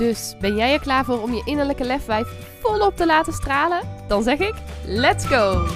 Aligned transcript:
Dus 0.00 0.34
ben 0.38 0.56
jij 0.56 0.72
er 0.72 0.80
klaar 0.80 1.04
voor 1.04 1.22
om 1.22 1.32
je 1.32 1.42
innerlijke 1.44 1.84
lefwijf 1.84 2.28
volop 2.60 2.96
te 2.96 3.06
laten 3.06 3.32
stralen? 3.32 3.88
Dan 4.08 4.22
zeg 4.22 4.38
ik: 4.38 4.54
let's 4.84 5.26
go! 5.26 5.66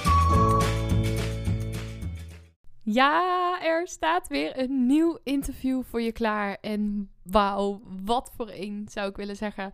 Ja, 2.81 3.57
er 3.63 3.87
staat 3.87 4.27
weer 4.27 4.59
een 4.59 4.85
nieuw 4.85 5.19
interview 5.23 5.83
voor 5.83 6.01
je 6.01 6.11
klaar. 6.11 6.57
En 6.61 7.09
wauw, 7.23 7.81
wat 8.05 8.31
voor 8.35 8.49
een 8.53 8.87
zou 8.91 9.09
ik 9.09 9.15
willen 9.15 9.35
zeggen. 9.35 9.71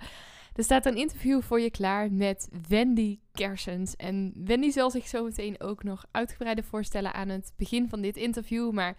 Er 0.55 0.63
staat 0.63 0.85
een 0.85 0.97
interview 0.97 1.41
voor 1.41 1.59
je 1.59 1.71
klaar 1.71 2.11
met 2.11 2.49
Wendy 2.67 3.19
Kersens. 3.31 3.95
En 3.95 4.33
Wendy 4.45 4.69
zal 4.69 4.89
zich 4.89 5.07
zo 5.07 5.23
meteen 5.23 5.61
ook 5.61 5.83
nog 5.83 6.05
uitgebreider 6.11 6.63
voorstellen 6.63 7.13
aan 7.13 7.29
het 7.29 7.53
begin 7.57 7.89
van 7.89 8.01
dit 8.01 8.17
interview. 8.17 8.71
Maar 8.71 8.95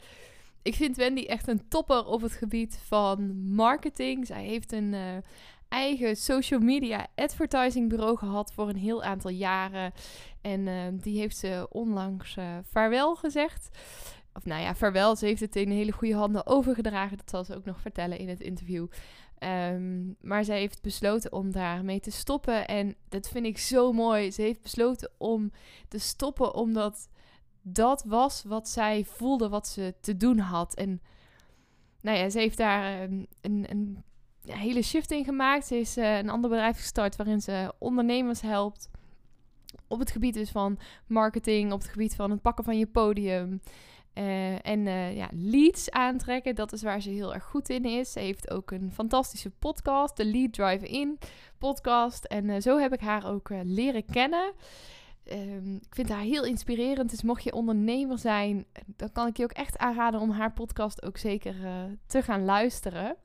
ik 0.63 0.75
vind 0.75 0.97
Wendy 0.97 1.25
echt 1.25 1.49
een 1.49 1.69
topper 1.69 2.07
op 2.07 2.21
het 2.21 2.33
gebied 2.33 2.81
van 2.87 3.47
marketing. 3.55 4.27
Zij 4.27 4.45
heeft 4.45 4.73
een 4.73 4.93
uh, 4.93 5.01
eigen 5.69 6.17
social 6.17 6.61
media 6.61 7.07
advertising 7.15 7.89
bureau 7.89 8.17
gehad 8.17 8.53
voor 8.53 8.69
een 8.69 8.77
heel 8.77 9.03
aantal 9.03 9.31
jaren. 9.31 9.93
En 10.41 10.67
uh, 10.67 10.83
die 10.93 11.19
heeft 11.19 11.37
ze 11.37 11.67
onlangs 11.71 12.37
uh, 12.37 12.57
vaarwel 12.63 13.15
gezegd. 13.15 13.69
Of 14.35 14.45
nou 14.45 14.63
ja, 14.63 14.75
vaarwel. 14.75 15.17
Ze 15.17 15.27
heeft 15.27 15.41
het 15.41 15.57
in 15.57 15.71
hele 15.71 15.93
goede 15.93 16.15
handen 16.15 16.47
overgedragen. 16.47 17.17
Dat 17.17 17.31
zal 17.31 17.45
ze 17.45 17.57
ook 17.57 17.65
nog 17.65 17.81
vertellen 17.81 18.19
in 18.19 18.29
het 18.29 18.41
interview. 18.41 18.87
Um, 19.39 20.17
maar 20.21 20.45
zij 20.45 20.59
heeft 20.59 20.83
besloten 20.83 21.33
om 21.33 21.53
daarmee 21.53 22.01
te 22.01 22.11
stoppen. 22.11 22.67
En 22.67 22.95
dat 23.09 23.29
vind 23.29 23.47
ik 23.47 23.59
zo 23.59 23.93
mooi. 23.93 24.31
Ze 24.31 24.43
heeft 24.43 24.63
besloten 24.63 25.11
om 25.19 25.53
te 25.89 25.99
stoppen 25.99 26.55
omdat 26.55 27.09
dat 27.63 28.05
was 28.07 28.43
wat 28.47 28.69
zij 28.69 29.05
voelde 29.05 29.49
wat 29.49 29.67
ze 29.67 29.95
te 30.01 30.17
doen 30.17 30.39
had. 30.39 30.75
En 30.75 31.01
nou 32.01 32.19
ja, 32.19 32.29
ze 32.29 32.39
heeft 32.39 32.57
daar 32.57 33.03
um, 33.03 33.27
een, 33.41 33.67
een, 33.69 34.05
hele 34.47 34.83
shift 34.83 35.11
in 35.11 35.25
gemaakt. 35.25 35.67
Ze 35.67 35.77
is 35.77 35.99
uh, 35.99 36.17
een 36.19 36.31
ander 36.31 36.51
bedrijf 36.51 36.77
gestart 36.77 37.17
waarin 37.17 37.41
ze 37.41 37.73
ondernemers 37.79 38.41
helpt. 38.41 38.91
Op 39.87 39.99
het 39.99 40.11
gebied 40.11 40.35
dus 40.35 40.51
van 40.51 40.79
marketing, 41.07 41.73
op 41.73 41.81
het 41.81 41.91
gebied 41.91 42.15
van 42.15 42.31
het 42.31 42.43
pakken 42.43 42.65
van 42.65 42.79
je 42.79 42.87
podium. 42.87 43.61
Uh, 44.15 44.67
en 44.67 44.87
uh, 44.87 45.17
ja, 45.17 45.29
leads 45.33 45.91
aantrekken, 45.91 46.55
dat 46.55 46.73
is 46.73 46.83
waar 46.83 47.01
ze 47.01 47.11
heel 47.11 47.35
erg 47.35 47.45
goed 47.45 47.69
in 47.69 47.85
is. 47.85 48.13
Ze 48.13 48.19
heeft 48.19 48.51
ook 48.51 48.71
een 48.71 48.93
fantastische 48.93 49.51
podcast, 49.51 50.17
de 50.17 50.25
Lead 50.25 50.53
Drive 50.53 50.89
In 50.89 51.19
podcast. 51.59 52.25
En 52.25 52.63
zo 52.63 52.79
heb 52.79 52.93
ik 52.93 53.01
haar 53.01 53.27
ook 53.27 53.49
leren 53.63 54.05
kennen. 54.05 54.53
Um, 55.33 55.75
ik 55.75 55.95
vind 55.95 56.09
haar 56.09 56.21
heel 56.21 56.45
inspirerend. 56.45 57.11
Dus 57.11 57.23
mocht 57.23 57.43
je 57.43 57.53
ondernemer 57.53 58.19
zijn, 58.19 58.67
dan 58.87 59.13
kan 59.13 59.27
ik 59.27 59.37
je 59.37 59.45
ook 59.45 59.53
echt 59.53 59.79
aanraden 59.79 60.21
om 60.21 60.31
haar 60.31 60.53
podcast 60.53 61.03
ook 61.03 61.17
zeker 61.17 61.55
te 62.07 62.23
gaan 62.23 62.45
luisteren. 62.45 63.17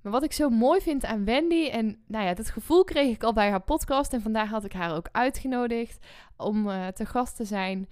Maar 0.00 0.12
wat 0.12 0.22
ik 0.22 0.32
zo 0.32 0.48
mooi 0.48 0.80
vind 0.80 1.04
aan 1.04 1.24
Wendy, 1.24 1.68
en 1.68 2.02
nou 2.06 2.24
ja, 2.24 2.34
dat 2.34 2.50
gevoel 2.50 2.84
kreeg 2.84 3.14
ik 3.14 3.22
al 3.22 3.32
bij 3.32 3.50
haar 3.50 3.62
podcast. 3.62 4.12
En 4.12 4.22
vandaag 4.22 4.50
had 4.50 4.64
ik 4.64 4.72
haar 4.72 4.94
ook 4.94 5.08
uitgenodigd 5.12 6.06
om 6.36 6.64
te 6.94 7.06
gast 7.06 7.36
te 7.36 7.44
zijn. 7.44 7.88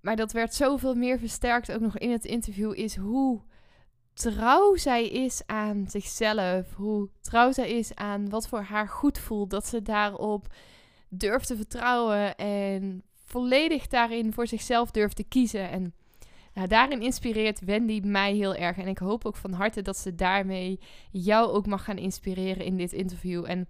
Maar 0.00 0.16
dat 0.16 0.32
werd 0.32 0.54
zoveel 0.54 0.94
meer 0.94 1.18
versterkt 1.18 1.72
ook 1.72 1.80
nog 1.80 1.98
in 1.98 2.10
het 2.10 2.24
interview. 2.24 2.72
Is 2.78 2.96
hoe 2.96 3.40
trouw 4.12 4.76
zij 4.76 5.08
is 5.08 5.42
aan 5.46 5.84
zichzelf. 5.88 6.74
Hoe 6.74 7.08
trouw 7.20 7.52
zij 7.52 7.70
is 7.70 7.94
aan 7.94 8.28
wat 8.28 8.48
voor 8.48 8.62
haar 8.62 8.88
goed 8.88 9.18
voelt. 9.18 9.50
Dat 9.50 9.66
ze 9.66 9.82
daarop 9.82 10.46
durft 11.10 11.46
te 11.46 11.56
vertrouwen. 11.56 12.36
En 12.36 13.02
volledig 13.24 13.86
daarin 13.86 14.32
voor 14.32 14.46
zichzelf 14.46 14.90
durft 14.90 15.16
te 15.16 15.24
kiezen. 15.24 15.70
En 15.70 15.94
nou, 16.54 16.68
daarin 16.68 17.02
inspireert 17.02 17.64
Wendy 17.64 18.00
mij 18.04 18.34
heel 18.34 18.54
erg. 18.54 18.76
En 18.76 18.88
ik 18.88 18.98
hoop 18.98 19.24
ook 19.24 19.36
van 19.36 19.52
harte 19.52 19.82
dat 19.82 19.96
ze 19.96 20.14
daarmee 20.14 20.80
jou 21.10 21.50
ook 21.50 21.66
mag 21.66 21.84
gaan 21.84 21.98
inspireren 21.98 22.64
in 22.64 22.76
dit 22.76 22.92
interview. 22.92 23.44
En 23.48 23.68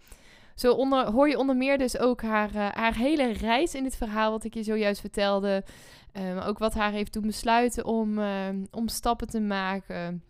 zo 0.54 0.72
onder, 0.72 1.06
hoor 1.06 1.28
je 1.28 1.38
onder 1.38 1.56
meer 1.56 1.78
dus 1.78 1.98
ook 1.98 2.22
haar, 2.22 2.54
uh, 2.54 2.68
haar 2.68 2.96
hele 2.96 3.32
reis 3.32 3.74
in 3.74 3.82
dit 3.82 3.96
verhaal, 3.96 4.30
wat 4.30 4.44
ik 4.44 4.54
je 4.54 4.62
zojuist 4.62 5.00
vertelde. 5.00 5.64
Maar 6.12 6.48
ook 6.48 6.58
wat 6.58 6.74
haar 6.74 6.92
heeft 6.92 7.12
doen 7.12 7.26
besluiten 7.26 7.84
om, 7.84 8.18
uh, 8.18 8.48
om 8.70 8.88
stappen 8.88 9.28
te 9.28 9.40
maken, 9.40 10.22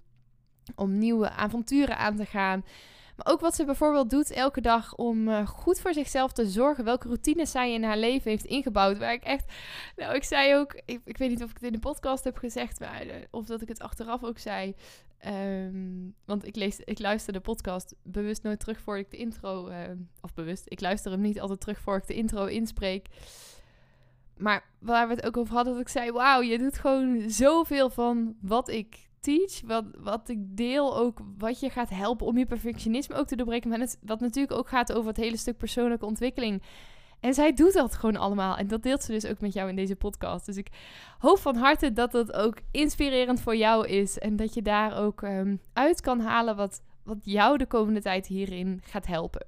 om 0.74 0.98
nieuwe 0.98 1.30
avonturen 1.30 1.96
aan 1.96 2.16
te 2.16 2.24
gaan. 2.24 2.64
Ook 3.24 3.40
wat 3.40 3.54
ze 3.54 3.64
bijvoorbeeld 3.64 4.10
doet 4.10 4.30
elke 4.30 4.60
dag 4.60 4.94
om 4.94 5.28
uh, 5.28 5.46
goed 5.46 5.80
voor 5.80 5.92
zichzelf 5.92 6.32
te 6.32 6.46
zorgen. 6.46 6.84
Welke 6.84 7.06
routines 7.06 7.50
zij 7.50 7.72
in 7.72 7.84
haar 7.84 7.98
leven 7.98 8.30
heeft 8.30 8.44
ingebouwd. 8.44 8.98
Waar 8.98 9.12
ik 9.12 9.22
echt. 9.22 9.52
Nou, 9.96 10.14
ik 10.14 10.24
zei 10.24 10.56
ook. 10.56 10.80
Ik, 10.84 11.00
ik 11.04 11.18
weet 11.18 11.28
niet 11.28 11.42
of 11.42 11.50
ik 11.50 11.54
het 11.54 11.64
in 11.64 11.72
de 11.72 11.78
podcast 11.78 12.24
heb 12.24 12.36
gezegd. 12.36 12.80
Maar, 12.80 13.06
of 13.30 13.46
dat 13.46 13.62
ik 13.62 13.68
het 13.68 13.80
achteraf 13.80 14.24
ook 14.24 14.38
zei. 14.38 14.74
Um, 15.26 16.14
want 16.24 16.46
ik, 16.46 16.56
lees, 16.56 16.80
ik 16.80 16.98
luister 16.98 17.32
de 17.32 17.40
podcast 17.40 17.94
bewust 18.02 18.42
nooit 18.42 18.60
terug 18.60 18.80
voor 18.80 18.98
ik 18.98 19.10
de 19.10 19.16
intro. 19.16 19.68
Uh, 19.68 19.76
of 20.20 20.34
bewust. 20.34 20.64
Ik 20.64 20.80
luister 20.80 21.10
hem 21.10 21.20
niet 21.20 21.40
altijd 21.40 21.60
terug 21.60 21.78
voor 21.78 21.96
ik 21.96 22.06
de 22.06 22.14
intro 22.14 22.44
inspreek. 22.44 23.06
Maar 24.36 24.64
waar 24.78 25.08
we 25.08 25.14
het 25.14 25.26
ook 25.26 25.36
over 25.36 25.54
hadden, 25.54 25.72
dat 25.72 25.82
ik 25.82 25.88
zei: 25.88 26.12
Wauw, 26.12 26.42
je 26.42 26.58
doet 26.58 26.78
gewoon 26.78 27.30
zoveel 27.30 27.90
van 27.90 28.36
wat 28.40 28.68
ik 28.68 29.09
teach, 29.20 29.60
wat, 29.64 29.84
wat 29.98 30.28
ik 30.28 30.56
deel, 30.56 30.96
ook 30.96 31.18
wat 31.38 31.60
je 31.60 31.70
gaat 31.70 31.90
helpen 31.90 32.26
om 32.26 32.38
je 32.38 32.46
perfectionisme 32.46 33.14
ook 33.14 33.26
te 33.26 33.36
doorbreken. 33.36 33.70
Maar 33.70 33.78
het, 33.78 33.98
wat 34.02 34.20
natuurlijk 34.20 34.58
ook 34.58 34.68
gaat 34.68 34.92
over 34.92 35.08
het 35.08 35.16
hele 35.16 35.36
stuk 35.36 35.56
persoonlijke 35.56 36.06
ontwikkeling. 36.06 36.62
En 37.20 37.34
zij 37.34 37.52
doet 37.52 37.72
dat 37.72 37.94
gewoon 37.94 38.16
allemaal. 38.16 38.56
En 38.56 38.68
dat 38.68 38.82
deelt 38.82 39.02
ze 39.02 39.12
dus 39.12 39.26
ook 39.26 39.40
met 39.40 39.52
jou 39.52 39.68
in 39.68 39.76
deze 39.76 39.96
podcast. 39.96 40.46
Dus 40.46 40.56
ik 40.56 40.68
hoop 41.18 41.38
van 41.38 41.56
harte 41.56 41.92
dat 41.92 42.12
dat 42.12 42.32
ook 42.32 42.56
inspirerend 42.70 43.40
voor 43.40 43.56
jou 43.56 43.86
is. 43.88 44.18
En 44.18 44.36
dat 44.36 44.54
je 44.54 44.62
daar 44.62 44.96
ook 44.98 45.22
um, 45.22 45.60
uit 45.72 46.00
kan 46.00 46.20
halen 46.20 46.56
wat, 46.56 46.82
wat 47.04 47.18
jou 47.22 47.58
de 47.58 47.66
komende 47.66 48.00
tijd 48.00 48.26
hierin 48.26 48.80
gaat 48.84 49.06
helpen. 49.06 49.46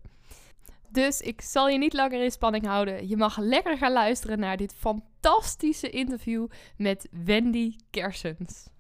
Dus 0.89 1.21
ik 1.21 1.41
zal 1.41 1.69
je 1.69 1.79
niet 1.79 1.93
langer 1.93 2.23
in 2.23 2.31
spanning 2.31 2.67
houden. 2.67 3.09
Je 3.09 3.17
mag 3.17 3.39
lekker 3.39 3.77
gaan 3.77 3.93
luisteren 3.93 4.39
naar 4.39 4.57
dit 4.57 4.75
fantastische 4.75 5.91
interview 5.91 6.47
met 6.77 7.09
Wendy 7.25 7.77
Kersens. 7.91 8.72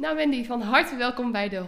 Nou 0.00 0.16
Wendy, 0.16 0.44
van 0.44 0.60
harte 0.60 0.96
welkom 0.96 1.32
bij 1.32 1.48
de 1.48 1.62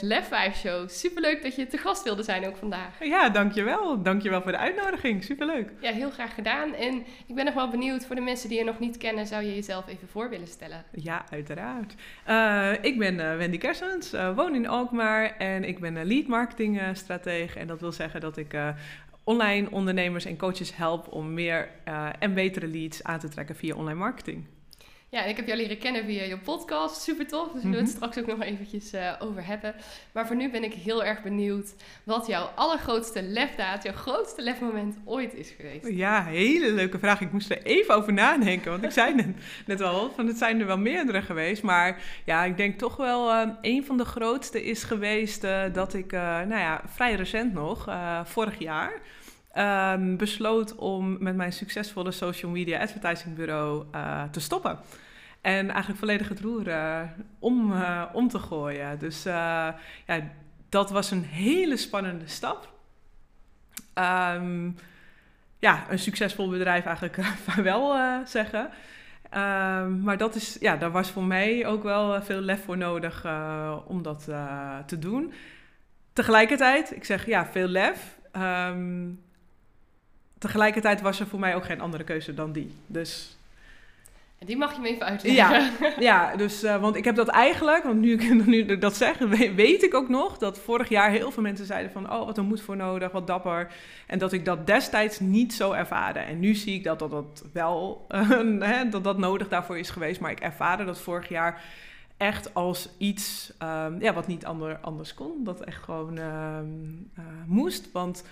Lef 0.00 0.28
5 0.28 0.56
Show. 0.56 0.88
Superleuk 0.88 1.42
dat 1.42 1.56
je 1.56 1.66
te 1.66 1.78
gast 1.78 2.02
wilde 2.02 2.22
zijn 2.22 2.46
ook 2.46 2.56
vandaag. 2.56 3.04
Ja, 3.04 3.28
dankjewel. 3.28 4.02
Dankjewel 4.02 4.42
voor 4.42 4.52
de 4.52 4.58
uitnodiging. 4.58 5.24
Superleuk. 5.24 5.70
Ja, 5.80 5.92
heel 5.92 6.10
graag 6.10 6.34
gedaan. 6.34 6.74
En 6.74 7.04
ik 7.26 7.34
ben 7.34 7.44
nog 7.44 7.54
wel 7.54 7.70
benieuwd, 7.70 8.06
voor 8.06 8.16
de 8.16 8.22
mensen 8.22 8.48
die 8.48 8.58
je 8.58 8.64
nog 8.64 8.78
niet 8.78 8.96
kennen, 8.96 9.26
zou 9.26 9.44
je 9.44 9.54
jezelf 9.54 9.88
even 9.88 10.08
voor 10.08 10.30
willen 10.30 10.46
stellen? 10.46 10.84
Ja, 10.92 11.24
uiteraard. 11.30 11.94
Uh, 12.28 12.72
ik 12.84 12.98
ben 12.98 13.14
uh, 13.14 13.36
Wendy 13.36 13.58
Kersens, 13.58 14.14
uh, 14.14 14.36
woon 14.36 14.54
in 14.54 14.68
Alkmaar 14.68 15.36
en 15.36 15.64
ik 15.64 15.80
ben 15.80 16.06
lead 16.06 16.26
marketing 16.26 16.80
stratege. 16.92 17.58
En 17.58 17.66
dat 17.66 17.80
wil 17.80 17.92
zeggen 17.92 18.20
dat 18.20 18.36
ik 18.36 18.56
online 19.24 19.70
ondernemers 19.70 20.24
en 20.24 20.36
coaches 20.36 20.76
help 20.76 21.12
om 21.12 21.34
meer 21.34 21.68
en 22.18 22.34
betere 22.34 22.66
leads 22.66 23.02
aan 23.02 23.18
te 23.18 23.28
trekken 23.28 23.56
via 23.56 23.74
online 23.74 23.98
marketing. 23.98 24.44
Ja, 25.14 25.22
en 25.22 25.28
ik 25.28 25.36
heb 25.36 25.46
jou 25.46 25.58
leren 25.58 25.78
kennen 25.78 26.04
via 26.04 26.22
je 26.22 26.38
podcast. 26.38 27.02
Super 27.02 27.26
tof. 27.26 27.44
Dus 27.44 27.52
we 27.52 27.60
zullen 27.60 27.76
het 27.76 27.86
mhm. 27.86 27.96
straks 27.96 28.18
ook 28.18 28.26
nog 28.26 28.42
eventjes 28.42 28.94
uh, 28.94 29.12
over 29.18 29.46
hebben. 29.46 29.74
Maar 30.12 30.26
voor 30.26 30.36
nu 30.36 30.50
ben 30.50 30.64
ik 30.64 30.72
heel 30.72 31.04
erg 31.04 31.22
benieuwd 31.22 31.74
wat 32.04 32.26
jouw 32.26 32.44
allergrootste 32.54 33.22
lefdaad, 33.22 33.82
jouw 33.82 33.92
grootste 33.92 34.42
lefmoment 34.42 34.98
ooit 35.04 35.34
is 35.34 35.50
geweest. 35.50 35.88
Ja, 35.88 36.24
hele 36.24 36.72
leuke 36.72 36.98
vraag. 36.98 37.20
Ik 37.20 37.32
moest 37.32 37.50
er 37.50 37.62
even 37.62 37.94
over 37.94 38.12
nadenken. 38.12 38.70
Want 38.70 38.84
ik 38.84 38.90
zei 38.90 39.14
net, 39.14 39.26
net 39.66 39.80
al, 39.80 40.10
van 40.10 40.26
het 40.26 40.38
zijn 40.38 40.60
er 40.60 40.66
wel 40.66 40.78
meerdere 40.78 41.22
geweest. 41.22 41.62
Maar 41.62 42.02
ja, 42.24 42.44
ik 42.44 42.56
denk 42.56 42.78
toch 42.78 42.96
wel 42.96 43.30
uh, 43.30 43.48
een 43.60 43.84
van 43.84 43.96
de 43.96 44.04
grootste 44.04 44.64
is 44.64 44.84
geweest 44.84 45.44
uh, 45.44 45.62
dat 45.72 45.94
ik, 45.94 46.12
nou 46.12 46.56
ja, 46.56 46.82
vrij 46.86 47.14
recent 47.14 47.52
nog, 47.52 47.88
vorig 48.24 48.58
jaar... 48.58 48.92
Um, 49.58 50.16
besloot 50.16 50.74
om 50.74 51.16
met 51.20 51.36
mijn 51.36 51.52
succesvolle 51.52 52.10
social 52.10 52.50
media 52.50 52.80
advertising 52.80 53.34
bureau 53.34 53.84
uh, 53.94 54.22
te 54.30 54.40
stoppen. 54.40 54.78
En 55.44 55.68
eigenlijk 55.70 55.98
volledig 55.98 56.28
het 56.28 56.40
roer 56.40 56.68
uh, 56.68 57.00
om, 57.38 57.72
uh, 57.72 58.02
om 58.12 58.28
te 58.28 58.38
gooien. 58.38 58.98
Dus 58.98 59.22
ja, 59.22 59.76
dat 60.68 60.90
was 60.90 61.10
een 61.10 61.22
hele 61.22 61.76
spannende 61.76 62.28
stap. 62.28 62.72
Um, 64.34 64.76
ja, 65.58 65.84
een 65.90 65.98
succesvol 65.98 66.48
bedrijf 66.48 66.84
eigenlijk 66.84 67.16
wel 67.62 67.96
zeggen. 68.26 68.70
Um, 69.34 70.00
maar 70.00 70.16
dat 70.16 70.34
is, 70.34 70.56
ja, 70.60 70.76
daar 70.76 70.90
was 70.90 71.10
voor 71.10 71.24
mij 71.24 71.66
ook 71.66 71.82
wel 71.82 72.22
veel 72.22 72.40
lef 72.40 72.64
voor 72.64 72.76
nodig 72.76 73.26
om 73.86 74.02
dat 74.02 74.24
te 74.86 74.98
doen. 74.98 75.32
Tegelijkertijd, 76.12 76.96
ik 76.96 77.04
zeg 77.04 77.26
ja, 77.26 77.46
veel 77.46 77.68
lef. 77.68 78.18
ehm, 78.32 79.10
tegelijkertijd 80.38 81.00
was 81.00 81.20
er 81.20 81.26
voor 81.26 81.40
mij 81.40 81.54
ook 81.54 81.64
geen 81.64 81.80
andere 81.80 82.04
keuze 82.04 82.34
dan 82.34 82.52
die. 82.52 82.74
Dus 82.86 83.36
die 84.44 84.56
mag 84.56 84.74
je 84.74 84.80
me 84.80 84.88
even 84.88 85.06
uitleggen. 85.06 85.34
Ja, 85.34 85.70
ja 85.98 86.36
dus, 86.36 86.64
uh, 86.64 86.80
want 86.80 86.96
ik 86.96 87.04
heb 87.04 87.14
dat 87.14 87.28
eigenlijk, 87.28 87.84
want 87.84 88.00
nu, 88.00 88.16
nu 88.46 88.58
ik 88.58 88.80
dat 88.80 88.96
zeg, 88.96 89.18
weet 89.54 89.82
ik 89.82 89.94
ook 89.94 90.08
nog 90.08 90.38
dat 90.38 90.58
vorig 90.58 90.88
jaar 90.88 91.10
heel 91.10 91.30
veel 91.30 91.42
mensen 91.42 91.66
zeiden 91.66 91.92
van, 91.92 92.12
oh, 92.12 92.24
wat 92.26 92.36
er 92.36 92.44
moet 92.44 92.60
voor 92.60 92.76
nodig, 92.76 93.12
wat 93.12 93.26
dapper. 93.26 93.72
En 94.06 94.18
dat 94.18 94.32
ik 94.32 94.44
dat 94.44 94.66
destijds 94.66 95.20
niet 95.20 95.54
zo 95.54 95.72
ervaarde. 95.72 96.18
En 96.18 96.40
nu 96.40 96.54
zie 96.54 96.74
ik 96.74 96.84
dat 96.84 96.98
dat, 96.98 97.10
dat 97.10 97.44
wel, 97.52 98.06
uh, 98.14 98.80
dat 98.90 99.04
dat 99.04 99.18
nodig 99.18 99.48
daarvoor 99.48 99.78
is 99.78 99.90
geweest. 99.90 100.20
Maar 100.20 100.30
ik 100.30 100.40
ervaarde 100.40 100.84
dat 100.84 101.00
vorig 101.00 101.28
jaar 101.28 101.62
echt 102.16 102.54
als 102.54 102.88
iets 102.98 103.52
um, 103.62 104.00
ja, 104.00 104.12
wat 104.12 104.26
niet 104.26 104.46
ander, 104.46 104.78
anders 104.80 105.14
kon. 105.14 105.44
Dat 105.44 105.60
echt 105.60 105.82
gewoon 105.82 106.18
um, 106.18 107.10
uh, 107.18 107.24
moest. 107.46 107.92
Want 107.92 108.24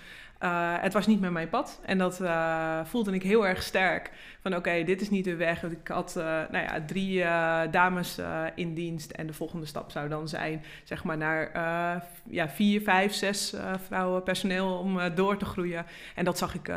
uh, 0.43 0.75
het 0.81 0.93
was 0.93 1.07
niet 1.07 1.21
meer 1.21 1.33
mijn 1.33 1.49
pad. 1.49 1.81
En 1.85 1.99
dat 1.99 2.21
uh, 2.21 2.81
voelde 2.85 3.13
ik 3.13 3.23
heel 3.23 3.47
erg 3.47 3.63
sterk. 3.63 4.11
Van 4.41 4.57
oké, 4.57 4.85
dit 4.85 5.01
is 5.01 5.11
niet 5.11 5.25
de 5.25 5.37
weg. 5.37 5.63
Ik 5.63 5.89
had 5.89 6.15
uh, 6.19 6.25
nou 6.25 6.65
ja, 6.65 6.85
drie 6.87 7.25
dames 7.71 8.21
in 8.55 8.75
dienst. 8.75 9.11
En 9.11 9.27
de 9.27 9.33
volgende 9.33 9.67
stap 9.67 9.91
zou 9.91 10.09
dan 10.09 10.29
zijn, 10.29 10.65
zeg 10.85 11.05
maar, 11.05 11.17
naar 11.17 11.51
ja, 12.25 12.49
vier, 12.49 12.81
vijf, 12.81 13.13
zes 13.13 13.55
vrouwen 13.87 14.23
personeel 14.23 14.79
om 14.79 15.15
door 15.15 15.37
te 15.37 15.45
groeien. 15.45 15.87
En 16.15 16.25
dat 16.25 16.39
zag 16.39 16.55
ik 16.55 16.71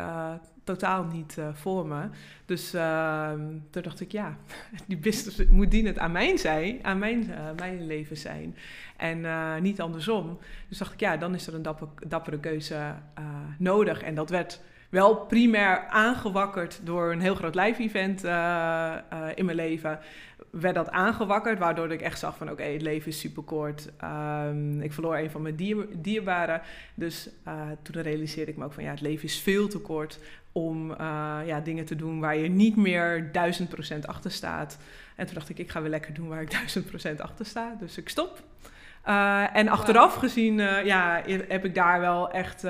totaal 0.66 1.04
niet 1.04 1.36
uh, 1.40 1.48
voor 1.54 1.88
me. 1.88 2.08
Dus 2.46 2.74
uh, 2.74 3.32
toen 3.70 3.82
dacht 3.82 4.02
ik, 4.02 4.12
ja, 4.12 4.38
die 4.88 4.98
business 4.98 5.46
moet 5.50 5.72
dienen 5.72 6.00
aan 6.00 6.12
mijn 6.12 6.38
zijn, 6.38 6.80
aan 6.82 7.00
mijn, 7.00 7.30
uh, 7.30 7.38
mijn 7.58 7.86
leven 7.86 8.18
zijn. 8.18 8.56
En 8.98 9.20
uh, 9.20 9.58
niet 9.58 9.82
andersom. 9.82 10.40
Dus 10.70 10.78
dacht 10.78 10.94
ik, 10.94 11.00
ja, 11.00 11.18
dan 11.18 11.36
is 11.36 11.48
er 11.48 11.54
een 11.54 11.62
dapper, 11.62 11.88
dappere 12.08 12.40
keuze 12.40 12.94
nodig. 13.58 14.02
En 14.02 14.16
dat 14.16 14.30
werd 14.30 14.62
wel 14.90 15.16
primair 15.16 15.88
aangewakkerd 15.88 16.80
door 16.84 17.12
een 17.12 17.22
heel 17.22 17.36
groot 17.36 17.56
live 17.56 17.82
event 17.82 18.24
in 19.36 19.46
mijn 19.46 19.58
leven 19.58 20.00
werd 20.60 20.76
dat 20.76 20.92
aangewakkerd, 20.92 21.60
waardoor 21.60 21.92
ik 21.92 22.02
echt 22.02 22.20
zag 22.20 22.38
van 22.38 22.52
oké, 22.52 22.64
het 22.64 22.82
leven 22.82 23.08
is 23.08 23.20
super 23.20 23.44
kort. 23.44 23.90
Um, 24.04 24.82
ik 24.82 24.94
verloor 24.94 25.18
een 25.18 25.32
van 25.32 25.42
mijn 25.42 25.56
dier, 25.56 25.88
dierbaren. 25.98 26.62
Dus 26.94 27.30
uh, 27.48 27.54
toen 27.82 28.02
realiseerde 28.02 28.52
ik 28.52 28.58
me 28.58 28.66
ook 28.66 28.74
van 28.74 28.84
ja, 28.84 28.90
het 28.90 29.02
leven 29.02 29.24
is 29.24 29.40
veel 29.40 29.68
te 29.68 29.80
kort 29.80 30.20
om 30.52 30.92
uh, 30.92 30.98
ja, 31.46 31.60
dingen 31.64 31.86
te 31.86 31.96
doen 31.96 32.20
waar 32.20 32.38
je 32.38 32.50
niet 32.50 32.76
meer 32.76 33.32
duizend 33.32 33.70
procent 33.70 34.08
achter 34.08 34.32
staat. 34.32 34.78
En 35.16 35.26
toen 35.26 35.36
dacht 35.36 35.50
ik, 35.50 35.60
ik 35.60 35.72
ga 35.72 35.82
weer 35.82 35.90
lekker 35.90 36.14
doen 36.14 36.28
waar 36.28 36.42
ik 36.42 36.52
duizend 36.60 36.86
procent 36.86 37.22
achter 37.22 37.46
sta. 37.46 37.76
Dus 37.80 37.98
ik 37.98 38.10
stop. 38.10 38.44
Uh, 39.08 39.56
en 39.56 39.68
achteraf 39.68 40.14
wow. 40.14 40.24
gezien, 40.24 40.58
ja, 40.86 41.22
heb 41.48 41.66
ik 41.66 41.76
daar 41.76 42.00
wel 42.00 42.32
echt. 42.32 42.64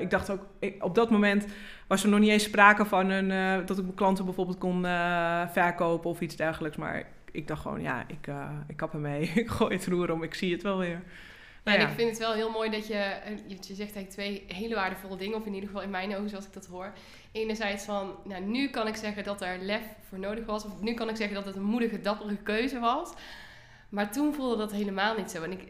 ik 0.00 0.10
dacht 0.10 0.30
ook, 0.30 0.46
ik, 0.58 0.84
op 0.84 0.94
dat 0.94 1.10
moment 1.10 1.46
was 1.86 2.02
er 2.02 2.08
nog 2.08 2.20
niet 2.20 2.30
eens 2.30 2.44
sprake 2.44 2.84
van 2.84 3.10
een, 3.10 3.66
dat 3.66 3.78
ik 3.78 3.84
mijn 3.84 3.94
klanten 3.94 4.24
bijvoorbeeld 4.24 4.58
kon 4.58 4.82
verkopen 5.52 6.10
of 6.10 6.20
iets 6.20 6.36
dergelijks. 6.36 6.76
Maar 6.76 7.06
ik 7.32 7.46
dacht 7.48 7.62
gewoon, 7.62 7.82
ja, 7.82 8.04
ik, 8.08 8.26
uh, 8.26 8.50
ik 8.68 8.76
kap 8.76 8.92
ermee. 8.92 9.22
ik 9.34 9.48
gooi 9.48 9.74
het 9.74 9.86
roer 9.86 10.12
om, 10.12 10.22
ik 10.22 10.34
zie 10.34 10.52
het 10.52 10.62
wel 10.62 10.78
weer. 10.78 11.02
Ja, 11.64 11.74
en 11.74 11.88
ik 11.88 11.94
vind 11.94 12.08
het 12.08 12.18
wel 12.18 12.32
heel 12.32 12.50
mooi 12.50 12.70
dat 12.70 12.86
je, 12.86 13.20
je 13.46 13.56
zegt 13.74 13.78
eigenlijk 13.78 14.10
twee 14.10 14.44
hele 14.46 14.74
waardevolle 14.74 15.16
dingen, 15.16 15.38
of 15.38 15.46
in 15.46 15.54
ieder 15.54 15.68
geval 15.68 15.84
in 15.84 15.90
mijn 15.90 16.16
ogen 16.16 16.28
zoals 16.28 16.46
ik 16.46 16.52
dat 16.52 16.66
hoor. 16.66 16.92
Enerzijds 17.32 17.84
van, 17.84 18.14
nou 18.24 18.42
nu 18.42 18.68
kan 18.68 18.86
ik 18.86 18.96
zeggen 18.96 19.24
dat 19.24 19.42
er 19.42 19.58
lef 19.58 19.82
voor 20.08 20.18
nodig 20.18 20.46
was, 20.46 20.64
of 20.64 20.80
nu 20.80 20.94
kan 20.94 21.08
ik 21.08 21.16
zeggen 21.16 21.34
dat 21.34 21.44
het 21.44 21.56
een 21.56 21.62
moedige, 21.62 22.00
dappere 22.00 22.36
keuze 22.36 22.78
was. 22.78 23.12
Maar 23.88 24.12
toen 24.12 24.34
voelde 24.34 24.56
dat 24.56 24.72
helemaal 24.72 25.16
niet 25.16 25.30
zo. 25.30 25.42
En 25.42 25.52
ik, 25.52 25.62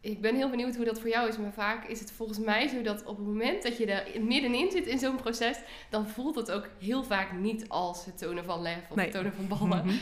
ik 0.00 0.20
ben 0.20 0.34
heel 0.34 0.50
benieuwd 0.50 0.76
hoe 0.76 0.84
dat 0.84 1.00
voor 1.00 1.08
jou 1.08 1.28
is. 1.28 1.38
Maar 1.38 1.52
vaak 1.52 1.84
is 1.84 2.00
het 2.00 2.12
volgens 2.12 2.38
mij 2.38 2.68
zo 2.68 2.82
dat 2.82 3.04
op 3.04 3.16
het 3.16 3.26
moment 3.26 3.62
dat 3.62 3.76
je 3.76 3.86
er 3.86 4.22
middenin 4.22 4.70
zit 4.70 4.86
in 4.86 4.98
zo'n 4.98 5.16
proces, 5.16 5.58
dan 5.90 6.08
voelt 6.08 6.34
het 6.34 6.50
ook 6.50 6.68
heel 6.78 7.04
vaak 7.04 7.32
niet 7.32 7.68
als 7.68 8.04
het 8.04 8.18
tonen 8.18 8.44
van 8.44 8.62
lef 8.62 8.90
of 8.90 8.96
het 8.96 9.12
tonen 9.12 9.32
van 9.32 9.48
ballen. 9.48 9.86
Mm 9.86 10.00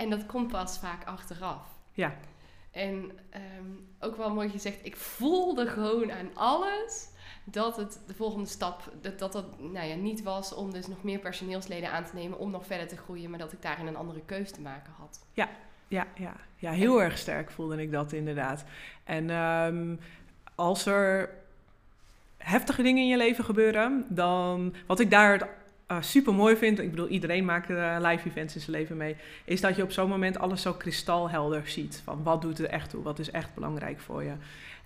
en 0.00 0.10
dat 0.10 0.26
komt 0.26 0.48
pas 0.48 0.78
vaak 0.78 1.04
achteraf. 1.04 1.62
Ja. 1.92 2.14
En 2.70 2.94
um, 3.58 3.88
ook 4.00 4.16
wel 4.16 4.34
mooi 4.34 4.48
gezegd, 4.48 4.78
ik 4.82 4.96
voelde 4.96 5.66
gewoon 5.66 6.12
aan 6.12 6.30
alles 6.34 7.08
dat 7.44 7.76
het 7.76 8.00
de 8.06 8.14
volgende 8.14 8.48
stap, 8.48 8.92
dat 9.00 9.18
dat, 9.18 9.32
dat 9.32 9.60
nou 9.60 9.86
ja, 9.86 9.94
niet 9.94 10.22
was 10.22 10.54
om 10.54 10.72
dus 10.72 10.86
nog 10.86 11.02
meer 11.02 11.18
personeelsleden 11.18 11.90
aan 11.90 12.04
te 12.04 12.14
nemen 12.14 12.38
om 12.38 12.50
nog 12.50 12.66
verder 12.66 12.88
te 12.88 12.96
groeien, 12.96 13.30
maar 13.30 13.38
dat 13.38 13.52
ik 13.52 13.62
daarin 13.62 13.86
een 13.86 13.96
andere 13.96 14.20
keus 14.24 14.50
te 14.50 14.60
maken 14.60 14.92
had. 14.98 15.26
Ja, 15.32 15.48
ja, 15.88 16.06
ja. 16.14 16.32
ja 16.56 16.70
heel 16.70 17.02
erg 17.02 17.18
sterk 17.18 17.50
voelde 17.50 17.82
ik 17.82 17.92
dat 17.92 18.12
inderdaad. 18.12 18.64
En 19.04 19.30
um, 19.30 20.00
als 20.54 20.86
er 20.86 21.30
heftige 22.36 22.82
dingen 22.82 23.02
in 23.02 23.08
je 23.08 23.16
leven 23.16 23.44
gebeuren, 23.44 24.06
dan 24.08 24.74
wat 24.86 25.00
ik 25.00 25.10
daar 25.10 25.32
het 25.32 25.46
uh, 25.90 25.96
super 26.00 26.34
mooi 26.34 26.56
vind, 26.56 26.78
ik 26.78 26.90
bedoel, 26.90 27.08
iedereen 27.08 27.44
maakt 27.44 27.70
uh, 27.70 27.96
live 27.98 28.28
events 28.28 28.54
in 28.54 28.60
zijn 28.60 28.76
leven 28.76 28.96
mee, 28.96 29.16
is 29.44 29.60
dat 29.60 29.76
je 29.76 29.82
op 29.82 29.92
zo'n 29.92 30.08
moment 30.08 30.38
alles 30.38 30.62
zo 30.62 30.72
kristalhelder 30.72 31.62
ziet. 31.64 32.00
Van 32.04 32.22
wat 32.22 32.42
doet 32.42 32.58
er 32.58 32.68
echt 32.68 32.90
toe, 32.90 33.02
wat 33.02 33.18
is 33.18 33.30
echt 33.30 33.54
belangrijk 33.54 34.00
voor 34.00 34.24
je. 34.24 34.32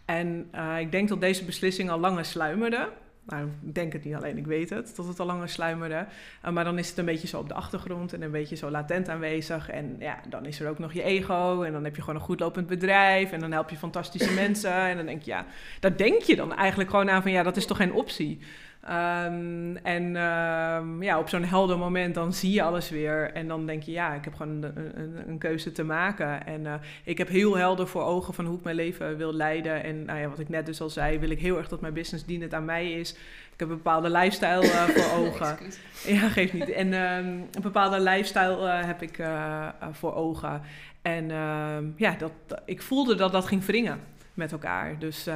En 0.05 0.49
uh, 0.55 0.79
ik 0.81 0.93
denk 0.93 1.09
dat 1.09 1.21
deze 1.21 1.45
beslissing 1.45 1.91
al 1.91 1.99
langer 1.99 2.25
sluimerde. 2.25 2.89
Nou, 3.27 3.49
ik 3.63 3.75
denk 3.75 3.93
het 3.93 4.05
niet 4.05 4.15
alleen, 4.15 4.39
ik 4.39 4.47
weet 4.47 4.71
het, 4.71 4.93
dat 4.97 5.07
het 5.07 5.21
al 5.21 5.27
langer 5.27 5.49
sluimerde. 5.49 6.07
maar 6.53 6.65
dan 6.65 6.79
is 6.79 6.89
het 6.89 6.99
een 6.99 7.05
beetje 7.05 7.27
zo 7.27 7.39
op 7.39 7.49
de 7.49 7.55
achtergrond 7.55 8.13
en 8.13 8.23
een 8.23 8.31
beetje 8.31 8.57
zo 8.57 8.71
latent 8.71 9.09
aanwezig. 9.09 9.71
En 9.71 9.97
ja, 9.99 10.21
dan 10.29 10.47
is 10.47 10.61
er 10.61 10.69
ook 10.69 10.79
nog 10.79 10.93
je 10.93 11.03
ego 11.03 11.63
en 11.63 11.73
dan 11.73 11.85
heb 11.85 11.97
je 11.97 12.01
gewoon 12.03 12.21
een 12.21 12.27
goed 12.27 12.41
lopend 12.41 12.67
bedrijf 12.67 13.33
en 13.33 13.41
dan 13.41 13.53
help 13.53 13.71
je 13.71 13.77
fantastische 13.77 14.33
mensen. 14.33 14.73
En 14.75 14.97
dan 14.97 15.07
denk 15.07 15.23
je, 15.23 15.31
ja, 15.31 15.47
daar 15.81 15.97
denk 15.97 16.23
je 16.23 16.37
dan 16.37 16.55
eigenlijk 16.55 16.91
gewoon 16.91 17.11
aan 17.11 17.23
van, 17.23 17.33
ja, 17.33 17.43
dat 17.43 17.57
is 17.57 17.67
toch 17.67 17.77
geen 17.77 17.93
optie. 17.93 18.39
Um, 18.91 19.77
en 19.77 20.17
um, 20.17 21.03
ja, 21.03 21.19
op 21.19 21.29
zo'n 21.29 21.45
helder 21.45 21.79
moment 21.79 22.15
dan 22.15 22.33
zie 22.33 22.53
je 22.53 22.63
alles 22.63 22.91
weer. 22.91 23.33
En 23.33 23.49
dan 23.49 23.67
denk 23.67 23.83
je, 23.83 23.93
ja, 23.93 24.15
ik 24.15 24.25
heb 24.25 24.35
gewoon 24.35 24.63
een, 24.63 25.01
een, 25.01 25.29
een 25.29 25.39
keuze 25.39 25.73
te 25.73 25.85
maken. 25.85 26.47
En 26.47 26.61
uh, 26.65 26.75
ik 27.05 27.19
heb 27.19 27.29
heel 27.29 27.57
helder 27.57 27.89
voor 27.89 28.03
ogen 28.03 28.35
van 28.35 28.45
hoe 28.45 28.59
ik 28.59 28.65
mijn 28.65 28.77
leven 28.77 29.17
wil 29.17 29.33
leiden. 29.33 29.83
En 29.83 30.05
nou 30.05 30.19
ja, 30.19 30.29
wat 30.29 30.39
ik 30.39 30.49
net 30.49 30.67
dus 30.67 30.81
al 30.81 30.91
zei, 30.91 31.19
wil 31.19 31.31
ik 31.31 31.41
heel 31.41 31.57
erg 31.57 31.69
dat 31.69 31.81
mijn 31.81 31.93
business 31.93 32.25
dienend 32.25 32.55
aan 32.55 32.65
mij 32.65 32.93
is. 32.93 33.13
Ik 33.53 33.61
heb 33.61 33.69
een 33.69 33.77
bepaalde 33.77 34.11
lifestyle 34.11 34.65
uh, 34.65 34.83
voor 34.83 35.19
ogen. 35.21 35.59
ja, 36.07 36.29
geeft 36.29 36.53
niet. 36.53 36.71
En 36.71 36.93
um, 36.93 37.47
een 37.53 37.63
bepaalde 37.63 38.01
lifestyle 38.01 38.57
uh, 38.57 38.85
heb 38.85 39.03
ik 39.03 39.23
voor 39.93 40.15
ogen. 40.15 40.63
En 41.03 41.27
ja, 41.97 42.15
dat, 42.19 42.33
ik 42.65 42.83
voelde 42.83 43.15
dat 43.15 43.33
dat 43.33 43.47
ging 43.47 43.65
wringen 43.65 44.01
met 44.35 44.53
elkaar. 44.53 44.99
Dus 44.99 45.29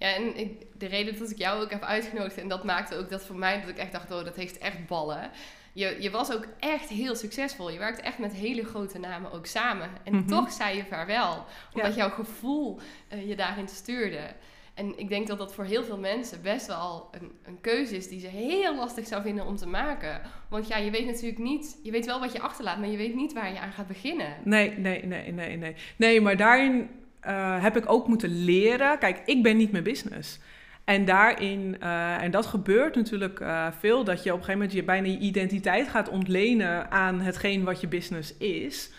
ja, 0.00 0.14
en 0.14 0.36
ik, 0.36 0.66
de 0.78 0.86
reden 0.86 1.18
dat 1.18 1.30
ik 1.30 1.38
jou 1.38 1.62
ook 1.62 1.70
heb 1.70 1.82
uitgenodigd, 1.82 2.38
en 2.38 2.48
dat 2.48 2.64
maakte 2.64 2.96
ook 2.96 3.10
dat 3.10 3.24
voor 3.24 3.36
mij, 3.36 3.60
dat 3.60 3.68
ik 3.68 3.76
echt 3.76 3.92
dacht, 3.92 4.10
oh, 4.10 4.24
dat 4.24 4.36
heeft 4.36 4.58
echt 4.58 4.86
ballen. 4.86 5.30
Je, 5.72 5.96
je 6.00 6.10
was 6.10 6.32
ook 6.32 6.46
echt 6.58 6.88
heel 6.88 7.14
succesvol. 7.14 7.70
Je 7.70 7.78
werkte 7.78 8.02
echt 8.02 8.18
met 8.18 8.32
hele 8.32 8.64
grote 8.64 8.98
namen 8.98 9.32
ook 9.32 9.46
samen. 9.46 9.88
En 10.04 10.12
mm 10.12 10.18
-hmm. 10.18 10.28
toch 10.28 10.52
zei 10.52 10.76
je 10.76 10.84
vaarwel, 10.84 11.44
omdat 11.72 11.94
ja. 11.94 11.96
jouw 11.96 12.10
gevoel 12.10 12.80
uh, 13.12 13.28
je 13.28 13.36
daarin 13.36 13.68
stuurde. 13.68 14.32
En 14.74 14.98
ik 14.98 15.08
denk 15.08 15.26
dat 15.26 15.38
dat 15.38 15.54
voor 15.54 15.64
heel 15.64 15.84
veel 15.84 15.98
mensen 15.98 16.42
best 16.42 16.66
wel 16.66 17.08
een, 17.10 17.32
een 17.42 17.60
keuze 17.60 17.96
is 17.96 18.08
die 18.08 18.20
ze 18.20 18.26
heel 18.26 18.76
lastig 18.76 19.06
zou 19.06 19.22
vinden 19.22 19.46
om 19.46 19.56
te 19.56 19.66
maken. 19.66 20.20
Want 20.48 20.68
ja, 20.68 20.76
je 20.76 20.90
weet 20.90 21.06
natuurlijk 21.06 21.38
niet, 21.38 21.78
je 21.82 21.90
weet 21.90 22.06
wel 22.06 22.20
wat 22.20 22.32
je 22.32 22.40
achterlaat, 22.40 22.78
maar 22.78 22.88
je 22.88 22.96
weet 22.96 23.14
niet 23.14 23.32
waar 23.32 23.52
je 23.52 23.58
aan 23.58 23.72
gaat 23.72 23.86
beginnen. 23.86 24.36
Nee, 24.44 24.78
nee, 24.78 25.06
nee, 25.06 25.32
nee, 25.32 25.56
nee. 25.56 25.74
Nee, 25.96 26.20
maar 26.20 26.36
daarin 26.36 26.90
uh, 27.26 27.62
heb 27.62 27.76
ik 27.76 27.92
ook 27.92 28.08
moeten 28.08 28.44
leren. 28.44 28.98
Kijk, 28.98 29.22
ik 29.24 29.42
ben 29.42 29.56
niet 29.56 29.72
mijn 29.72 29.84
business. 29.84 30.38
En 30.84 31.04
daarin, 31.04 31.76
uh, 31.82 32.22
en 32.22 32.30
dat 32.30 32.46
gebeurt 32.46 32.94
natuurlijk 32.94 33.40
uh, 33.40 33.66
veel, 33.78 34.04
dat 34.04 34.22
je 34.22 34.30
op 34.30 34.38
een 34.38 34.44
gegeven 34.44 34.60
moment 34.60 34.72
je 34.72 34.84
bijna 34.84 35.06
je 35.06 35.18
identiteit 35.18 35.88
gaat 35.88 36.08
ontlenen 36.08 36.90
aan 36.90 37.20
hetgeen 37.20 37.64
wat 37.64 37.80
je 37.80 37.88
business 37.88 38.36
is. 38.36 38.90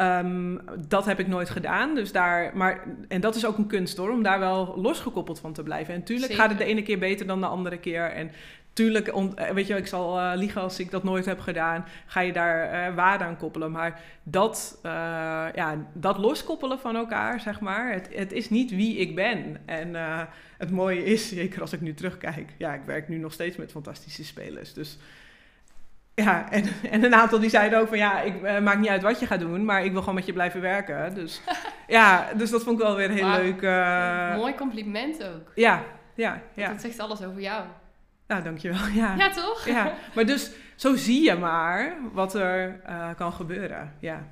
Um, 0.00 0.60
dat 0.88 1.04
heb 1.04 1.18
ik 1.18 1.26
nooit 1.26 1.50
gedaan. 1.50 1.94
Dus 1.94 2.12
daar, 2.12 2.56
maar, 2.56 2.84
en 3.08 3.20
dat 3.20 3.34
is 3.34 3.46
ook 3.46 3.58
een 3.58 3.66
kunst 3.66 3.96
hoor, 3.96 4.10
om 4.10 4.22
daar 4.22 4.38
wel 4.38 4.74
losgekoppeld 4.76 5.40
van 5.40 5.52
te 5.52 5.62
blijven. 5.62 5.94
En 5.94 6.00
natuurlijk 6.00 6.32
gaat 6.32 6.48
het 6.48 6.58
de 6.58 6.64
ene 6.64 6.82
keer 6.82 6.98
beter 6.98 7.26
dan 7.26 7.40
de 7.40 7.46
andere 7.46 7.78
keer. 7.78 8.10
En 8.10 8.30
tuurlijk, 8.76 9.08
eh, 9.08 9.50
weet 9.50 9.66
je, 9.66 9.76
ik 9.76 9.86
zal 9.86 10.18
uh, 10.18 10.32
liegen 10.34 10.60
als 10.60 10.78
ik 10.78 10.90
dat 10.90 11.02
nooit 11.02 11.24
heb 11.24 11.40
gedaan. 11.40 11.84
Ga 12.06 12.20
je 12.20 12.32
daar 12.32 12.88
uh, 12.88 12.94
waarde 12.94 13.24
aan 13.24 13.36
koppelen. 13.36 13.70
Maar 13.70 14.00
dat, 14.22 14.78
uh, 14.82 14.92
ja, 15.54 15.86
dat 15.92 16.18
loskoppelen 16.18 16.78
van 16.78 16.96
elkaar, 16.96 17.40
zeg 17.40 17.60
maar. 17.60 17.92
Het, 17.92 18.08
het 18.12 18.32
is 18.32 18.50
niet 18.50 18.70
wie 18.70 18.96
ik 18.96 19.14
ben. 19.14 19.56
En 19.64 19.94
het 20.58 20.70
mooie 20.70 21.04
is, 21.04 21.28
zeker 21.40 21.60
als 21.60 21.72
ik 21.72 21.80
nu 21.80 21.94
terugkijk. 21.94 22.52
Ja, 22.58 22.74
ik 22.74 22.82
werk 22.84 23.08
nu 23.08 23.16
nog 23.16 23.32
steeds 23.32 23.56
met 23.56 23.70
fantastische 23.70 24.24
spelers. 24.24 24.72
Dus 24.72 24.98
ja, 26.14 26.50
en, 26.50 26.64
en 26.90 27.04
een 27.04 27.14
aantal 27.14 27.40
die 27.40 27.50
zeiden 27.50 27.78
ook 27.78 27.88
van 27.88 27.98
ja, 27.98 28.20
ik 28.20 28.42
uh, 28.42 28.58
maakt 28.58 28.78
niet 28.78 28.88
uit 28.88 29.02
wat 29.02 29.20
je 29.20 29.26
gaat 29.26 29.40
doen, 29.40 29.64
maar 29.64 29.84
ik 29.84 29.92
wil 29.92 30.00
gewoon 30.00 30.14
met 30.14 30.26
je 30.26 30.32
blijven 30.32 30.60
werken. 30.60 31.14
Dus 31.14 31.40
ja, 31.86 32.28
dus 32.36 32.50
dat 32.50 32.62
vond 32.62 32.78
ik 32.78 32.86
wel 32.86 32.96
weer 32.96 33.10
heel 33.10 33.28
wow. 33.28 33.36
leuk. 33.36 33.62
Uh... 33.62 34.36
Mooi 34.36 34.54
compliment 34.54 35.24
ook. 35.24 35.52
Ja, 35.54 35.82
ja, 36.14 36.42
ja. 36.54 36.68
Dat 36.68 36.80
zegt 36.80 36.98
alles 36.98 37.24
over 37.24 37.40
jou. 37.40 37.64
Nou, 38.26 38.42
dankjewel. 38.42 38.86
Ja, 38.94 39.14
ja 39.14 39.30
toch? 39.30 39.66
Ja, 39.66 39.94
maar 40.14 40.26
dus 40.26 40.50
zo 40.74 40.96
zie 40.96 41.22
je 41.22 41.34
maar 41.34 41.96
wat 42.12 42.34
er 42.34 42.80
uh, 42.88 43.08
kan 43.16 43.32
gebeuren. 43.32 43.94
Ja. 44.00 44.26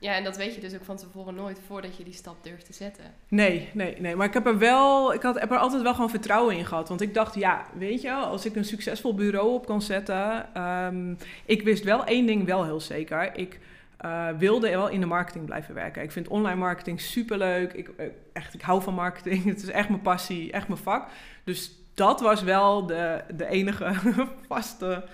Ja, 0.00 0.14
en 0.14 0.24
dat 0.24 0.36
weet 0.36 0.54
je 0.54 0.60
dus 0.60 0.74
ook 0.74 0.84
van 0.84 0.96
tevoren 0.96 1.34
nooit 1.34 1.60
voordat 1.66 1.96
je 1.96 2.04
die 2.04 2.12
stap 2.12 2.44
durft 2.44 2.66
te 2.66 2.72
zetten. 2.72 3.04
Nee, 3.28 3.68
nee, 3.72 4.00
nee. 4.00 4.16
Maar 4.16 4.26
ik 4.26 4.34
heb 4.34 4.46
er 4.46 4.58
wel, 4.58 5.14
ik 5.14 5.22
had, 5.22 5.40
heb 5.40 5.50
er 5.50 5.58
altijd 5.58 5.82
wel 5.82 5.94
gewoon 5.94 6.10
vertrouwen 6.10 6.56
in 6.56 6.66
gehad. 6.66 6.88
Want 6.88 7.00
ik 7.00 7.14
dacht, 7.14 7.34
ja, 7.34 7.64
weet 7.78 8.02
je, 8.02 8.12
als 8.12 8.44
ik 8.44 8.56
een 8.56 8.64
succesvol 8.64 9.14
bureau 9.14 9.52
op 9.52 9.66
kan 9.66 9.82
zetten. 9.82 10.48
Um, 10.62 11.16
ik 11.44 11.62
wist 11.62 11.84
wel 11.84 12.04
één 12.04 12.26
ding 12.26 12.44
wel 12.44 12.64
heel 12.64 12.80
zeker. 12.80 13.36
Ik 13.36 13.58
uh, 14.04 14.28
wilde 14.38 14.70
wel 14.70 14.88
in 14.88 15.00
de 15.00 15.06
marketing 15.06 15.44
blijven 15.44 15.74
werken. 15.74 16.02
Ik 16.02 16.12
vind 16.12 16.28
online 16.28 16.58
marketing 16.58 17.00
superleuk. 17.00 17.72
Ik, 17.72 17.88
eh, 17.96 18.06
echt, 18.32 18.54
ik 18.54 18.62
hou 18.62 18.82
van 18.82 18.94
marketing. 18.94 19.44
Het 19.54 19.62
is 19.62 19.70
echt 19.70 19.88
mijn 19.88 20.02
passie, 20.02 20.52
echt 20.52 20.68
mijn 20.68 20.80
vak. 20.80 21.08
Dus 21.44 21.79
dat 21.94 22.20
was 22.20 22.42
wel 22.42 22.86
de, 22.86 23.20
de 23.34 23.46
enige 23.46 23.94
vaste 24.48 25.04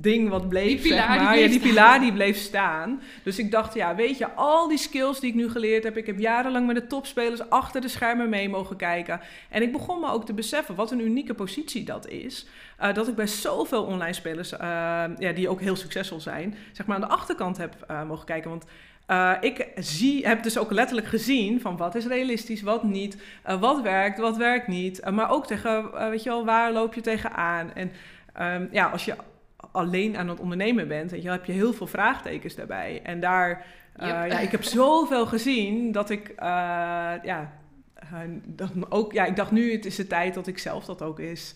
ding 0.00 0.28
wat 0.28 0.48
bleef, 0.48 0.82
die 0.82 0.92
zeg 0.92 1.08
maar. 1.08 1.32
Die 1.32 1.42
ja, 1.42 1.48
die 1.48 1.60
pilaar 1.60 2.00
die 2.00 2.12
bleef 2.12 2.36
staan. 2.36 3.00
Dus 3.22 3.38
ik 3.38 3.50
dacht, 3.50 3.74
ja, 3.74 3.94
weet 3.94 4.18
je, 4.18 4.32
al 4.32 4.68
die 4.68 4.78
skills 4.78 5.20
die 5.20 5.30
ik 5.30 5.36
nu 5.36 5.50
geleerd 5.50 5.84
heb... 5.84 5.96
ik 5.96 6.06
heb 6.06 6.18
jarenlang 6.18 6.66
met 6.66 6.76
de 6.76 6.86
topspelers 6.86 7.50
achter 7.50 7.80
de 7.80 7.88
schermen 7.88 8.28
mee 8.28 8.48
mogen 8.48 8.76
kijken. 8.76 9.20
En 9.50 9.62
ik 9.62 9.72
begon 9.72 10.00
me 10.00 10.10
ook 10.10 10.26
te 10.26 10.34
beseffen 10.34 10.74
wat 10.74 10.90
een 10.90 11.00
unieke 11.00 11.34
positie 11.34 11.84
dat 11.84 12.08
is. 12.08 12.46
Uh, 12.82 12.94
dat 12.94 13.08
ik 13.08 13.14
bij 13.14 13.26
zoveel 13.26 13.84
online 13.84 14.12
spelers, 14.12 14.52
uh, 14.52 14.58
ja, 15.18 15.32
die 15.34 15.48
ook 15.48 15.60
heel 15.60 15.76
succesvol 15.76 16.20
zijn... 16.20 16.54
zeg 16.72 16.86
maar 16.86 16.96
aan 16.96 17.08
de 17.08 17.14
achterkant 17.14 17.56
heb 17.56 17.74
uh, 17.90 18.02
mogen 18.02 18.26
kijken. 18.26 18.50
Want 18.50 18.64
uh, 19.06 19.32
ik 19.40 19.68
zie, 19.76 20.26
heb 20.26 20.42
dus 20.42 20.58
ook 20.58 20.70
letterlijk 20.70 21.06
gezien 21.06 21.60
van 21.60 21.76
wat 21.76 21.94
is 21.94 22.06
realistisch, 22.06 22.62
wat 22.62 22.82
niet, 22.82 23.16
uh, 23.48 23.60
wat 23.60 23.82
werkt, 23.82 24.18
wat 24.18 24.36
werkt 24.36 24.66
niet. 24.66 25.00
Uh, 25.00 25.12
maar 25.12 25.30
ook 25.30 25.46
tegen, 25.46 25.90
weet 26.10 26.22
je 26.22 26.28
wel, 26.28 26.44
waar 26.44 26.72
loop 26.72 26.94
je 26.94 27.00
tegenaan? 27.00 27.72
En 27.74 27.92
um, 28.40 28.68
ja, 28.70 28.86
als 28.86 29.04
je 29.04 29.16
alleen 29.72 30.16
aan 30.16 30.28
het 30.28 30.40
ondernemen 30.40 30.88
bent, 30.88 31.10
weet 31.10 31.22
je, 31.22 31.30
heb 31.30 31.44
je 31.44 31.52
heel 31.52 31.72
veel 31.72 31.86
vraagtekens 31.86 32.54
daarbij. 32.54 33.00
En 33.02 33.20
daar, 33.20 33.66
ja, 33.98 34.24
ik 34.24 34.50
heb 34.50 34.62
zoveel 34.62 35.26
gezien 35.26 35.92
dat 35.92 36.10
ik, 36.10 36.32
ja, 37.22 37.52
dat 38.44 38.70
ook, 38.88 39.12
ja, 39.12 39.24
ik 39.24 39.36
dacht 39.36 39.50
nu, 39.50 39.72
het 39.72 39.84
is 39.84 39.96
de 39.96 40.06
tijd 40.06 40.34
dat 40.34 40.46
ik 40.46 40.58
zelf 40.58 40.84
dat 40.84 41.02
ook 41.02 41.18
is. 41.20 41.54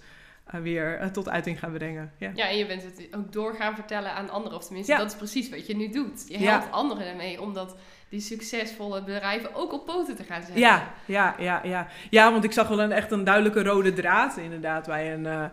Weer 0.51 1.11
tot 1.13 1.29
uiting 1.29 1.59
gaan 1.59 1.73
brengen. 1.73 2.13
Ja. 2.19 2.31
ja, 2.35 2.49
en 2.49 2.57
je 2.57 2.67
bent 2.67 2.83
het 2.83 3.09
ook 3.17 3.33
door 3.33 3.55
gaan 3.55 3.75
vertellen 3.75 4.13
aan 4.13 4.31
anderen. 4.31 4.59
Of 4.59 4.65
tenminste, 4.65 4.93
ja. 4.93 4.99
dat 4.99 5.11
is 5.11 5.17
precies 5.17 5.51
wat 5.51 5.67
je 5.67 5.77
nu 5.77 5.89
doet. 5.89 6.25
Je 6.29 6.39
helpt 6.39 6.65
ja. 6.65 6.71
anderen 6.71 7.07
ermee 7.07 7.41
omdat 7.41 7.77
die 8.09 8.21
succesvolle 8.21 9.03
bedrijven 9.03 9.55
ook 9.55 9.73
op 9.73 9.87
poten 9.87 10.17
te 10.17 10.25
gaan 10.25 10.43
zetten. 10.43 10.61
Ja, 10.61 10.93
ja, 11.05 11.35
ja, 11.39 11.61
ja. 11.65 11.87
ja 12.11 12.33
want 12.33 12.45
ik 12.45 12.53
zag 12.53 12.69
wel 12.69 12.81
een, 12.81 12.93
echt 12.93 13.11
een 13.11 13.25
duidelijke 13.25 13.63
rode 13.63 13.93
draad 13.93 14.37
inderdaad 14.37 14.87
bij 14.87 15.15
een 15.15 15.51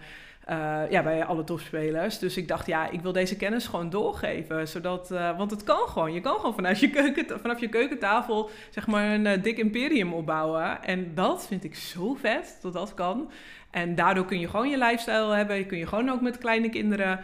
uh, 0.50 0.90
ja, 0.90 1.04
bij 1.04 1.26
alle 1.26 1.44
topspelers. 1.44 2.20
Dus 2.20 2.38
ik 2.38 2.48
dacht, 2.48 2.68
ja, 2.68 2.90
ik 2.90 3.02
wil 3.02 3.12
deze 3.12 3.36
kennis 3.36 3.68
gewoon 3.68 3.90
doorgeven. 3.90 4.68
Zodat, 4.68 5.12
uh, 5.12 5.38
want 5.38 5.52
het 5.52 5.64
kan 5.64 5.88
gewoon. 5.88 6.14
Je 6.14 6.22
kan 6.22 6.36
gewoon 6.36 6.54
vanuit 6.54 6.80
je, 6.80 6.90
keuken, 6.90 7.40
vanaf 7.40 7.60
je 7.60 7.68
keukentafel 7.68 8.50
zeg 8.70 8.88
maar 8.88 9.14
een 9.14 9.42
dik 9.42 9.58
imperium 9.58 10.14
opbouwen. 10.14 10.84
En 10.84 11.12
dat 11.16 11.48
vind 11.48 11.64
ik 11.64 11.76
zo 11.76 12.14
vet, 12.14 12.58
dat 12.62 12.74
dat 12.74 12.94
kan. 12.94 13.32
En 13.72 13.96
daardoor 13.96 14.26
kun 14.26 14.40
je 14.40 14.48
gewoon 14.48 14.70
je 14.70 14.78
lifestyle 14.78 15.36
hebben. 15.36 15.66
Kun 15.66 15.78
je 15.78 15.88
gewoon 15.88 16.10
ook 16.10 16.22
met 16.22 16.38
kleine 16.38 16.70
kinderen. 16.70 17.20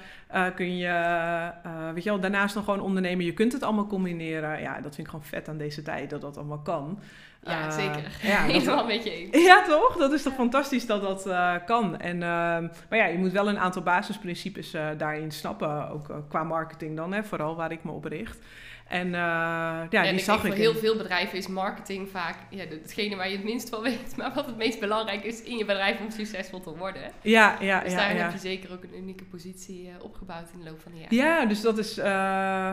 kun 0.56 0.78
je, 0.78 1.52
weet 1.94 2.04
je 2.04 2.10
wel, 2.10 2.20
daarnaast 2.20 2.56
nog 2.56 2.64
gewoon 2.64 2.80
ondernemen. 2.80 3.26
Je 3.26 3.34
kunt 3.34 3.54
het 3.54 3.64
allemaal 3.64 3.88
combineren. 3.88 4.62
Ja, 4.62 4.74
dat 4.74 4.96
vind 4.96 5.08
ik 5.08 5.08
gewoon 5.08 5.26
vet 5.26 5.50
aan 5.50 5.58
deze 5.58 5.82
tijd, 5.82 6.10
dat 6.10 6.22
dat 6.22 6.38
allemaal 6.38 6.62
kan. 6.62 7.00
Ja, 7.46 7.66
uh, 7.66 7.72
zeker. 7.72 8.20
Ja, 8.22 8.42
Helemaal 8.52 8.80
een 8.80 8.88
beetje 8.88 9.12
eens. 9.12 9.44
Ja, 9.48 9.64
toch? 9.64 9.98
Dat 9.98 10.12
is 10.12 10.24
toch 10.24 10.34
fantastisch 10.34 10.86
dat 10.86 11.02
dat 11.02 11.28
uh, 11.28 11.54
kan. 11.66 12.00
En, 12.00 12.16
uh, 12.16 12.22
maar 12.90 13.00
ja, 13.00 13.06
je 13.06 13.18
moet 13.18 13.32
wel 13.32 13.50
een 13.50 13.60
aantal 13.60 13.82
basisprincipes 13.82 14.74
eh, 14.74 14.88
daarin 14.98 15.32
snappen. 15.32 15.90
Ook 15.90 16.24
qua 16.30 16.44
marketing 16.44 16.98
dan, 16.98 17.14
hè, 17.14 17.24
vooral 17.24 17.56
waar 17.56 17.72
ik 17.72 17.84
me 17.84 17.92
op 17.92 18.06
richt. 18.06 18.40
En 18.88 19.08
uh, 19.08 19.14
ja, 19.14 19.88
ja, 19.90 20.12
die 20.12 20.20
zag 20.20 20.44
ik. 20.44 20.48
Voor 20.48 20.60
heel 20.60 20.76
veel 20.76 20.98
bedrijven 20.98 21.38
is 21.38 21.48
marketing 21.48 22.10
vaak 22.10 22.36
ja, 22.50 22.64
hetgene 22.70 23.16
waar 23.16 23.30
je 23.30 23.36
het 23.36 23.46
minst 23.46 23.70
van 23.70 23.82
weet. 23.82 24.16
Maar 24.18 24.34
wat 24.34 24.46
het 24.46 24.58
meest 24.58 24.80
belangrijk 24.80 25.24
is 25.24 25.42
in 25.42 25.58
je 25.58 25.66
bedrijf 25.66 26.00
om 26.00 26.12
succesvol 26.12 26.60
te 26.60 26.78
worden. 26.78 27.12
Ja, 27.22 27.58
ja, 27.60 27.80
dus 27.80 27.92
ja. 27.92 27.98
daarin 27.98 28.18
ja. 28.18 28.24
heb 28.24 28.32
je 28.32 28.40
zeker 28.40 28.72
ook 28.72 28.84
een 28.84 28.98
unieke 28.98 29.24
positie 29.24 29.88
uh, 29.88 30.04
opgebouwd 30.04 30.50
in 30.54 30.60
de 30.60 30.70
loop 30.70 30.82
van 30.82 30.92
de 30.92 30.98
jaren. 30.98 31.16
Ja, 31.16 31.46
dus 31.46 31.62
dat 31.62 31.78
is, 31.78 31.98
uh, 31.98 32.04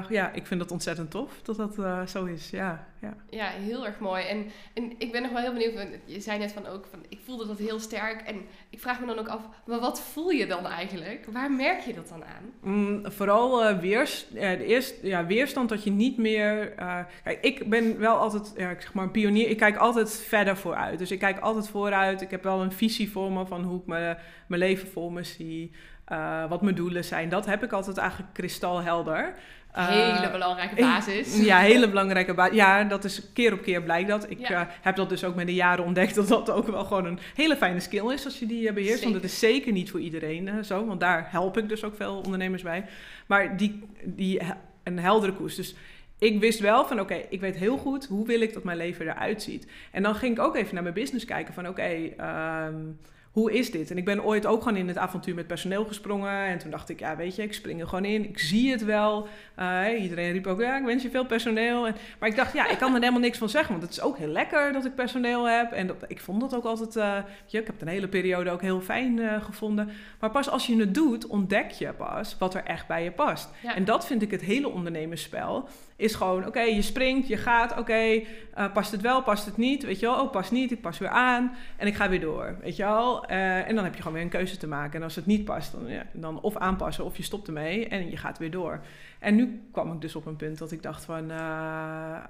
ja, 0.09 0.33
ik 0.33 0.47
vind 0.47 0.61
dat 0.61 0.71
ontzettend 0.71 1.11
tof 1.11 1.41
dat 1.43 1.57
dat 1.57 2.11
zo 2.11 2.25
is. 2.25 2.51
Ja, 2.51 2.89
ja. 3.01 3.15
ja, 3.31 3.47
heel 3.47 3.87
erg 3.87 3.99
mooi. 3.99 4.25
En, 4.25 4.47
en 4.75 4.93
ik 4.99 5.13
ben 5.13 5.23
nog 5.23 5.33
wel 5.33 5.41
heel 5.41 5.53
benieuwd. 5.53 6.01
Je 6.05 6.21
zei 6.21 6.39
net 6.39 6.53
van 6.53 6.67
ook, 6.67 6.87
van, 6.91 7.05
ik 7.09 7.19
voelde 7.25 7.47
dat 7.47 7.59
heel 7.59 7.79
sterk. 7.79 8.21
En 8.21 8.37
ik 8.71 8.81
vraag 8.81 9.01
me 9.01 9.07
dan 9.07 9.19
ook 9.19 9.29
af, 9.29 9.43
maar 9.67 9.81
wat 9.81 10.01
voel 10.01 10.31
je 10.31 10.47
dan 10.47 10.67
eigenlijk? 10.67 11.27
Waar 11.33 11.53
merk 11.53 11.81
je 11.81 11.95
dat 11.95 12.09
dan 12.09 12.25
aan? 12.25 12.73
Mm, 12.73 13.11
vooral 13.11 13.77
weers, 13.77 14.27
de 14.29 14.65
eerste, 14.65 15.07
ja, 15.07 15.27
weerstand 15.27 15.69
dat 15.69 15.85
je 15.85 15.91
niet 15.91 16.19
meer. 16.19 16.79
Uh, 16.79 16.99
kijk, 17.25 17.45
ik 17.45 17.69
ben 17.71 17.99
wel 17.99 18.17
altijd, 18.17 18.53
ja, 18.57 18.71
ik 18.71 18.81
zeg 18.81 18.95
maar, 18.95 19.05
een 19.05 19.11
pionier. 19.11 19.49
Ik 19.49 19.57
kijk 19.57 19.77
altijd 19.77 20.13
verder 20.13 20.57
vooruit. 20.57 20.99
Dus 20.99 21.11
ik 21.11 21.19
kijk 21.19 21.39
altijd 21.39 21.69
vooruit. 21.69 22.21
Ik 22.21 22.31
heb 22.31 22.43
wel 22.43 22.63
een 22.63 22.73
visie 22.73 23.11
voor 23.11 23.33
me 23.33 23.47
van 23.47 23.63
hoe 23.63 23.81
ik 23.81 23.87
me, 23.87 24.17
mijn 24.47 24.61
leven 24.61 24.89
voor 24.89 25.13
me 25.13 25.25
zie. 25.25 25.73
Uh, 26.13 26.49
wat 26.49 26.63
mijn 26.63 26.75
doelen 26.75 27.05
zijn. 27.05 27.29
Dat 27.29 27.47
heb 27.47 27.63
ik 27.63 27.73
altijd 27.73 27.97
eigenlijk 27.97 28.33
kristalhelder. 28.33 29.35
Uh, 29.77 29.89
hele 29.89 30.31
belangrijke 30.31 30.75
basis. 30.75 31.41
ja, 31.51 31.59
hele 31.59 31.89
belangrijke 31.89 32.35
basis. 32.35 32.57
Ja, 32.57 32.85
dat 32.85 33.05
is 33.05 33.23
keer 33.33 33.53
op 33.53 33.63
keer 33.63 33.83
blijkt 33.83 34.09
dat. 34.09 34.31
Ik 34.31 34.39
ja. 34.39 34.51
uh, 34.51 34.73
heb 34.81 34.97
dat 34.97 35.09
dus 35.09 35.25
ook 35.25 35.35
met 35.35 35.47
de 35.47 35.55
jaren 35.55 35.85
ontdekt 35.85 36.15
dat 36.15 36.29
dat 36.29 36.51
ook 36.51 36.67
wel 36.67 36.85
gewoon 36.85 37.05
een 37.05 37.19
hele 37.35 37.57
fijne 37.57 37.81
skill 37.81 38.13
is 38.13 38.25
als 38.25 38.39
je 38.39 38.47
die 38.47 38.69
uh, 38.69 38.73
beheerst. 38.73 38.93
Zeker. 38.93 39.11
Want 39.11 39.23
het 39.23 39.33
is 39.33 39.39
zeker 39.39 39.73
niet 39.73 39.91
voor 39.91 40.01
iedereen 40.01 40.65
zo, 40.65 40.87
want 40.87 41.01
daar 41.01 41.27
help 41.31 41.59
ik 41.59 41.69
dus 41.69 41.85
ook 41.85 41.97
veel 41.97 42.21
ondernemers 42.25 42.63
bij. 42.63 42.85
Maar 43.27 43.57
die, 43.57 43.83
die 44.05 44.41
een 44.83 44.99
heldere 44.99 45.33
koers. 45.33 45.55
Dus 45.55 45.75
ik 46.19 46.41
wist 46.41 46.61
wel 46.61 46.87
van 46.87 47.01
oké, 47.01 47.13
okay, 47.13 47.27
ik 47.29 47.41
weet 47.41 47.57
heel 47.57 47.77
goed 47.77 48.07
hoe 48.07 48.27
wil 48.27 48.41
ik 48.41 48.55
dat 48.55 48.65
mijn 48.65 48.77
leven 48.77 49.07
eruit 49.07 49.43
ziet. 49.43 49.67
En 49.91 50.03
dan 50.03 50.15
ging 50.15 50.37
ik 50.39 50.43
ook 50.43 50.57
even 50.57 50.75
naar 50.75 50.83
mijn 50.83 50.95
business 50.95 51.25
kijken 51.25 51.55
van 51.55 51.69
oké, 51.69 51.81
okay, 51.81 52.67
um, 52.67 52.99
hoe 53.31 53.53
is 53.53 53.71
dit? 53.71 53.91
En 53.91 53.97
ik 53.97 54.05
ben 54.05 54.25
ooit 54.25 54.47
ook 54.47 54.63
gewoon 54.63 54.79
in 54.79 54.89
het 54.89 54.99
avontuur 54.99 55.35
met 55.35 55.47
personeel 55.47 55.85
gesprongen. 55.85 56.45
En 56.45 56.59
toen 56.59 56.71
dacht 56.71 56.89
ik, 56.89 57.01
ja, 57.01 57.17
weet 57.17 57.37
je, 57.37 57.43
ik 57.43 57.53
spring 57.53 57.81
er 57.81 57.89
gewoon 57.89 58.05
in. 58.05 58.25
Ik 58.25 58.39
zie 58.39 58.71
het 58.71 58.85
wel. 58.85 59.29
Uh, 59.59 60.03
iedereen 60.03 60.33
riep 60.33 60.47
ook, 60.47 60.61
ja, 60.61 60.79
ik 60.79 60.85
wens 60.85 61.03
je 61.03 61.11
veel 61.11 61.27
personeel. 61.27 61.87
En, 61.87 61.95
maar 62.19 62.29
ik 62.29 62.37
dacht, 62.37 62.53
ja, 62.53 62.69
ik 62.69 62.79
kan 62.79 62.95
er 62.95 62.99
helemaal 62.99 63.21
niks 63.21 63.39
van 63.39 63.49
zeggen. 63.49 63.71
Want 63.71 63.83
het 63.83 63.93
is 63.93 64.01
ook 64.01 64.19
heel 64.19 64.29
lekker 64.29 64.73
dat 64.73 64.85
ik 64.85 64.95
personeel 64.95 65.49
heb. 65.49 65.73
En 65.73 65.87
dat, 65.87 66.05
ik 66.07 66.21
vond 66.21 66.41
dat 66.41 66.55
ook 66.55 66.65
altijd, 66.65 66.97
uh, 66.97 67.17
je, 67.47 67.59
ik 67.59 67.67
heb 67.67 67.75
het 67.75 67.83
een 67.83 67.93
hele 67.93 68.09
periode 68.09 68.51
ook 68.51 68.63
heel 68.63 68.81
fijn 68.81 69.17
uh, 69.17 69.43
gevonden. 69.43 69.91
Maar 70.21 70.31
pas 70.31 70.51
als 70.51 70.67
je 70.67 70.77
het 70.77 70.95
doet, 70.95 71.27
ontdek 71.27 71.71
je 71.71 71.93
pas 71.93 72.37
wat 72.39 72.55
er 72.55 72.65
echt 72.65 72.87
bij 72.87 73.05
je 73.05 73.11
past. 73.11 73.49
Ja. 73.63 73.75
En 73.75 73.85
dat 73.85 74.07
vind 74.07 74.23
ik 74.23 74.31
het 74.31 74.41
hele 74.41 74.69
ondernemersspel. 74.69 75.69
Is 75.97 76.15
gewoon, 76.15 76.39
oké, 76.39 76.49
okay, 76.49 76.75
je 76.75 76.83
springt, 76.83 77.29
je 77.29 77.37
gaat, 77.37 77.71
oké, 77.71 77.81
okay, 77.81 78.27
past 78.73 78.93
het 78.93 79.01
wel, 79.01 79.23
past 79.23 79.47
het 79.47 79.57
niet? 79.57 79.85
Weet 79.85 80.01
je 80.01 80.07
wel, 80.07 80.21
oh, 80.21 80.31
past 80.31 80.51
niet, 80.51 80.71
ik 80.71 80.81
pas 80.81 80.99
weer 80.99 81.09
aan. 81.09 81.55
En 81.77 81.87
ik 81.87 81.95
ga 81.95 82.09
weer 82.09 82.21
door, 82.21 82.57
weet 82.63 82.77
je 82.77 82.83
wel. 82.83 83.20
Uh, 83.31 83.69
en 83.69 83.75
dan 83.75 83.85
heb 83.85 83.95
je 83.95 83.99
gewoon 83.99 84.13
weer 84.13 84.23
een 84.23 84.29
keuze 84.29 84.57
te 84.57 84.67
maken. 84.67 84.99
En 84.99 85.03
als 85.03 85.17
het 85.17 85.27
niet 85.27 85.45
past, 85.45 85.73
dan, 85.73 85.87
ja, 85.87 86.07
dan 86.13 86.41
of 86.41 86.57
aanpassen 86.57 87.05
of 87.05 87.17
je 87.17 87.23
stopt 87.23 87.47
ermee 87.47 87.89
en 87.89 88.11
je 88.11 88.17
gaat 88.17 88.39
weer 88.39 88.51
door. 88.51 88.81
En 89.19 89.35
nu 89.35 89.61
kwam 89.73 89.93
ik 89.93 90.01
dus 90.01 90.15
op 90.15 90.27
een 90.27 90.37
punt 90.37 90.59
dat 90.59 90.73
ik 90.73 90.83
dacht 90.83 91.05
van... 91.05 91.31
Uh, 91.31 91.37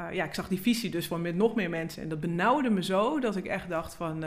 uh, 0.00 0.06
ja, 0.12 0.24
ik 0.24 0.34
zag 0.34 0.48
die 0.48 0.60
visie 0.60 0.90
dus 0.90 1.06
van 1.06 1.22
met 1.22 1.34
nog 1.34 1.54
meer 1.54 1.70
mensen. 1.70 2.02
En 2.02 2.08
dat 2.08 2.20
benauwde 2.20 2.70
me 2.70 2.82
zo 2.82 3.20
dat 3.20 3.36
ik 3.36 3.46
echt 3.46 3.68
dacht 3.68 3.94
van... 3.94 4.24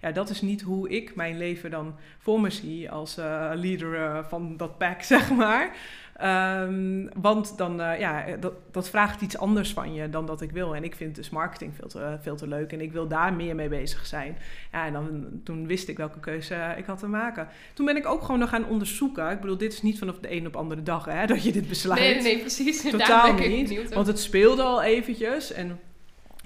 ja, 0.00 0.12
dat 0.12 0.30
is 0.30 0.40
niet 0.40 0.62
hoe 0.62 0.88
ik 0.88 1.14
mijn 1.14 1.38
leven 1.38 1.70
dan 1.70 1.94
voor 2.18 2.40
me 2.40 2.50
zie 2.50 2.90
als 2.90 3.16
leader 3.54 4.24
van 4.24 4.56
dat 4.56 4.78
pack, 4.78 5.02
zeg 5.14 5.30
maar. 5.30 5.76
Um, 6.22 7.08
want 7.20 7.58
dan, 7.58 7.80
uh, 7.80 7.98
ja, 7.98 8.24
dat, 8.40 8.52
dat 8.70 8.88
vraagt 8.88 9.20
iets 9.20 9.38
anders 9.38 9.72
van 9.72 9.94
je 9.94 10.10
dan 10.10 10.26
dat 10.26 10.40
ik 10.40 10.50
wil. 10.50 10.74
En 10.74 10.84
ik 10.84 10.94
vind 10.94 11.14
dus 11.14 11.30
marketing 11.30 11.74
veel 11.74 11.88
te, 11.88 12.18
veel 12.20 12.36
te 12.36 12.48
leuk 12.48 12.72
en 12.72 12.80
ik 12.80 12.92
wil 12.92 13.08
daar 13.08 13.32
meer 13.32 13.54
mee 13.54 13.68
bezig 13.68 14.06
zijn. 14.06 14.36
Ja, 14.72 14.86
en 14.86 14.92
dan, 14.92 15.26
toen 15.44 15.66
wist 15.66 15.88
ik 15.88 15.96
welke 15.96 16.20
keuze 16.20 16.74
ik 16.76 16.84
had 16.84 16.98
te 16.98 17.06
maken. 17.06 17.48
Toen 17.74 17.86
ben 17.86 17.96
ik 17.96 18.06
ook 18.06 18.22
gewoon 18.22 18.38
nog 18.38 18.48
gaan 18.48 18.66
onderzoeken. 18.66 19.30
Ik 19.30 19.40
bedoel, 19.40 19.56
dit 19.56 19.72
is 19.72 19.82
niet 19.82 19.98
vanaf 19.98 20.18
de 20.18 20.32
een 20.32 20.46
op 20.46 20.56
andere 20.56 20.82
dag 20.82 21.04
hè, 21.04 21.26
dat 21.34 21.42
je 21.42 21.52
dit 21.52 21.68
besluit. 21.68 22.00
Nee, 22.00 22.22
nee, 22.22 22.38
precies. 22.38 22.90
Totaal 22.90 23.32
niet. 23.32 23.94
Want 23.94 24.06
het 24.06 24.20
speelde 24.20 24.62
al 24.62 24.82
eventjes 24.82 25.52
en 25.52 25.80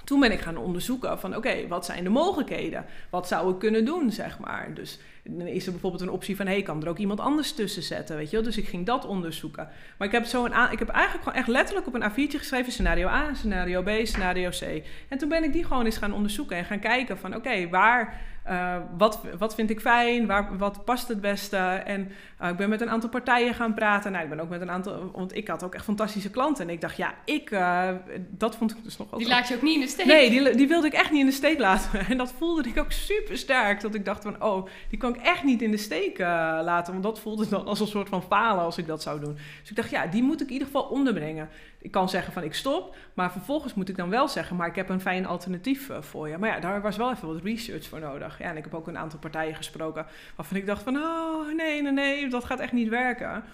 toen 0.04 0.20
ben 0.20 0.32
ik 0.32 0.40
gaan 0.40 0.56
onderzoeken 0.56 1.18
van 1.18 1.36
oké, 1.36 1.48
okay, 1.48 1.68
wat 1.68 1.84
zijn 1.84 2.04
de 2.04 2.10
mogelijkheden? 2.10 2.84
Wat 3.10 3.28
zou 3.28 3.52
ik 3.52 3.58
kunnen 3.58 3.84
doen, 3.84 4.10
zeg 4.10 4.38
maar. 4.38 4.70
Dus 4.74 4.98
dan 5.30 5.46
is 5.46 5.66
er 5.66 5.72
bijvoorbeeld 5.72 6.02
een 6.02 6.10
optie 6.10 6.36
van 6.36 6.46
hé, 6.46 6.62
kan 6.62 6.82
er 6.82 6.88
ook 6.88 6.98
iemand 6.98 7.20
anders 7.20 7.52
tussen 7.52 7.82
zetten, 7.82 8.16
weet 8.16 8.30
je 8.30 8.36
wel? 8.36 8.44
Dus 8.44 8.56
ik 8.56 8.68
ging 8.68 8.86
dat 8.86 9.06
onderzoeken. 9.06 9.68
Maar 9.98 10.06
ik 10.06 10.14
heb, 10.14 10.24
zo 10.24 10.44
een 10.44 10.70
ik 10.70 10.78
heb 10.78 10.88
eigenlijk 10.88 11.24
gewoon 11.24 11.38
echt 11.38 11.48
letterlijk 11.48 11.86
op 11.86 11.94
een 11.94 12.10
A4'tje 12.10 12.38
geschreven 12.38 12.72
scenario 12.72 13.06
A, 13.06 13.34
scenario 13.34 13.82
B, 13.82 13.90
scenario 14.02 14.50
C. 14.50 14.84
En 15.08 15.18
toen 15.18 15.28
ben 15.28 15.44
ik 15.44 15.52
die 15.52 15.64
gewoon 15.64 15.84
eens 15.84 15.96
gaan 15.96 16.12
onderzoeken 16.12 16.56
en 16.56 16.64
gaan 16.64 16.80
kijken 16.80 17.18
van 17.18 17.34
oké, 17.34 17.68
waar 17.68 18.20
uh, 18.50 18.76
wat, 18.96 19.20
wat 19.38 19.54
vind 19.54 19.70
ik 19.70 19.80
fijn? 19.80 20.26
Waar, 20.26 20.58
wat 20.58 20.84
past 20.84 21.08
het 21.08 21.20
beste? 21.20 21.56
En 21.56 22.12
uh, 22.42 22.48
ik 22.48 22.56
ben 22.56 22.68
met 22.68 22.80
een 22.80 22.90
aantal 22.90 23.08
partijen 23.08 23.54
gaan 23.54 23.74
praten. 23.74 24.12
Nou, 24.12 24.24
ik 24.24 24.30
ben 24.30 24.40
ook 24.40 24.48
met 24.48 24.60
een 24.60 24.70
aantal... 24.70 25.10
Want 25.14 25.36
ik 25.36 25.48
had 25.48 25.62
ook 25.62 25.74
echt 25.74 25.84
fantastische 25.84 26.30
klanten. 26.30 26.64
En 26.64 26.72
ik 26.72 26.80
dacht, 26.80 26.96
ja, 26.96 27.14
ik... 27.24 27.50
Uh, 27.50 27.88
dat 28.30 28.56
vond 28.56 28.70
ik 28.70 28.76
dus 28.82 28.96
nog 28.96 29.12
ook... 29.12 29.18
Die 29.18 29.28
laat 29.28 29.48
je 29.48 29.54
ook 29.54 29.62
niet 29.62 29.74
in 29.74 29.80
de 29.80 29.86
steek? 29.86 30.06
Nee, 30.06 30.30
die, 30.30 30.56
die 30.56 30.68
wilde 30.68 30.86
ik 30.86 30.92
echt 30.92 31.10
niet 31.10 31.20
in 31.20 31.26
de 31.26 31.32
steek 31.32 31.58
laten. 31.58 32.06
En 32.08 32.18
dat 32.18 32.32
voelde 32.38 32.68
ik 32.68 32.78
ook 32.78 32.92
super 32.92 33.36
sterk. 33.38 33.80
Dat 33.80 33.94
ik 33.94 34.04
dacht 34.04 34.22
van, 34.22 34.42
oh, 34.42 34.68
die 34.88 34.98
kan 34.98 35.14
ik 35.14 35.20
echt 35.20 35.42
niet 35.42 35.62
in 35.62 35.70
de 35.70 35.76
steek 35.76 36.18
laten. 36.18 36.92
Want 36.92 37.04
dat 37.04 37.20
voelde 37.20 37.48
dan 37.48 37.66
als 37.66 37.80
een 37.80 37.86
soort 37.86 38.08
van 38.08 38.22
falen 38.22 38.64
als 38.64 38.78
ik 38.78 38.86
dat 38.86 39.02
zou 39.02 39.20
doen. 39.20 39.36
Dus 39.60 39.70
ik 39.70 39.76
dacht, 39.76 39.90
ja, 39.90 40.06
die 40.06 40.22
moet 40.22 40.40
ik 40.40 40.46
in 40.46 40.52
ieder 40.52 40.66
geval 40.66 40.82
onderbrengen. 40.82 41.48
Ik 41.80 41.90
kan 41.90 42.08
zeggen 42.08 42.32
van 42.32 42.42
ik 42.42 42.54
stop, 42.54 42.96
maar 43.14 43.32
vervolgens 43.32 43.74
moet 43.74 43.88
ik 43.88 43.96
dan 43.96 44.10
wel 44.10 44.28
zeggen, 44.28 44.56
maar 44.56 44.68
ik 44.68 44.74
heb 44.74 44.88
een 44.88 45.00
fijn 45.00 45.26
alternatief 45.26 45.88
eh, 45.88 46.02
voor 46.02 46.28
je. 46.28 46.38
Maar 46.38 46.48
ja, 46.48 46.60
daar 46.60 46.80
was 46.80 46.96
wel 46.96 47.10
even 47.12 47.28
wat 47.28 47.42
research 47.42 47.86
voor 47.86 48.00
nodig. 48.00 48.38
Ja, 48.38 48.50
en 48.50 48.56
ik 48.56 48.64
heb 48.64 48.74
ook 48.74 48.86
een 48.86 48.98
aantal 48.98 49.18
partijen 49.18 49.54
gesproken 49.54 50.06
waarvan 50.36 50.56
ik 50.56 50.66
dacht 50.66 50.82
van, 50.82 50.96
oh 50.96 51.54
nee, 51.54 51.82
nee, 51.82 51.92
nee, 51.92 52.28
dat 52.28 52.44
gaat 52.44 52.60
echt 52.60 52.72
niet 52.72 52.88
werken. 52.88 53.44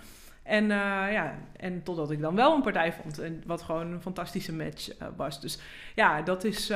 En, 0.42 0.64
uh, 0.64 1.12
ja, 1.12 1.34
en 1.56 1.82
totdat 1.82 2.10
ik 2.10 2.20
dan 2.20 2.34
wel 2.34 2.54
een 2.54 2.62
partij 2.62 2.92
vond, 2.92 3.18
en 3.18 3.42
wat 3.46 3.62
gewoon 3.62 3.92
een 3.92 4.02
fantastische 4.02 4.52
match 4.52 5.00
uh, 5.00 5.08
was. 5.16 5.40
Dus 5.40 5.58
ja, 5.94 6.22
dat 6.22 6.44
is, 6.44 6.66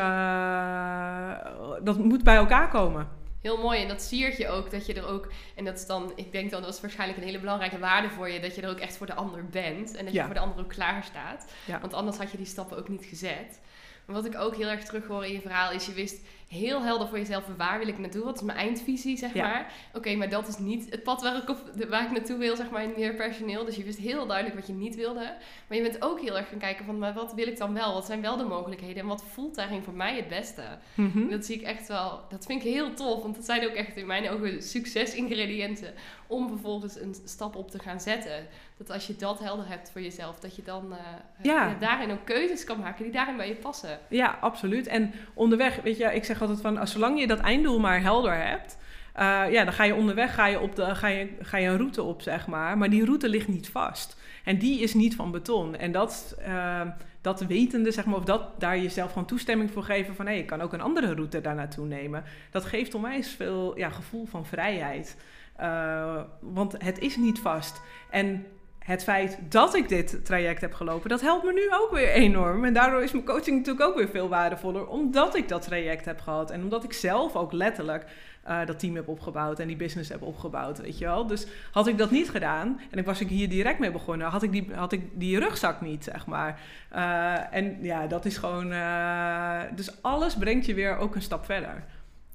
dat 1.83 1.99
moet 1.99 2.25
bij 2.25 2.37
elkaar 2.37 2.69
komen. 2.69 3.09
Heel 3.41 3.57
mooi. 3.57 3.83
En 3.83 3.89
dat 3.89 4.03
siert 4.03 4.37
je 4.37 4.49
ook 4.49 4.71
dat 4.71 4.87
je 4.87 4.95
er 4.95 5.07
ook, 5.07 5.33
en 5.55 5.65
dat 5.65 5.79
is 5.79 5.87
dan, 5.87 6.13
ik 6.15 6.33
denk 6.33 6.51
dan, 6.51 6.63
dat 6.63 6.75
is 6.75 6.81
waarschijnlijk 6.81 7.19
een 7.19 7.27
hele 7.27 7.41
belangrijke 7.41 7.79
waarde 7.79 8.11
voor 8.11 8.29
je, 8.29 8.41
dat 8.41 8.55
je 8.55 8.63
er 8.63 8.71
ook 8.71 8.79
echt 8.79 8.97
voor 8.97 9.07
de 9.07 9.15
ander 9.15 9.47
bent. 9.47 9.95
En 9.95 10.05
dat 10.05 10.15
je 10.15 10.25
voor 10.25 10.35
de 10.35 10.41
ander 10.41 10.59
ook 10.59 10.69
klaar 10.69 11.05
staat. 11.05 11.47
Ja. 11.65 11.81
Want 11.81 11.95
anders 11.95 12.17
had 12.17 12.31
je 12.31 12.37
die 12.37 12.47
stappen 12.47 12.79
ook 12.79 12.89
niet 12.89 13.05
gezet. 13.05 13.61
Maar 14.05 14.17
wat 14.17 14.27
ik 14.27 14.37
ook 14.37 14.57
heel 14.57 14.69
erg 14.69 14.85
terug 14.85 15.07
hoor 15.07 15.25
in 15.25 15.33
je 15.33 15.41
verhaal 15.41 15.73
is, 15.73 15.87
je 15.87 15.93
wist 15.93 16.21
heel 16.49 16.83
helder 16.83 17.09
voor 17.09 17.19
jezelf 17.19 17.45
waar 17.57 17.79
wil 17.79 17.89
ik 17.89 17.99
naartoe, 17.99 18.25
wat 18.25 18.37
is 18.37 18.43
mijn 18.43 18.59
eindvisie, 18.59 19.17
zeg 19.17 19.35
maar. 19.35 19.73
Oké, 19.93 20.15
maar 20.15 20.29
dat 20.29 20.49
is 20.49 20.59
niet 20.59 20.91
het 20.91 21.03
pad 21.03 21.23
waar 21.23 21.37
ik, 21.37 21.49
op, 21.49 21.59
waar 21.89 22.05
ik 22.05 22.11
naartoe 22.11 22.39
wil, 22.39 22.57
zeg 22.57 22.71
maar, 22.71 22.83
in 22.83 22.93
meer 22.97 23.15
personeel. 23.15 23.65
Dus 23.65 23.77
je 23.77 23.85
wist 23.85 23.99
heel 23.99 24.27
duidelijk 24.27 24.57
wat 24.57 24.67
je 24.67 24.73
niet 24.73 24.97
wilde. 24.97 25.37
Maar 25.67 25.77
je 25.77 25.83
bent 25.83 26.03
ook 26.03 26.21
heel 26.21 26.37
erg 26.37 26.49
gaan 26.49 26.59
kijken 26.59 26.85
van, 26.85 26.99
maar 26.99 27.15
wat 27.15 27.35
wil 27.35 27.47
ik 27.47 27.59
dan 27.59 27.75
wel? 27.75 27.95
Wat 27.95 28.07
zijn 28.07 28.21
wel 28.21 28.37
de 28.37 28.45
mogelijkheden? 28.45 29.03
En 29.03 29.07
wat 29.07 29.25
voelt 29.25 29.55
daarin 29.55 29.83
voor 29.83 29.95
mij 29.95 30.17
het 30.17 30.29
beste? 30.29 30.63
Mhm. 30.95 31.29
Dat 31.29 31.45
zie 31.45 31.57
ik 31.57 31.63
echt 31.63 31.89
wel, 31.89 32.21
dat 32.29 32.47
vind 32.47 32.65
ik 32.65 32.73
heel 32.73 32.95
tof, 32.95 33.23
want 33.23 33.35
dat 33.35 33.45
zijn 33.45 33.67
ook 33.67 33.75
echt 33.75 33.97
in 33.97 34.07
mijn 34.07 34.31
ogen 34.31 34.63
succesingrediënten 34.63 35.95
om 36.27 36.49
vervolgens 36.49 37.01
een 37.01 37.15
stap 37.25 37.57
op 37.57 37.71
te 37.71 37.79
gaan 37.79 38.01
zetten. 38.01 38.47
Dat 38.77 38.91
als 38.91 39.07
je 39.07 39.17
dat 39.17 39.39
helder 39.39 39.69
hebt 39.69 39.91
voor 39.91 40.01
jezelf, 40.01 40.39
dat 40.41 40.57
je 40.57 40.63
dan 40.63 40.93
uh, 40.93 40.99
ja. 41.43 41.75
daarin 41.81 42.11
ook 42.11 42.25
keuzes 42.25 42.65
kan 42.65 42.81
maken 42.81 43.03
die 43.03 43.13
daarin 43.13 43.37
bij 43.37 43.49
je 43.49 43.55
passen. 43.55 43.99
Ja, 44.09 44.39
absoluut. 44.41 44.87
En 44.87 45.13
onderweg, 45.35 45.83
weet 45.83 45.97
je, 45.97 46.15
ik 46.15 46.25
zeg 46.25 46.38
altijd 46.41 46.61
van, 46.61 46.79
als 46.79 46.93
zolang 46.93 47.21
je 47.21 47.27
dat 47.27 47.39
einddoel 47.39 47.79
maar 47.79 48.01
helder 48.01 48.47
hebt, 48.47 48.79
uh, 49.19 49.53
ja, 49.53 49.65
dan 49.65 49.73
ga 49.73 49.85
je 49.85 49.95
onderweg 49.95 50.35
ga 50.35 50.47
je 50.47 50.61
op 50.61 50.77
de, 50.77 50.95
ga 50.95 51.07
je, 51.07 51.29
ga 51.41 51.57
je 51.57 51.69
een 51.69 51.77
route 51.77 52.03
op, 52.03 52.23
zeg 52.23 52.47
maar. 52.47 52.79
Maar 52.79 52.91
die 52.91 53.05
route 53.05 53.29
ligt 53.29 53.49
niet 53.49 53.69
vast. 53.69 54.21
En 54.45 54.59
die 54.59 54.81
is 54.81 54.95
niet 54.95 55.15
van 55.15 55.31
beton. 55.31 55.77
En 55.77 55.93
dat, 55.93 56.37
uh, 56.49 56.81
dat 57.21 57.41
wetende, 57.41 57.91
zeg 57.91 58.05
maar, 58.05 58.17
of 58.17 58.25
dat 58.25 58.61
daar 58.61 58.79
jezelf 58.79 59.13
gewoon 59.13 59.27
toestemming 59.27 59.71
voor 59.71 59.83
geven 59.83 60.15
van 60.15 60.27
hé, 60.27 60.33
ik 60.33 60.47
kan 60.47 60.61
ook 60.61 60.73
een 60.73 60.81
andere 60.81 61.15
route 61.15 61.41
daar 61.41 61.55
naartoe 61.55 61.87
nemen. 61.87 62.25
Dat 62.51 62.65
geeft 62.65 62.95
onwijs 62.95 63.31
veel 63.31 63.79
ja, 63.79 63.89
gevoel 63.89 64.27
van 64.27 64.47
vrijheid. 64.47 65.17
Uh, 65.61 66.21
want 66.41 66.75
het 66.85 66.99
is 66.99 67.17
niet 67.17 67.39
vast. 67.39 67.81
En 68.11 68.47
het 68.89 69.03
feit 69.03 69.39
dat 69.49 69.75
ik 69.75 69.89
dit 69.89 70.25
traject 70.25 70.61
heb 70.61 70.75
gelopen, 70.75 71.09
dat 71.09 71.21
helpt 71.21 71.45
me 71.45 71.53
nu 71.53 71.69
ook 71.73 71.91
weer 71.91 72.09
enorm. 72.09 72.65
En 72.65 72.75
daardoor 72.75 73.03
is 73.03 73.13
mijn 73.13 73.25
coaching 73.25 73.57
natuurlijk 73.57 73.87
ook 73.87 73.97
weer 73.97 74.09
veel 74.09 74.29
waardevoller, 74.29 74.87
omdat 74.87 75.37
ik 75.37 75.49
dat 75.49 75.63
traject 75.63 76.05
heb 76.05 76.21
gehad. 76.21 76.51
En 76.51 76.63
omdat 76.63 76.85
ik 76.85 76.93
zelf 76.93 77.37
ook 77.37 77.53
letterlijk 77.53 78.05
uh, 78.49 78.67
dat 78.67 78.79
team 78.79 78.95
heb 78.95 79.09
opgebouwd 79.09 79.59
en 79.59 79.67
die 79.67 79.77
business 79.77 80.11
heb 80.11 80.23
opgebouwd, 80.23 80.79
weet 80.79 80.99
je 80.99 81.05
wel. 81.05 81.27
Dus 81.27 81.47
had 81.73 81.87
ik 81.87 81.99
dat 81.99 82.11
niet 82.11 82.31
gedaan 82.31 82.81
en 82.91 82.99
ik 82.99 83.05
was 83.05 83.21
ik 83.21 83.29
hier 83.29 83.49
direct 83.49 83.79
mee 83.79 83.91
begonnen, 83.91 84.27
had 84.27 84.43
ik 84.43 84.53
die, 84.53 84.69
had 84.75 84.93
ik 84.93 85.03
die 85.13 85.39
rugzak 85.39 85.81
niet, 85.81 86.05
zeg 86.05 86.27
maar. 86.27 86.61
Uh, 86.95 87.55
en 87.55 87.79
ja, 87.83 88.07
dat 88.07 88.25
is 88.25 88.37
gewoon... 88.37 88.73
Uh, 88.73 89.61
dus 89.75 90.03
alles 90.03 90.37
brengt 90.37 90.67
je 90.67 90.75
weer 90.75 90.97
ook 90.97 91.15
een 91.15 91.23
stap 91.23 91.45
verder. 91.45 91.85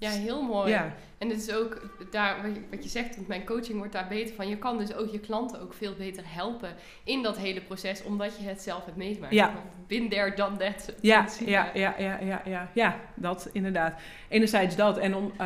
Ja, 0.03 0.09
heel 0.09 0.41
mooi. 0.41 0.69
Ja. 0.69 0.93
En 1.17 1.29
het 1.29 1.37
is 1.47 1.55
ook 1.55 1.81
daar 2.11 2.35
wat 2.69 2.83
je 2.83 2.89
zegt, 2.89 3.15
want 3.15 3.27
mijn 3.27 3.45
coaching 3.45 3.77
wordt 3.77 3.93
daar 3.93 4.07
beter 4.07 4.35
van. 4.35 4.47
Je 4.47 4.57
kan 4.57 4.77
dus 4.77 4.93
ook 4.93 5.11
je 5.11 5.19
klanten 5.19 5.61
ook 5.61 5.73
veel 5.73 5.93
beter 5.97 6.23
helpen 6.25 6.69
in 7.03 7.23
dat 7.23 7.37
hele 7.37 7.61
proces, 7.61 8.03
omdat 8.03 8.37
je 8.37 8.43
het 8.47 8.61
zelf 8.61 8.85
hebt 8.85 8.97
meegemaakt. 8.97 9.33
Ja. 9.33 9.53
Bin 9.87 10.09
there, 10.09 10.33
done 10.35 10.57
that. 10.57 10.93
Ja, 11.01 11.25
ja, 11.45 11.69
ja, 11.73 11.95
ja, 11.97 12.19
ja, 12.19 12.41
ja, 12.45 12.69
ja, 12.73 12.99
dat 13.15 13.49
inderdaad. 13.51 13.99
Enerzijds 14.29 14.75
dat 14.75 14.97
en 14.97 15.15
om, 15.15 15.25
uh, 15.25 15.37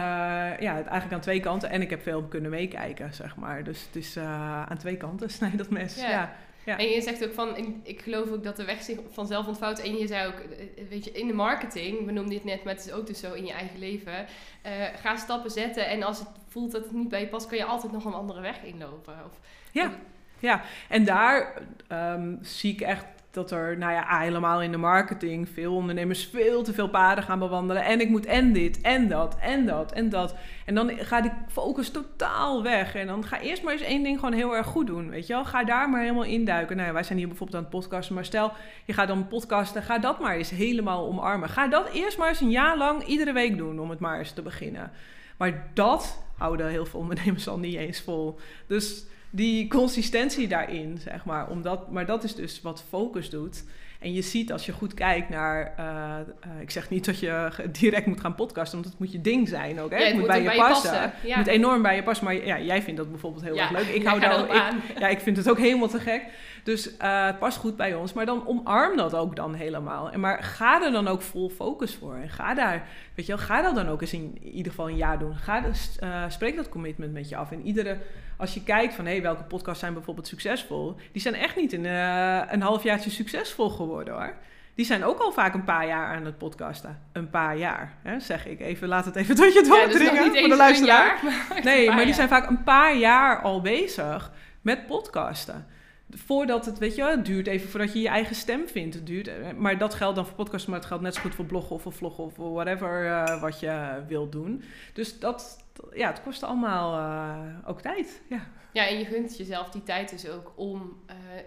ja, 0.59 0.73
eigenlijk 0.73 1.13
aan 1.13 1.19
twee 1.19 1.39
kanten. 1.39 1.69
En 1.69 1.81
ik 1.81 1.89
heb 1.89 2.01
veel 2.01 2.23
kunnen 2.23 2.51
meekijken, 2.51 3.13
zeg 3.13 3.35
maar. 3.35 3.63
Dus 3.63 3.85
het 3.85 3.95
is 3.95 4.17
uh, 4.17 4.61
aan 4.61 4.77
twee 4.77 4.97
kanten 4.97 5.29
snijdt 5.37 5.57
dat 5.57 5.69
mes. 5.69 5.95
ja. 5.95 6.09
ja. 6.09 6.35
Ja. 6.67 6.77
En 6.77 6.87
je 6.87 7.01
zegt 7.01 7.25
ook 7.25 7.33
van, 7.33 7.57
ik, 7.57 7.67
ik, 7.83 8.01
geloof 8.01 8.31
ook 8.31 8.43
dat 8.43 8.55
de 8.55 8.65
weg 8.65 8.81
zich 8.81 8.99
vanzelf 9.11 9.47
ontvouwt. 9.47 9.79
En 9.79 9.97
je 9.97 10.07
zei 10.07 10.27
ook, 10.27 10.39
eh, 10.39 10.87
weet 10.89 11.03
je, 11.03 11.11
in 11.11 11.27
de 11.27 11.33
marketing, 11.33 12.05
we 12.05 12.11
noemden 12.11 12.33
dit 12.33 12.43
net, 12.43 12.63
maar 12.63 12.73
het 12.73 12.85
is 12.85 12.91
ook 12.91 13.07
dus 13.07 13.19
zo 13.19 13.33
in 13.33 13.45
je 13.45 13.51
eigen 13.51 13.79
leven. 13.79 14.13
Uh, 14.13 14.71
ga 14.95 15.15
stappen 15.15 15.51
zetten 15.51 15.87
en 15.87 16.03
als 16.03 16.19
het 16.19 16.27
voelt 16.47 16.71
dat 16.71 16.83
het 16.83 16.91
niet 16.91 17.09
bij 17.09 17.19
je 17.19 17.27
past, 17.27 17.47
kan 17.47 17.57
je 17.57 17.65
altijd 17.65 17.91
nog 17.91 18.05
een 18.05 18.13
andere 18.13 18.41
weg 18.41 18.63
inlopen. 18.63 19.13
Of, 19.25 19.39
ja. 19.71 19.91
Ja, 20.39 20.61
en 20.89 21.05
daar 21.05 21.61
um, 21.91 22.39
zie 22.41 22.73
ik 22.73 22.81
echt 22.81 23.05
dat 23.31 23.51
er, 23.51 23.77
nou 23.77 23.91
ja, 23.93 24.19
helemaal 24.19 24.61
in 24.61 24.71
de 24.71 24.77
marketing 24.77 25.49
veel 25.49 25.73
ondernemers 25.73 26.25
veel 26.25 26.63
te 26.63 26.73
veel 26.73 26.89
paden 26.89 27.23
gaan 27.23 27.39
bewandelen. 27.39 27.83
En 27.83 28.01
ik 28.01 28.09
moet 28.09 28.25
en 28.25 28.53
dit, 28.53 28.81
en 28.81 29.07
dat, 29.07 29.37
en 29.39 29.65
dat, 29.65 29.91
en 29.91 30.09
dat. 30.09 30.35
En 30.65 30.75
dan 30.75 30.91
gaat 30.97 31.23
die 31.23 31.31
focus 31.47 31.89
totaal 31.89 32.63
weg. 32.63 32.95
En 32.95 33.07
dan 33.07 33.25
ga 33.25 33.39
eerst 33.39 33.63
maar 33.63 33.73
eens 33.73 33.81
één 33.81 34.03
ding 34.03 34.19
gewoon 34.19 34.33
heel 34.33 34.55
erg 34.55 34.67
goed 34.67 34.87
doen, 34.87 35.09
weet 35.09 35.27
je 35.27 35.33
wel. 35.33 35.45
Ga 35.45 35.63
daar 35.63 35.89
maar 35.89 36.01
helemaal 36.01 36.23
induiken. 36.23 36.75
Nou 36.75 36.87
ja, 36.87 36.93
wij 36.93 37.03
zijn 37.03 37.17
hier 37.17 37.27
bijvoorbeeld 37.27 37.57
aan 37.57 37.69
het 37.69 37.79
podcasten. 37.79 38.15
Maar 38.15 38.25
stel, 38.25 38.51
je 38.85 38.93
gaat 38.93 39.07
dan 39.07 39.27
podcasten, 39.27 39.83
ga 39.83 39.99
dat 39.99 40.19
maar 40.19 40.35
eens 40.35 40.49
helemaal 40.49 41.07
omarmen. 41.07 41.49
Ga 41.49 41.67
dat 41.67 41.89
eerst 41.89 42.17
maar 42.17 42.29
eens 42.29 42.41
een 42.41 42.49
jaar 42.49 42.77
lang 42.77 43.03
iedere 43.03 43.33
week 43.33 43.57
doen, 43.57 43.79
om 43.79 43.89
het 43.89 43.99
maar 43.99 44.17
eens 44.17 44.31
te 44.31 44.41
beginnen. 44.41 44.91
Maar 45.37 45.69
dat 45.73 46.23
houden 46.37 46.67
heel 46.67 46.85
veel 46.85 46.99
ondernemers 46.99 47.47
al 47.47 47.59
niet 47.59 47.75
eens 47.75 48.01
vol. 48.01 48.39
Dus 48.67 49.05
die 49.29 49.67
consistentie 49.67 50.47
daarin, 50.47 50.97
zeg 50.97 51.25
maar. 51.25 51.49
Omdat, 51.49 51.91
maar 51.91 52.05
dat 52.05 52.23
is 52.23 52.35
dus 52.35 52.61
wat 52.61 52.83
focus 52.89 53.29
doet. 53.29 53.63
En 53.99 54.13
je 54.13 54.21
ziet 54.21 54.51
als 54.51 54.65
je 54.65 54.71
goed 54.71 54.93
kijkt 54.93 55.29
naar. 55.29 55.73
Uh, 55.79 55.85
uh, 55.85 56.61
ik 56.61 56.71
zeg 56.71 56.89
niet 56.89 57.05
dat 57.05 57.19
je 57.19 57.51
direct 57.71 58.05
moet 58.05 58.19
gaan 58.19 58.35
podcasten, 58.35 58.79
want 58.79 58.89
het 58.91 58.99
moet 58.99 59.11
je 59.11 59.21
ding 59.21 59.47
zijn 59.47 59.79
ook. 59.79 59.89
Hè? 59.89 59.97
Ja, 59.97 60.03
het, 60.03 60.11
moet, 60.13 60.21
moet 60.21 60.29
bij 60.29 60.41
je 60.41 60.47
bij 60.47 60.57
passen. 60.57 60.91
passen. 60.91 61.13
Ja. 61.23 61.37
Het 61.37 61.45
moet 61.45 61.55
enorm 61.55 61.81
bij 61.81 61.95
je 61.95 62.03
passen. 62.03 62.25
Maar 62.25 62.45
ja, 62.45 62.59
jij 62.59 62.81
vindt 62.81 62.99
dat 62.99 63.09
bijvoorbeeld 63.09 63.43
heel 63.43 63.55
Ja, 63.55 63.61
erg 63.61 63.71
leuk. 63.71 63.95
Ik 63.95 64.05
hou 64.07 64.19
daar 64.19 64.43
ik, 64.43 64.49
aan. 64.49 64.81
Ja, 64.99 65.07
ik 65.07 65.19
vind 65.19 65.37
het 65.37 65.49
ook 65.49 65.57
helemaal 65.57 65.87
te 65.87 65.99
gek. 65.99 66.25
Dus 66.63 66.97
eh, 66.97 67.25
het 67.25 67.39
past 67.39 67.57
goed 67.57 67.75
bij 67.75 67.95
ons. 67.95 68.13
Maar 68.13 68.25
dan 68.25 68.47
omarm 68.47 68.97
dat 68.97 69.15
ook 69.15 69.35
dan 69.35 69.53
helemaal. 69.53 70.11
En 70.11 70.19
maar 70.19 70.43
ga 70.43 70.83
er 70.83 70.91
dan 70.91 71.07
ook 71.07 71.21
vol 71.21 71.49
focus 71.49 71.95
voor. 71.95 72.15
En 72.15 72.29
ga 72.29 72.53
daar, 72.53 72.87
weet 73.15 73.25
je 73.25 73.35
wel, 73.35 73.45
ga 73.45 73.61
dat 73.61 73.75
dan 73.75 73.87
ook 73.87 74.01
eens 74.01 74.13
in 74.13 74.37
ieder 74.43 74.71
geval 74.71 74.89
een 74.89 74.95
jaar 74.95 75.19
doen. 75.19 75.35
Ga 75.35 75.61
dus, 75.61 75.95
eh, 75.99 76.23
spreek 76.27 76.55
dat 76.55 76.69
commitment 76.69 77.13
met 77.13 77.29
je 77.29 77.35
af. 77.35 77.51
En 77.51 77.61
iedere, 77.61 77.97
als 78.37 78.53
je 78.53 78.63
kijkt 78.63 78.93
van 78.93 79.05
hé, 79.05 79.11
hey, 79.11 79.21
welke 79.21 79.43
podcasts 79.43 79.79
zijn 79.79 79.93
bijvoorbeeld 79.93 80.27
succesvol, 80.27 80.95
die 81.11 81.21
zijn 81.21 81.35
echt 81.35 81.55
niet 81.55 81.73
in 81.73 81.85
eh, 81.85 82.41
een 82.47 82.61
halfjaartje 82.61 83.09
succesvol 83.09 83.69
geworden 83.69 84.13
hoor. 84.13 84.33
Die 84.75 84.85
zijn 84.85 85.03
ook 85.03 85.19
al 85.19 85.31
vaak 85.31 85.53
een 85.53 85.63
paar 85.63 85.87
jaar 85.87 86.15
aan 86.15 86.25
het 86.25 86.37
podcasten. 86.37 87.01
Een 87.11 87.29
paar 87.29 87.57
jaar, 87.57 87.93
hè, 88.01 88.19
zeg 88.19 88.45
ik 88.45 88.59
even. 88.59 88.87
Laat 88.87 89.05
het 89.05 89.15
even 89.15 89.35
tot 89.35 89.53
je 89.53 89.65
Ja, 89.65 89.85
dus 89.85 89.97
doordringen 89.99 90.39
voor 90.39 90.49
de 90.49 90.55
luisteraar. 90.55 91.05
jaar, 91.05 91.19
maar 91.23 91.63
Nee, 91.63 91.87
maar 91.87 91.95
die 91.97 92.05
jaar. 92.05 92.15
zijn 92.15 92.27
vaak 92.27 92.49
een 92.49 92.63
paar 92.63 92.95
jaar 92.95 93.41
al 93.41 93.61
bezig 93.61 94.31
met 94.61 94.87
podcasten. 94.87 95.67
Voordat 96.09 96.65
het, 96.65 96.77
weet 96.77 96.95
je, 96.95 97.01
wel, 97.01 97.11
het 97.11 97.25
duurt 97.25 97.47
even 97.47 97.69
voordat 97.69 97.93
je 97.93 97.99
je 97.99 98.07
eigen 98.07 98.35
stem 98.35 98.67
vindt. 98.67 98.95
Het 98.95 99.05
duurt, 99.05 99.27
eh, 99.27 99.51
maar 99.53 99.77
dat 99.77 99.93
geldt 99.93 100.15
dan 100.15 100.25
voor 100.25 100.35
podcasten, 100.35 100.69
maar 100.69 100.79
het 100.79 100.87
geldt 100.87 101.03
net 101.03 101.15
zo 101.15 101.21
goed 101.21 101.35
voor 101.35 101.45
bloggen 101.45 101.75
of 101.75 101.81
voor 101.81 101.93
vloggen 101.93 102.23
of 102.23 102.33
voor 102.33 102.53
whatever 102.53 103.05
eh, 103.05 103.41
wat 103.41 103.59
je 103.59 104.03
wilt 104.07 104.31
doen. 104.31 104.63
Dus 104.93 105.19
dat, 105.19 105.65
ja, 105.93 106.07
het 106.07 106.21
kost 106.21 106.43
allemaal 106.43 106.93
eh, 106.97 107.69
ook 107.69 107.81
tijd. 107.81 108.21
Ja. 108.29 108.47
Ja, 108.71 108.87
en 108.87 108.99
je 108.99 109.05
gunt 109.05 109.37
jezelf 109.37 109.69
die 109.69 109.83
tijd 109.83 110.09
dus 110.09 110.29
ook 110.29 110.53
om, 110.55 110.99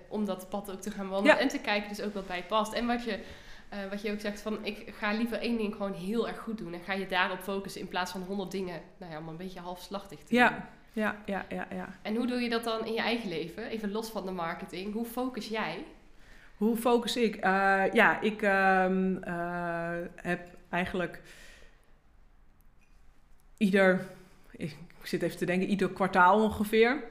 om 0.09 0.25
dat 0.25 0.49
pad 0.49 0.71
ook 0.71 0.81
te 0.81 0.91
gaan 0.91 1.09
wandelen. 1.09 1.37
Ja. 1.37 1.43
En 1.43 1.49
te 1.49 1.59
kijken 1.59 1.89
dus 1.89 2.03
ook 2.03 2.15
wat 2.15 2.27
bij 2.27 2.45
past. 2.45 2.73
En 2.73 2.87
wat 2.87 3.05
je, 3.05 3.19
wat 3.91 4.03
je 4.03 4.13
ook 4.13 4.21
zegt 4.21 4.41
van, 4.41 4.59
ik 4.65 4.95
ga 4.99 5.13
liever 5.13 5.39
één 5.39 5.57
ding 5.57 5.75
gewoon 5.75 5.93
heel 5.93 6.29
erg 6.29 6.39
goed 6.39 6.59
doen. 6.59 6.75
En 6.75 6.81
ga 6.81 6.93
je 6.93 7.07
daarop 7.07 7.41
focussen 7.41 7.81
in 7.81 7.89
plaats 7.89 8.13
van 8.13 8.23
honderd 8.23 8.51
dingen, 8.51 8.81
nou 8.99 9.13
ja, 9.13 9.19
om 9.19 9.29
een 9.29 9.37
beetje 9.37 9.61
halfslachtig 9.61 10.19
te 10.19 10.35
doen. 10.35 10.53
Ja, 11.01 11.17
ja, 11.27 11.45
ja, 11.49 11.67
ja. 11.75 11.89
En 12.03 12.17
hoe 12.17 12.27
doe 12.27 12.41
je 12.41 12.49
dat 12.49 12.65
dan 12.65 12.87
in 12.87 12.93
je 12.93 13.01
eigen 13.01 13.29
leven? 13.29 13.65
Even 13.67 13.91
los 13.91 14.09
van 14.09 14.27
de 14.27 14.31
marketing. 14.33 14.93
Hoe 14.93 15.05
focus 15.05 15.49
jij? 15.49 15.85
Hoe 16.57 16.77
focus 16.77 17.17
ik? 17.17 17.37
Eh, 17.37 17.83
ja, 17.93 18.21
ik 18.21 18.43
ehm, 18.43 19.17
eh, 19.23 19.99
heb 20.15 20.49
eigenlijk 20.69 21.23
ieder, 23.57 24.07
ik 24.51 24.77
zit 25.03 25.23
even 25.23 25.39
te 25.39 25.45
denken, 25.45 25.69
ieder 25.69 25.91
kwartaal 25.91 26.43
ongeveer. 26.43 27.03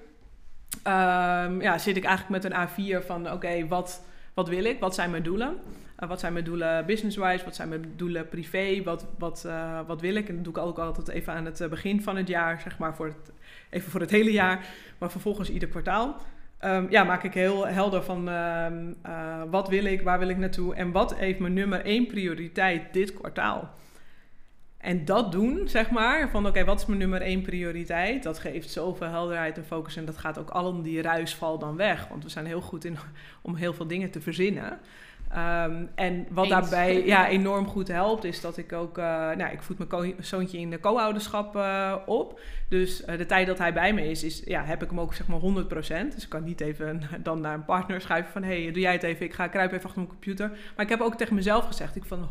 ehm, 0.84 1.62
ja, 1.62 1.78
zit 1.78 1.98
ik 1.98 2.04
eigenlijk 2.04 2.44
met 2.44 2.52
een 2.52 2.68
A4 2.68 3.06
van 3.06 3.32
oké, 3.32 3.68
wat, 3.68 4.02
wat 4.34 4.48
wil 4.48 4.64
ik? 4.64 4.80
Wat 4.80 4.96
zijn 4.96 5.12
mijn 5.12 5.24
doelen? 5.24 5.60
Eh, 6.00 6.10
wat 6.10 6.20
zijn 6.20 6.34
mijn 6.34 6.46
doelen 6.46 6.86
business-wise? 6.86 7.46
Wat 7.46 7.56
zijn 7.56 7.70
mijn 7.70 7.94
doelen 7.96 8.30
privé? 8.30 8.84
Wat, 8.84 9.06
wat, 9.18 9.46
eh, 9.46 9.80
wat 9.88 10.02
wil 10.02 10.16
ik? 10.16 10.30
En 10.30 10.36
dat 10.36 10.44
doe 10.44 10.54
ik 10.54 10.60
ook 10.60 10.80
altijd 10.80 11.08
even 11.08 11.34
aan 11.34 11.46
het 11.46 11.62
eh, 11.62 11.70
begin 11.70 12.02
van 12.02 12.16
het 12.16 12.28
jaar, 12.28 12.62
zeg 12.62 12.78
maar, 12.78 12.96
voor 12.96 13.06
het, 13.06 13.32
even 13.70 13.92
voor 13.92 14.02
het 14.02 14.10
hele 14.10 14.32
jaar. 14.32 14.66
Maar 14.98 15.12
vervolgens 15.12 15.50
ieder 15.50 15.70
kwartaal. 15.70 16.16
Ehm, 16.60 16.86
ja, 16.90 17.04
maak 17.04 17.24
ik 17.24 17.34
heel 17.34 17.68
helder 17.68 18.04
van 18.04 18.30
ehm, 18.30 18.94
eh, 19.02 19.42
wat 19.50 19.68
wil 19.68 19.86
ik, 19.86 20.02
waar 20.02 20.20
wil 20.20 20.30
ik 20.30 20.38
naartoe 20.38 20.76
en 20.76 20.92
wat 20.92 21.16
heeft 21.16 21.40
mijn 21.40 21.54
nummer 21.54 21.86
één 21.86 22.08
prioriteit 22.08 22.94
dit 22.94 23.14
kwartaal. 23.14 23.70
En 24.78 25.06
dat 25.06 25.32
doen, 25.32 25.68
zeg 25.68 25.90
maar, 25.90 26.30
van 26.30 26.48
oké, 26.48 26.66
wat 26.66 26.80
is 26.80 26.86
mijn 26.86 27.00
nummer 27.00 27.22
één 27.22 27.42
prioriteit? 27.42 28.24
Dat 28.24 28.40
geeft 28.40 28.70
zoveel 28.70 29.08
helderheid 29.08 29.58
en 29.58 29.66
focus 29.66 29.96
en 29.96 30.06
dat 30.06 30.18
gaat 30.18 30.40
ook 30.40 30.50
al 30.50 30.82
die 30.82 31.02
ruisval 31.02 31.60
dan 31.60 31.76
weg. 31.76 32.08
Want 32.08 32.24
we 32.24 32.30
zijn 32.30 32.46
heel 32.46 32.62
goed 32.62 32.86
in 32.86 32.98
om 33.42 33.56
heel 33.56 33.74
veel 33.74 33.88
dingen 33.88 34.12
te 34.12 34.22
verzinnen. 34.22 34.80
Ehm, 35.30 35.86
en 35.96 36.28
wat 36.30 36.50
daarbij 36.50 37.06
ja, 37.06 37.28
enorm 37.28 37.68
goed 37.68 37.88
helpt, 37.88 38.24
is 38.24 38.42
dat 38.42 38.58
ik 38.58 38.74
ook... 38.74 38.98
Uh, 38.98 39.06
nou, 39.06 39.52
ik 39.52 39.62
voed 39.62 39.90
mijn 39.90 40.16
zoontje 40.20 40.58
in 40.58 40.70
de 40.70 40.80
co-ouderschap 40.80 41.56
uh, 41.56 41.96
op. 42.06 42.40
Dus 42.70 43.02
uh, 43.02 43.18
de 43.18 43.26
tijd 43.26 43.48
dat 43.48 43.58
hij 43.58 43.74
bij 43.74 43.94
me 43.94 44.10
is, 44.10 44.24
is 44.24 44.42
ja, 44.46 44.64
heb 44.64 44.84
ik 44.84 44.90
hem 44.90 45.00
ook 45.00 45.14
zeg 45.14 45.28
maar 45.28 45.40
100%. 45.40 46.14
Dus 46.14 46.24
ik 46.24 46.30
kan 46.30 46.44
niet 46.44 46.62
even 46.62 47.02
dan 47.24 47.42
naar 47.42 47.54
een 47.54 47.66
partner 47.66 48.02
schuiven 48.02 48.32
van... 48.32 48.44
hey, 48.44 48.72
doe 48.72 48.82
jij 48.82 48.92
het 48.92 49.04
even, 49.04 49.26
ik 49.26 49.34
ga 49.34 49.48
kruipen 49.48 49.78
even 49.78 49.90
achter 49.90 50.02
mijn 50.02 50.14
computer. 50.14 50.50
Maar 50.50 50.86
ik 50.86 50.92
heb 50.92 51.02
ook 51.02 51.16
tegen 51.16 51.36
mezelf 51.36 51.66
gezegd, 51.66 51.96
ik 51.96 52.06
van 52.06 52.30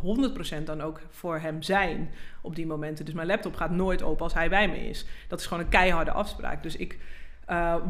100% 0.61 0.63
dan 0.65 0.81
ook 0.81 1.01
voor 1.11 1.39
hem 1.39 1.63
zijn 1.63 2.11
op 2.43 2.57
die 2.57 2.67
momenten. 2.67 3.05
Dus 3.05 3.15
mijn 3.15 3.27
laptop 3.27 3.57
gaat 3.57 3.71
nooit 3.71 4.03
open 4.03 4.23
als 4.23 4.35
hij 4.35 4.49
bij 4.49 4.69
me 4.69 4.89
is. 4.89 5.07
Dat 5.29 5.41
is 5.41 5.47
gewoon 5.47 5.65
een 5.65 5.71
keiharde 5.71 6.11
afspraak. 6.11 6.63
Dus 6.63 6.77
ik... 6.77 6.99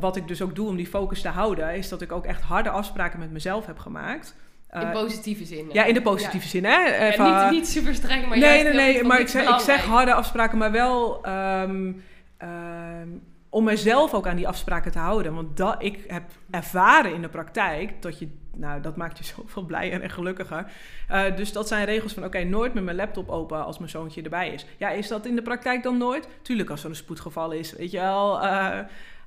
wat 0.01 0.16
ik 0.16 0.29
dus 0.29 0.42
ook 0.42 0.55
doe 0.55 0.68
om 0.68 0.77
die 0.77 0.87
focus 0.87 1.21
te 1.21 1.29
houden, 1.29 1.75
is 1.75 1.88
dat 1.88 2.03
ik 2.03 2.12
ook 2.12 2.25
echt 2.25 2.42
harde 2.42 2.71
afspraken 2.71 3.18
met 3.18 3.31
mezelf 3.31 3.66
heb 3.66 3.79
gemaakt 3.79 4.37
in 4.72 4.81
eh, 4.81 4.92
positieve 4.92 5.44
zin. 5.44 5.70
Ja, 5.72 5.85
in 5.85 5.94
de 5.94 6.02
positieve 6.02 6.48
zin. 6.48 6.64
Hè? 6.64 7.07
ja, 7.09 7.50
niet, 7.50 7.59
niet 7.59 7.68
super 7.68 7.94
streng, 7.94 8.26
maar 8.26 8.38
Nee, 8.38 8.62
nee, 8.62 8.72
nee. 8.72 9.04
Maar 9.04 9.20
ik 9.20 9.28
zeg, 9.28 9.48
ik 9.48 9.61
zeg 9.61 9.85
harde 9.85 10.14
afspraken, 10.14 10.59
maar 10.59 10.72
wel 10.72 11.26
um, 11.26 12.02
um, 12.42 13.22
om 13.48 13.64
mezelf 13.64 14.14
ook 14.14 14.26
aan 14.26 14.37
die 14.37 14.48
afspraken 14.48 14.92
te 14.92 14.98
houden. 14.98 15.35
Want 15.35 15.57
dat, 15.57 15.76
ik 15.78 16.04
heb 16.07 16.22
ervaren 16.50 17.14
in 17.14 17.22
de 17.22 17.28
praktijk 17.28 18.02
dat 18.02 18.18
je... 18.18 18.28
Nou, 18.57 18.81
dat 18.81 18.96
maakt 18.96 19.18
je 19.18 19.24
zoveel 19.37 19.62
blijer 19.62 20.02
en 20.02 20.11
gelukkiger. 20.11 20.72
Uh, 21.11 21.37
dus 21.37 21.52
dat 21.52 21.68
zijn 21.68 21.85
regels 21.85 22.12
van... 22.12 22.24
Oké, 22.24 22.44
nooit 22.44 22.74
met 22.74 22.85
mijn 22.85 22.96
laptop 22.96 23.28
open 23.28 23.64
als 23.64 23.78
mijn 23.78 23.90
zoontje 23.90 24.22
erbij 24.22 24.52
is. 24.52 24.66
Ja, 24.76 24.88
is 24.90 25.09
dat 25.09 25.26
in 25.26 25.37
de 25.37 25.42
praktijk 25.42 25.83
dan 25.83 25.98
nooit? 25.98 26.28
Tuurlijk, 26.42 26.70
als 26.70 26.83
er 26.85 26.90
een 26.90 26.96
spoedgeval 26.96 27.50
is, 27.50 27.72
weet 27.72 27.90
je 27.90 27.98
wel... 27.98 28.44
Uh, 28.44 28.78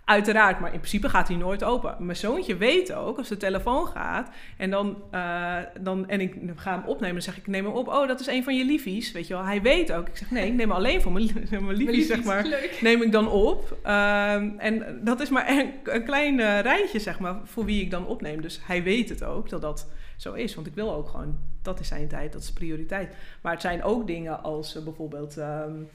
Uiteraard, 0.06 0.60
maar 0.60 0.74
in 0.74 0.80
principe 0.80 1.10
gaat 1.10 1.28
hij 1.28 1.38
nooit 1.38 1.64
open. 1.64 1.96
Mijn 2.00 2.18
zoontje 2.18 2.58
weet 2.58 2.94
ook, 2.94 3.18
als 3.18 3.28
de 3.28 3.38
telefoon 3.38 3.88
gaat 3.88 4.30
en, 4.58 4.70
dan, 4.70 5.04
uh, 5.14 5.58
dan, 5.80 6.10
en 6.10 6.22
ik 6.22 6.36
ga 6.56 6.72
hem 6.72 6.84
opnemen, 6.86 7.14
dan 7.14 7.24
zeg 7.24 7.38
ik, 7.38 7.48
neem 7.48 7.66
hem 7.66 7.74
op. 7.74 7.88
Oh, 7.88 8.08
dat 8.08 8.20
is 8.20 8.28
een 8.28 8.44
van 8.44 8.58
je 8.58 8.66
liefies, 8.66 9.12
weet 9.12 9.28
je 9.28 9.34
wel. 9.34 9.44
Hij 9.44 9.62
weet 9.62 9.92
ook. 9.92 10.08
Ik 10.08 10.18
zeg, 10.18 10.32
nee, 10.32 10.48
ik 10.48 10.54
neem 10.54 10.72
alleen 10.72 11.02
voor 11.02 11.12
mijn, 11.12 11.48
mijn 11.50 11.74
liefies, 11.74 12.08
zeg 12.08 12.24
maar. 12.24 12.70
Neem 12.82 13.02
ik 13.02 13.12
dan 13.12 13.30
op. 13.30 13.78
Uh, 13.86 14.34
en 14.64 15.00
dat 15.04 15.20
is 15.20 15.30
maar 15.30 15.50
een, 15.50 15.74
een 15.84 16.04
klein 16.04 16.40
uh, 16.40 16.60
rijtje, 16.60 17.00
zeg 17.00 17.20
maar, 17.20 17.36
voor 17.44 17.66
wie 17.66 17.82
ik 17.82 17.92
dan 17.92 18.08
opneem. 18.08 18.42
Dus 18.42 18.60
hij 18.64 18.84
weet 18.84 19.10
het 19.10 19.24
ook, 19.24 19.50
dat 19.50 19.62
dat 19.62 19.90
zo 20.18 20.34
is. 20.34 20.56
Want 20.56 20.68
ik 20.68 20.76
wil 20.76 20.94
ook 20.94 21.10
gewoon, 21.10 21.40
dat 21.62 21.80
is 21.80 21.88
zijn 21.88 22.08
tijd, 22.08 22.34
dat 22.34 22.42
is 22.42 22.54
prioriteit. 22.54 23.16
Maar 23.42 23.52
het 23.52 23.62
zijn 23.62 23.84
ook 23.84 24.08
dingen 24.08 24.44
als 24.44 24.76
uh, 24.76 24.84
bijvoorbeeld 24.84 25.38
um, 25.38 25.90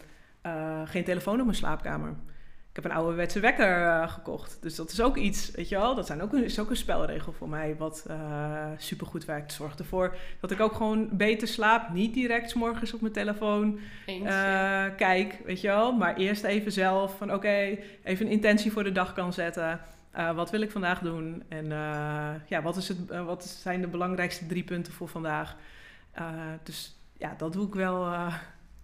geen 0.84 1.04
telefoon 1.04 1.38
op 1.38 1.44
mijn 1.44 1.56
slaapkamer. 1.56 2.14
Ik 2.76 2.82
heb 2.82 2.90
een 2.90 2.98
ouderwetse 2.98 3.40
wekker 3.40 3.80
uh, 3.80 4.08
gekocht. 4.08 4.58
Dus 4.60 4.74
dat 4.74 4.90
is 4.90 5.00
ook 5.00 5.16
iets, 5.16 5.50
weet 5.50 5.68
je 5.68 5.76
wel. 5.76 5.94
Dat 5.94 6.06
zijn 6.06 6.22
ook 6.22 6.32
een, 6.32 6.44
is 6.44 6.58
ook 6.58 6.70
een 6.70 6.76
spelregel 6.76 7.32
voor 7.32 7.48
mij 7.48 7.76
wat 7.76 8.06
uh, 8.10 8.66
supergoed 8.76 9.24
werkt. 9.24 9.52
Zorg 9.52 9.78
ervoor 9.78 10.16
dat 10.40 10.50
ik 10.50 10.60
ook 10.60 10.74
gewoon 10.74 11.08
beter 11.12 11.48
slaap. 11.48 11.92
Niet 11.92 12.14
direct 12.14 12.54
morgens 12.54 12.92
op 12.92 13.00
mijn 13.00 13.12
telefoon 13.12 13.78
Eens, 14.06 14.24
uh, 14.24 14.84
kijk, 14.96 15.40
weet 15.44 15.60
je 15.60 15.66
wel. 15.68 15.92
Maar 15.92 16.16
eerst 16.16 16.44
even 16.44 16.72
zelf 16.72 17.16
van 17.16 17.32
oké, 17.34 17.78
even 18.02 18.26
een 18.26 18.32
intentie 18.32 18.72
voor 18.72 18.84
de 18.84 18.92
dag 18.92 19.12
kan 19.12 19.32
zetten. 19.32 19.80
wat 20.34 20.50
wil 20.50 20.60
ik 20.60 20.70
vandaag 20.70 21.00
doen? 21.00 21.42
En 21.48 21.66
ja, 22.46 22.62
wat, 22.62 22.76
is 22.76 22.88
het, 22.88 22.98
wat 23.24 23.44
zijn 23.44 23.80
de 23.80 23.88
belangrijkste 23.88 24.46
drie 24.46 24.64
punten 24.64 24.92
voor 24.92 25.08
vandaag? 25.08 25.56
dus 26.62 26.96
ja, 27.18 27.34
dat 27.38 27.52
doe 27.52 27.66
ik 27.66 27.74
wel 27.74 28.14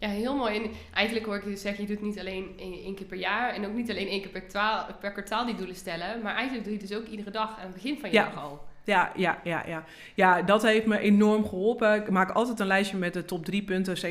ja, 0.02 0.08
heel 0.08 0.36
mooi. 0.36 0.56
En 0.56 0.70
eigenlijk 0.94 1.26
hoor 1.26 1.36
ik 1.36 1.44
je 1.44 1.56
zeggen, 1.56 1.86
je 1.86 1.94
doet 1.94 2.02
niet 2.02 2.18
alleen 2.18 2.54
één, 2.58 2.94
keer 2.94 3.06
per 3.06 3.18
jaar 3.18 3.54
en 3.54 3.66
ook 3.66 3.72
niet 3.72 3.90
alleen 3.90 4.08
één 4.08 4.20
keer 4.20 4.30
per, 4.30 4.48
twaal, 4.48 4.86
per 5.00 5.12
kwartaal 5.12 5.46
die 5.46 5.54
doelen 5.54 5.76
stellen, 5.76 6.22
maar 6.22 6.34
eigenlijk 6.34 6.64
doe 6.64 6.72
je 6.72 6.80
dus 6.80 6.94
ook 6.94 7.06
iedere 7.06 7.30
dag 7.30 7.58
aan 7.58 7.64
het 7.64 7.74
begin 7.74 7.98
van 8.00 8.10
je 8.10 8.14
ja. 8.14 8.24
dag 8.24 8.42
al. 8.42 8.64
Ja, 8.84 9.12
ja, 9.16 9.40
ja, 9.44 9.62
ja. 9.66 9.84
Ja, 10.14 10.42
dat 10.42 10.62
heeft 10.62 10.86
me 10.86 10.98
enorm 10.98 11.44
geholpen. 11.48 11.94
Ik 11.94 12.10
maak 12.10 12.30
altijd 12.30 12.60
een 12.60 12.66
lijstje 12.66 12.96
met 12.96 13.12
de 13.12 13.24
top 13.24 13.44
drie 13.44 13.62
punten. 13.62 13.92
Als, 13.92 14.04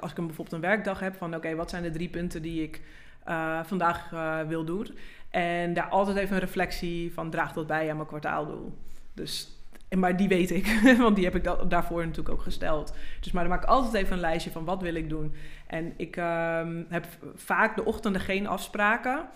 als 0.00 0.10
ik 0.10 0.18
een, 0.18 0.26
bijvoorbeeld 0.26 0.52
een 0.52 0.68
werkdag 0.68 1.00
heb 1.00 1.14
van 1.14 1.34
oké, 1.34 1.54
wat 1.54 1.70
zijn 1.70 1.82
de 1.82 1.90
drie 1.90 2.08
punten 2.08 2.42
die 2.42 2.62
ik 2.62 2.80
uh, 3.28 3.60
vandaag 3.64 4.12
uh, 4.12 4.40
wil 4.40 4.64
doen? 4.64 4.98
En 5.30 5.74
daar 5.74 5.88
altijd 5.88 6.16
even 6.16 6.34
een 6.34 6.40
reflectie 6.40 7.12
van 7.12 7.30
draagt 7.30 7.54
dat 7.54 7.66
bij 7.66 7.90
aan 7.90 7.96
mijn 7.96 8.08
kwartaaldoel. 8.08 8.78
Dus 9.14 9.53
maar 9.90 10.16
die 10.16 10.28
weet 10.28 10.50
ik, 10.50 10.66
want 10.98 11.16
die 11.16 11.24
heb 11.24 11.34
ik 11.34 11.44
daarvoor 11.68 12.00
natuurlijk 12.00 12.34
ook 12.34 12.42
gesteld. 12.42 12.94
Dus 13.20 13.32
maar 13.32 13.42
dan 13.42 13.52
maak 13.52 13.62
ik 13.62 13.68
altijd 13.68 13.94
even 13.94 14.12
een 14.12 14.20
lijstje 14.20 14.50
van 14.50 14.64
wat 14.64 14.82
wil 14.82 14.94
ik 14.94 15.08
doen. 15.08 15.34
En 15.66 15.92
ik 15.96 16.16
um, 16.16 16.86
heb 16.88 17.06
vaak 17.34 17.76
de 17.76 17.84
ochtenden 17.84 18.20
geen 18.20 18.46
afspraken. 18.46 19.28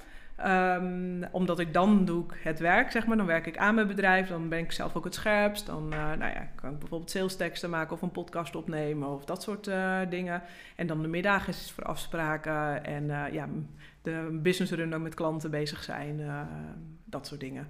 Um, 0.46 1.24
omdat 1.30 1.58
ik 1.58 1.72
dan 1.72 2.04
doe 2.04 2.24
ik 2.24 2.40
het 2.42 2.58
werk, 2.58 2.90
zeg 2.90 3.06
maar. 3.06 3.16
Dan 3.16 3.26
werk 3.26 3.46
ik 3.46 3.56
aan 3.56 3.74
mijn 3.74 3.87
bedrijf. 3.87 4.28
Dan 4.28 4.48
ben 4.48 4.58
ik 4.58 4.72
zelf 4.72 4.96
ook 4.96 5.04
het 5.04 5.14
scherpst. 5.14 5.66
Dan 5.66 5.84
uh, 5.92 5.98
nou 5.98 6.32
ja, 6.32 6.48
kan 6.54 6.72
ik 6.72 6.78
bijvoorbeeld 6.78 7.11
sales 7.11 7.37
teksten 7.37 7.70
maken 7.70 7.92
of 7.92 8.02
een 8.02 8.11
podcast 8.11 8.56
opnemen 8.56 9.08
of 9.08 9.24
dat 9.24 9.42
soort 9.42 9.66
uh, 9.66 10.00
dingen. 10.08 10.42
En 10.76 10.87
dan 10.87 11.02
de 11.02 11.08
middag 11.08 11.48
is 11.48 11.70
voor 11.70 11.84
afspraken 11.84 12.84
en 12.84 13.04
uh, 13.04 13.32
ja, 13.32 13.48
de 14.02 14.38
business 14.42 14.72
run 14.72 15.02
met 15.02 15.14
klanten 15.14 15.50
bezig 15.50 15.82
zijn. 15.82 16.20
dat 17.04 17.26
soort 17.26 17.40
dingen. 17.40 17.66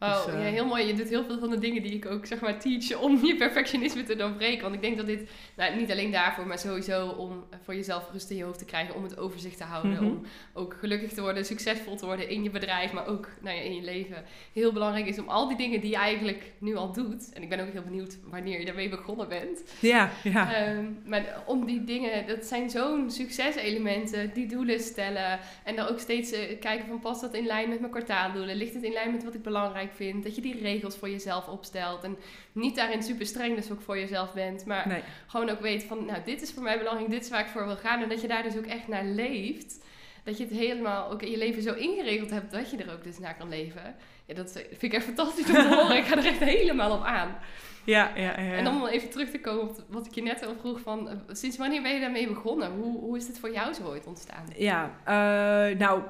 Oh, 0.00 0.24
dus, 0.24 0.34
ja, 0.34 0.40
heel 0.40 0.66
mooi. 0.66 0.86
Je 0.86 0.94
doet 0.94 1.08
heel 1.08 1.24
veel 1.24 1.38
van 1.38 1.50
de 1.50 1.58
dingen 1.58 1.82
die 1.82 1.92
ik 1.92 2.06
ook 2.06 2.26
zeg 2.26 2.40
maar 2.40 2.60
teach 2.60 3.00
om 3.00 3.24
je 3.24 3.36
perfectionisme 3.36 4.02
te 4.02 4.16
doorbreken. 4.16 4.62
Want 4.62 4.74
ik 4.74 4.80
denk 4.80 4.96
dat 4.96 5.06
dit, 5.06 5.30
nou, 5.56 5.76
niet 5.76 5.90
alleen 5.90 6.10
daarvoor, 6.10 6.46
maar 6.46 6.58
sowieso 6.58 7.08
om 7.08 7.44
voor 7.62 7.74
jezelf 7.74 8.08
rust 8.12 8.30
in 8.30 8.36
je 8.36 8.44
hoofd 8.44 8.58
te 8.58 8.64
krijgen, 8.64 8.94
om 8.94 9.02
het 9.02 9.18
overzicht 9.18 9.56
te 9.56 9.64
houden, 9.64 9.90
mm 9.90 9.96
-hmm. 9.96 10.06
om 10.06 10.22
ook 10.52 10.76
gelukkig 10.78 11.12
te 11.12 11.20
worden, 11.20 11.44
succesvol 11.44 11.96
te 11.96 12.06
worden 12.06 12.28
in 12.28 12.42
je 12.42 12.50
bedrijf, 12.50 12.92
maar 12.92 13.06
ook 13.06 13.28
nou 13.40 13.56
ja, 13.56 13.62
in 13.62 13.74
je 13.74 13.82
leven. 13.82 14.24
Heel 14.52 14.72
belangrijk 14.72 15.06
is 15.06 15.18
om 15.18 15.28
al 15.28 15.48
die 15.48 15.56
dingen 15.56 15.80
die 15.80 15.90
je 15.90 15.96
eigenlijk 15.96 16.52
nu 16.58 16.76
al 16.76 16.92
doet, 16.92 17.32
en 17.32 17.42
ik 17.42 17.48
ben 17.48 17.60
ook 17.60 17.72
heel 17.72 17.82
benieuwd 17.82 18.18
wanneer 18.30 18.58
je 18.58 18.66
daarmee 18.66 18.88
begonnen 18.88 19.28
bent. 19.28 19.62
Ja, 19.80 20.10
ja. 20.22 20.68
Um, 20.68 20.98
maar 21.04 21.42
om 21.46 21.66
die 21.66 21.84
dingen, 21.84 22.26
dat 22.26 22.44
zijn 22.44 22.70
zo'n 22.70 23.10
succeselementen, 23.10 24.30
die 24.34 24.46
doelen 24.46 24.80
stellen 24.80 25.38
en 25.64 25.76
dan 25.76 25.86
ook 25.86 25.98
steeds 25.98 26.32
uh, 26.32 26.38
kijken 26.60 26.86
van 26.86 27.00
past 27.00 27.20
dat 27.20 27.34
in 27.34 27.46
lijn 27.46 27.68
met 27.68 27.80
mijn 27.80 27.92
kwartaaldoelen, 27.92 28.56
ligt 28.56 28.74
het 28.74 28.82
in 28.82 28.92
lijn 28.92 29.12
met 29.12 29.24
wat 29.24 29.34
ik 29.34 29.42
belangrijk 29.42 29.89
vindt. 29.94 30.24
Dat 30.24 30.34
je 30.34 30.40
die 30.40 30.60
regels 30.60 30.96
voor 30.96 31.10
jezelf 31.10 31.48
opstelt. 31.48 32.04
En 32.04 32.16
niet 32.52 32.76
daarin 32.76 33.02
super 33.02 33.26
streng 33.26 33.56
dus 33.56 33.70
ook 33.70 33.80
voor 33.80 33.98
jezelf 33.98 34.32
bent. 34.32 34.64
Maar 34.66 35.04
gewoon 35.26 35.48
ook 35.48 35.60
weet 35.60 35.84
van, 35.84 36.04
nou, 36.04 36.18
dit 36.24 36.42
is 36.42 36.52
voor 36.52 36.62
mij 36.62 36.78
belangrijk, 36.78 37.10
dit 37.10 37.22
is 37.22 37.30
waar 37.30 37.40
ik 37.40 37.46
voor 37.46 37.66
wil 37.66 37.76
gaan. 37.76 38.02
En 38.02 38.08
dat 38.08 38.20
je 38.20 38.28
daar 38.28 38.42
dus 38.42 38.56
ook 38.56 38.66
echt 38.66 38.88
naar 38.88 39.04
leeft. 39.04 39.84
Dat 40.24 40.38
je 40.38 40.44
het 40.44 40.52
helemaal 40.52 41.10
ook 41.10 41.22
in 41.22 41.30
je 41.30 41.38
leven 41.38 41.62
zo 41.62 41.72
ingeregeld 41.72 42.30
hebt 42.30 42.52
dat 42.52 42.70
je 42.70 42.76
er 42.76 42.92
ook 42.92 43.04
dus 43.04 43.18
naar 43.18 43.36
kan 43.36 43.48
leven. 43.48 43.94
Ja, 44.26 44.34
dat 44.34 44.52
vind 44.52 44.82
ik 44.82 44.92
echt 44.92 45.04
fantastisch 45.04 45.46
om 45.46 45.54
te 45.54 45.68
horen. 45.74 45.96
Ik 45.96 46.04
ga 46.04 46.16
er 46.16 46.26
echt 46.26 46.38
helemaal 46.38 46.96
op 46.96 47.04
aan. 47.04 47.36
Ja, 47.84 48.12
ja, 48.14 48.40
ja. 48.40 48.52
En 48.52 48.68
om 48.68 48.86
even 48.86 49.10
terug 49.10 49.30
te 49.30 49.40
komen 49.40 49.62
op 49.62 49.84
wat 49.88 50.06
ik 50.06 50.14
je 50.14 50.22
net 50.22 50.46
al 50.46 50.54
vroeg 50.60 50.80
van... 50.80 51.08
Eh, 51.08 51.16
sinds 51.28 51.56
wanneer 51.56 51.82
ben 51.82 51.94
je 51.94 52.00
daarmee 52.00 52.28
begonnen? 52.28 52.70
Hoe, 52.70 53.00
hoe 53.00 53.16
is 53.16 53.26
dit 53.26 53.38
voor 53.38 53.52
jou 53.52 53.72
zo 53.72 53.82
ooit 53.82 54.06
ontstaan? 54.06 54.44
Ja, 54.56 54.90
uh, 55.08 55.78
nou 55.78 56.02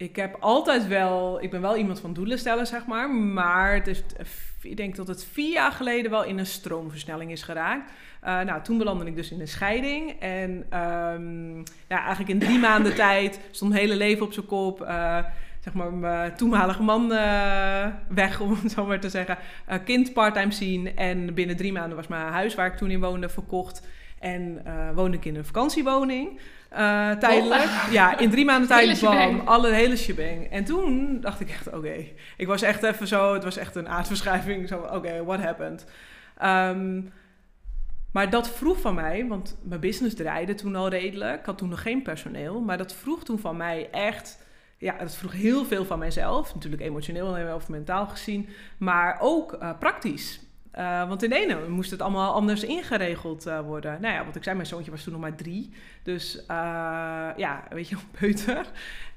ik 0.00 0.16
heb 0.16 0.36
altijd 0.40 0.86
wel, 0.86 1.42
ik 1.42 1.50
ben 1.50 1.60
wel 1.60 1.76
iemand 1.76 2.00
van 2.00 2.12
doelen 2.12 2.38
stellen, 2.38 2.66
zeg 2.66 2.86
maar. 2.86 3.10
Maar 3.10 3.74
het 3.74 3.86
is, 3.86 4.02
ik 4.62 4.76
denk 4.76 4.96
dat 4.96 5.08
het 5.08 5.24
vier 5.24 5.52
jaar 5.52 5.72
geleden 5.72 6.10
wel 6.10 6.24
in 6.24 6.38
een 6.38 6.46
stroomversnelling 6.46 7.30
is 7.30 7.42
geraakt. 7.42 7.90
Uh, 8.24 8.40
nou, 8.40 8.62
toen 8.62 8.78
belandde 8.78 9.06
ik 9.06 9.16
dus 9.16 9.30
in 9.30 9.40
een 9.40 9.48
scheiding. 9.48 10.20
En 10.20 10.50
um, 10.50 11.62
ja, 11.88 11.98
eigenlijk 11.98 12.28
in 12.28 12.38
drie 12.38 12.58
maanden 12.68 12.94
tijd 12.94 13.40
stond 13.50 13.70
mijn 13.70 13.82
hele 13.82 13.96
leven 13.96 14.26
op 14.26 14.32
zijn 14.32 14.46
kop. 14.46 14.80
Uh, 14.80 15.18
zeg 15.60 15.74
maar, 15.74 15.92
mijn 15.92 16.36
toenmalige 16.36 16.82
man 16.82 17.12
uh, 17.12 17.86
weg, 18.08 18.40
om 18.40 18.58
het 18.62 18.72
zo 18.72 18.86
maar 18.86 19.00
te 19.00 19.08
zeggen. 19.08 19.38
kind 19.84 20.12
parttime 20.12 20.52
zien. 20.52 20.96
En 20.96 21.34
binnen 21.34 21.56
drie 21.56 21.72
maanden 21.72 21.96
was 21.96 22.08
mijn 22.08 22.32
huis 22.32 22.54
waar 22.54 22.66
ik 22.66 22.76
toen 22.76 22.90
in 22.90 23.00
woonde 23.00 23.28
verkocht. 23.28 23.86
En 24.18 24.62
woonde 24.94 25.16
ik 25.16 25.24
in 25.24 25.36
een 25.36 25.44
vakantiewoning. 25.44 26.40
Uh, 26.72 27.10
tijdelijk. 27.10 27.62
Oh. 27.62 27.88
Ja, 27.90 28.18
in 28.18 28.30
drie 28.30 28.44
maanden 28.44 28.68
tijd, 28.78 29.00
bam, 29.00 29.40
alle 29.40 29.72
hele 29.72 29.96
shebang. 29.96 30.50
En 30.50 30.64
toen 30.64 31.20
dacht 31.20 31.40
ik 31.40 31.50
echt, 31.50 31.66
oké. 31.66 31.76
Okay. 31.76 32.14
Ik 32.36 32.46
was 32.46 32.62
echt 32.62 32.82
even 32.82 33.06
zo, 33.06 33.34
het 33.34 33.44
was 33.44 33.56
echt 33.56 33.74
een 33.74 33.88
aardverschuiving. 33.88 34.68
Zo, 34.68 34.78
oké, 34.78 34.94
okay, 34.94 35.22
what 35.22 35.40
happened? 35.40 35.86
Um, 36.42 37.12
maar 38.12 38.30
dat 38.30 38.50
vroeg 38.50 38.80
van 38.80 38.94
mij, 38.94 39.26
want 39.26 39.58
mijn 39.62 39.80
business 39.80 40.14
draaide 40.14 40.54
toen 40.54 40.76
al 40.76 40.88
redelijk. 40.88 41.38
Ik 41.38 41.46
had 41.46 41.58
toen 41.58 41.68
nog 41.68 41.82
geen 41.82 42.02
personeel. 42.02 42.60
Maar 42.60 42.78
dat 42.78 42.92
vroeg 42.92 43.24
toen 43.24 43.38
van 43.38 43.56
mij 43.56 43.88
echt... 43.90 44.48
Ja, 44.78 44.98
dat 44.98 45.16
vroeg 45.16 45.32
heel 45.32 45.64
veel 45.64 45.84
van 45.84 45.98
mijzelf. 45.98 46.54
Natuurlijk 46.54 46.82
emotioneel 46.82 47.36
en 47.36 47.54
of 47.54 47.68
mentaal 47.68 48.06
gezien. 48.06 48.48
Maar 48.78 49.16
ook 49.20 49.52
uh, 49.62 49.70
praktisch 49.78 50.40
Uh, 50.78 51.08
want 51.08 51.22
in 51.22 51.30
de 51.30 51.36
ene 51.36 51.68
moest 51.68 51.90
het 51.90 52.02
allemaal 52.02 52.32
anders 52.32 52.64
ingeregeld 52.64 53.46
uh, 53.46 53.60
worden. 53.60 54.00
Nou 54.00 54.14
ja, 54.14 54.24
wat 54.24 54.36
ik 54.36 54.42
zei, 54.42 54.56
mijn 54.56 54.68
zoontje 54.68 54.90
was 54.90 55.02
toen 55.02 55.12
nog 55.12 55.22
maar 55.22 55.34
drie. 55.34 55.72
Dus 56.02 56.36
uh, 56.36 56.46
ja, 57.36 57.62
weet 57.70 57.88
je, 57.88 57.94
een 57.96 58.18
peuter. 58.18 58.66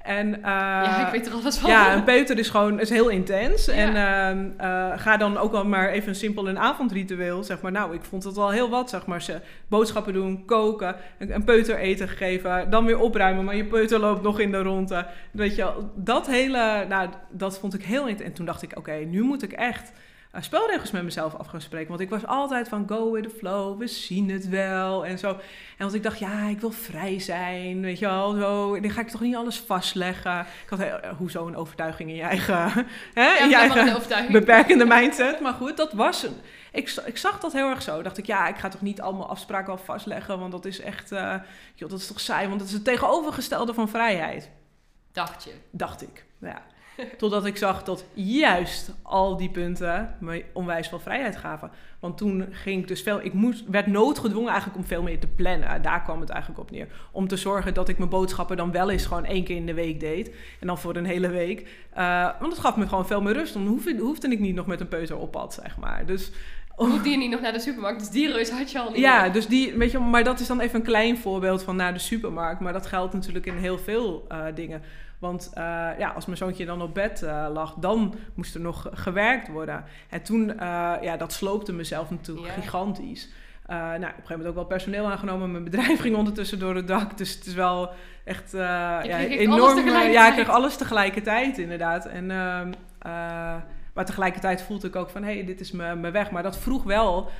En, 0.02 0.40
ja, 0.42 1.06
ik 1.06 1.12
weet 1.12 1.26
er 1.26 1.32
alles 1.32 1.56
van. 1.56 1.70
Ja, 1.70 1.94
een 1.94 2.04
peuter 2.04 2.38
is 2.38 2.48
gewoon 2.48 2.80
is 2.80 2.90
heel 2.90 3.08
intens. 3.08 3.64
Ja. 3.64 3.72
En 3.72 3.96
ehm, 4.58 4.98
ga 4.98 5.16
dan 5.16 5.36
ook 5.36 5.52
al 5.52 5.64
maar 5.64 5.88
even 5.88 6.08
een 6.08 6.14
simpel 6.14 6.48
een 6.48 6.58
avondritueel. 6.58 7.44
Zeg 7.44 7.60
maar, 7.60 7.72
nou, 7.72 7.94
ik 7.94 8.04
vond 8.04 8.24
het 8.24 8.34
wel 8.34 8.50
heel 8.50 8.70
wat. 8.70 8.90
Zeg 8.90 9.06
maar, 9.06 9.22
ze 9.22 9.40
boodschappen 9.68 10.12
doen, 10.12 10.44
koken, 10.44 10.96
een, 11.18 11.34
een 11.34 11.44
peuter 11.44 11.76
eten 11.76 12.08
geven, 12.08 12.70
dan 12.70 12.84
weer 12.84 12.98
opruimen. 12.98 13.44
Maar 13.44 13.56
je 13.56 13.64
peuter 13.64 13.98
loopt 13.98 14.22
nog 14.22 14.40
in 14.40 14.50
de 14.50 14.62
ronde. 14.62 15.06
Weet 15.30 15.54
je, 15.56 15.72
dat 15.94 16.26
hele, 16.26 16.84
nou, 16.88 17.08
dat 17.30 17.58
vond 17.58 17.74
ik 17.74 17.82
heel 17.82 18.08
intens. 18.08 18.28
En 18.28 18.34
toen 18.34 18.46
dacht 18.46 18.62
ik, 18.62 18.70
oké, 18.70 18.78
okay, 18.78 19.04
nu 19.04 19.22
moet 19.22 19.42
ik 19.42 19.52
echt 19.52 19.92
uh, 20.34 20.42
spelregels 20.42 20.90
met 20.90 21.02
mezelf 21.02 21.34
af 21.34 21.46
gaan 21.46 21.60
spreken. 21.60 21.88
Want 21.88 22.00
ik 22.00 22.10
was 22.10 22.26
altijd 22.26 22.68
van 22.68 22.84
go 22.88 23.12
with 23.12 23.22
the 23.22 23.36
flow, 23.38 23.78
we 23.78 23.86
zien 23.86 24.30
het 24.30 24.48
wel 24.48 25.06
en 25.06 25.18
zo. 25.18 25.28
En 25.28 25.38
want 25.78 25.94
ik 25.94 26.02
dacht, 26.02 26.18
ja, 26.18 26.48
ik 26.48 26.60
wil 26.60 26.70
vrij 26.70 27.18
zijn, 27.18 27.80
weet 27.80 27.98
je 27.98 28.06
wel, 28.06 28.32
zo. 28.32 28.80
Dan 28.80 28.90
ga 28.90 29.00
ik 29.00 29.08
toch 29.08 29.20
niet 29.20 29.36
alles 29.36 29.58
vastleggen. 29.58 30.40
Ik 30.40 30.68
had, 30.68 30.80
uh, 30.80 30.94
hoezo 31.18 31.46
een 31.46 31.56
overtuiging 31.56 32.08
in 32.10 32.16
je 32.16 32.22
eigen, 32.22 32.54
hè, 33.14 33.22
ja, 33.22 33.42
in 33.42 33.48
je 33.48 33.56
eigen 33.56 34.32
beperkende 34.32 34.84
mindset. 34.84 35.40
Maar 35.40 35.52
goed, 35.52 35.76
dat 35.76 35.92
was 35.92 36.22
een... 36.22 36.36
Ik, 36.72 36.90
ik 37.04 37.16
zag 37.16 37.40
dat 37.40 37.52
heel 37.52 37.68
erg 37.68 37.82
zo. 37.82 38.02
Dacht 38.02 38.18
ik, 38.18 38.26
ja, 38.26 38.48
ik 38.48 38.56
ga 38.56 38.68
toch 38.68 38.82
niet 38.82 39.00
allemaal 39.00 39.28
afspraken 39.28 39.72
al 39.72 39.78
vastleggen, 39.78 40.38
want 40.38 40.52
dat 40.52 40.64
is 40.64 40.80
echt, 40.80 41.12
uh, 41.12 41.34
joh, 41.74 41.90
dat 41.90 41.98
is 41.98 42.06
toch 42.06 42.20
saai, 42.20 42.46
want 42.46 42.58
dat 42.58 42.68
is 42.68 42.74
het 42.74 42.84
tegenovergestelde 42.84 43.74
van 43.74 43.88
vrijheid. 43.88 44.50
Dacht 45.12 45.44
je? 45.44 45.52
Dacht 45.70 46.02
ik, 46.02 46.24
ja. 46.38 46.62
Totdat 47.18 47.46
ik 47.46 47.56
zag 47.56 47.82
dat 47.82 48.04
juist 48.12 48.94
al 49.02 49.36
die 49.36 49.50
punten 49.50 50.16
me 50.20 50.44
onwijs 50.52 50.88
veel 50.88 51.00
vrijheid 51.00 51.36
gaven. 51.36 51.70
Want 51.98 52.18
toen 52.18 52.46
ging 52.50 52.80
ik 52.82 52.88
dus 52.88 53.02
veel. 53.02 53.24
Ik 53.24 53.32
moest, 53.32 53.64
werd 53.68 53.86
noodgedwongen 53.86 54.50
eigenlijk 54.50 54.78
om 54.78 54.86
veel 54.86 55.02
meer 55.02 55.20
te 55.20 55.26
plannen. 55.26 55.82
Daar 55.82 56.02
kwam 56.02 56.20
het 56.20 56.30
eigenlijk 56.30 56.60
op 56.60 56.70
neer. 56.70 56.88
Om 57.12 57.28
te 57.28 57.36
zorgen 57.36 57.74
dat 57.74 57.88
ik 57.88 57.98
mijn 57.98 58.10
boodschappen 58.10 58.56
dan 58.56 58.72
wel 58.72 58.90
eens 58.90 59.06
gewoon 59.06 59.24
één 59.24 59.44
keer 59.44 59.56
in 59.56 59.66
de 59.66 59.74
week 59.74 60.00
deed. 60.00 60.34
En 60.60 60.66
dan 60.66 60.78
voor 60.78 60.96
een 60.96 61.04
hele 61.04 61.28
week. 61.28 61.68
Uh, 61.96 62.28
want 62.40 62.52
dat 62.52 62.60
gaf 62.60 62.76
me 62.76 62.88
gewoon 62.88 63.06
veel 63.06 63.22
meer 63.22 63.32
rust. 63.32 63.52
Dan 63.52 63.66
hoefde, 63.66 63.96
hoefde 63.98 64.28
ik 64.28 64.40
niet 64.40 64.54
nog 64.54 64.66
met 64.66 64.80
een 64.80 64.88
peuter 64.88 65.16
op 65.16 65.30
pad, 65.30 65.54
zeg 65.54 65.76
maar. 65.76 66.06
Dus 66.06 66.32
Hoefde 66.74 67.08
je 67.08 67.16
niet 67.16 67.30
nog 67.30 67.40
naar 67.40 67.52
de 67.52 67.60
supermarkt, 67.60 67.98
dus 67.98 68.10
die 68.10 68.32
reus 68.32 68.50
had 68.50 68.70
je 68.70 68.78
al 68.78 68.90
niet 68.90 68.98
Ja, 68.98 69.28
dus 69.28 69.46
die, 69.46 69.74
weet 69.74 69.90
je, 69.90 69.98
maar 69.98 70.24
dat 70.24 70.40
is 70.40 70.46
dan 70.46 70.60
even 70.60 70.78
een 70.78 70.86
klein 70.86 71.18
voorbeeld 71.18 71.62
van 71.62 71.76
naar 71.76 71.92
de 71.92 71.98
supermarkt. 71.98 72.60
Maar 72.60 72.72
dat 72.72 72.86
geldt 72.86 73.14
natuurlijk 73.14 73.46
in 73.46 73.56
heel 73.56 73.78
veel 73.78 74.26
uh, 74.32 74.44
dingen. 74.54 74.82
Want 75.24 75.50
uh, 75.54 75.62
ja, 75.98 76.12
als 76.14 76.26
mijn 76.26 76.38
zoontje 76.38 76.64
dan 76.64 76.82
op 76.82 76.94
bed 76.94 77.22
uh, 77.22 77.46
lag, 77.52 77.74
dan 77.74 78.14
moest 78.34 78.54
er 78.54 78.60
nog 78.60 78.88
gewerkt 78.92 79.48
worden. 79.48 79.84
En 80.08 80.22
toen, 80.22 80.48
uh, 80.48 80.92
ja, 81.00 81.16
dat 81.16 81.32
sloopte 81.32 81.72
mezelf 81.72 82.10
natuurlijk 82.10 82.46
yeah. 82.46 82.58
gigantisch. 82.58 83.28
nou, 83.66 83.94
op 83.94 84.02
een 84.02 84.08
gegeven 84.08 84.24
moment 84.28 84.48
ook 84.48 84.54
wel 84.54 84.64
personeel 84.64 85.10
aangenomen. 85.10 85.50
Mijn 85.50 85.64
bedrijf 85.64 86.00
ging 86.04 86.16
ondertussen 86.16 86.58
door 86.58 86.74
het 86.74 86.88
dak. 86.88 87.18
Dus 87.18 87.34
het 87.34 87.46
is 87.46 87.54
wel 87.54 87.90
echt 88.24 88.52
ja, 88.52 89.02
enorm. 89.02 89.88
Ja, 89.88 90.26
ik 90.26 90.32
kreeg 90.32 90.48
alles 90.48 90.76
tegelijkertijd, 90.76 91.58
inderdaad. 91.58 92.06
En, 92.06 92.30
ehm, 92.30 92.72
maar 93.94 94.04
tegelijkertijd 94.04 94.62
voelde 94.62 94.86
ik 94.86 94.96
ook 94.96 95.10
van, 95.10 95.22
hé, 95.22 95.34
hey, 95.34 95.44
dit 95.44 95.60
is 95.60 95.70
mijn 95.70 96.12
weg. 96.12 96.30
Maar 96.30 96.42
dat 96.42 96.58
vroeg 96.58 96.82
wel 96.82 97.30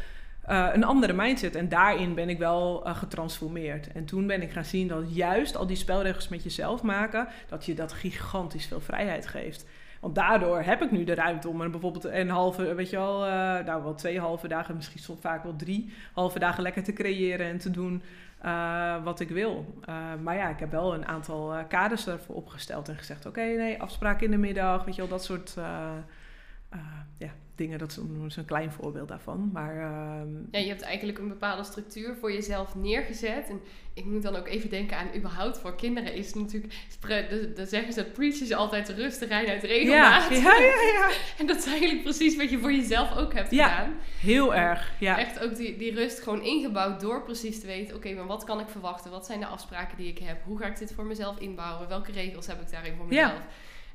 uh, 0.48 0.68
een 0.72 0.84
andere 0.84 1.12
mindset. 1.12 1.56
En 1.56 1.68
daarin 1.68 2.14
ben 2.14 2.28
ik 2.28 2.38
wel 2.38 2.86
uh, 2.86 2.96
getransformeerd. 2.96 3.92
En 3.92 4.04
toen 4.04 4.26
ben 4.26 4.42
ik 4.42 4.50
gaan 4.50 4.64
zien 4.64 4.88
dat 4.88 5.14
juist 5.14 5.56
al 5.56 5.66
die 5.66 5.76
spelregels 5.76 6.28
met 6.28 6.42
jezelf 6.42 6.82
maken, 6.82 7.28
dat 7.48 7.66
je 7.66 7.74
dat 7.74 7.92
gigantisch 7.92 8.66
veel 8.66 8.80
vrijheid 8.80 9.26
geeft. 9.26 9.66
Want 10.00 10.14
daardoor 10.14 10.62
heb 10.62 10.82
ik 10.82 10.90
nu 10.90 11.04
de 11.04 11.14
ruimte 11.14 11.48
om 11.48 11.60
er 11.60 11.70
bijvoorbeeld 11.70 12.04
een 12.04 12.28
halve, 12.28 12.74
weet 12.74 12.90
je 12.90 12.96
wel, 12.96 13.26
uh, 13.26 13.32
nou 13.64 13.82
wel 13.82 13.94
twee 13.94 14.20
halve 14.20 14.48
dagen, 14.48 14.76
misschien 14.76 15.00
soms 15.00 15.20
vaak 15.20 15.42
wel 15.42 15.56
drie 15.56 15.92
halve 16.12 16.38
dagen 16.38 16.62
lekker 16.62 16.82
te 16.82 16.92
creëren 16.92 17.46
en 17.46 17.58
te 17.58 17.70
doen 17.70 18.02
wat 19.04 19.20
ik 19.20 19.28
wil. 19.28 19.80
maar 20.22 20.36
ja, 20.36 20.48
ik 20.48 20.58
heb 20.58 20.70
wel 20.70 20.94
een 20.94 21.06
aantal 21.06 21.54
kaders 21.68 22.06
ervoor 22.06 22.34
opgesteld 22.34 22.88
en 22.88 22.96
gezegd: 22.96 23.26
oké, 23.26 23.40
nee, 23.40 23.80
afspraken 23.80 24.24
in 24.24 24.30
de 24.30 24.36
middag, 24.36 24.84
weet 24.84 24.94
je 24.94 25.00
wel, 25.00 25.10
dat 25.10 25.24
soort 25.24 25.56
dingen. 27.54 27.78
Dat 27.78 27.90
is 27.90 27.96
een, 28.36 28.44
klein 28.44 28.72
voorbeeld 28.72 29.08
daarvan. 29.08 29.50
Maar, 29.52 29.76
uh... 29.76 30.22
ja, 30.50 30.58
je 30.58 30.68
hebt 30.68 30.82
eigenlijk 30.82 31.18
een 31.18 31.28
bepaalde 31.28 31.64
structuur 31.64 32.16
voor 32.16 32.32
jezelf 32.32 32.74
neergezet. 32.74 33.48
En 33.48 33.60
ik 33.94 34.04
moet 34.04 34.22
dan 34.22 34.36
ook 34.36 34.46
even 34.46 34.70
denken 34.70 34.96
aan 34.96 35.08
überhaupt 35.16 35.58
voor 35.58 35.76
kinderen 35.76 36.14
is 36.14 36.34
natuurlijk... 36.34 36.74
Dan 37.56 37.66
zeggen 37.66 37.92
ze, 37.92 38.04
preachen 38.04 38.46
ze 38.46 38.56
altijd 38.56 38.88
rustig 38.88 39.28
rijden 39.28 39.52
uit 39.52 39.62
regelmaat. 39.62 40.30
Ja, 40.30 40.36
ja, 40.36 40.58
ja, 40.58 40.92
ja. 40.94 41.10
en 41.38 41.46
dat 41.46 41.56
is 41.56 41.66
eigenlijk 41.66 42.02
precies 42.02 42.36
wat 42.36 42.50
je 42.50 42.58
voor 42.58 42.72
jezelf 42.72 43.16
ook 43.16 43.34
hebt 43.34 43.50
ja, 43.50 43.68
gedaan. 43.68 43.94
heel 44.20 44.54
erg, 44.54 44.92
ja. 44.98 45.18
Echt 45.18 45.40
ook 45.40 45.56
die, 45.56 45.76
die 45.76 45.94
rust 45.94 46.22
gewoon 46.22 46.42
ingebouwd 46.42 47.00
door 47.00 47.22
precies 47.22 47.60
te 47.60 47.66
weten... 47.66 47.96
Oké, 47.96 48.14
maar 48.14 48.26
wat 48.26 48.44
kan 48.44 48.60
ik 48.60 48.68
verwachten? 48.68 49.10
Wat 49.10 49.26
zijn 49.26 49.40
de 49.40 49.46
afspraken 49.46 49.96
die 49.96 50.08
ik 50.08 50.18
heb? 50.18 50.44
Hoe 50.44 50.58
ga 50.58 50.66
ik 50.66 50.78
dit 50.78 50.92
voor 50.92 51.04
mezelf 51.04 51.38
inbouwen? 51.38 51.88
Welke 51.88 52.12
regels 52.12 52.46
heb 52.46 52.60
ik 52.60 52.70
daarin 52.70 52.96
voor 52.96 53.06
mezelf? 53.06 53.32
Ja. 53.32 53.46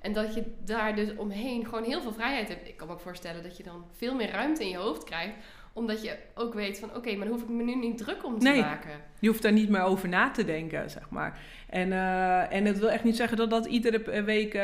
En 0.01 0.13
dat 0.13 0.33
je 0.33 0.43
daar 0.65 0.95
dus 0.95 1.15
omheen 1.15 1.65
gewoon 1.65 1.83
heel 1.83 2.01
veel 2.01 2.13
vrijheid 2.13 2.47
hebt. 2.47 2.67
Ik 2.67 2.77
kan 2.77 2.87
me 2.87 2.93
ook 2.93 2.99
voorstellen 2.99 3.43
dat 3.43 3.57
je 3.57 3.63
dan 3.63 3.85
veel 3.91 4.15
meer 4.15 4.29
ruimte 4.29 4.63
in 4.63 4.69
je 4.69 4.77
hoofd 4.77 5.03
krijgt. 5.03 5.33
Omdat 5.73 6.03
je 6.03 6.17
ook 6.35 6.53
weet 6.53 6.79
van 6.79 6.95
oké, 6.95 7.15
maar 7.15 7.27
dan 7.27 7.35
hoef 7.35 7.43
ik 7.43 7.49
me 7.49 7.63
nu 7.63 7.75
niet 7.75 7.97
druk 7.97 8.25
om 8.25 8.39
te 8.39 8.49
nee, 8.49 8.61
maken. 8.61 8.91
Je 9.19 9.27
hoeft 9.27 9.41
daar 9.41 9.51
niet 9.51 9.69
meer 9.69 9.81
over 9.81 10.09
na 10.09 10.31
te 10.31 10.45
denken, 10.45 10.89
zeg 10.89 11.09
maar. 11.09 11.39
En, 11.69 11.87
uh, 11.87 12.53
en 12.53 12.65
het 12.65 12.79
wil 12.79 12.89
echt 12.89 13.03
niet 13.03 13.15
zeggen 13.15 13.37
dat 13.37 13.49
dat 13.49 13.65
iedere 13.65 14.23
week 14.23 14.53
uh, 14.53 14.61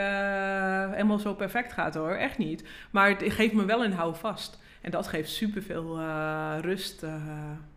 helemaal 0.92 1.20
zo 1.20 1.34
perfect 1.34 1.74
gaat 1.74 1.96
hoor. 1.96 2.12
Echt 2.12 2.38
niet. 2.38 2.64
Maar 2.92 3.10
het 3.10 3.24
geeft 3.34 3.54
me 3.54 3.66
wel 3.66 3.84
een 3.84 3.94
houvast. 3.94 4.64
En 4.82 4.92
dat 4.92 5.08
geeft 5.08 5.30
superveel 5.30 6.00
uh, 6.00 6.56
rust 6.62 7.06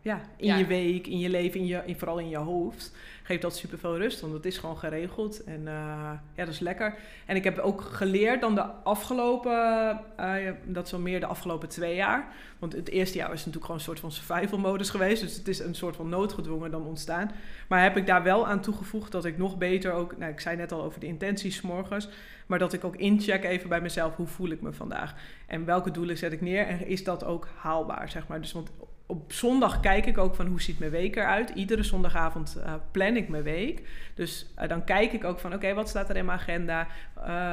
ja, 0.02 0.20
in 0.36 0.46
ja. 0.46 0.56
je 0.56 0.66
week, 0.66 1.06
in 1.06 1.18
je 1.18 1.28
leven, 1.28 1.60
in 1.60 1.66
je, 1.66 1.82
in, 1.86 1.96
vooral 1.96 2.18
in 2.18 2.28
je 2.28 2.36
hoofd 2.36 2.96
geeft 3.28 3.42
dat 3.42 3.56
super 3.56 3.78
veel 3.78 3.96
rust. 3.96 4.20
Want 4.20 4.32
het 4.32 4.44
is 4.44 4.58
gewoon 4.58 4.78
geregeld. 4.78 5.44
En 5.44 5.60
uh, 5.60 6.10
ja, 6.34 6.44
dat 6.44 6.48
is 6.48 6.58
lekker. 6.58 6.94
En 7.26 7.36
ik 7.36 7.44
heb 7.44 7.58
ook 7.58 7.80
geleerd 7.80 8.40
dan 8.40 8.54
de 8.54 8.62
afgelopen, 8.62 10.00
uh, 10.20 10.34
dat 10.64 10.86
is 10.86 10.92
al 10.92 10.98
meer 10.98 11.20
de 11.20 11.26
afgelopen 11.26 11.68
twee 11.68 11.94
jaar. 11.94 12.28
Want 12.58 12.72
het 12.72 12.88
eerste 12.88 13.18
jaar 13.18 13.28
was 13.28 13.38
natuurlijk 13.38 13.64
gewoon 13.64 13.76
een 13.76 13.86
soort 13.86 14.00
van 14.00 14.12
survival 14.12 14.58
modus 14.58 14.90
geweest. 14.90 15.22
Dus 15.22 15.36
het 15.36 15.48
is 15.48 15.58
een 15.58 15.74
soort 15.74 15.96
van 15.96 16.08
noodgedwongen 16.08 16.70
dan 16.70 16.86
ontstaan. 16.86 17.30
Maar 17.68 17.82
heb 17.82 17.96
ik 17.96 18.06
daar 18.06 18.22
wel 18.22 18.46
aan 18.46 18.60
toegevoegd 18.60 19.12
dat 19.12 19.24
ik 19.24 19.38
nog 19.38 19.58
beter 19.58 19.92
ook, 19.92 20.18
nou 20.18 20.32
ik 20.32 20.40
zei 20.40 20.56
net 20.56 20.72
al 20.72 20.82
over 20.82 21.00
de 21.00 21.06
intenties 21.06 21.60
morgens. 21.60 22.08
Maar 22.46 22.58
dat 22.58 22.72
ik 22.72 22.84
ook 22.84 22.96
incheck 22.96 23.44
even 23.44 23.68
bij 23.68 23.80
mezelf, 23.80 24.16
hoe 24.16 24.26
voel 24.26 24.48
ik 24.48 24.60
me 24.60 24.72
vandaag? 24.72 25.14
En 25.46 25.64
welke 25.64 25.90
doelen 25.90 26.18
zet 26.18 26.32
ik 26.32 26.40
neer? 26.40 26.66
En 26.66 26.86
is 26.86 27.04
dat 27.04 27.24
ook 27.24 27.48
haalbaar, 27.56 28.08
zeg 28.08 28.28
maar? 28.28 28.40
Dus 28.40 28.52
want 28.52 28.70
op 29.10 29.32
zondag 29.32 29.80
kijk 29.80 30.06
ik 30.06 30.18
ook 30.18 30.34
van 30.34 30.46
hoe 30.46 30.60
ziet 30.60 30.78
mijn 30.78 30.90
week 30.90 31.16
eruit. 31.16 31.50
Iedere 31.50 31.82
zondagavond 31.82 32.56
uh, 32.58 32.74
plan 32.90 33.16
ik 33.16 33.28
mijn 33.28 33.42
week. 33.42 33.82
Dus 34.14 34.46
uh, 34.58 34.68
dan 34.68 34.84
kijk 34.84 35.12
ik 35.12 35.24
ook 35.24 35.38
van 35.38 35.54
oké, 35.54 35.74
wat 35.74 35.88
staat 35.88 36.08
er 36.08 36.16
in 36.16 36.24
mijn 36.24 36.38
agenda? 36.38 36.86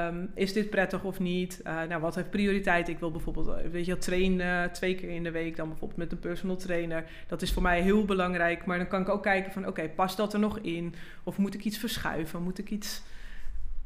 Um, 0.07 0.31
is 0.33 0.53
dit 0.53 0.69
prettig 0.69 1.03
of 1.03 1.19
niet? 1.19 1.61
Uh, 1.67 1.83
nou, 1.83 2.01
wat 2.01 2.15
heeft 2.15 2.29
prioriteit? 2.29 2.87
Ik 2.87 2.99
wil 2.99 3.11
bijvoorbeeld, 3.11 3.61
weet 3.71 3.85
je, 3.85 3.97
trainen 3.97 4.71
twee 4.71 4.95
keer 4.95 5.09
in 5.09 5.23
de 5.23 5.31
week 5.31 5.55
dan 5.55 5.67
bijvoorbeeld 5.67 5.99
met 5.99 6.11
een 6.11 6.19
personal 6.19 6.55
trainer. 6.55 7.05
Dat 7.27 7.41
is 7.41 7.53
voor 7.53 7.61
mij 7.61 7.81
heel 7.81 8.05
belangrijk. 8.05 8.65
Maar 8.65 8.77
dan 8.77 8.87
kan 8.87 9.01
ik 9.01 9.09
ook 9.09 9.23
kijken 9.23 9.51
van 9.51 9.67
oké, 9.67 9.89
past 9.89 10.17
dat 10.17 10.33
er 10.33 10.39
nog 10.39 10.59
in? 10.59 10.95
Of 11.23 11.37
moet 11.37 11.53
ik 11.53 11.63
iets 11.63 11.77
verschuiven? 11.77 12.43
Moet 12.43 12.57
ik 12.59 12.69
iets 12.69 13.01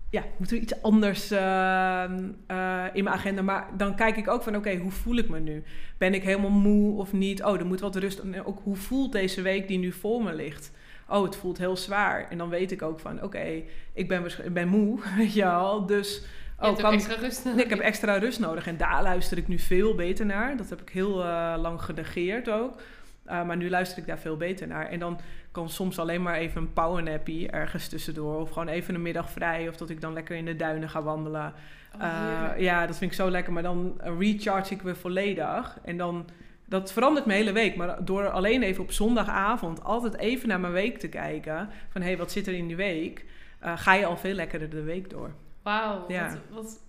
ja, 0.10 0.24
moet 0.38 0.52
er 0.52 0.58
iets 0.58 0.82
anders 0.82 1.32
uh, 1.32 1.40
uh, 1.40 2.86
in 2.94 3.04
mijn 3.04 3.16
agenda. 3.16 3.42
Maar 3.42 3.68
dan 3.78 3.96
kijk 3.96 4.18
ik 4.18 4.28
ook 4.28 4.44
van, 4.44 4.56
oké, 4.56 4.76
hoe 4.76 4.92
voel 4.92 5.18
ik 5.18 5.30
me 5.30 5.40
nu? 5.40 5.64
Ben 5.98 6.14
ik 6.14 6.24
helemaal 6.24 6.50
moe 6.50 7.00
of 7.00 7.14
niet? 7.14 7.44
Oh, 7.44 7.60
er 7.60 7.66
moet 7.66 7.80
wat 7.80 7.96
rust. 7.96 8.20
En 8.20 8.46
ook 8.46 8.60
hoe 8.64 8.76
voelt 8.76 9.12
deze 9.12 9.42
week 9.42 9.68
die 9.68 9.78
nu 9.78 9.92
voor 9.92 10.24
me 10.24 10.34
ligt? 10.34 10.72
Oh, 11.08 11.24
het 11.24 11.36
voelt 11.36 11.58
heel 11.58 11.78
zwaar. 11.78 12.30
En 12.30 12.38
dan 12.38 12.50
weet 12.50 12.72
ik 12.72 12.82
ook 12.82 13.00
van, 13.00 13.24
oké, 13.24 13.62
ik, 13.94 14.08
ben 14.08 14.26
ik 14.26 14.54
ben 14.54 14.68
moe, 14.68 15.00
weet 15.18 15.34
je 15.34 15.44
wel. 15.44 15.86
Dus... 15.86 16.24
Oh, 16.60 16.78
kan, 16.78 16.94
extra 16.94 17.16
rust 17.16 17.46
nodig. 17.46 17.64
Ik 17.64 17.70
heb 17.70 17.80
extra 17.80 18.18
rust 18.18 18.40
nodig. 18.40 18.68
En 18.68 18.78
daar 18.78 19.04
luister 19.04 19.38
ik 19.38 19.48
nu 19.48 19.60
veel 19.60 19.96
beter 19.96 20.26
naar. 20.26 20.58
Dat 20.58 20.70
heb 20.70 20.82
ik 20.82 20.90
heel 20.90 21.20
uh, 21.20 21.56
lang 21.58 21.82
genegeerd 21.82 22.50
ook. 22.50 22.82
Uh, 23.28 23.46
maar 23.46 23.58
nu 23.58 23.70
luister 23.70 23.98
ik 23.98 24.08
daar 24.08 24.20
veel 24.20 24.38
beter 24.38 24.68
naar. 24.68 24.90
En 24.90 25.00
dan 25.00 25.20
kan 25.52 25.70
soms 25.70 26.00
alleen 26.00 26.22
maar 26.22 26.36
even 26.36 26.62
een 26.62 26.74
powernappy 26.74 27.46
ergens 27.46 27.88
tussendoor. 27.88 28.40
Of 28.40 28.50
gewoon 28.50 28.68
even 28.68 28.96
een 28.96 29.02
middag 29.02 29.30
vrij. 29.30 29.68
Of 29.68 29.78
dat 29.78 29.90
ik 29.90 30.02
dan 30.02 30.14
lekker 30.14 30.36
in 30.36 30.46
de 30.46 30.56
duinen 30.56 30.90
ga 30.90 31.02
wandelen. 31.02 31.54
Oh, 31.96 32.02
uh, 32.02 32.50
ja, 32.58 32.86
dat 32.86 32.98
vind 32.98 33.12
ik 33.12 33.18
zo 33.18 33.30
lekker. 33.30 33.54
Maar 33.54 33.64
dan 33.64 34.02
recharge 34.20 34.74
ik 34.74 34.82
weer 34.82 34.96
volledig. 34.96 35.80
En 35.84 35.98
dan, 35.98 36.28
dat 36.66 36.92
verandert 36.92 37.26
mijn 37.26 37.40
hele 37.40 37.52
week. 37.52 37.76
Maar 37.76 38.06
door 38.06 38.30
alleen 38.30 38.64
even 38.64 38.84
op 38.84 38.92
zondagavond 38.92 39.84
altijd 39.84 40.18
even 40.18 40.48
naar 40.48 40.60
mijn 40.60 40.74
week 40.74 40.98
te 40.98 41.08
kijken. 41.08 41.70
Van 41.90 42.02
hé, 42.02 42.08
hey, 42.08 42.18
wat 42.18 42.32
zit 42.32 42.48
er 42.48 42.54
in 42.54 42.68
die 42.68 42.76
week? 42.76 43.26
Uh, 43.64 43.78
ga 43.78 43.94
je 43.94 44.06
al 44.06 44.18
veel 44.18 44.34
lekkerder 44.34 44.70
de 44.70 44.84
week 44.84 45.10
door. 45.10 45.32
Wauw, 45.64 46.06
ja. 46.08 46.30
wat, 46.30 46.40
wat 46.50 46.80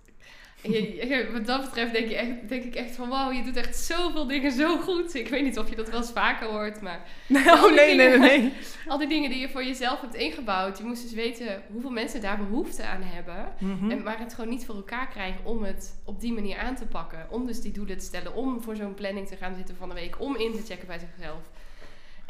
wat 1.31 1.45
dat 1.45 1.61
betreft 1.61 1.93
denk, 1.93 2.09
je 2.09 2.15
echt, 2.15 2.49
denk 2.49 2.63
ik 2.63 2.75
echt 2.75 2.95
van 2.95 3.09
wauw, 3.09 3.31
je 3.31 3.43
doet 3.43 3.55
echt 3.55 3.77
zoveel 3.77 4.27
dingen 4.27 4.51
zo 4.51 4.77
goed. 4.77 5.15
Ik 5.15 5.27
weet 5.27 5.43
niet 5.43 5.57
of 5.57 5.69
je 5.69 5.75
dat 5.75 5.89
wel 5.89 5.99
eens 5.99 6.11
vaker 6.11 6.47
hoort, 6.47 6.81
maar... 6.81 7.03
Nee, 7.27 7.51
oh, 7.51 7.73
nee, 7.73 7.95
nee, 7.95 8.17
nee, 8.17 8.53
Al 8.87 8.97
die 8.97 9.07
dingen 9.07 9.29
die 9.29 9.39
je 9.39 9.49
voor 9.49 9.63
jezelf 9.63 10.01
hebt 10.01 10.15
ingebouwd. 10.15 10.77
Je 10.77 10.83
moest 10.83 11.01
dus 11.01 11.13
weten 11.13 11.61
hoeveel 11.71 11.89
mensen 11.89 12.21
daar 12.21 12.37
behoefte 12.37 12.83
aan 12.83 13.01
hebben. 13.03 13.53
Mhm. 13.59 13.91
en, 13.91 14.03
maar 14.03 14.19
het 14.19 14.33
gewoon 14.33 14.49
niet 14.49 14.65
voor 14.65 14.75
elkaar 14.75 15.07
krijgen 15.07 15.45
om 15.45 15.63
het 15.63 16.01
op 16.05 16.19
die 16.19 16.33
manier 16.33 16.57
aan 16.57 16.75
te 16.75 16.85
pakken. 16.85 17.27
Om 17.29 17.45
dus 17.45 17.61
die 17.61 17.71
doelen 17.71 17.97
te 17.97 18.05
stellen. 18.05 18.35
Om 18.35 18.61
voor 18.61 18.75
zo'n 18.75 18.93
planning 18.93 19.27
te 19.27 19.35
gaan 19.35 19.55
zitten 19.55 19.75
van 19.75 19.89
de 19.89 19.95
week. 19.95 20.21
Om 20.21 20.35
in 20.35 20.51
te 20.51 20.63
checken 20.65 20.87
bij 20.87 20.99
zichzelf. 20.99 21.39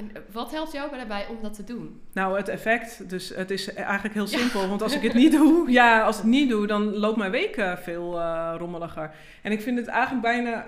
En 0.02 0.10
eh, 0.14 0.22
wat 0.32 0.52
helpt 0.52 0.72
jou 0.72 0.96
daarbij 0.96 1.26
om 1.30 1.38
dat 1.42 1.54
te 1.54 1.64
doen? 1.64 2.02
Nou, 2.14 2.38
het 2.38 2.48
effect. 2.48 3.10
Dus 3.10 3.30
het 3.30 3.52
is 3.52 3.74
eigenlijk 3.74 4.14
heel 4.14 4.28
simpel. 4.28 4.68
Want 4.68 4.82
als 4.82 4.96
ik 4.96 5.02
het 5.02 5.14
niet 5.14 5.32
doe, 5.32 5.72
ja, 5.72 6.02
als 6.02 6.16
ik 6.16 6.22
het 6.22 6.32
niet 6.32 6.50
doe, 6.50 6.68
dan 6.68 6.96
loopt 6.96 7.18
mijn 7.18 7.32
week 7.32 7.58
uh, 7.58 7.78
veel 7.78 8.18
uh, 8.20 8.54
rommeliger. 8.58 9.12
En 9.42 9.52
ik 9.52 9.62
vind 9.62 9.78
het 9.78 9.88
eigenlijk 9.88 10.22
bijna, 10.22 10.66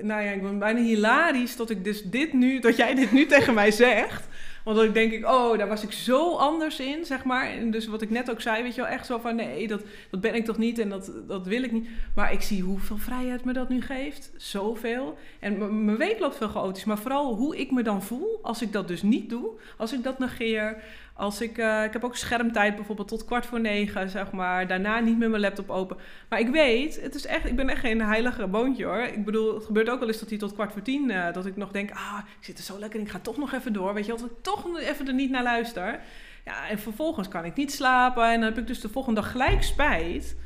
nou 0.00 0.22
ja, 0.22 0.30
ik 0.30 0.42
ben 0.42 0.58
bijna 0.58 0.80
hilarisch 0.80 1.56
dat 1.56 1.70
ik 1.70 1.84
dus 1.84 2.02
dit 2.02 2.32
nu, 2.32 2.58
dat 2.58 2.76
jij 2.76 2.94
dit 2.94 3.12
nu 3.12 3.26
tegen 3.26 3.54
mij 3.54 3.70
zegt. 3.70 4.28
Want 4.66 4.78
dan 4.78 4.92
denk 4.92 5.12
ik, 5.12 5.26
oh, 5.26 5.58
daar 5.58 5.68
was 5.68 5.82
ik 5.82 5.92
zo 5.92 6.36
anders 6.36 6.80
in, 6.80 7.04
zeg 7.04 7.24
maar. 7.24 7.50
En 7.50 7.70
dus 7.70 7.86
wat 7.86 8.02
ik 8.02 8.10
net 8.10 8.30
ook 8.30 8.40
zei, 8.40 8.62
weet 8.62 8.74
je 8.74 8.80
wel, 8.80 8.90
echt 8.90 9.06
zo 9.06 9.18
van, 9.18 9.36
nee, 9.36 9.68
dat, 9.68 9.82
dat 10.10 10.20
ben 10.20 10.34
ik 10.34 10.44
toch 10.44 10.58
niet 10.58 10.78
en 10.78 10.88
dat, 10.88 11.12
dat 11.26 11.46
wil 11.46 11.62
ik 11.62 11.72
niet. 11.72 11.88
Maar 12.14 12.32
ik 12.32 12.42
zie 12.42 12.62
hoeveel 12.62 12.96
vrijheid 12.96 13.44
me 13.44 13.52
dat 13.52 13.68
nu 13.68 13.82
geeft. 13.82 14.32
Zoveel. 14.36 15.18
En 15.40 15.84
mijn 15.84 15.96
week 15.96 16.18
loopt 16.18 16.36
veel 16.36 16.48
chaotisch. 16.48 16.84
Maar 16.84 16.98
vooral 16.98 17.34
hoe 17.34 17.56
ik 17.56 17.70
me 17.70 17.82
dan 17.82 18.02
voel 18.02 18.38
als 18.42 18.62
ik 18.62 18.72
dat 18.72 18.88
dus 18.88 19.02
niet 19.02 19.30
doe. 19.30 19.50
Als 19.76 19.92
ik 19.92 20.02
dat 20.02 20.18
negeer. 20.18 20.82
Als 21.16 21.40
ik, 21.40 21.58
uh, 21.58 21.84
ik 21.84 21.92
heb 21.92 22.04
ook 22.04 22.16
schermtijd 22.16 22.76
bijvoorbeeld 22.76 23.08
tot 23.08 23.24
kwart 23.24 23.46
voor 23.46 23.60
negen, 23.60 24.10
zeg 24.10 24.32
maar. 24.32 24.66
Daarna 24.66 25.00
niet 25.00 25.18
met 25.18 25.28
mijn 25.28 25.40
laptop 25.42 25.70
open. 25.70 25.96
Maar 26.28 26.40
ik 26.40 26.48
weet, 26.48 27.00
het 27.02 27.14
is 27.14 27.26
echt, 27.26 27.44
ik 27.44 27.56
ben 27.56 27.68
echt 27.68 27.80
geen 27.80 28.02
heilige 28.02 28.46
boontje 28.46 28.84
hoor. 28.84 29.02
Ik 29.02 29.24
bedoel, 29.24 29.54
het 29.54 29.64
gebeurt 29.64 29.90
ook 29.90 29.98
wel 29.98 30.08
eens 30.08 30.18
dat 30.18 30.28
hij 30.28 30.38
tot 30.38 30.52
kwart 30.52 30.72
voor 30.72 30.82
tien, 30.82 31.10
uh, 31.10 31.32
dat 31.32 31.46
ik 31.46 31.56
nog 31.56 31.70
denk, 31.70 31.90
ah, 31.90 32.18
ik 32.38 32.44
zit 32.44 32.58
er 32.58 32.64
zo 32.64 32.78
lekker 32.78 32.98
in, 32.98 33.04
ik 33.04 33.12
ga 33.12 33.18
toch 33.18 33.36
nog 33.36 33.52
even 33.52 33.72
door. 33.72 33.94
Weet 33.94 34.06
je, 34.06 34.12
dat 34.12 34.24
ik 34.24 34.42
toch 34.42 34.78
even 34.78 35.06
er 35.06 35.14
niet 35.14 35.30
naar 35.30 35.42
luister. 35.42 36.00
Ja, 36.44 36.68
en 36.68 36.78
vervolgens 36.78 37.28
kan 37.28 37.44
ik 37.44 37.54
niet 37.54 37.72
slapen 37.72 38.24
en 38.24 38.40
dan 38.40 38.48
heb 38.48 38.58
ik 38.58 38.66
dus 38.66 38.80
de 38.80 38.88
volgende 38.88 39.20
dag 39.20 39.30
gelijk 39.30 39.62
spijt. 39.62 40.36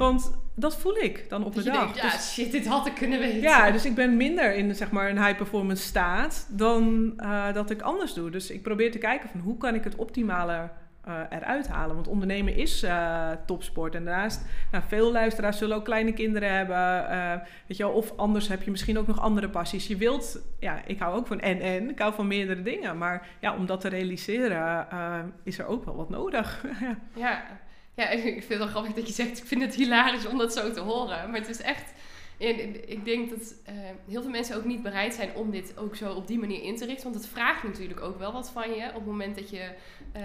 Want 0.00 0.32
dat 0.54 0.76
voel 0.76 0.96
ik 0.96 1.28
dan 1.28 1.44
op 1.44 1.54
de 1.54 1.62
dag. 1.62 1.96
ja, 1.96 2.02
dus, 2.02 2.32
shit, 2.32 2.52
dit 2.52 2.66
had 2.66 2.86
ik 2.86 2.94
kunnen 2.94 3.18
weten. 3.18 3.40
Ja, 3.40 3.70
dus 3.70 3.84
ik 3.84 3.94
ben 3.94 4.16
minder 4.16 4.54
in 4.54 4.74
zeg 4.74 4.90
maar, 4.90 5.10
een 5.10 5.24
high 5.24 5.36
performance 5.36 5.82
staat 5.82 6.46
dan 6.50 7.14
uh, 7.16 7.52
dat 7.52 7.70
ik 7.70 7.82
anders 7.82 8.14
doe. 8.14 8.30
Dus 8.30 8.50
ik 8.50 8.62
probeer 8.62 8.90
te 8.90 8.98
kijken 8.98 9.28
van 9.28 9.40
hoe 9.40 9.56
kan 9.56 9.74
ik 9.74 9.84
het 9.84 9.96
optimale 9.96 10.70
uh, 11.08 11.20
eruit 11.30 11.68
halen. 11.68 11.94
Want 11.94 12.08
ondernemen 12.08 12.56
is 12.56 12.84
uh, 12.84 13.30
topsport. 13.46 13.94
En 13.94 14.04
daarnaast, 14.04 14.44
nou, 14.72 14.84
veel 14.88 15.12
luisteraars 15.12 15.58
zullen 15.58 15.76
ook 15.76 15.84
kleine 15.84 16.12
kinderen 16.12 16.54
hebben. 16.54 17.06
weet 17.66 17.76
je 17.76 17.82
wel, 17.82 17.92
of 17.92 18.16
anders 18.16 18.48
heb 18.48 18.62
je 18.62 18.70
misschien 18.70 18.98
ook 18.98 19.06
nog 19.06 19.20
andere 19.20 19.48
passies. 19.48 19.86
Je 19.86 19.96
wilt, 19.96 20.38
ja, 20.60 20.80
ik 20.86 20.98
hou 20.98 21.16
ook 21.16 21.26
van 21.26 21.40
en 21.40 21.60
en. 21.60 21.90
Ik 21.90 21.98
hou 21.98 22.14
van 22.14 22.26
meerdere 22.26 22.62
dingen. 22.62 22.98
Maar 22.98 23.26
ja, 23.40 23.56
om 23.56 23.66
dat 23.66 23.80
te 23.80 23.88
realiseren 23.88 24.86
is 25.42 25.58
er 25.58 25.66
ook 25.66 25.84
wel 25.84 25.96
wat 25.96 26.10
nodig. 26.10 26.64
ja. 26.80 26.96
Ja, 27.14 27.42
ik 28.12 28.22
vind 28.22 28.48
het 28.48 28.58
wel 28.58 28.66
grappig 28.66 28.92
dat 28.92 29.06
je 29.06 29.12
zegt, 29.12 29.38
ik 29.38 29.44
vind 29.44 29.62
het 29.62 29.74
hilarisch 29.74 30.26
om 30.26 30.38
dat 30.38 30.52
zo 30.52 30.72
te 30.72 30.80
horen. 30.80 31.30
Maar 31.30 31.40
het 31.40 31.48
is 31.48 31.60
echt, 31.60 31.92
ik 32.86 33.04
denk 33.04 33.30
dat 33.30 33.54
uh, 33.68 33.74
heel 34.08 34.22
veel 34.22 34.30
mensen 34.30 34.56
ook 34.56 34.64
niet 34.64 34.82
bereid 34.82 35.14
zijn 35.14 35.34
om 35.34 35.50
dit 35.50 35.78
ook 35.78 35.96
zo 35.96 36.12
op 36.12 36.26
die 36.26 36.38
manier 36.38 36.62
in 36.62 36.76
te 36.76 36.84
richten. 36.84 37.10
Want 37.10 37.14
het 37.14 37.32
vraagt 37.32 37.62
natuurlijk 37.62 38.00
ook 38.00 38.18
wel 38.18 38.32
wat 38.32 38.50
van 38.50 38.70
je 38.70 38.88
op 38.88 38.94
het 38.94 39.06
moment 39.06 39.36
dat 39.36 39.50
je, 39.50 39.70
uh, 40.16 40.22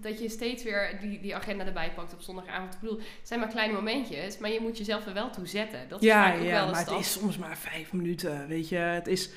dat 0.00 0.20
je 0.20 0.28
steeds 0.28 0.62
weer 0.62 0.98
die, 1.00 1.20
die 1.20 1.36
agenda 1.36 1.66
erbij 1.66 1.92
pakt 1.94 2.12
op 2.12 2.20
zondagavond. 2.20 2.74
Ik 2.74 2.80
bedoel, 2.80 2.98
het 2.98 3.06
zijn 3.22 3.40
maar 3.40 3.48
kleine 3.48 3.74
momentjes, 3.74 4.38
maar 4.38 4.50
je 4.50 4.60
moet 4.60 4.78
jezelf 4.78 5.06
er 5.06 5.14
wel 5.14 5.30
toe 5.30 5.46
zetten. 5.46 5.88
Dat 5.88 6.02
is 6.02 6.06
ja, 6.06 6.34
ook 6.34 6.42
ja, 6.42 6.50
wel 6.50 6.70
maar 6.70 6.86
het 6.86 6.98
is 7.00 7.12
soms 7.12 7.38
maar 7.38 7.58
vijf 7.58 7.92
minuten, 7.92 8.48
weet 8.48 8.68
je. 8.68 8.76
Het 8.76 9.06
is... 9.06 9.30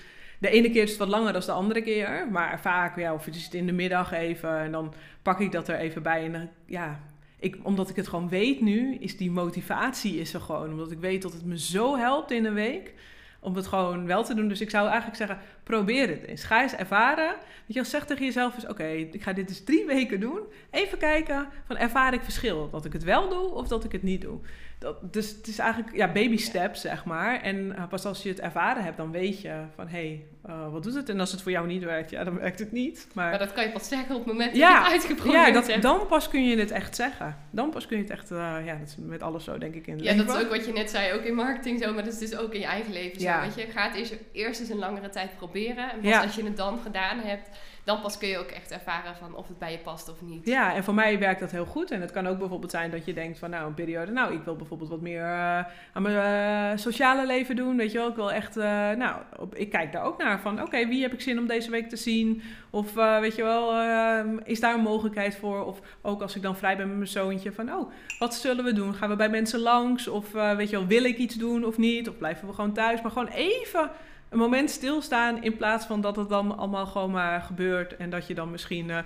De 0.45 0.51
ene 0.51 0.69
keer 0.69 0.83
is 0.83 0.89
het 0.89 0.99
wat 0.99 1.07
langer 1.07 1.33
dan 1.33 1.41
de 1.41 1.51
andere 1.51 1.81
keer. 1.81 2.27
Maar 2.31 2.59
vaak, 2.59 2.97
ja, 2.97 3.13
of 3.13 3.25
het 3.25 3.35
is 3.35 3.49
in 3.49 3.65
de 3.65 3.71
middag 3.71 4.11
even. 4.11 4.59
En 4.59 4.71
dan 4.71 4.93
pak 5.21 5.39
ik 5.39 5.51
dat 5.51 5.67
er 5.67 5.75
even 5.75 6.03
bij. 6.03 6.33
En 6.33 6.49
ja, 6.65 6.99
ik, 7.39 7.57
omdat 7.63 7.89
ik 7.89 7.95
het 7.95 8.07
gewoon 8.07 8.29
weet 8.29 8.61
nu, 8.61 8.95
is 8.95 9.17
die 9.17 9.31
motivatie 9.31 10.19
is 10.19 10.33
er 10.33 10.41
gewoon. 10.41 10.69
Omdat 10.69 10.91
ik 10.91 10.99
weet 10.99 11.21
dat 11.21 11.33
het 11.33 11.45
me 11.45 11.59
zo 11.59 11.97
helpt 11.97 12.31
in 12.31 12.45
een 12.45 12.53
week 12.53 12.93
om 13.39 13.55
het 13.55 13.67
gewoon 13.67 14.05
wel 14.05 14.23
te 14.23 14.33
doen. 14.33 14.47
Dus 14.47 14.61
ik 14.61 14.69
zou 14.69 14.85
eigenlijk 14.87 15.17
zeggen, 15.17 15.39
probeer 15.63 16.07
het 16.07 16.23
eens. 16.23 16.43
Ga 16.43 16.61
eens 16.61 16.75
ervaren. 16.75 17.35
Weet 17.65 17.77
je, 17.77 17.83
zeg 17.83 18.05
tegen 18.05 18.25
jezelf 18.25 18.55
eens, 18.55 18.67
oké, 18.67 18.87
ik 18.87 19.23
ga 19.23 19.33
dit 19.33 19.47
dus 19.47 19.63
drie 19.63 19.85
weken 19.85 20.19
doen. 20.19 20.39
Even 20.71 20.97
kijken, 20.97 21.47
van 21.67 21.77
ervaar 21.77 22.13
ik 22.13 22.21
verschil? 22.21 22.69
Dat 22.69 22.85
ik 22.85 22.93
het 22.93 23.03
wel 23.03 23.29
doe 23.29 23.49
of 23.51 23.67
dat 23.67 23.83
ik 23.83 23.91
het 23.91 24.03
niet 24.03 24.21
doe. 24.21 24.39
Dat, 24.79 25.13
dus 25.13 25.29
het 25.29 25.47
is 25.47 25.59
eigenlijk 25.59 25.95
ja, 25.95 26.11
baby 26.11 26.37
steps, 26.37 26.81
zeg 26.81 27.05
maar. 27.05 27.41
En 27.41 27.55
uh, 27.55 27.87
pas 27.87 28.05
als 28.05 28.23
je 28.23 28.29
het 28.29 28.39
ervaren 28.39 28.83
hebt, 28.83 28.97
dan 28.97 29.11
weet 29.11 29.41
je 29.41 29.63
van... 29.75 29.87
hé, 29.87 29.97
hey, 29.97 30.25
uh, 30.55 30.71
wat 30.71 30.83
doet 30.83 30.93
het? 30.93 31.09
En 31.09 31.19
als 31.19 31.31
het 31.31 31.41
voor 31.41 31.51
jou 31.51 31.67
niet 31.67 31.83
werkt, 31.83 32.09
ja, 32.09 32.23
dan 32.23 32.39
werkt 32.39 32.59
het 32.59 32.71
niet. 32.71 33.07
Maar, 33.13 33.29
maar 33.29 33.39
dat 33.39 33.53
kan 33.53 33.63
je 33.63 33.71
pas 33.71 33.87
zeggen 33.87 34.15
op 34.15 34.23
het 34.23 34.31
moment 34.31 34.49
dat 34.49 34.59
ja, 34.59 34.69
je 34.69 34.83
het 34.83 34.91
uitgeprobeerd 34.91 35.47
ja, 35.47 35.51
dat, 35.51 35.67
hebt. 35.67 35.81
dan 35.81 36.07
pas 36.07 36.29
kun 36.29 36.43
je 36.43 36.57
het 36.57 36.71
echt 36.71 36.95
zeggen. 36.95 37.37
Dan 37.49 37.69
pas 37.69 37.87
kun 37.87 37.97
je 37.97 38.03
het 38.03 38.11
echt... 38.11 38.31
Uh, 38.31 38.37
ja, 38.65 38.75
dat 38.75 38.87
is 38.87 38.95
met 38.99 39.21
alles 39.21 39.43
zo, 39.43 39.57
denk 39.57 39.75
ik, 39.75 39.87
in 39.87 39.97
Ja, 39.97 40.03
leven. 40.03 40.25
dat 40.25 40.35
is 40.35 40.43
ook 40.43 40.49
wat 40.49 40.65
je 40.65 40.71
net 40.71 40.89
zei, 40.89 41.13
ook 41.13 41.23
in 41.23 41.35
marketing 41.35 41.83
zo... 41.83 41.93
maar 41.93 42.03
dat 42.03 42.13
is 42.13 42.19
dus 42.19 42.37
ook 42.37 42.53
in 42.53 42.59
je 42.59 42.65
eigen 42.65 42.93
leven 42.93 43.21
zo, 43.21 43.39
weet 43.41 43.55
je. 43.55 43.71
Ga 43.71 43.87
het 43.87 43.95
eerst, 43.95 44.15
eerst 44.31 44.59
eens 44.59 44.69
een 44.69 44.77
langere 44.77 45.09
tijd 45.09 45.35
proberen. 45.37 45.91
En 45.91 45.99
pas 46.01 46.21
als 46.21 46.35
je 46.35 46.43
het 46.43 46.57
dan 46.57 46.79
gedaan 46.79 47.19
hebt 47.19 47.49
dan 47.85 48.01
pas 48.01 48.17
kun 48.17 48.27
je 48.27 48.37
ook 48.37 48.51
echt 48.51 48.71
ervaren 48.71 49.15
van 49.15 49.35
of 49.35 49.47
het 49.47 49.59
bij 49.59 49.71
je 49.71 49.77
past 49.77 50.09
of 50.09 50.21
niet. 50.21 50.45
Ja, 50.45 50.75
en 50.75 50.83
voor 50.83 50.93
mij 50.93 51.19
werkt 51.19 51.39
dat 51.39 51.51
heel 51.51 51.65
goed. 51.65 51.91
En 51.91 52.01
het 52.01 52.11
kan 52.11 52.27
ook 52.27 52.37
bijvoorbeeld 52.37 52.71
zijn 52.71 52.91
dat 52.91 53.05
je 53.05 53.13
denkt 53.13 53.39
van 53.39 53.49
nou, 53.49 53.67
een 53.67 53.73
periode, 53.73 54.11
nou, 54.11 54.33
ik 54.33 54.43
wil 54.43 54.55
bijvoorbeeld 54.55 54.89
wat 54.89 55.01
meer 55.01 55.21
uh, 55.21 55.65
aan 55.93 56.01
mijn 56.01 56.71
uh, 56.73 56.77
sociale 56.77 57.25
leven 57.25 57.55
doen. 57.55 57.77
Weet 57.77 57.91
je 57.91 57.97
wel, 57.97 58.07
ik 58.07 58.15
wil 58.15 58.31
echt, 58.31 58.57
uh, 58.57 58.63
nou, 58.91 59.21
ik 59.53 59.69
kijk 59.69 59.91
daar 59.91 60.03
ook 60.03 60.17
naar 60.17 60.39
van 60.39 60.61
oké, 60.61 60.87
wie 60.87 61.01
heb 61.01 61.13
ik 61.13 61.21
zin 61.21 61.39
om 61.39 61.47
deze 61.47 61.71
week 61.71 61.89
te 61.89 61.95
zien? 61.95 62.41
Of 62.69 62.93
weet 62.93 63.35
je 63.35 63.43
wel, 63.43 63.73
ehm, 63.73 64.37
is 64.43 64.59
daar 64.59 64.73
een 64.73 64.81
mogelijkheid 64.81 65.35
voor? 65.35 65.65
Of 65.65 65.79
ook 66.01 66.21
als 66.21 66.35
ik 66.35 66.41
dan 66.41 66.57
vrij 66.57 66.77
ben 66.77 66.87
met 66.87 66.97
mijn 66.97 67.07
zoontje 67.07 67.51
van 67.51 67.73
oh, 67.73 67.91
wat 68.19 68.33
zullen 68.33 68.63
we 68.63 68.73
doen? 68.73 68.93
Gaan 68.93 69.09
we 69.09 69.15
bij 69.15 69.29
mensen 69.29 69.59
langs? 69.59 70.07
Of 70.07 70.31
weet 70.31 70.69
je 70.69 70.77
wel, 70.77 70.87
wil 70.87 71.03
ik 71.03 71.17
iets 71.17 71.35
doen 71.35 71.65
of 71.65 71.77
niet? 71.77 72.09
Of 72.09 72.17
blijven 72.17 72.47
we 72.47 72.53
gewoon 72.53 72.73
thuis? 72.73 73.01
Maar 73.01 73.11
gewoon 73.11 73.27
even 73.27 73.91
een 74.29 74.37
moment 74.37 74.69
stilstaan 74.69 75.43
in 75.43 75.57
plaats 75.57 75.85
van 75.85 76.01
dat 76.01 76.15
het 76.15 76.29
dan 76.29 76.57
allemaal 76.57 76.85
gewoon 76.85 77.11
maar 77.11 77.41
gebeurt 77.41 77.95
en 77.95 78.09
dat 78.09 78.27
je 78.27 78.33
dan 78.33 78.51
misschien... 78.51 78.89
Uh, 78.89 78.97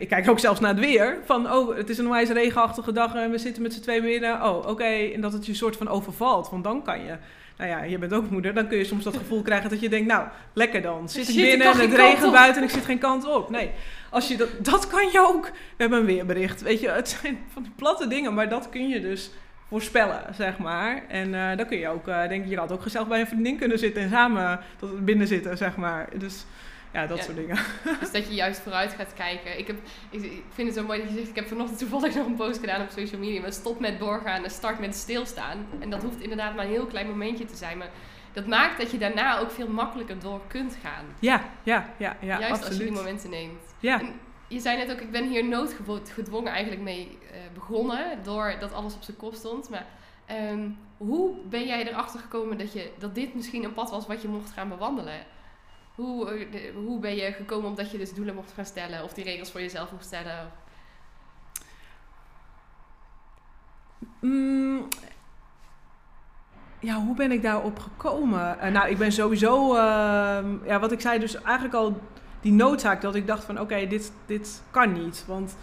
ik 0.00 0.08
kijk 0.08 0.30
ook 0.30 0.38
zelfs 0.38 0.60
naar 0.60 0.70
het 0.70 0.84
weer. 0.84 1.18
Van, 1.24 1.52
oh, 1.52 1.76
het 1.76 1.90
is 1.90 1.98
een 1.98 2.08
wijze 2.08 2.32
regenachtige 2.32 2.92
dag 2.92 3.14
en 3.14 3.30
we 3.30 3.38
zitten 3.38 3.62
met 3.62 3.72
z'n 3.72 3.80
twee 3.80 4.02
binnen. 4.02 4.42
Oh, 4.42 4.66
oké. 4.66 4.84
En 4.84 5.20
dat 5.20 5.32
het 5.32 5.46
je 5.46 5.54
soort 5.54 5.76
van 5.76 5.88
overvalt. 5.88 6.50
Want 6.50 6.64
dan 6.64 6.82
kan 6.82 7.04
je... 7.04 7.16
Nou 7.56 7.70
ja, 7.70 7.82
je 7.82 7.98
bent 7.98 8.12
ook 8.12 8.30
moeder. 8.30 8.54
Dan 8.54 8.68
kun 8.68 8.78
je 8.78 8.84
soms 8.84 9.04
dat 9.04 9.16
gevoel 9.16 9.42
krijgen 9.42 9.70
dat 9.70 9.80
je 9.80 9.88
denkt... 9.88 10.06
Nou, 10.06 10.28
lekker 10.52 10.82
dan. 10.82 11.08
Zit 11.08 11.28
ik 11.28 11.34
binnen 11.34 11.66
en 11.66 11.80
het 11.80 11.94
regent 11.94 12.32
buiten 12.32 12.62
en 12.62 12.68
ik 12.68 12.74
zit 12.74 12.84
geen 12.84 12.98
kant 12.98 13.24
op. 13.24 13.50
Nee, 13.50 13.70
als 14.10 14.28
je 14.28 14.36
dat, 14.36 14.48
dat 14.58 14.86
kan 14.86 15.08
je 15.12 15.26
ook. 15.28 15.44
We 15.46 15.52
hebben 15.76 15.98
een 15.98 16.06
weerbericht. 16.06 16.62
Weet 16.62 16.80
je, 16.80 16.88
het 16.88 17.08
zijn 17.08 17.38
van 17.52 17.62
die 17.62 17.72
platte 17.76 18.08
dingen. 18.08 18.34
Maar 18.34 18.48
dat 18.48 18.68
kun 18.68 18.88
je 18.88 19.00
dus 19.00 19.30
voorspellen, 19.68 20.34
zeg 20.34 20.58
maar. 20.58 21.02
En 21.08 21.28
uh, 21.28 21.56
dan 21.56 21.66
kun 21.66 21.78
je 21.78 21.88
ook, 21.88 22.08
uh, 22.08 22.28
denk 22.28 22.44
ik, 22.44 22.50
je 22.50 22.58
had 22.58 22.72
ook 22.72 22.82
gezellig 22.82 23.08
bij 23.08 23.20
een 23.20 23.26
vriendin 23.26 23.58
kunnen 23.58 23.78
zitten 23.78 24.02
en 24.02 24.10
samen 24.10 24.60
tot 24.78 25.04
binnen 25.04 25.26
zitten, 25.26 25.56
zeg 25.56 25.76
maar. 25.76 26.08
Dus 26.16 26.44
ja, 26.92 27.06
dat 27.06 27.22
soort 27.22 27.36
dingen. 27.36 27.58
Dus 28.00 28.12
dat 28.12 28.26
je 28.28 28.34
juist 28.34 28.60
vooruit 28.60 28.92
gaat 28.92 29.14
kijken. 29.14 29.58
Ik, 29.58 29.66
heb, 29.66 29.76
ik, 30.10 30.42
vind 30.52 30.68
het 30.68 30.76
zo 30.76 30.84
mooi 30.84 31.00
dat 31.00 31.08
je 31.08 31.16
zegt, 31.16 31.28
ik 31.28 31.34
heb 31.34 31.48
vanochtend 31.48 31.78
toevallig 31.78 32.14
nog 32.14 32.26
een 32.26 32.36
post 32.36 32.60
gedaan 32.60 32.82
op 32.82 32.90
social 32.90 33.20
media. 33.20 33.40
Maar 33.40 33.52
stop 33.52 33.80
met 33.80 33.98
doorgaan 33.98 34.44
en 34.44 34.50
start 34.50 34.78
met 34.78 34.94
stilstaan. 34.94 35.66
En 35.78 35.90
dat 35.90 36.02
hoeft 36.02 36.20
inderdaad 36.20 36.54
maar 36.54 36.64
een 36.64 36.70
heel 36.70 36.86
klein 36.86 37.06
momentje 37.06 37.44
te 37.44 37.56
zijn. 37.56 37.78
Maar 37.78 37.90
dat 38.32 38.46
maakt 38.46 38.78
dat 38.78 38.90
je 38.90 38.98
daarna 38.98 39.38
ook 39.38 39.50
veel 39.50 39.68
makkelijker 39.68 40.18
door 40.18 40.40
kunt 40.46 40.78
gaan. 40.82 41.04
Ja, 41.18 41.44
ja, 41.62 41.94
ja, 41.96 42.16
ja 42.20 42.38
Juist 42.38 42.64
als 42.66 42.76
je 42.76 42.82
die 42.82 42.92
momenten 42.92 43.30
neemt. 43.30 43.62
Ja 43.78 44.00
je 44.48 44.60
zei 44.60 44.76
net 44.76 44.92
ook, 44.92 45.00
ik 45.00 45.10
ben 45.10 45.28
hier 45.28 45.44
noodgedwongen 45.44 46.52
eigenlijk 46.52 46.82
mee 46.82 47.18
uh, 47.22 47.38
begonnen, 47.54 48.22
doordat 48.22 48.72
alles 48.72 48.94
op 48.94 49.02
zijn 49.02 49.16
kop 49.16 49.34
stond. 49.34 49.68
Maar 49.68 49.86
um, 50.52 50.78
hoe 50.96 51.34
ben 51.48 51.66
jij 51.66 51.88
erachter 51.88 52.20
gekomen 52.20 52.58
dat, 52.58 52.72
je, 52.72 52.92
dat 52.98 53.14
dit 53.14 53.34
misschien 53.34 53.64
een 53.64 53.74
pad 53.74 53.90
was 53.90 54.06
wat 54.06 54.22
je 54.22 54.28
mocht 54.28 54.50
gaan 54.50 54.68
bewandelen? 54.68 55.24
Hoe, 55.94 56.46
de, 56.50 56.72
hoe 56.74 57.00
ben 57.00 57.16
je 57.16 57.32
gekomen 57.32 57.68
omdat 57.68 57.90
je 57.90 57.98
dus 57.98 58.14
doelen 58.14 58.34
mocht 58.34 58.52
gaan 58.52 58.64
stellen 58.64 59.04
of 59.04 59.12
die 59.12 59.24
regels 59.24 59.50
voor 59.50 59.60
jezelf 59.60 59.92
mocht 59.92 60.04
stellen? 60.04 60.50
Mm, 64.20 64.88
ja, 66.80 66.94
hoe 66.94 67.14
ben 67.14 67.32
ik 67.32 67.42
daarop 67.42 67.78
gekomen? 67.78 68.56
Uh, 68.62 68.68
nou, 68.68 68.88
ik 68.88 68.98
ben 68.98 69.12
sowieso, 69.12 69.74
ehm, 69.74 70.64
ja, 70.64 70.80
wat 70.80 70.92
ik 70.92 71.00
zei, 71.00 71.18
dus 71.18 71.42
eigenlijk 71.42 71.74
al 71.74 72.00
die 72.46 72.54
noodzaak 72.54 73.00
dat 73.00 73.14
ik 73.14 73.26
dacht 73.26 73.44
van 73.44 73.60
oké, 73.60 73.86
dit, 73.86 74.12
dit 74.26 74.62
kan 74.70 74.92
niet. 74.92 75.24
Want 75.26 75.56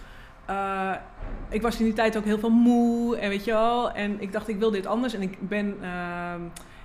uh, 0.50 0.92
ik 1.50 1.62
was 1.62 1.80
in 1.80 1.86
die 1.86 1.94
tijd 1.94 2.18
ook 2.18 2.24
heel 2.24 2.40
veel 2.40 2.50
moe 2.50 3.18
en 3.18 3.30
weet 3.30 3.44
je 3.44 3.52
wel. 3.52 3.92
En 3.92 4.22
ik 4.22 4.32
dacht 4.32 4.48
ik 4.48 4.60
wil 4.60 4.72
dit 4.72 4.86
anders. 4.86 5.14
En 5.14 5.22
ik 5.22 5.48
ben, 5.48 5.78
uh, 5.82 6.34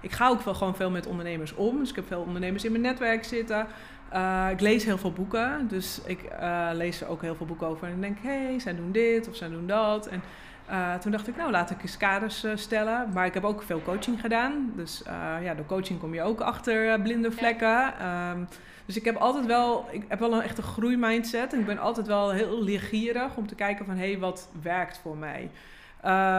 ik 0.01 0.13
ga 0.13 0.29
ook 0.29 0.41
wel 0.41 0.55
gewoon 0.55 0.77
veel 0.77 0.91
met 0.91 1.07
ondernemers 1.07 1.55
om. 1.55 1.79
Dus 1.79 1.91
ik 1.91 1.97
heb 1.97 2.07
veel 2.07 2.21
ondernemers 2.21 2.65
in 2.65 2.71
mijn 2.71 2.83
netwerk 2.83 3.25
zitten. 3.25 3.67
Uh, 4.15 4.47
ik 4.51 4.61
lees 4.61 4.85
heel 4.85 4.99
veel 4.99 5.13
boeken. 5.13 5.69
Dus 5.69 6.01
ik 6.05 6.21
uh, 6.41 6.69
lees 6.73 7.01
er 7.01 7.09
ook 7.09 7.23
heel 7.23 7.35
veel 7.35 7.47
boeken 7.47 7.67
over. 7.67 7.87
En 7.87 7.95
ik 7.95 8.01
denk, 8.01 8.19
hé, 8.23 8.45
hey, 8.45 8.59
zij 8.59 8.77
doen 8.77 8.93
dit 8.93 9.29
of 9.29 9.37
zij 9.37 9.49
doen 9.49 9.67
dat. 9.67 10.07
En 10.07 10.23
Uh, 10.71 10.95
toen 10.95 11.13
dacht 11.13 11.29
ik, 11.29 11.37
nou 11.37 11.51
laat 11.51 11.71
ik 11.71 11.83
eens 11.83 11.97
kaders 11.97 12.45
stellen. 12.55 13.09
Maar 13.15 13.27
ik 13.27 13.35
heb 13.35 13.45
ook 13.45 13.63
veel 13.63 13.83
coaching 13.83 14.21
gedaan. 14.21 14.73
Dus 14.77 15.03
ja, 15.43 15.55
door 15.55 15.67
coaching 15.67 16.01
kom 16.01 16.15
je 16.15 16.23
ook 16.23 16.41
achter 16.41 17.01
blinde 17.01 17.33
vlekken. 17.33 18.07
Um, 18.33 18.49
dus 18.89 18.97
ik 18.97 19.05
heb 19.05 19.17
altijd 19.17 19.47
wel, 19.47 19.89
ik 19.91 20.05
heb 20.09 20.19
wel 20.19 20.33
een 20.33 20.43
echte 20.43 20.63
groeimindset. 20.63 21.53
En 21.53 21.59
ik 21.59 21.67
ben 21.67 21.79
altijd 21.79 22.07
wel 22.07 22.31
heel 22.31 22.63
leergierig 22.63 23.37
om 23.37 23.47
te 23.47 23.55
kijken 23.55 23.85
van, 23.85 23.97
hé, 23.97 24.11
hey, 24.11 24.19
wat 24.19 24.49
werkt 24.63 25.01
voor 25.03 25.17
mij? 25.17 25.51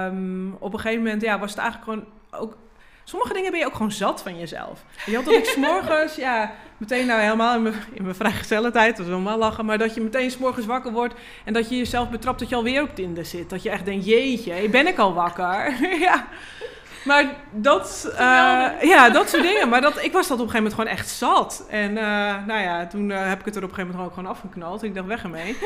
Um, 0.08 0.56
op 0.60 0.74
een 0.74 0.80
gegeven 0.80 1.04
moment 1.04 1.22
ja, 1.22 1.40
was 1.40 1.50
het 1.50 1.60
eigenlijk 1.60 1.92
gewoon 1.92 2.06
ook 2.42 2.58
sommige 3.04 3.34
dingen 3.34 3.52
ben 3.52 3.60
je 3.60 3.66
ook 3.66 3.74
gewoon 3.74 3.92
zat 3.92 4.22
van 4.22 4.40
jezelf. 4.40 4.84
Je 5.06 5.16
had 5.16 5.26
dat 5.26 5.34
ik 5.34 5.46
s'morgens, 5.56 6.16
ja, 6.16 6.52
meteen 6.78 7.06
nou 7.06 7.22
helemaal 7.22 7.56
in 7.56 7.62
mijn, 7.62 7.76
in 7.94 8.04
mijn 8.04 8.16
vrijgezelle 8.16 8.72
tijd, 8.72 8.98
dat 8.98 9.08
is 9.08 9.24
wel 9.24 9.38
lachen, 9.38 9.66
maar 9.66 9.78
dat 9.78 9.96
je 9.96 10.02
meteen 10.02 10.32
s'morgens 10.32 10.66
wakker 10.66 10.92
wordt 10.92 11.14
en 11.46 11.54
dat 11.54 11.70
je 11.70 11.78
jezelf 11.78 12.10
betrapt 12.10 12.40
dat 12.40 12.50
je 12.50 12.56
alweer 12.56 12.82
op 12.82 12.96
Tinder 12.96 13.26
zit. 13.26 13.50
Dat 13.50 13.64
je 13.64 13.70
echt 13.70 13.86
denkt, 13.86 14.06
jeetje, 14.06 14.70
ben 14.70 14.88
ik 14.88 14.98
al 14.98 15.14
wakker? 15.14 15.74
ja. 16.08 16.28
Maar 17.04 17.26
dat, 17.52 18.10
uh, 18.12 18.20
ja, 18.82 19.10
dat 19.10 19.30
soort 19.30 19.44
dingen. 19.44 19.70
Maar 19.70 19.82
dat, 19.82 20.04
ik 20.04 20.12
was 20.12 20.28
dat 20.28 20.40
op 20.40 20.46
een 20.46 20.52
gegeven 20.52 20.56
moment 20.56 20.74
gewoon 20.74 20.90
echt 20.90 21.10
zat. 21.10 21.66
En 21.70 21.92
uh, 21.92 22.46
nou 22.46 22.62
ja, 22.62 22.88
toen 22.88 23.10
uh, 23.10 23.28
heb 23.28 23.40
ik 23.40 23.46
het 23.46 23.56
er 23.56 23.64
op 23.64 23.70
een 23.70 23.76
gegeven 23.76 23.96
moment 23.96 24.10
ook 24.10 24.14
gewoon 24.14 24.32
afgeknald. 24.32 24.84
Ik 24.84 24.96
dacht, 24.96 25.08
weg 25.08 25.24
ermee. 25.24 25.50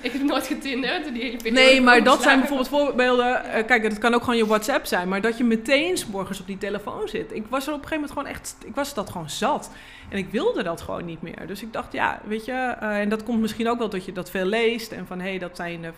ik 0.00 0.12
heb 0.12 0.22
nooit 0.22 0.46
getinderd, 0.46 1.12
die 1.12 1.22
hele 1.22 1.50
Nee, 1.50 1.80
maar 1.80 2.04
dat 2.04 2.22
zijn 2.22 2.38
bijvoorbeeld 2.38 2.68
voorbeelden. 2.68 3.42
kijk, 3.66 3.82
dat 3.82 3.98
kan 3.98 4.14
ook 4.14 4.20
gewoon 4.20 4.36
je 4.36 4.46
WhatsApp 4.46 4.86
zijn. 4.86 5.08
Maar 5.08 5.20
dat 5.20 5.38
je 5.38 5.44
meteen 5.44 5.96
s 5.96 6.06
morgens 6.06 6.40
op 6.40 6.46
die 6.46 6.58
telefoon 6.58 7.08
zit. 7.08 7.32
Ik 7.32 7.44
was 7.48 7.66
er 7.66 7.72
op 7.72 7.82
een 7.82 7.88
gegeven 7.88 7.94
moment 7.94 8.10
gewoon 8.12 8.28
echt, 8.28 8.56
ik 8.64 8.74
was 8.74 8.94
dat 8.94 9.10
gewoon 9.10 9.30
zat. 9.30 9.70
En 10.14 10.20
ik 10.20 10.30
wilde 10.30 10.62
dat 10.62 10.80
gewoon 10.80 11.04
niet 11.04 11.22
meer. 11.22 11.46
Dus 11.46 11.62
ik 11.62 11.72
dacht, 11.72 11.92
ja, 11.92 12.20
weet 12.24 12.44
je, 12.44 12.52
en 12.80 13.08
dat 13.08 13.22
komt 13.22 13.40
misschien 13.40 13.68
ook 13.68 13.78
wel 13.78 13.88
dat 13.88 14.04
je 14.04 14.12
dat 14.12 14.30
veel 14.30 14.44
leest. 14.44 14.92
En 14.92 15.06
van, 15.06 15.20
hé, 15.20 15.28
hey, 15.28 15.38
dat 15.38 15.56
zijn 15.56 15.94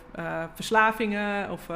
verslavingen. 0.53 1.51
Of, 1.51 1.67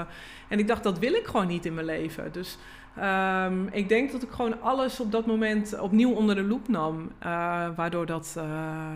en 0.47 0.59
ik 0.59 0.67
dacht, 0.67 0.83
dat 0.83 0.99
wil 0.99 1.13
ik 1.13 1.25
gewoon 1.25 1.47
niet 1.47 1.65
in 1.65 1.73
mijn 1.73 1.85
leven. 1.85 2.31
Dus 2.31 2.57
um, 2.99 3.67
ik 3.71 3.89
denk 3.89 4.11
dat 4.11 4.23
ik 4.23 4.29
gewoon 4.31 4.61
alles 4.61 4.99
op 4.99 5.11
dat 5.11 5.25
moment 5.25 5.79
opnieuw 5.79 6.13
onder 6.13 6.35
de 6.35 6.43
loep 6.43 6.67
nam. 6.67 7.11
Uh, 7.23 7.67
waardoor 7.75 8.05
dat 8.05 8.33
uh, 8.37 8.43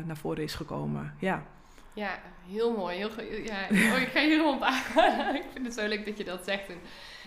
naar 0.05 0.17
voren 0.17 0.43
is 0.43 0.55
gekomen. 0.55 1.13
Ja. 1.19 1.43
Ja, 1.93 2.19
heel 2.47 2.75
mooi. 2.75 2.97
Heel, 2.97 3.09
ja, 3.43 3.91
oh, 3.93 4.01
ik 4.01 4.07
ga 4.07 4.19
hier 4.19 4.29
helemaal 4.29 4.65
aan. 4.65 5.35
ik 5.35 5.45
vind 5.53 5.65
het 5.65 5.73
zo 5.73 5.87
leuk 5.87 6.05
dat 6.05 6.17
je 6.17 6.23
dat 6.23 6.43
zegt. 6.45 6.69
En 6.69 6.77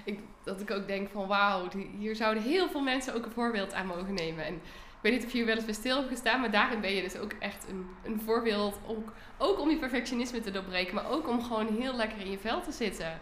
ik, 0.05 0.21
dat 0.45 0.61
ik 0.61 0.71
ook 0.71 0.87
denk 0.87 1.09
van 1.11 1.27
wauw, 1.27 1.69
hier 1.99 2.17
zouden 2.17 2.43
heel 2.43 2.69
veel 2.69 2.83
mensen 2.83 3.15
ook 3.15 3.25
een 3.25 3.33
voorbeeld 3.33 3.75
aan 3.75 3.87
mogen 3.87 4.15
nemen. 4.15 4.45
En 4.45 4.61
weet 5.01 5.13
niet 5.13 5.25
of 5.25 5.31
je 5.31 5.37
hier 5.37 5.47
wel 5.47 5.57
eens 5.57 5.65
bij 5.65 5.75
stil 5.75 5.97
hebt 5.97 6.09
gestaan, 6.09 6.41
maar 6.41 6.51
daarin 6.51 6.81
ben 6.81 6.95
je 6.95 7.03
dus 7.03 7.17
ook 7.17 7.33
echt 7.39 7.65
een, 7.69 7.87
een 8.05 8.21
voorbeeld. 8.25 8.79
Ook, 8.87 9.13
ook 9.39 9.61
om 9.61 9.71
je 9.71 9.77
perfectionisme 9.77 10.41
te 10.41 10.51
doorbreken, 10.51 10.95
maar 10.95 11.11
ook 11.11 11.29
om 11.29 11.43
gewoon 11.43 11.77
heel 11.81 11.97
lekker 11.97 12.21
in 12.21 12.31
je 12.31 12.39
vel 12.39 12.61
te 12.61 12.73
zitten 12.73 13.21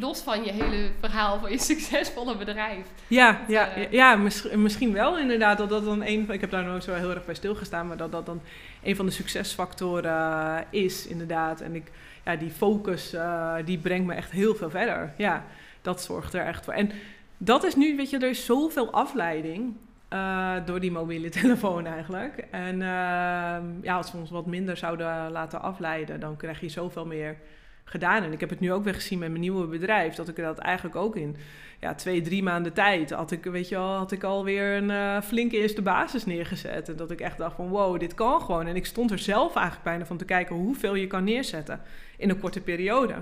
los 0.00 0.20
van 0.20 0.44
je 0.44 0.52
hele 0.52 0.90
verhaal 1.00 1.38
van 1.38 1.50
je 1.50 1.58
succesvolle 1.72 2.36
bedrijf. 2.36 2.86
Ja, 3.06 3.40
ja, 3.48 3.76
uh, 3.76 3.92
ja 3.92 4.16
misschien 4.54 4.92
wel 4.92 5.18
inderdaad. 5.18 5.58
Dat 5.58 5.68
dat 5.68 5.84
dan 5.84 6.02
een, 6.02 6.30
ik 6.30 6.40
heb 6.40 6.50
daar 6.50 6.64
nooit 6.64 6.84
zo 6.84 6.94
heel 6.94 7.10
erg 7.10 7.24
bij 7.24 7.34
stilgestaan, 7.34 7.86
maar 7.86 7.96
dat 7.96 8.12
dat 8.12 8.26
dan 8.26 8.40
een 8.82 8.96
van 8.96 9.06
de 9.06 9.12
succesfactoren 9.12 10.64
is 10.70 11.06
inderdaad. 11.06 11.60
En 11.60 11.74
ik, 11.74 11.90
ja, 12.24 12.36
die 12.36 12.50
focus, 12.50 13.14
uh, 13.14 13.54
die 13.64 13.78
brengt 13.78 14.06
me 14.06 14.14
echt 14.14 14.30
heel 14.30 14.54
veel 14.54 14.70
verder. 14.70 15.12
Ja, 15.16 15.44
dat 15.82 16.02
zorgt 16.02 16.34
er 16.34 16.44
echt 16.44 16.64
voor. 16.64 16.74
En 16.74 16.90
dat 17.36 17.64
is 17.64 17.74
nu, 17.74 17.96
weet 17.96 18.10
je, 18.10 18.18
er 18.18 18.28
is 18.28 18.44
zoveel 18.44 18.90
afleiding. 18.90 19.74
Uh, 20.12 20.54
door 20.64 20.80
die 20.80 20.90
mobiele 20.90 21.28
telefoon 21.40 21.86
eigenlijk. 21.86 22.44
En 22.50 22.74
uh, 22.74 22.80
ja, 23.82 23.96
als 23.96 24.12
we 24.12 24.18
ons 24.18 24.30
wat 24.30 24.46
minder 24.46 24.76
zouden 24.76 25.30
laten 25.30 25.62
afleiden, 25.62 26.20
dan 26.20 26.36
krijg 26.36 26.60
je 26.60 26.68
zoveel 26.68 27.06
meer 27.06 27.36
gedaan. 27.84 28.22
En 28.22 28.32
ik 28.32 28.40
heb 28.40 28.50
het 28.50 28.60
nu 28.60 28.72
ook 28.72 28.84
weer 28.84 28.94
gezien 28.94 29.18
met 29.18 29.28
mijn 29.28 29.40
nieuwe 29.40 29.66
bedrijf. 29.66 30.14
Dat 30.14 30.28
ik 30.28 30.36
dat 30.36 30.58
eigenlijk 30.58 30.96
ook 30.96 31.16
in 31.16 31.36
ja, 31.80 31.94
twee, 31.94 32.20
drie 32.20 32.42
maanden 32.42 32.72
tijd 32.72 33.10
had 33.10 33.30
ik, 33.30 33.44
weet 33.44 33.68
je 33.68 33.74
wel, 33.74 33.92
had 33.92 34.12
ik 34.12 34.24
alweer 34.24 34.76
een 34.76 34.90
uh, 34.90 35.20
flinke 35.20 35.56
eerste 35.56 35.82
basis 35.82 36.24
neergezet. 36.24 36.88
En 36.88 36.96
dat 36.96 37.10
ik 37.10 37.20
echt 37.20 37.38
dacht 37.38 37.56
van 37.56 37.68
wow, 37.68 38.00
dit 38.00 38.14
kan 38.14 38.40
gewoon. 38.40 38.66
En 38.66 38.76
ik 38.76 38.86
stond 38.86 39.10
er 39.10 39.18
zelf 39.18 39.54
eigenlijk 39.54 39.84
bijna 39.84 40.06
van 40.06 40.16
te 40.16 40.24
kijken 40.24 40.56
hoeveel 40.56 40.94
je 40.94 41.06
kan 41.06 41.24
neerzetten 41.24 41.80
in 42.16 42.30
een 42.30 42.40
korte 42.40 42.60
periode. 42.60 43.14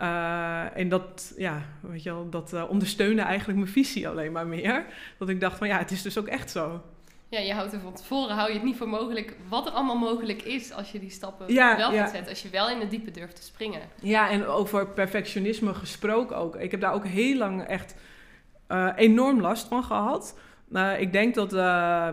Uh, 0.00 0.76
en 0.76 0.88
dat, 0.88 1.32
ja, 1.36 1.62
weet 1.80 2.02
je 2.02 2.10
wel, 2.10 2.30
dat 2.30 2.52
uh, 2.52 2.70
ondersteunde 2.70 3.22
eigenlijk 3.22 3.58
mijn 3.58 3.70
visie 3.70 4.08
alleen 4.08 4.32
maar 4.32 4.46
meer. 4.46 4.84
Dat 5.18 5.28
ik 5.28 5.40
dacht 5.40 5.58
van 5.58 5.68
ja, 5.68 5.78
het 5.78 5.90
is 5.90 6.02
dus 6.02 6.18
ook 6.18 6.26
echt 6.26 6.50
zo 6.50 6.82
ja, 7.30 7.38
je 7.38 7.52
houdt 7.52 7.72
er 7.72 7.80
van 7.80 7.94
tevoren, 7.94 8.34
hou 8.34 8.48
je 8.48 8.54
het 8.54 8.62
niet 8.62 8.76
voor 8.76 8.88
mogelijk 8.88 9.36
wat 9.48 9.66
er 9.66 9.72
allemaal 9.72 9.98
mogelijk 9.98 10.42
is 10.42 10.72
als 10.72 10.92
je 10.92 10.98
die 10.98 11.10
stappen 11.10 11.54
wel 11.54 11.92
gaat 11.92 12.10
zetten. 12.10 12.28
Als 12.28 12.42
je 12.42 12.48
wel 12.48 12.70
in 12.70 12.80
het 12.80 12.90
diepe 12.90 13.10
durft 13.10 13.36
te 13.36 13.42
springen. 13.42 13.80
Ja, 14.00 14.30
en 14.30 14.46
over 14.46 14.86
perfectionisme 14.86 15.74
gesproken 15.74 16.36
ook. 16.36 16.56
Ik 16.56 16.70
heb 16.70 16.80
daar 16.80 16.92
ook 16.92 17.06
heel 17.06 17.36
lang 17.36 17.62
echt 17.62 17.94
uh, 18.68 18.92
enorm 18.96 19.40
last 19.40 19.68
van 19.68 19.84
gehad. 19.84 20.38
Uh, 20.72 21.00
ik 21.00 21.12
denk 21.12 21.34
dat 21.34 21.52
uh, 21.52 22.08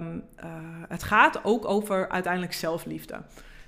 het 0.88 1.03
gaat 1.03 1.39
ook 1.43 1.65
over 1.65 2.09
uiteindelijk 2.09 2.53
zelfliefde. 2.53 3.21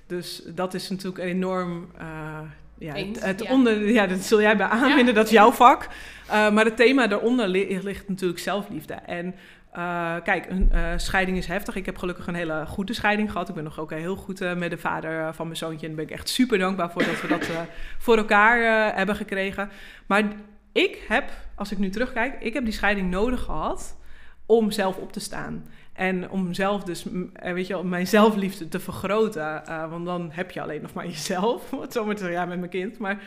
Dus 0.08 0.42
dat 0.46 0.74
is 0.74 0.90
natuurlijk 0.90 1.24
enorm. 1.24 1.92
Ja, 2.80 2.94
het, 2.94 3.24
het 3.24 3.44
ja. 3.44 3.52
Onder, 3.52 3.92
ja, 3.92 4.08
dat 4.08 4.20
zul 4.20 4.42
jij 4.42 4.58
bij 4.58 4.68
aanvinden, 4.68 5.14
dat 5.14 5.26
is 5.26 5.32
jouw 5.32 5.52
vak. 5.52 5.88
maar 6.28 6.66
het 6.66 6.76
thema 6.76 7.08
daaronder 7.08 7.48
ligt 7.48 8.08
natuurlijk 8.08 8.40
zelfliefde. 8.40 8.94
En 8.94 9.36
uh, 9.78 10.16
kijk, 10.24 10.46
een 10.50 10.70
uh, 10.74 10.94
scheiding 10.96 11.38
is 11.38 11.46
heftig. 11.46 11.76
Ik 11.76 11.86
heb 11.86 11.98
gelukkig 11.98 12.28
een 12.28 12.36
hele 12.36 12.66
goede 12.66 12.94
scheiding 12.94 13.32
gehad. 13.32 13.50
Ik 13.50 13.56
ben 13.56 13.64
nog 13.64 13.80
ook 13.80 13.92
heel 13.92 14.16
goed 14.16 14.40
met 14.40 14.70
de 14.70 14.78
vader 14.78 15.34
van 15.34 15.46
mijn 15.46 15.58
zoontje. 15.58 15.88
En 15.88 15.96
daar 15.96 16.06
ben 16.06 16.14
ik 16.14 16.20
echt 16.20 16.30
super 16.30 16.58
dankbaar 16.58 16.92
voor 16.92 17.04
dat 17.04 17.22
we 17.22 17.28
dat 17.28 17.48
voor 17.98 18.18
elkaar 18.18 18.96
hebben 18.96 19.16
gekregen. 19.16 19.70
Maar 20.06 20.24
ik 20.72 21.06
heb, 21.08 21.32
als 21.56 21.72
ik 21.72 21.78
nu 21.78 21.90
terugkijk, 21.90 22.42
ik 22.42 22.54
heb 22.54 22.64
die 22.64 22.74
scheiding 22.74 23.10
nodig 23.10 23.42
gehad 23.42 23.98
om 24.46 24.72
zelf 24.72 24.98
op 24.98 25.12
te 25.12 25.20
staan. 25.20 25.66
En 26.00 26.30
om 26.30 26.54
zelf 26.54 26.84
dus, 26.84 27.06
weet 27.34 27.68
je, 27.68 27.84
mijn 27.84 28.08
zelfliefde 28.08 28.68
te 28.68 28.80
vergroten. 28.80 29.64
want 29.90 30.06
dan 30.06 30.30
heb 30.32 30.52
je 30.52 30.62
alleen 30.62 30.82
nog 30.82 30.94
maar 30.94 31.08
jezelf. 31.16 31.70
Wat 31.70 31.94
zo 31.94 32.06
maar 32.06 32.16
te 32.16 32.22
zeggen, 32.22 32.40
ja, 32.40 32.46
met 32.46 32.60
mijn 32.60 32.72
kind. 32.72 32.98
Maar 32.98 33.22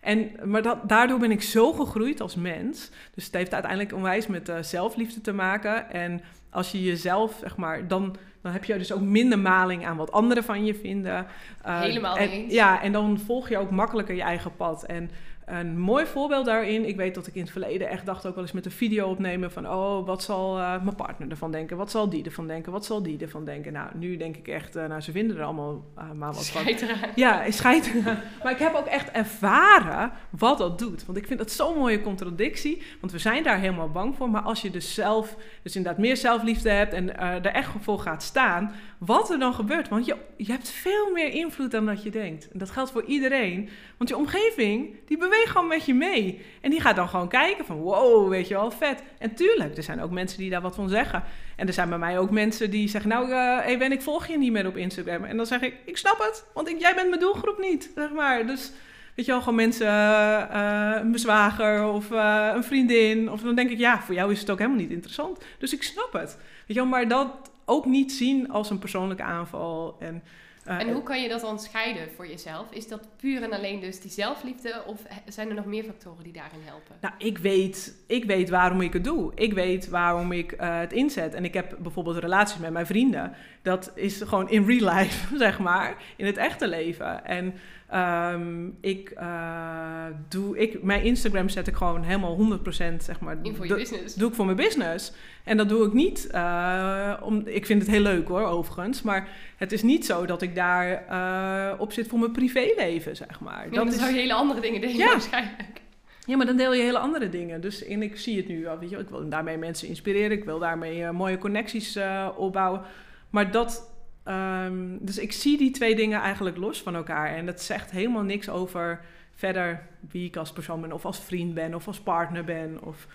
en, 0.00 0.30
maar 0.44 0.62
dat, 0.62 0.88
daardoor 0.88 1.18
ben 1.18 1.30
ik 1.30 1.42
zo 1.42 1.72
gegroeid 1.72 2.20
als 2.20 2.34
mens. 2.34 2.90
Dus 3.14 3.24
het 3.24 3.34
heeft 3.34 3.52
uiteindelijk 3.52 3.94
onwijs 3.94 4.26
met 4.26 4.48
uh, 4.48 4.56
zelfliefde 4.60 5.20
te 5.20 5.32
maken. 5.32 5.90
En 5.90 6.20
als 6.50 6.72
je 6.72 6.82
jezelf, 6.82 7.36
zeg 7.40 7.56
maar, 7.56 7.88
dan, 7.88 8.16
dan 8.42 8.52
heb 8.52 8.64
je 8.64 8.78
dus 8.78 8.92
ook 8.92 9.00
minder 9.00 9.38
maling 9.38 9.86
aan 9.86 9.96
wat 9.96 10.12
anderen 10.12 10.44
van 10.44 10.64
je 10.64 10.74
vinden. 10.74 11.26
Uh, 11.66 11.80
Helemaal 11.80 12.16
en, 12.16 12.28
eens. 12.28 12.52
Ja, 12.52 12.82
en 12.82 12.92
dan 12.92 13.18
volg 13.18 13.48
je 13.48 13.58
ook 13.58 13.70
makkelijker 13.70 14.14
je 14.14 14.22
eigen 14.22 14.56
pad. 14.56 14.84
En 14.84 15.10
een 15.48 15.78
mooi 15.78 16.06
voorbeeld 16.06 16.44
daarin, 16.44 16.88
ik 16.88 16.96
weet 16.96 17.14
dat 17.14 17.26
ik 17.26 17.34
in 17.34 17.40
het 17.40 17.50
verleden 17.50 17.88
echt 17.88 18.06
dacht 18.06 18.26
ook 18.26 18.34
wel 18.34 18.42
eens 18.42 18.52
met 18.52 18.64
een 18.64 18.70
video 18.70 19.10
opnemen 19.10 19.52
van, 19.52 19.68
oh, 19.68 20.06
wat 20.06 20.22
zal 20.22 20.58
uh, 20.58 20.82
mijn 20.82 20.96
partner 20.96 21.30
ervan 21.30 21.50
denken? 21.50 21.76
Wat 21.76 21.90
zal 21.90 22.08
die 22.08 22.24
ervan 22.24 22.46
denken? 22.46 22.72
Wat 22.72 22.84
zal 22.84 23.02
die 23.02 23.18
ervan 23.18 23.44
denken? 23.44 23.72
Nou, 23.72 23.88
nu 23.94 24.16
denk 24.16 24.36
ik 24.36 24.48
echt, 24.48 24.76
uh, 24.76 24.86
nou, 24.86 25.00
ze 25.00 25.12
vinden 25.12 25.36
er 25.36 25.42
allemaal 25.42 25.84
uh, 25.98 26.12
maar 26.12 26.32
wat 26.32 26.48
van. 26.48 26.74
Ja, 27.14 27.50
schijt 27.50 27.94
Maar 28.42 28.52
ik 28.52 28.58
heb 28.58 28.74
ook 28.74 28.86
echt 28.86 29.10
ervaren 29.10 30.12
wat 30.30 30.58
dat 30.58 30.78
doet. 30.78 31.06
Want 31.06 31.18
ik 31.18 31.26
vind 31.26 31.38
dat 31.38 31.50
zo'n 31.50 31.78
mooie 31.78 32.00
contradictie, 32.00 32.82
want 33.00 33.12
we 33.12 33.18
zijn 33.18 33.42
daar 33.42 33.58
helemaal 33.58 33.90
bang 33.90 34.16
voor. 34.16 34.30
Maar 34.30 34.42
als 34.42 34.62
je 34.62 34.70
dus 34.70 34.94
zelf, 34.94 35.36
dus 35.62 35.76
inderdaad 35.76 36.00
meer 36.00 36.16
zelfliefde 36.16 36.70
hebt 36.70 36.92
en 36.92 37.18
er 37.18 37.46
echt 37.46 37.70
voor 37.80 37.98
gaat 37.98 38.22
staan, 38.22 38.72
wat 38.98 39.30
er 39.30 39.38
dan 39.38 39.54
gebeurt. 39.54 39.88
Want 39.88 40.06
je, 40.06 40.16
je 40.36 40.52
hebt 40.52 40.70
veel 40.70 41.10
meer 41.12 41.28
invloed 41.28 41.70
dan 41.70 41.86
dat 41.86 42.02
je 42.02 42.10
denkt. 42.10 42.48
En 42.52 42.58
dat 42.58 42.70
geldt 42.70 42.90
voor 42.90 43.04
iedereen. 43.04 43.68
Want 43.96 44.10
je 44.10 44.16
omgeving, 44.16 44.96
die 45.06 45.18
beweegt 45.18 45.50
gewoon 45.50 45.66
met 45.68 45.84
je 45.84 45.94
mee. 45.94 46.44
En 46.60 46.70
die 46.70 46.80
gaat 46.80 46.96
dan 46.96 47.08
gewoon 47.08 47.28
kijken 47.28 47.64
van, 47.64 47.76
wow, 47.76 48.28
weet 48.28 48.48
je 48.48 48.54
wel, 48.54 48.70
vet. 48.70 49.02
En 49.18 49.34
tuurlijk, 49.34 49.76
er 49.76 49.82
zijn 49.82 50.02
ook 50.02 50.10
mensen 50.10 50.38
die 50.38 50.50
daar 50.50 50.60
wat 50.60 50.74
van 50.74 50.88
zeggen. 50.88 51.22
En 51.56 51.66
er 51.66 51.72
zijn 51.72 51.88
bij 51.88 51.98
mij 51.98 52.18
ook 52.18 52.30
mensen 52.30 52.70
die 52.70 52.88
zeggen, 52.88 53.10
nou, 53.10 53.28
uh, 53.28 53.78
Ben, 53.78 53.92
ik 53.92 54.02
volg 54.02 54.26
je 54.26 54.38
niet 54.38 54.52
meer 54.52 54.66
op 54.66 54.76
Instagram. 54.76 55.24
En 55.24 55.36
dan 55.36 55.46
zeg 55.46 55.60
ik, 55.60 55.74
ik 55.84 55.96
snap 55.96 56.18
het, 56.18 56.44
want 56.54 56.68
ik, 56.68 56.80
jij 56.80 56.94
bent 56.94 57.08
mijn 57.08 57.20
doelgroep 57.20 57.58
niet, 57.58 57.90
zeg 57.94 58.12
maar. 58.12 58.46
Dus... 58.46 58.72
Weet 59.14 59.26
je 59.26 59.32
wel, 59.32 59.42
gewoon 59.42 59.54
mensen, 59.54 59.86
uh, 59.86 60.96
een 61.00 61.18
zwager 61.18 61.84
of 61.84 62.10
een 62.54 62.64
vriendin. 62.64 63.30
Of 63.30 63.40
dan 63.40 63.54
denk 63.54 63.70
ik, 63.70 63.78
ja, 63.78 64.00
voor 64.00 64.14
jou 64.14 64.32
is 64.32 64.40
het 64.40 64.50
ook 64.50 64.58
helemaal 64.58 64.80
niet 64.80 64.90
interessant. 64.90 65.44
Dus 65.58 65.72
ik 65.72 65.82
snap 65.82 66.12
het. 66.12 66.36
Weet 66.36 66.66
je 66.66 66.74
wel, 66.74 66.86
maar 66.86 67.08
dat, 67.08 67.50
ook 67.68 67.86
niet 67.86 68.12
zien 68.12 68.50
als 68.50 68.70
een 68.70 68.78
persoonlijke 68.78 69.22
aanval. 69.22 69.96
En, 69.98 70.22
uh, 70.66 70.80
en 70.80 70.92
hoe 70.92 71.02
kan 71.02 71.22
je 71.22 71.28
dat 71.28 71.40
dan 71.40 71.58
scheiden 71.58 72.08
voor 72.16 72.28
jezelf? 72.28 72.66
Is 72.70 72.88
dat 72.88 73.08
puur 73.16 73.42
en 73.42 73.52
alleen 73.52 73.80
dus 73.80 74.00
die 74.00 74.10
zelfliefde 74.10 74.82
of 74.86 75.00
zijn 75.26 75.48
er 75.48 75.54
nog 75.54 75.64
meer 75.64 75.84
factoren 75.84 76.24
die 76.24 76.32
daarin 76.32 76.60
helpen? 76.64 76.96
Nou, 77.00 77.14
ik 77.18 77.38
weet, 77.38 77.94
ik 78.06 78.24
weet 78.24 78.48
waarom 78.48 78.80
ik 78.80 78.92
het 78.92 79.04
doe. 79.04 79.32
Ik 79.34 79.52
weet 79.52 79.88
waarom 79.88 80.32
ik 80.32 80.52
uh, 80.52 80.78
het 80.78 80.92
inzet. 80.92 81.34
En 81.34 81.44
ik 81.44 81.54
heb 81.54 81.76
bijvoorbeeld 81.78 82.16
relaties 82.16 82.58
met 82.58 82.70
mijn 82.70 82.86
vrienden. 82.86 83.32
Dat 83.62 83.92
is 83.94 84.20
gewoon 84.20 84.50
in 84.50 84.66
real 84.66 84.94
life, 84.94 85.36
zeg 85.46 85.58
maar, 85.58 85.96
in 86.16 86.26
het 86.26 86.36
echte 86.36 86.68
leven. 86.68 87.24
En 87.24 87.54
Um, 87.94 88.76
ik 88.80 89.12
uh, 89.18 90.04
doe, 90.28 90.58
ik, 90.58 90.82
mijn 90.82 91.02
Instagram 91.02 91.48
zet 91.48 91.66
ik 91.66 91.76
gewoon 91.76 92.02
helemaal 92.02 92.58
100% 92.58 92.60
zeg 92.98 93.20
maar. 93.20 93.36
In 93.42 93.56
voor 93.56 93.66
je 93.66 93.74
business. 93.74 94.14
Doe 94.14 94.28
ik 94.28 94.34
voor 94.34 94.44
mijn 94.44 94.56
business. 94.56 95.12
En 95.44 95.56
dat 95.56 95.68
doe 95.68 95.86
ik 95.86 95.92
niet, 95.92 96.28
uh, 96.34 97.14
om, 97.22 97.42
ik 97.44 97.66
vind 97.66 97.82
het 97.82 97.90
heel 97.90 98.00
leuk 98.00 98.28
hoor, 98.28 98.42
overigens. 98.42 99.02
Maar 99.02 99.28
het 99.56 99.72
is 99.72 99.82
niet 99.82 100.06
zo 100.06 100.26
dat 100.26 100.42
ik 100.42 100.54
daar 100.54 101.04
uh, 101.10 101.80
op 101.80 101.92
zit 101.92 102.08
voor 102.08 102.18
mijn 102.18 102.32
privéleven, 102.32 103.16
zeg 103.16 103.40
maar. 103.40 103.66
Nee, 103.70 103.78
dat 103.78 103.92
is, 103.92 103.98
zou 103.98 104.12
je 104.12 104.18
hele 104.18 104.34
andere 104.34 104.60
dingen 104.60 104.80
denken 104.80 104.98
ja. 104.98 105.10
waarschijnlijk. 105.10 105.80
Ja, 106.26 106.36
maar 106.36 106.46
dan 106.46 106.56
deel 106.56 106.74
je 106.74 106.82
hele 106.82 106.98
andere 106.98 107.28
dingen. 107.28 107.60
Dus 107.60 107.84
en 107.84 108.02
ik 108.02 108.18
zie 108.18 108.36
het 108.36 108.48
nu 108.48 108.66
al, 108.66 108.78
weet 108.78 108.90
je, 108.90 108.96
ik 108.96 109.08
wil 109.08 109.28
daarmee 109.28 109.56
mensen 109.56 109.88
inspireren, 109.88 110.36
ik 110.36 110.44
wil 110.44 110.58
daarmee 110.58 111.12
mooie 111.12 111.38
connecties 111.38 111.98
opbouwen. 112.36 112.82
Maar 113.30 113.50
dat, 113.50 113.97
um, 114.28 114.98
dus 115.00 115.18
ik 115.18 115.32
zie 115.32 115.58
die 115.58 115.70
twee 115.70 115.94
dingen 115.94 116.20
eigenlijk 116.20 116.56
los 116.56 116.82
van 116.82 116.94
elkaar. 116.94 117.34
En 117.36 117.46
dat 117.46 117.60
zegt 117.62 117.90
helemaal 117.90 118.22
niks 118.22 118.48
over 118.48 119.00
verder 119.34 119.86
wie 120.10 120.26
ik 120.26 120.36
als 120.36 120.52
persoon 120.52 120.80
ben, 120.80 120.92
of 120.92 121.04
als 121.04 121.20
vriend 121.20 121.54
ben, 121.54 121.74
of 121.74 121.86
als 121.86 122.00
partner 122.00 122.44
ben. 122.44 122.78
Of 122.82 123.06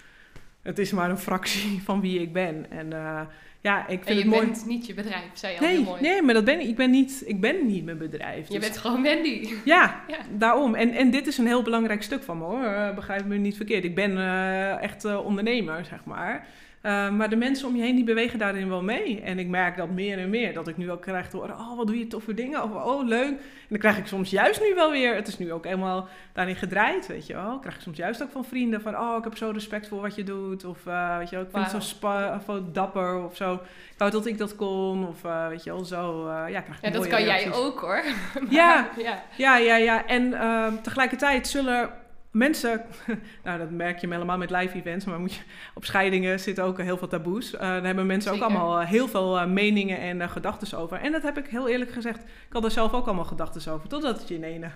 het 0.62 0.80
is 0.80 0.92
maar 0.92 1.10
een 1.10 1.18
fractie 1.18 1.82
van 1.86 2.02
wie 2.02 2.22
ik 2.22 2.34
ben. 2.34 2.66
En 2.72 2.92
uh, 2.92 3.22
ja, 3.62 3.88
ik 3.88 4.04
vind 4.04 4.06
en 4.08 4.14
je 4.16 4.20
het 4.22 4.30
mooi. 4.30 4.46
bent 4.46 4.66
niet 4.66 4.86
je 4.86 4.94
bedrijf, 4.94 5.24
zei 5.34 5.54
je 5.54 5.60
nee, 5.60 5.70
al 5.70 5.76
heel 5.76 5.84
mooi. 5.84 6.02
Nee, 6.02 6.22
maar 6.22 6.34
dat 6.34 6.46
ben 6.46 6.60
ik. 6.60 6.68
Ik 6.68 6.76
ben 6.76 6.90
niet, 6.92 7.24
ik 7.26 7.42
ben 7.42 7.66
niet 7.66 7.86
mijn 7.86 7.98
bedrijf. 7.98 8.48
Je 8.48 8.54
Dus- 8.54 8.64
bent 8.68 8.78
gewoon 8.78 9.02
Wendy. 9.02 9.50
Ja, 9.66 10.02
Ja. 10.08 10.18
daarom. 10.38 10.76
En, 10.76 10.92
en 10.92 11.12
dit 11.12 11.28
is 11.28 11.38
een 11.38 11.48
heel 11.48 11.64
belangrijk 11.64 12.04
stuk 12.04 12.24
van 12.24 12.38
me 12.38 12.44
hoor. 12.44 12.64
Eh, 12.64 12.96
begrijp 12.96 13.26
me 13.26 13.36
niet 13.38 13.56
verkeerd. 13.56 13.84
Ik 13.84 13.96
ben 13.96 14.18
eh, 14.18 14.82
echt 14.82 15.06
eh, 15.06 15.26
ondernemer, 15.26 15.86
zeg 15.86 16.06
maar. 16.06 16.48
Eh, 16.84 17.10
maar 17.10 17.30
de 17.30 17.36
mensen 17.36 17.68
om 17.68 17.76
je 17.76 17.82
heen 17.82 17.96
die 17.96 18.04
bewegen 18.04 18.40
daarin 18.40 18.70
wel 18.70 18.84
mee. 18.84 19.22
En 19.22 19.40
ik 19.40 19.48
merk 19.48 19.78
dat 19.78 19.90
meer 19.90 20.18
en 20.18 20.30
meer. 20.30 20.54
Dat 20.54 20.68
ik 20.68 20.78
nu 20.78 20.92
ook 20.92 21.02
krijg 21.02 21.30
te 21.30 21.38
horen, 21.38 21.56
oh 21.56 21.78
wat 21.78 21.88
doe 21.88 22.00
je 22.00 22.08
toffe 22.08 22.34
dingen. 22.34 22.64
Of 22.64 22.72
oh 22.72 23.08
leuk. 23.08 23.30
En 23.30 23.70
dan 23.70 23.78
krijg 23.78 23.98
ik 23.98 24.08
soms 24.08 24.30
juist 24.30 24.62
nu 24.62 24.76
wel 24.76 24.92
weer, 24.92 25.16
het 25.16 25.28
is 25.28 25.38
nu 25.38 25.52
ook 25.52 25.64
helemaal 25.64 26.08
daarin 26.34 26.56
gedraaid, 26.56 27.08
weet 27.08 27.28
je 27.28 27.34
wel. 27.34 27.60
Krijg 27.60 27.76
ik 27.76 27.82
soms 27.82 27.98
juist 27.98 28.24
ook 28.24 28.32
van 28.32 28.46
vrienden 28.46 28.82
van, 28.82 28.98
oh 28.98 29.18
ik 29.18 29.24
heb 29.24 29.38
zo 29.38 29.50
respect 29.50 29.88
voor 29.88 30.02
wat 30.02 30.16
je 30.16 30.24
doet. 30.24 30.66
Of 30.66 30.86
eh, 30.86 31.18
weet 31.18 31.30
je 31.30 31.36
wel, 31.36 31.46
ik 31.46 31.52
vind 31.52 31.72
het 31.72 31.72
zo, 31.72 31.80
spa, 31.80 32.36
of, 32.36 32.44
zo 32.46 32.72
dapper 32.72 33.24
of 33.24 33.36
zo. 33.36 33.54
Ik 33.54 33.98
wou 33.98 34.12
dat 34.12 34.26
ik 34.26 34.38
dat 34.38 34.56
kon. 34.56 35.08
Of 35.08 35.24
eh, 35.24 35.48
weet 35.48 35.64
je 35.64 35.70
wel, 35.70 35.86
zo. 35.86 36.30
ja, 36.30 36.62
krijg 36.62 36.78
ik 36.78 36.86
Ja, 36.86 36.90
dat 36.90 37.08
kan 37.08 37.24
jij 37.24 37.54
ook 37.54 37.80
hoor. 37.80 38.04
Ja. 38.50 38.90
ja. 38.98 39.24
Ja, 39.38 39.58
ja, 39.58 39.76
ja. 39.76 40.06
En 40.06 40.34
ehm, 40.34 40.74
tegelijkertijd 40.82 41.48
zullen 41.48 42.03
mensen, 42.34 42.86
nou 43.44 43.60
dat 43.60 43.70
merk 43.70 44.00
je 44.00 44.08
helemaal 44.08 44.38
met 44.38 44.50
live 44.50 44.76
events, 44.76 45.06
maar 45.06 45.20
moet 45.20 45.34
je, 45.34 45.42
op 45.74 45.86
scheidingen 45.86 46.40
zitten 46.40 46.64
ook 46.64 46.82
heel 46.82 46.98
veel 46.98 47.08
taboes. 47.08 47.54
Eh 47.54 47.60
daar 47.60 47.84
hebben 47.84 48.06
mensen 48.06 48.32
Zeker. 48.32 48.48
ook 48.48 48.54
allemaal 48.54 48.82
eh, 48.82 48.88
heel 48.88 49.08
veel 49.08 49.40
eh, 49.40 49.46
meningen 49.46 50.00
en 50.00 50.22
eh, 50.22 50.30
gedachten 50.30 50.78
over. 50.78 50.98
En 50.98 51.12
dat 51.12 51.22
heb 51.22 51.38
ik 51.38 51.48
heel 51.48 51.68
eerlijk 51.68 51.92
gezegd, 51.92 52.20
ik 52.20 52.54
had 52.54 52.64
er 52.64 52.72
zelf 52.72 52.94
ook 52.94 53.06
allemaal 53.06 53.26
gedachten 53.26 53.74
over, 53.74 53.90
totdat 53.90 54.20
het 54.20 54.28
je 54.28 54.36
in 54.36 54.44
ene 54.44 54.70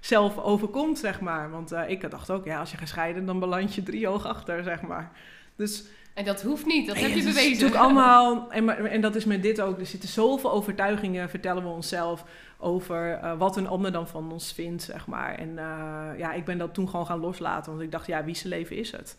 zelf 0.00 0.38
overkomt, 0.38 0.98
zeg 0.98 1.20
maar. 1.20 1.50
Want 1.50 1.72
ik 1.86 2.10
dacht 2.10 2.30
ook, 2.30 2.44
ja, 2.44 2.58
als 2.58 2.70
je 2.70 2.76
gaat 2.76 2.88
scheiden, 2.88 3.26
dan 3.26 3.38
beland 3.40 3.74
je 3.74 3.82
drie 3.82 4.06
hoog 4.06 4.26
achter, 4.26 4.62
zeg 4.62 4.80
maar. 4.82 5.10
Dus 5.56 5.84
En 6.14 6.24
dat 6.24 6.42
hoeft 6.42 6.66
niet, 6.66 6.86
dat 6.86 6.94
Nee, 6.94 7.04
heb 7.04 7.12
je 7.14 7.18
het 7.18 7.28
is 7.28 7.34
bewezen. 7.34 7.52
natuurlijk 7.52 7.80
allemaal, 7.84 8.50
en, 8.52 8.90
en 8.90 9.00
dat 9.00 9.14
is 9.14 9.24
met 9.24 9.42
dit 9.42 9.60
ook. 9.60 9.78
Er 9.78 9.86
zitten 9.86 10.08
zoveel 10.08 10.52
overtuigingen, 10.52 11.30
vertellen 11.30 11.62
we 11.62 11.68
onszelf, 11.68 12.24
over 12.60 13.12
eh, 13.12 13.38
wat 13.38 13.56
een 13.56 13.68
ander 13.68 13.92
dan 13.92 14.08
van 14.08 14.32
ons 14.32 14.52
vindt, 14.52 14.82
zeg 14.82 15.06
maar. 15.06 15.34
En 15.34 15.58
eh, 15.58 16.18
ja, 16.18 16.32
ik 16.32 16.44
ben 16.44 16.58
dat 16.58 16.74
toen 16.74 16.88
gewoon 16.88 17.06
gaan 17.06 17.20
loslaten, 17.20 17.70
want 17.72 17.84
ik 17.84 17.90
dacht, 17.92 18.06
ja, 18.06 18.24
wie 18.24 18.34
zijn 18.34 18.48
leven 18.52 18.76
is 18.76 18.92
het? 18.92 19.18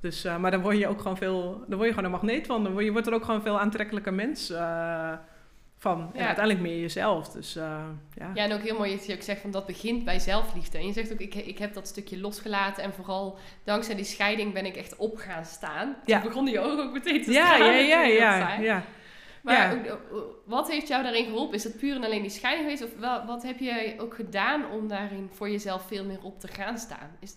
Dus, 0.00 0.24
eh, 0.24 0.36
maar 0.38 0.50
dan 0.50 0.60
word 0.60 0.78
je 0.78 0.88
ook 0.88 1.00
gewoon 1.00 1.16
veel, 1.16 1.64
dan 1.66 1.76
word 1.76 1.88
je 1.88 1.94
gewoon 1.94 2.04
een 2.04 2.10
magneet 2.10 2.46
van. 2.46 2.62
Dan 2.62 2.72
word 2.72 2.84
je 2.84 2.92
wordt 2.92 3.06
er 3.06 3.14
ook 3.14 3.24
gewoon 3.24 3.42
veel 3.42 3.60
aantrekkelijker 3.60 4.14
mens 4.14 4.52
van. 5.80 6.10
En 6.14 6.20
Ja. 6.20 6.26
uiteindelijk 6.26 6.60
meer 6.66 6.80
jezelf. 6.80 7.28
Dus 7.28 7.52
ja. 7.54 8.30
Ja, 8.34 8.44
en 8.44 8.52
ook 8.52 8.60
heel 8.62 8.76
mooi 8.76 8.96
dat 8.96 9.06
je 9.06 9.14
ook 9.14 9.22
zegt 9.22 9.40
van 9.40 9.50
dat 9.50 9.66
begint 9.66 10.04
bij 10.04 10.18
zelfliefde. 10.18 10.78
En 10.78 10.86
je 10.86 10.92
zegt 10.92 11.12
ook, 11.12 11.18
ik, 11.18 11.34
ik 11.34 11.58
heb 11.58 11.74
dat 11.74 11.86
stukje 11.88 12.20
losgelaten 12.20 12.82
en 12.82 12.92
vooral 12.92 13.38
dankzij 13.64 13.94
die 13.94 14.04
scheiding 14.04 14.52
ben 14.52 14.66
ik 14.66 14.76
echt 14.76 14.96
op 14.96 15.16
gaan 15.16 15.44
staan. 15.44 15.96
Ja. 16.04 16.18
Toen 16.20 16.28
begonnen 16.28 16.52
je 16.52 16.60
ogen 16.60 16.84
ook 16.84 16.92
meteen 16.92 17.22
te 17.22 17.30
Ja, 17.32 17.54
stralen. 17.54 17.86
ja, 17.86 18.02
ja, 18.02 18.02
ja, 18.02 18.58
ja. 18.60 18.82
Maar 19.48 19.84
Ja. 19.84 19.90
eh, 19.90 19.94
wat 20.44 20.70
heeft 20.70 20.88
jou 20.88 21.02
daarin 21.02 21.24
geholpen? 21.24 21.54
Is 21.54 21.62
dat 21.62 21.76
puur 21.78 21.94
en 21.96 22.04
alleen 22.04 22.22
die 22.22 22.30
scheiding 22.30 22.70
geweest? 22.70 22.92
Of 22.94 23.00
wel, 23.00 23.26
wat 23.26 23.42
heb 23.42 23.58
jij 23.58 23.96
ook 24.00 24.14
gedaan 24.14 24.70
om 24.70 24.88
daarin 24.88 25.28
voor 25.32 25.50
jezelf 25.50 25.86
veel 25.86 26.04
meer 26.04 26.18
op 26.22 26.40
te 26.40 26.48
gaan 26.48 26.78
staan? 26.78 27.10
Is, 27.20 27.34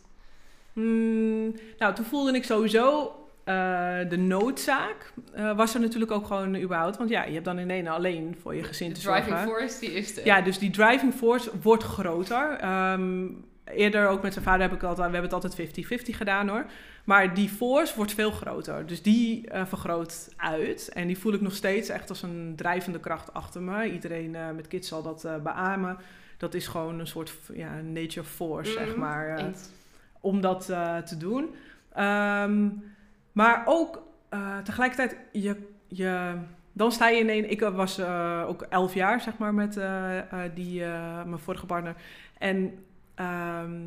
Hmm, 0.74 1.56
nou, 1.78 1.94
toen 1.94 2.06
voelde 2.06 2.34
ik 2.34 2.44
sowieso 2.44 3.16
eh, 3.44 4.00
de 4.10 4.18
noodzaak. 4.18 5.12
eh, 5.34 5.56
was 5.56 5.74
er 5.74 5.80
natuurlijk 5.80 6.12
ook 6.12 6.26
gewoon 6.28 6.56
überhaupt. 6.56 6.98
Want 6.98 7.10
ja, 7.10 7.24
je 7.24 7.34
hebt 7.34 7.46
dan 7.46 7.60
in 7.60 7.70
ene 7.70 7.90
alleen 7.90 8.36
voor 8.42 8.56
je 8.56 8.64
gezin 8.64 8.90
de 8.90 8.94
te 8.96 9.02
driving 9.02 9.26
zorgen. 9.38 9.48
force, 9.48 9.80
die 9.80 9.92
is 9.94 10.14
de... 10.14 10.22
Ja, 10.24 10.42
dus 10.42 10.58
die 10.60 10.70
driving 10.70 11.14
force 11.14 11.52
wordt 11.62 11.84
groter. 11.84 12.58
Ehm, 12.60 13.28
eerder 13.66 14.08
ook 14.08 14.22
met 14.22 14.34
zijn 14.34 14.46
vader 14.46 14.62
heb 14.62 14.74
ik 14.74 14.84
altijd, 14.84 15.10
we 15.12 15.14
hebben 15.18 15.32
het 15.32 15.34
altijd 15.34 15.54
50-50 15.56 16.18
gedaan 16.18 16.48
hoor. 16.48 16.66
Maar 17.04 17.34
die 17.34 17.50
force 17.50 17.96
wordt 17.96 18.14
veel 18.14 18.32
groter. 18.32 18.86
Dus 18.86 19.02
die 19.02 19.48
eh, 19.50 19.66
vergroot 19.66 20.34
uit. 20.38 20.90
En 20.94 21.08
die 21.08 21.18
voel 21.18 21.34
ik 21.34 21.42
nog 21.42 21.54
steeds 21.56 21.90
echt 21.90 22.10
als 22.10 22.22
een 22.22 22.54
drijvende 22.56 23.00
kracht 23.00 23.34
achter 23.34 23.62
me. 23.62 23.92
Iedereen 23.92 24.36
eh, 24.36 24.50
met 24.52 24.68
kids 24.68 24.88
zal 24.88 25.02
dat 25.04 25.26
eh 25.26 25.36
beamen. 25.36 25.98
Dat 26.38 26.54
is 26.54 26.68
gewoon 26.68 27.00
een 27.00 27.08
soort 27.08 27.34
ja, 27.54 27.82
nature 27.82 28.24
force, 28.26 28.72
zeg 28.72 28.88
Mhm, 28.90 29.00
maar. 29.00 29.52
om 30.22 30.42
dat 30.42 30.66
te 31.06 31.16
doen. 31.18 31.56
Ehm, 31.94 32.68
maar 33.32 33.62
ook 33.66 34.04
tegelijkertijd, 34.64 35.16
je, 35.32 35.56
je, 35.88 36.34
dan 36.74 36.92
sta 36.92 37.08
je 37.10 37.20
in 37.20 37.30
een. 37.30 37.50
Ik 37.52 37.60
was 37.60 38.00
ook 38.46 38.62
elf 38.70 38.94
jaar, 38.94 39.22
zeg 39.22 39.38
maar, 39.38 39.54
met 39.54 39.74
die, 40.54 40.80
mijn 41.26 41.40
vorige 41.40 41.66
partner. 41.66 41.96
En 42.38 42.84
ehm, 43.16 43.80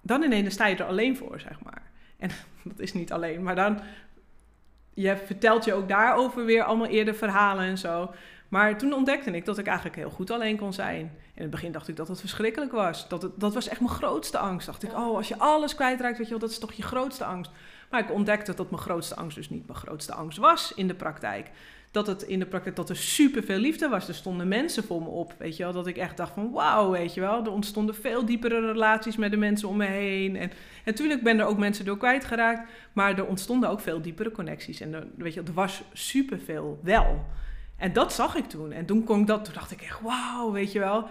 dan 0.00 0.22
ineens 0.22 0.54
sta 0.54 0.66
je 0.66 0.76
er 0.76 0.84
alleen 0.84 1.16
voor, 1.16 1.40
zeg 1.40 1.60
maar. 1.62 1.82
En 2.24 2.30
dat 2.70 2.78
is 2.78 2.92
niet 2.92 3.12
alleen, 3.12 3.42
maar 3.42 3.54
dan. 3.54 3.80
Je 4.94 5.16
vertelt 5.16 5.64
je 5.64 5.74
ook 5.74 5.88
daarover 5.88 6.44
weer 6.44 6.62
allemaal 6.62 6.86
eerder 6.86 7.14
verhalen 7.14 7.64
en 7.64 7.78
zo. 7.78 8.10
Maar 8.48 8.78
toen 8.78 8.92
ontdekte 8.92 9.30
ik 9.30 9.44
dat 9.44 9.58
ik 9.58 9.66
eigenlijk 9.66 9.96
heel 9.96 10.10
goed 10.10 10.30
alleen 10.30 10.56
kon 10.56 10.72
zijn. 10.72 11.00
In 11.34 11.42
het 11.42 11.50
begin 11.50 11.72
dacht 11.72 11.88
ik 11.88 11.96
dat 11.96 12.08
het 12.08 12.20
verschrikkelijk 12.20 12.72
was. 12.72 13.08
Dat, 13.08 13.22
het, 13.22 13.32
dat 13.36 13.54
was 13.54 13.68
echt 13.68 13.80
mijn 13.80 13.92
grootste 13.92 14.38
angst. 14.38 14.66
Dacht 14.66 14.82
ik, 14.82 14.92
oh, 14.92 15.16
als 15.16 15.28
je 15.28 15.38
alles 15.38 15.74
kwijtraakt, 15.74 16.16
weet 16.16 16.26
je 16.26 16.32
wel, 16.32 16.40
dat 16.40 16.50
is 16.50 16.58
toch 16.58 16.72
je 16.72 16.82
grootste 16.82 17.24
angst. 17.24 17.50
Maar 17.90 18.00
ik 18.00 18.12
ontdekte 18.12 18.54
dat 18.54 18.70
mijn 18.70 18.82
grootste 18.82 19.16
angst 19.16 19.36
dus 19.36 19.50
niet 19.50 19.66
mijn 19.66 19.78
grootste 19.78 20.14
angst 20.14 20.38
was 20.38 20.72
in 20.74 20.88
de 20.88 20.94
praktijk. 20.94 21.50
Dat 21.94 22.06
het 22.06 22.22
in 22.22 22.38
de 22.38 22.46
praktijk, 22.46 22.76
dat 22.76 22.88
er 22.88 22.96
superveel 22.96 23.58
liefde 23.58 23.88
was. 23.88 24.08
Er 24.08 24.14
stonden 24.14 24.48
mensen 24.48 24.84
voor 24.84 25.02
me 25.02 25.08
op, 25.08 25.34
weet 25.38 25.56
je 25.56 25.62
wel. 25.62 25.72
Dat 25.72 25.86
ik 25.86 25.96
echt 25.96 26.16
dacht 26.16 26.32
van, 26.32 26.52
wauw, 26.52 26.90
weet 26.90 27.14
je 27.14 27.20
wel. 27.20 27.44
Er 27.44 27.50
ontstonden 27.50 27.94
veel 27.94 28.24
diepere 28.24 28.60
relaties 28.60 29.16
met 29.16 29.30
de 29.30 29.36
mensen 29.36 29.68
om 29.68 29.76
me 29.76 29.86
heen. 29.86 30.36
En 30.36 30.50
natuurlijk 30.84 31.22
ben 31.22 31.38
er 31.38 31.46
ook 31.46 31.58
mensen 31.58 31.84
door 31.84 31.96
kwijtgeraakt. 31.96 32.70
Maar 32.92 33.18
er 33.18 33.26
ontstonden 33.26 33.68
ook 33.68 33.80
veel 33.80 34.00
diepere 34.02 34.30
connecties. 34.30 34.80
En 34.80 34.94
er, 34.94 35.06
weet 35.16 35.34
je, 35.34 35.42
er 35.42 35.52
was 35.52 35.82
superveel 35.92 36.78
wel. 36.82 37.24
En 37.76 37.92
dat 37.92 38.12
zag 38.12 38.36
ik 38.36 38.44
toen. 38.44 38.72
En 38.72 38.86
toen 38.86 39.04
kon 39.04 39.20
ik 39.20 39.26
dat, 39.26 39.44
toen 39.44 39.54
dacht 39.54 39.70
ik 39.70 39.82
echt, 39.82 40.00
wauw, 40.00 40.52
weet 40.52 40.72
je 40.72 40.78
wel. 40.78 41.06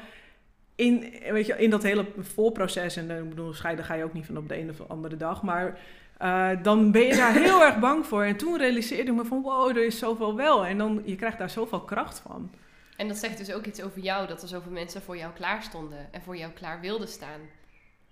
In, 0.75 1.13
weet 1.29 1.45
je, 1.45 1.53
in 1.57 1.69
dat 1.69 1.83
hele 1.83 2.05
voorproces, 2.17 2.95
en 2.95 3.09
ik 3.09 3.29
bedoel, 3.29 3.53
scheiden 3.53 3.85
ga 3.85 3.93
je 3.93 4.03
ook 4.03 4.13
niet 4.13 4.25
van 4.25 4.37
op 4.37 4.49
de 4.49 4.59
een 4.59 4.69
of 4.69 4.81
andere 4.87 5.17
dag, 5.17 5.43
maar 5.43 5.79
eh, 6.23 6.49
dan 6.61 6.91
ben 6.91 7.01
je 7.01 7.15
daar 7.15 7.33
heel 7.33 7.63
erg 7.63 7.79
bang 7.79 8.05
voor. 8.05 8.23
En 8.23 8.35
toen 8.35 8.57
realiseerde 8.57 9.11
ik 9.11 9.17
me 9.17 9.25
van, 9.25 9.41
wow, 9.41 9.69
er 9.69 9.85
is 9.85 9.97
zoveel 9.97 10.35
wel. 10.35 10.65
En 10.65 10.77
dan, 10.77 11.01
je 11.05 11.15
krijgt 11.15 11.37
daar 11.37 11.49
zoveel 11.49 11.81
kracht 11.81 12.19
van. 12.19 12.51
En 12.97 13.07
dat 13.07 13.17
zegt 13.17 13.37
dus 13.37 13.53
ook 13.53 13.65
iets 13.65 13.81
over 13.81 14.01
jou, 14.01 14.27
dat 14.27 14.41
er 14.41 14.47
zoveel 14.47 14.71
mensen 14.71 15.01
voor 15.01 15.17
jou 15.17 15.33
klaar 15.33 15.63
stonden 15.63 16.07
en 16.11 16.21
voor 16.21 16.37
jou 16.37 16.51
klaar 16.51 16.79
wilden 16.81 17.07
staan. 17.07 17.39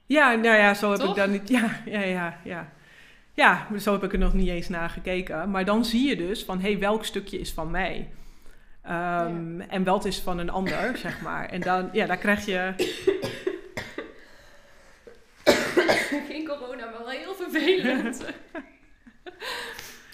Ja, 0.05 0.33
nou 0.33 0.57
ja, 0.57 0.73
zo 0.73 0.91
heb 0.91 0.99
Toch? 0.99 1.09
ik 1.09 1.15
dan 1.15 1.31
niet, 1.31 1.49
ja, 1.49 1.81
ja, 1.85 2.01
ja, 2.01 2.39
ja. 2.43 2.71
Ja, 3.33 3.67
zo 3.79 3.91
heb 3.91 4.03
ik 4.03 4.13
er 4.13 4.19
nog 4.19 4.33
niet 4.33 4.49
eens 4.49 4.69
naar 4.69 4.89
gekeken. 4.89 5.51
Maar 5.51 5.65
dan 5.65 5.85
zie 5.85 6.07
je 6.07 6.15
dus 6.15 6.43
van, 6.43 6.59
hé, 6.59 6.71
hey, 6.71 6.79
welk 6.79 7.05
stukje 7.05 7.39
is 7.39 7.51
van 7.51 7.71
mij? 7.71 8.09
Ehm, 8.81 9.61
En 9.61 9.83
wat 9.83 10.05
is 10.05 10.19
van 10.19 10.37
een 10.37 10.49
ander, 10.49 10.97
zeg 10.97 11.21
maar. 11.21 11.49
En 11.49 11.61
dan, 11.61 11.89
ja, 11.91 12.05
daar 12.05 12.17
krijg 12.17 12.45
je... 12.45 12.73
Geen 16.29 16.47
corona, 16.47 16.85
maar 16.85 16.97
wel 16.99 17.09
heel 17.09 17.33
vervelend. 17.33 18.25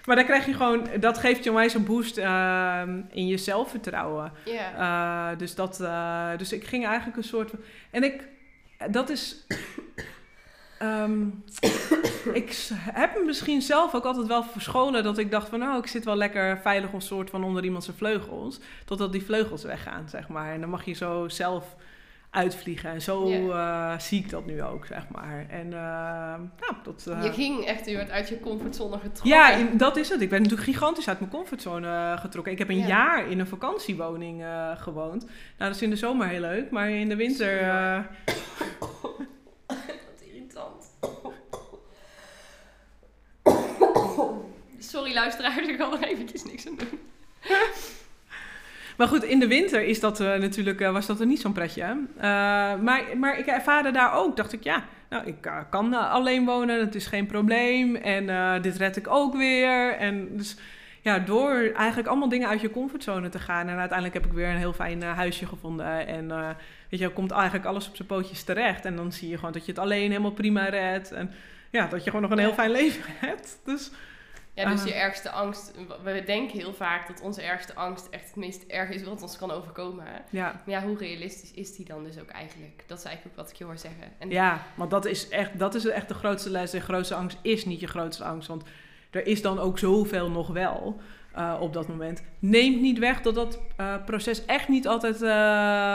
Maar 0.06 0.16
dan 0.16 0.26
krijg 0.26 0.46
je 0.46 0.54
gewoon, 0.54 0.88
dat 1.00 1.18
geeft 1.18 1.44
je 1.44 1.50
onwijs 1.50 1.74
een 1.74 1.86
boost 1.86 2.18
ehm, 2.18 3.02
in 3.10 3.28
je 3.28 3.38
zelfvertrouwen. 3.38 4.32
ja. 4.46 5.32
Eh, 5.32 5.38
dus, 5.38 5.56
dat, 5.56 5.80
eh, 5.80 6.30
dus 6.38 6.52
ik 6.52 6.64
ging 6.68 6.86
eigenlijk 6.86 7.18
een 7.18 7.24
soort. 7.24 7.50
van- 7.50 7.60
En 7.92 8.04
ik, 8.04 8.24
dat 8.92 9.10
is. 9.10 9.46
ehm, 10.80 11.26
ik 12.42 12.68
heb 12.92 13.14
me 13.18 13.24
misschien 13.26 13.62
zelf 13.62 13.96
ook 13.96 14.04
altijd 14.06 14.28
wel 14.28 14.44
verscholen 14.44 15.04
dat 15.04 15.18
ik 15.18 15.32
dacht 15.32 15.50
van, 15.50 15.60
nou, 15.60 15.78
ik 15.80 15.88
zit 15.88 16.06
wel 16.06 16.16
lekker 16.16 16.60
veilig 16.62 16.94
een 16.94 17.02
soort 17.02 17.30
van 17.30 17.44
onder 17.44 17.64
iemand 17.64 17.84
zijn 17.84 17.98
vleugels, 17.98 18.60
totdat 18.86 19.12
die 19.12 19.26
vleugels 19.26 19.64
weggaan, 19.64 20.10
zeg 20.10 20.28
maar. 20.28 20.54
En 20.54 20.60
dan 20.62 20.70
mag 20.70 20.86
je 20.86 20.94
zo 20.94 21.28
zelf 21.28 21.76
uitvliegen. 22.38 22.90
En 22.90 23.02
zo 23.02 23.52
eh, 23.52 24.00
zie 24.00 24.20
ik 24.20 24.30
dat 24.30 24.46
nu 24.46 24.64
ook, 24.64 24.86
zeg 24.86 25.10
maar. 25.12 25.46
En 25.50 25.70
nou, 25.70 26.42
dat. 26.84 27.08
eh, 27.08 27.24
je 27.24 27.32
ging 27.32 27.66
echt, 27.66 27.86
je 27.86 27.96
werd 27.96 28.10
uit 28.10 28.30
je 28.30 28.40
comfortzone 28.40 28.94
getrokken. 29.00 29.28
ja, 29.30 29.52
in- 29.52 29.78
dat 29.78 29.98
is 29.98 30.10
het. 30.10 30.22
Ik 30.22 30.30
ben 30.30 30.42
natuurlijk 30.42 30.70
gigantisch 30.70 31.08
uit 31.08 31.20
mijn 31.20 31.32
comfortzone 31.32 32.16
getrokken. 32.20 32.52
Ik 32.54 32.60
heb 32.60 32.70
een 32.70 32.78
Ja. 32.78 32.88
jaar 32.88 33.30
in 33.30 33.40
een 33.40 33.48
vakantiewoning 33.48 34.44
gewoond. 34.76 35.22
Nou, 35.26 35.32
dat 35.58 35.76
is 35.76 35.82
in 35.82 35.90
de 35.90 35.96
zomer 35.96 36.28
heel 36.28 36.40
leuk, 36.42 36.72
maar 36.72 36.90
in 36.90 37.10
de 37.10 37.16
winter... 37.16 37.48
Sorry, 38.80 39.28
Wat 39.68 40.22
irritant. 40.26 40.86
Sorry 44.80 45.14
luisteraars, 45.14 45.68
ik 45.68 45.78
kan 45.78 45.94
er 45.94 46.04
eventjes 46.08 46.44
niks 46.46 46.68
aan 46.68 46.76
doen. 46.76 47.00
Maar 48.98 49.08
goed, 49.08 49.24
in 49.24 49.40
de 49.40 49.48
winter 49.48 49.84
is 49.84 50.00
dat, 50.00 50.20
eh, 50.20 50.36
natuurlijk, 50.36 50.82
eh, 50.82 50.92
was 50.92 51.06
dat 51.06 51.20
er 51.20 51.26
niet 51.26 51.42
zo'n 51.42 51.54
pretje. 51.54 51.82
Eh, 51.82 52.24
maar, 52.82 53.04
maar 53.18 53.40
ik 53.40 53.46
ervaarde 53.46 53.92
daar 53.92 54.14
ook, 54.14 54.38
dacht 54.38 54.54
ik, 54.54 54.64
ja, 54.64 54.84
nou, 55.10 55.26
ik 55.26 55.52
kan 55.70 55.94
alleen 55.94 56.46
wonen, 56.46 56.80
het 56.80 56.96
is 56.96 57.06
geen 57.06 57.26
probleem. 57.26 57.96
En 57.96 58.62
dit 58.62 58.78
red 58.78 58.98
ik 58.98 59.08
ook 59.08 59.36
weer. 59.36 59.96
En 59.96 60.38
dus 60.38 60.58
ja, 61.02 61.20
door 61.20 61.72
eigenlijk 61.76 62.08
allemaal 62.08 62.30
dingen 62.30 62.48
uit 62.48 62.62
je 62.62 62.72
comfortzone 62.72 63.30
te 63.30 63.40
gaan. 63.40 63.68
En 63.68 63.78
uiteindelijk 63.78 64.14
heb 64.14 64.26
ik 64.26 64.34
weer 64.34 64.50
een 64.50 64.58
heel 64.58 64.74
fijn 64.74 65.04
huisje 65.04 65.46
gevonden. 65.46 66.08
En 66.08 66.28
weet 66.90 67.00
je, 67.00 67.10
komt 67.10 67.32
eigenlijk 67.32 67.66
alles 67.66 67.88
op 67.88 67.96
zijn 67.96 68.08
pootjes 68.08 68.44
terecht. 68.44 68.86
En 68.86 68.96
dan 68.96 69.12
zie 69.12 69.30
je 69.30 69.36
gewoon 69.36 69.52
dat 69.52 69.66
je 69.66 69.72
het 69.72 69.82
alleen 69.82 70.10
helemaal 70.10 70.32
prima 70.32 70.66
redt. 70.66 71.12
En 71.12 71.32
ja, 71.70 71.88
dat 71.88 72.04
je 72.04 72.10
gewoon 72.10 72.22
nog 72.22 72.32
een 72.32 72.46
heel 72.46 72.54
fijn 72.54 72.72
leven 72.82 73.04
hebt. 73.06 73.60
Dus 73.66 73.92
ja, 74.64 74.70
dus 74.70 74.84
je 74.84 74.94
ergste 74.94 75.32
angst. 75.32 75.72
We 76.04 76.24
denken 76.26 76.60
heel 76.60 76.74
vaak 76.74 77.08
dat 77.08 77.22
onze 77.22 77.42
ergste 77.42 77.76
angst 77.76 78.08
echt 78.10 78.26
het 78.26 78.36
meest 78.36 78.64
erg 78.68 78.90
is 78.90 79.04
wat 79.04 79.22
ons 79.22 79.38
kan 79.38 79.52
overkomen. 79.52 80.06
Ja. 80.30 80.62
Maar 80.66 80.76
ja, 80.76 80.82
hoe 80.82 80.98
realistisch 80.98 81.52
is 81.52 81.76
die 81.76 81.86
dan 81.86 82.04
dus 82.04 82.20
ook 82.20 82.30
eigenlijk? 82.30 82.84
Dat 82.88 82.98
is 82.98 83.04
eigenlijk 83.04 83.36
ook 83.36 83.44
wat 83.44 83.52
ik 83.52 83.58
je 83.58 83.64
hoor 83.64 83.78
zeggen. 83.78 84.04
En 84.18 84.30
ja, 84.30 84.64
want 84.76 84.92
dat 84.92 85.06
is 85.06 85.30
echt, 85.30 85.60
dat 85.60 85.76
is 85.76 85.86
echt 85.86 86.08
de 86.08 86.14
grootste 86.14 86.50
les. 86.50 86.72
De 86.72 86.80
grootste 86.80 87.16
angst 87.16 87.38
is 87.42 87.66
niet 87.66 87.80
je 87.80 87.88
grootste 87.88 88.24
angst. 88.24 88.48
Want 88.48 88.64
er 89.12 89.28
is 89.28 89.42
dan 89.42 89.60
ook 89.60 89.80
zoveel 89.80 90.32
nog 90.32 90.48
wel. 90.48 91.02
Uh, 91.38 91.58
op 91.60 91.74
dat 91.74 91.88
moment. 91.88 92.24
Neemt 92.40 92.82
niet 92.82 93.00
weg 93.00 93.22
dat 93.22 93.36
dat 93.36 93.60
uh, 93.80 93.94
proces 94.06 94.46
echt 94.46 94.68
niet 94.68 94.88
altijd 94.88 95.22
uh, 95.22 95.30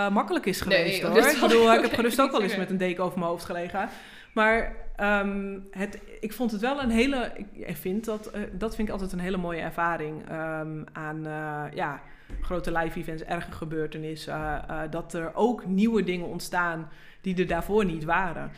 makkelijk 0.08 0.46
is 0.46 0.60
geweest. 0.60 1.02
Nee, 1.02 1.10
hoor. 1.10 1.28
Ik 1.30 1.40
bedoel, 1.40 1.72
ik 1.72 1.82
heb 1.82 1.92
gerust 2.00 2.20
ook 2.20 2.30
wel 2.30 2.42
eens 2.42 2.56
met 2.56 2.70
een 2.70 2.76
deken 2.76 3.04
over 3.04 3.18
mijn 3.18 3.30
hoofd 3.30 3.44
gelegen. 3.44 3.88
Maar 4.32 4.76
um, 5.01 5.66
het, 5.70 5.99
ik 6.20 6.32
vond 6.32 6.51
het 6.51 6.61
wel 6.61 6.82
een 6.82 6.90
hele. 6.90 7.32
Ik 7.53 7.76
vind 7.76 8.05
dat, 8.05 8.30
uh, 8.34 8.43
dat 8.53 8.74
vind 8.74 8.88
ik 8.88 8.95
altijd 8.95 9.12
een 9.12 9.18
hele 9.18 9.36
mooie 9.36 9.61
ervaring 9.61 10.22
um, 10.30 10.84
aan 10.93 11.26
uh, 11.26 11.64
ja, 11.74 12.01
grote 12.40 12.72
live 12.72 12.99
events, 12.99 13.22
erge 13.22 13.53
gebeurtenissen. 13.53 14.34
Uh, 14.34 14.80
dat 14.90 15.14
er 15.14 15.34
ook 15.34 15.66
nieuwe 15.66 16.05
dingen 16.05 16.26
ontstaan 16.26 16.88
die 17.20 17.36
er 17.36 17.47
daarvoor 17.47 17.84
niet 17.84 18.05
waren. 18.05 18.51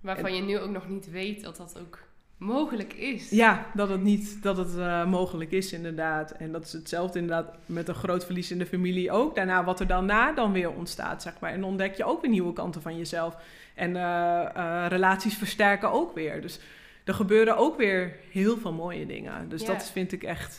Waarvan 0.00 0.34
je 0.34 0.42
nu 0.42 0.58
ook 0.58 0.70
nog 0.70 0.88
niet 0.88 1.10
weet 1.10 1.42
dat 1.42 1.56
dat 1.56 1.78
ook 1.80 1.98
mogelijk 2.42 2.92
is. 2.92 3.30
Ja, 3.30 3.66
dat 3.74 3.88
het 3.88 4.02
niet 4.02 4.42
dat 4.42 4.56
het 4.56 4.76
uh, 4.76 5.06
mogelijk 5.06 5.50
is 5.50 5.72
inderdaad. 5.72 6.30
En 6.30 6.52
dat 6.52 6.64
is 6.64 6.72
hetzelfde 6.72 7.18
inderdaad 7.18 7.54
met 7.66 7.88
een 7.88 7.94
groot 7.94 8.24
verlies 8.24 8.50
in 8.50 8.58
de 8.58 8.66
familie 8.66 9.10
ook. 9.10 9.34
Daarna 9.34 9.64
wat 9.64 9.80
er 9.80 9.86
daarna 9.86 10.32
dan 10.32 10.52
weer 10.52 10.70
ontstaat, 10.70 11.22
zeg 11.22 11.40
maar. 11.40 11.52
En 11.52 11.64
ontdek 11.64 11.94
je 11.94 12.04
ook 12.04 12.20
weer 12.20 12.30
nieuwe 12.30 12.52
kanten 12.52 12.82
van 12.82 12.96
jezelf. 12.96 13.36
En 13.74 13.94
uh, 13.94 14.48
uh, 14.56 14.84
relaties 14.88 15.36
versterken 15.36 15.90
ook 15.90 16.14
weer. 16.14 16.40
Dus 16.40 16.60
er 17.04 17.14
gebeuren 17.14 17.56
ook 17.56 17.76
weer 17.76 18.16
heel 18.30 18.56
veel 18.56 18.72
mooie 18.72 19.06
dingen. 19.06 19.48
Dus 19.48 19.64
dat 19.64 19.90
vind 19.90 20.12
ik 20.12 20.22
echt, 20.22 20.56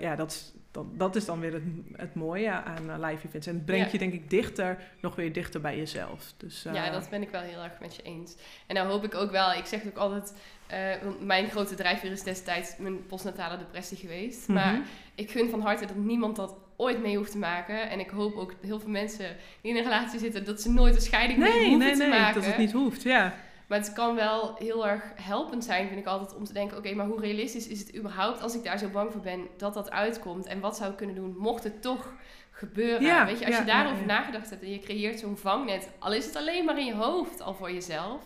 ja, 0.00 0.16
dat 0.16 0.30
is, 0.30 0.52
dat, 0.70 0.98
dat 0.98 1.16
is 1.16 1.24
dan 1.24 1.40
weer 1.40 1.52
het, 1.52 1.62
het 1.92 2.14
mooie 2.14 2.50
aan 2.50 3.00
live 3.00 3.26
events. 3.26 3.46
En 3.46 3.54
het 3.54 3.64
brengt 3.64 3.92
je 3.92 3.98
denk 3.98 4.12
ik 4.12 4.30
dichter, 4.30 4.78
nog 5.00 5.14
weer 5.14 5.32
dichter 5.32 5.60
bij 5.60 5.76
jezelf. 5.76 6.32
Dus, 6.36 6.66
ja, 6.72 6.90
dat 6.90 7.10
ben 7.10 7.22
ik 7.22 7.30
wel 7.30 7.40
heel 7.40 7.62
erg 7.62 7.80
met 7.80 7.96
je 7.96 8.02
eens. 8.02 8.36
En 8.66 8.74
nou 8.74 8.88
hoop 8.88 9.04
ik 9.04 9.14
ook 9.14 9.30
wel, 9.30 9.52
ik 9.52 9.66
zeg 9.66 9.86
ook 9.86 9.96
altijd 9.96 10.34
uh, 10.72 11.12
mijn 11.20 11.50
grote 11.50 11.74
drijfveer 11.74 12.10
is 12.10 12.22
destijds 12.22 12.76
mijn 12.78 13.06
postnatale 13.06 13.58
depressie 13.58 13.96
geweest. 13.96 14.48
Mhm. 14.48 14.52
Maar 14.52 14.80
ik 15.14 15.30
gun 15.30 15.50
van 15.50 15.60
harte 15.60 15.86
dat 15.86 15.96
niemand 15.96 16.36
dat 16.36 16.54
ooit 16.76 17.02
mee 17.02 17.16
hoeft 17.16 17.30
te 17.30 17.38
maken. 17.38 17.90
En 17.90 18.00
ik 18.00 18.10
hoop 18.10 18.34
ook 18.34 18.54
heel 18.60 18.80
veel 18.80 18.90
mensen 18.90 19.36
die 19.60 19.70
in 19.70 19.76
een 19.76 19.82
relatie 19.84 20.18
zitten, 20.18 20.44
dat 20.44 20.60
ze 20.60 20.70
nooit 20.70 20.94
een 20.94 21.00
scheiding 21.00 21.38
nee, 21.38 21.52
mee 21.52 21.68
hoeven 21.68 21.78
nee, 21.78 21.96
te 21.96 22.02
nee, 22.02 22.20
maken. 22.20 22.34
dat 22.34 22.44
het 22.44 22.58
niet 22.58 22.72
hoeft, 22.72 23.02
ja. 23.02 23.34
Maar 23.66 23.78
het 23.78 23.92
kan 23.92 24.14
wel 24.14 24.54
heel 24.58 24.86
erg 24.86 25.02
helpend 25.14 25.64
zijn, 25.64 25.88
vind 25.88 26.00
ik 26.00 26.06
altijd, 26.06 26.34
om 26.34 26.44
te 26.44 26.52
denken: 26.52 26.76
oké, 26.76 26.94
maar 26.94 27.06
hoe 27.06 27.20
realistisch 27.20 27.68
is 27.68 27.78
het 27.78 27.96
überhaupt 27.96 28.42
als 28.42 28.54
ik 28.54 28.64
daar 28.64 28.78
zo 28.78 28.88
bang 28.88 29.12
voor 29.12 29.20
ben 29.20 29.46
dat 29.56 29.74
dat 29.74 29.90
uitkomt? 29.90 30.46
En 30.46 30.60
wat 30.60 30.76
zou 30.76 30.90
ik 30.90 30.96
kunnen 30.96 31.14
doen 31.14 31.36
mocht 31.38 31.64
het 31.64 31.82
toch 31.82 32.12
gebeuren? 32.50 33.02
Ja, 33.02 33.26
Weet 33.26 33.38
je, 33.38 33.46
als 33.46 33.58
je 33.58 33.64
daarover 33.64 34.06
nagedacht 34.06 34.50
hebt 34.50 34.62
en 34.62 34.70
je 34.70 34.78
creëert 34.78 35.18
zo'n 35.18 35.36
vangnet, 35.36 35.90
al 35.98 36.12
is 36.12 36.24
het 36.24 36.36
alleen 36.36 36.64
maar 36.64 36.78
in 36.78 36.86
je 36.86 36.94
hoofd 36.94 37.40
al 37.40 37.54
voor 37.54 37.72
jezelf 37.72 38.22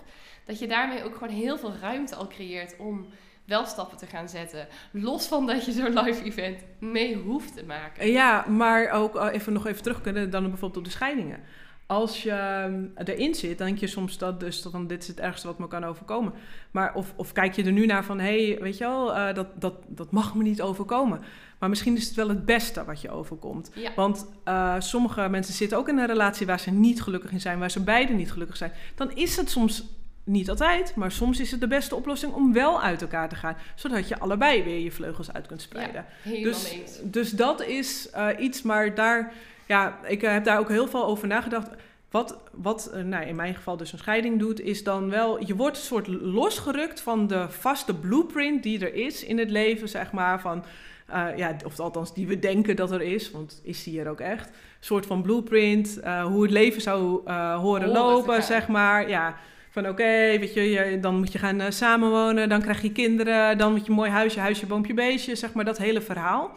dat 0.49 0.59
je 0.59 0.67
daarmee 0.67 1.05
ook 1.05 1.17
gewoon 1.17 1.35
heel 1.35 1.59
veel 1.59 1.73
ruimte 1.81 2.15
al 2.15 2.27
creëert 2.27 2.75
om 2.79 3.07
wel 3.45 3.65
stappen 3.65 3.99
te 3.99 4.07
gaan 4.07 4.29
zetten. 4.29 4.67
Los 4.91 5.27
van 5.27 5.47
dat 5.47 5.65
je 5.65 5.73
zo'n 5.73 5.99
live 6.05 6.25
event 6.25 6.65
mee 6.81 7.17
hoeft 7.17 7.57
te 7.57 7.65
maken. 7.65 8.11
Ja, 8.11 8.45
maar 8.49 8.91
ook 8.91 9.17
eh, 9.17 9.29
even 9.33 9.53
nog 9.53 9.67
even 9.67 9.83
terug 9.83 10.01
kunnen 10.01 10.31
dan 10.31 10.43
bijvoorbeeld 10.43 10.77
op 10.77 10.85
de 10.85 10.91
scheidingen. 10.91 11.41
Als 11.87 12.23
je 12.23 12.31
ehm, 12.31 12.85
erin 12.95 13.35
zit, 13.35 13.59
dan 13.59 13.67
denk 13.67 13.79
je 13.79 13.87
soms 13.87 14.19
dat 14.19 14.41
dus 14.41 14.67
van 14.71 14.87
dit 14.87 15.03
is 15.03 15.09
het 15.09 15.21
ergste 15.21 15.47
wat 15.47 15.59
me 15.59 15.69
kan 15.69 15.85
overkomen. 15.85 16.33
Maar 16.71 16.95
of, 16.95 17.13
of 17.17 17.33
kijk 17.33 17.55
je 17.55 17.65
er 17.65 17.73
nu 17.73 17.87
naar 17.87 18.05
van 18.05 18.19
hé, 18.19 18.47
hey, 18.47 18.59
weet 18.61 18.79
je 18.79 18.85
wel, 18.85 19.17
uh, 19.17 19.35
dat, 19.35 19.61
dat, 19.61 19.75
dat 19.87 20.11
mag 20.11 20.35
me 20.35 20.43
niet 20.43 20.63
overkomen. 20.63 21.21
Maar 21.59 21.69
misschien 21.69 21.97
is 21.97 22.07
het 22.07 22.15
wel 22.15 22.29
het 22.29 22.45
beste 22.45 22.85
wat 22.85 23.01
je 23.01 23.11
overkomt. 23.11 23.71
Want 23.97 24.27
uh, 24.45 24.75
sommige 24.79 25.29
mensen 25.29 25.55
zitten 25.55 25.79
ook 25.79 25.89
in 25.89 25.99
een 25.99 26.07
relatie 26.07 26.47
waar 26.47 26.61
ze 26.61 26.71
niet 26.71 27.03
gelukkig 27.03 27.33
in 27.33 27.41
zijn, 27.41 27.59
waar 27.59 27.71
ze 27.71 27.83
beiden 27.83 28.17
niet 28.17 28.33
gelukkig 28.33 28.57
zijn. 28.57 28.73
Dan 28.95 29.13
is 29.13 29.37
het 29.37 29.51
soms 29.51 29.98
niet 30.29 30.51
altijd, 30.51 30.95
maar 30.95 31.13
soms 31.13 31.41
is 31.41 31.51
het 31.51 31.61
de 31.61 31.67
beste 31.67 31.95
oplossing 31.95 32.33
om 32.33 32.53
wel 32.53 32.83
uit 32.83 33.03
elkaar 33.03 33.29
te 33.29 33.35
gaan. 33.35 33.57
Zodat 33.75 34.09
je 34.09 34.19
allebei 34.19 34.63
weer 34.63 34.79
je 34.79 34.93
vleugels 34.93 35.33
uit 35.33 35.47
kunt 35.47 35.63
spreiden. 35.63 36.05
Ja, 36.23 36.43
dus, 36.43 36.81
dus 37.03 37.31
dat 37.31 37.63
is 37.63 38.09
uh, 38.17 38.29
iets, 38.39 38.63
maar 38.63 38.95
daar, 38.95 39.33
ja, 39.67 39.99
ik 40.07 40.21
heb 40.21 40.45
daar 40.45 40.59
ook 40.59 40.69
heel 40.69 40.89
veel 40.89 41.07
over 41.07 41.29
nagedacht. 41.29 41.69
Wat, 42.11 42.39
wat 42.53 42.91
uh, 42.95 43.03
nou, 43.03 43.27
in 43.27 43.37
mijn 43.37 43.55
geval 43.55 43.77
dus 43.77 43.93
een 43.93 43.99
scheiding 43.99 44.39
doet, 44.39 44.61
is 44.61 44.85
dan 44.85 45.11
wel, 45.11 45.47
je 45.47 45.57
wordt 45.57 45.77
een 45.77 45.83
soort 45.83 46.07
losgerukt 46.07 47.01
van 47.01 47.27
de 47.27 47.47
vaste 47.49 47.95
blueprint 47.95 48.63
die 48.63 48.81
er 48.81 48.95
is 48.95 49.25
in 49.25 49.39
het 49.39 49.51
leven, 49.51 49.89
zeg 49.89 50.13
maar. 50.13 50.41
Van, 50.41 50.65
uh, 51.11 51.27
ja, 51.37 51.57
of 51.65 51.81
althans 51.81 52.15
die 52.15 52.27
we 52.27 52.39
denken 52.39 52.77
dat 52.77 52.91
er 52.91 53.03
is, 53.03 53.31
want 53.31 53.61
is 53.63 53.83
die 53.83 54.01
er 54.01 54.09
ook 54.09 54.21
echt? 54.21 54.47
Een 54.49 54.55
soort 54.81 55.07
van 55.07 55.23
blueprint, 55.23 56.01
hoe 56.25 56.43
het 56.43 56.51
leven 56.51 56.81
zou 56.81 57.31
horen 57.33 57.89
lopen, 57.89 58.43
zeg 58.43 58.69
maar. 58.69 59.09
Ja, 59.09 59.37
van 59.83 59.91
oké, 59.91 60.39
weet 60.39 60.55
je, 60.55 60.99
dan 61.01 61.17
moet 61.17 61.33
je 61.33 61.39
gaan 61.39 61.61
uh, 61.61 61.67
samenwonen, 61.69 62.49
dan 62.49 62.61
krijg 62.61 62.83
je 62.83 62.93
kinderen, 62.93 63.59
dan 63.59 63.73
moet 63.73 63.87
je 63.87 63.93
mooi 63.93 64.11
huisje, 64.11 64.41
huisje, 64.41 64.67
boompje, 64.67 64.95
beestje, 64.95 65.35
zeg 65.35 65.53
maar 65.53 65.65
dat 65.65 65.79
hele 65.79 66.01
verhaal. 66.01 66.51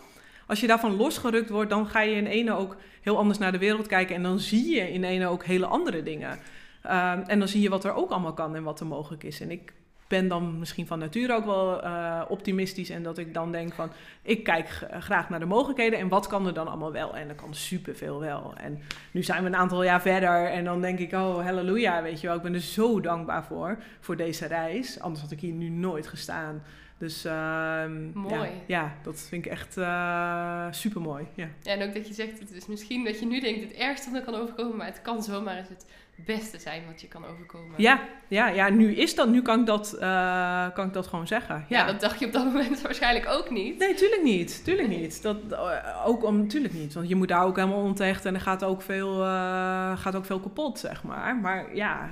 Als 0.48 0.60
je 0.60 0.68
daarvan 0.68 0.96
losgerukt 0.96 1.50
wordt, 1.50 1.70
dan 1.70 1.88
ga 1.88 2.02
je 2.02 2.16
in 2.16 2.26
ene 2.26 2.54
ook 2.54 2.78
heel 3.02 3.18
anders 3.18 3.38
naar 3.38 3.52
de 3.52 3.58
wereld 3.58 3.88
kijken 3.88 4.16
en 4.16 4.24
dan 4.24 4.40
zie 4.40 4.76
je 4.76 4.92
in 4.92 5.04
ene 5.04 5.28
ook 5.28 5.44
hele 5.44 5.66
andere 5.66 6.04
dingen. 6.04 6.40
Uh, 6.86 7.14
en 7.28 7.40
dan 7.40 7.48
zie 7.48 7.62
je 7.62 7.70
wat 7.70 7.84
er 7.84 7.94
ook 7.94 8.12
allemaal 8.12 8.34
kan 8.34 8.56
en 8.56 8.64
wat 8.64 8.80
er 8.80 8.86
mogelijk 8.86 9.24
is. 9.24 9.42
En 9.42 9.52
ik 9.52 9.74
ben 10.12 10.28
dan 10.28 10.60
misschien 10.60 10.88
van 10.88 11.00
nature 11.00 11.34
ook 11.34 11.46
wel 11.46 11.84
uh, 11.84 12.22
optimistisch. 12.28 12.90
En 12.90 13.04
dat 13.04 13.18
ik 13.18 13.34
dan 13.34 13.52
denk 13.52 13.74
van, 13.74 13.92
ik 14.22 14.44
kijk 14.44 14.88
graag 15.00 15.30
naar 15.30 15.40
de 15.40 15.46
mogelijkheden. 15.46 16.00
En 16.00 16.08
wat 16.08 16.28
kan 16.28 16.48
er 16.48 16.54
dan 16.54 16.68
allemaal 16.68 16.92
wel? 16.92 17.16
En 17.16 17.30
er 17.30 17.36
kan 17.36 17.54
superveel 17.54 18.20
wel. 18.20 18.54
En 18.56 18.82
nu 19.12 19.24
zijn 19.24 19.42
we 19.44 19.48
een 19.48 19.56
aantal 19.56 19.84
jaar 19.84 20.02
verder. 20.02 20.46
En 20.46 20.64
dan 20.64 20.82
denk 20.82 21.00
ik, 21.00 21.14
oh 21.14 21.44
halleluja, 21.44 22.02
weet 22.02 22.22
je 22.22 22.28
wel. 22.28 22.36
Ik 22.36 22.42
ben 22.42 22.54
er 22.54 22.60
zo 22.60 23.00
dankbaar 23.00 23.46
voor, 23.46 23.78
voor 24.00 24.16
deze 24.16 24.46
reis. 24.46 25.00
Anders 25.00 25.22
had 25.22 25.32
ik 25.32 25.40
hier 25.40 25.54
nu 25.54 25.70
nooit 25.70 26.08
gestaan. 26.08 26.62
Dus 26.98 27.26
uh, 27.26 27.86
mooi. 28.14 28.34
Ja, 28.34 28.50
ja, 28.66 28.94
dat 29.04 29.20
vind 29.30 29.46
ik 29.46 29.52
echt 29.52 29.78
uh, 29.78 30.68
super 30.72 31.02
mooi. 31.02 31.26
Ja. 31.34 31.48
ja, 31.62 31.72
en 31.72 31.88
ook 31.88 31.94
dat 31.94 32.08
je 32.08 32.14
zegt, 32.14 32.40
het 32.40 32.52
is 32.52 32.68
misschien 32.68 33.04
dat 33.04 33.20
je 33.20 33.26
nu 33.26 33.40
denkt 33.40 33.62
het 33.62 33.74
ergste 33.74 34.12
wat 34.12 34.24
kan 34.24 34.36
overkomen, 34.36 34.78
maar 34.78 34.86
het 34.86 35.02
kan 35.02 35.24
zomaar 35.24 35.58
eens 35.58 35.70
het 35.70 35.86
beste 36.16 36.60
zijn 36.60 36.84
wat 36.88 37.02
je 37.02 37.08
kan 37.08 37.26
overkomen. 37.26 37.74
Ja, 37.78 38.02
ja, 38.28 38.48
ja 38.48 38.70
nu 38.70 38.96
is 38.96 39.16
dat, 39.16 39.30
nu 39.30 39.42
kan 39.42 39.60
ik 39.60 39.66
dat, 39.66 39.98
uh, 40.00 40.74
kan 40.74 40.88
ik 40.88 40.94
dat 40.94 41.08
gewoon 41.08 41.28
zeggen. 41.28 41.66
Ja. 41.70 41.78
ja. 41.78 41.86
dat 41.86 42.02
dacht 42.02 42.20
je 42.20 42.26
op 42.26 42.32
dat 42.32 42.46
moment 42.54 42.82
waarschijnlijk 42.82 43.30
ook 43.30 43.50
niet. 43.50 43.78
Nee, 43.80 43.94
tuurlijk 43.94 44.24
niet. 44.24 44.64
Tuurlijk 44.64 44.88
niet. 44.88 45.22
Dat, 45.22 45.38
uh, 45.52 46.04
ook 46.06 46.24
om, 46.24 46.48
tuurlijk 46.48 46.74
niet. 46.74 46.94
Want 46.94 47.10
je 47.10 47.16
moet 47.16 47.28
daar 47.28 47.46
ook 47.46 47.56
helemaal 47.56 47.82
onthechten 47.82 48.30
en 48.30 48.36
er 48.36 48.42
gaat 48.42 48.64
ook 48.64 48.82
veel, 48.82 49.20
uh, 49.20 49.98
gaat 49.98 50.16
ook 50.16 50.26
veel 50.26 50.40
kapot, 50.40 50.80
zeg 50.80 51.04
maar. 51.04 51.36
Maar 51.36 51.76
ja, 51.76 52.10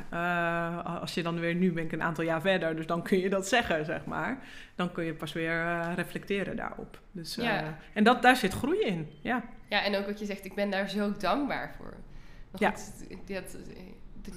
als 1.02 1.14
je 1.14 1.24
dan 1.24 1.40
weer, 1.40 1.56
nu 1.56 1.72
ben 1.72 1.84
ik 1.84 1.92
een 1.92 2.04
aantal 2.04 2.24
jaar 2.24 2.42
verder, 2.42 2.76
dus 2.76 2.86
dan 2.86 3.02
kun 3.02 3.20
je 3.20 3.30
dat 3.30 3.48
zeggen, 3.48 3.86
zeg 3.86 4.06
maar. 4.06 4.38
Dan 4.76 4.92
kun 4.92 5.04
je 5.04 5.14
pas 5.14 5.34
weer 5.34 5.80
reflecteren 5.96 6.56
daarop. 6.56 7.00
Dus, 7.12 7.36
ja. 7.36 7.78
En 7.94 8.04
dat, 8.04 8.22
daar 8.22 8.36
zit 8.36 8.54
groei 8.54 8.80
in, 8.80 9.10
ja. 9.22 9.44
Ja, 9.70 9.84
en 9.84 9.96
ook 9.96 10.06
wat 10.06 10.20
je 10.20 10.26
zegt, 10.26 10.46
ik 10.46 10.56
ben 10.56 10.70
daar 10.70 10.90
zo 10.90 11.14
dankbaar 11.18 11.76
voor. 11.78 11.94
Ja. 12.58 12.76
dat, 13.26 13.58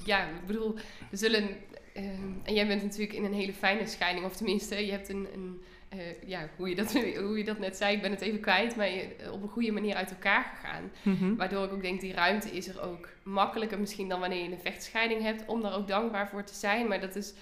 ja, 0.04 0.24
ik 0.24 0.46
bedoel, 0.46 0.74
we 1.10 1.16
zullen. 1.16 1.48
Uh, 1.96 2.04
en 2.42 2.54
jij 2.54 2.66
bent 2.66 2.82
natuurlijk 2.82 3.12
in 3.12 3.24
een 3.24 3.34
hele 3.34 3.52
fijne 3.52 3.86
scheiding, 3.86 4.26
of 4.26 4.36
tenminste, 4.36 4.86
je 4.86 4.92
hebt 4.92 5.08
een. 5.08 5.28
een 5.34 5.62
uh, 5.94 6.22
ja, 6.26 6.48
hoe 6.56 6.68
je, 6.68 6.74
dat, 6.74 6.92
hoe 7.26 7.38
je 7.38 7.44
dat 7.44 7.58
net 7.58 7.76
zei, 7.76 7.94
ik 7.94 8.02
ben 8.02 8.10
het 8.10 8.20
even 8.20 8.40
kwijt, 8.40 8.76
maar 8.76 8.88
je, 8.88 9.08
op 9.32 9.42
een 9.42 9.48
goede 9.48 9.72
manier 9.72 9.94
uit 9.94 10.10
elkaar 10.10 10.44
gegaan. 10.54 10.90
Mm-hmm. 11.02 11.36
Waardoor 11.36 11.64
ik 11.64 11.72
ook 11.72 11.82
denk, 11.82 12.00
die 12.00 12.12
ruimte 12.12 12.50
is 12.50 12.68
er 12.68 12.82
ook 12.82 13.08
makkelijker 13.22 13.80
misschien 13.80 14.08
dan 14.08 14.20
wanneer 14.20 14.44
je 14.44 14.50
een 14.50 14.60
vechtscheiding 14.60 15.22
hebt, 15.22 15.46
om 15.46 15.62
daar 15.62 15.74
ook 15.74 15.88
dankbaar 15.88 16.28
voor 16.28 16.44
te 16.44 16.54
zijn. 16.54 16.88
Maar 16.88 17.00
dat 17.00 17.16
is 17.16 17.34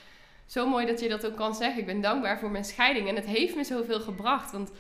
zo 0.47 0.69
mooi 0.69 0.87
dat 0.87 1.01
je 1.01 1.09
dat 1.09 1.27
ook 1.27 1.37
kan 1.37 1.55
zeggen. 1.55 1.81
Ik 1.81 1.87
ben 1.87 2.01
dankbaar 2.01 2.39
voor 2.39 2.51
mijn 2.51 2.65
scheiding 2.65 3.09
en 3.09 3.17
het 3.17 3.27
heeft 3.27 3.57
me 3.57 3.65
zoveel 3.65 4.01
gebracht. 4.01 4.53
Want 4.53 4.71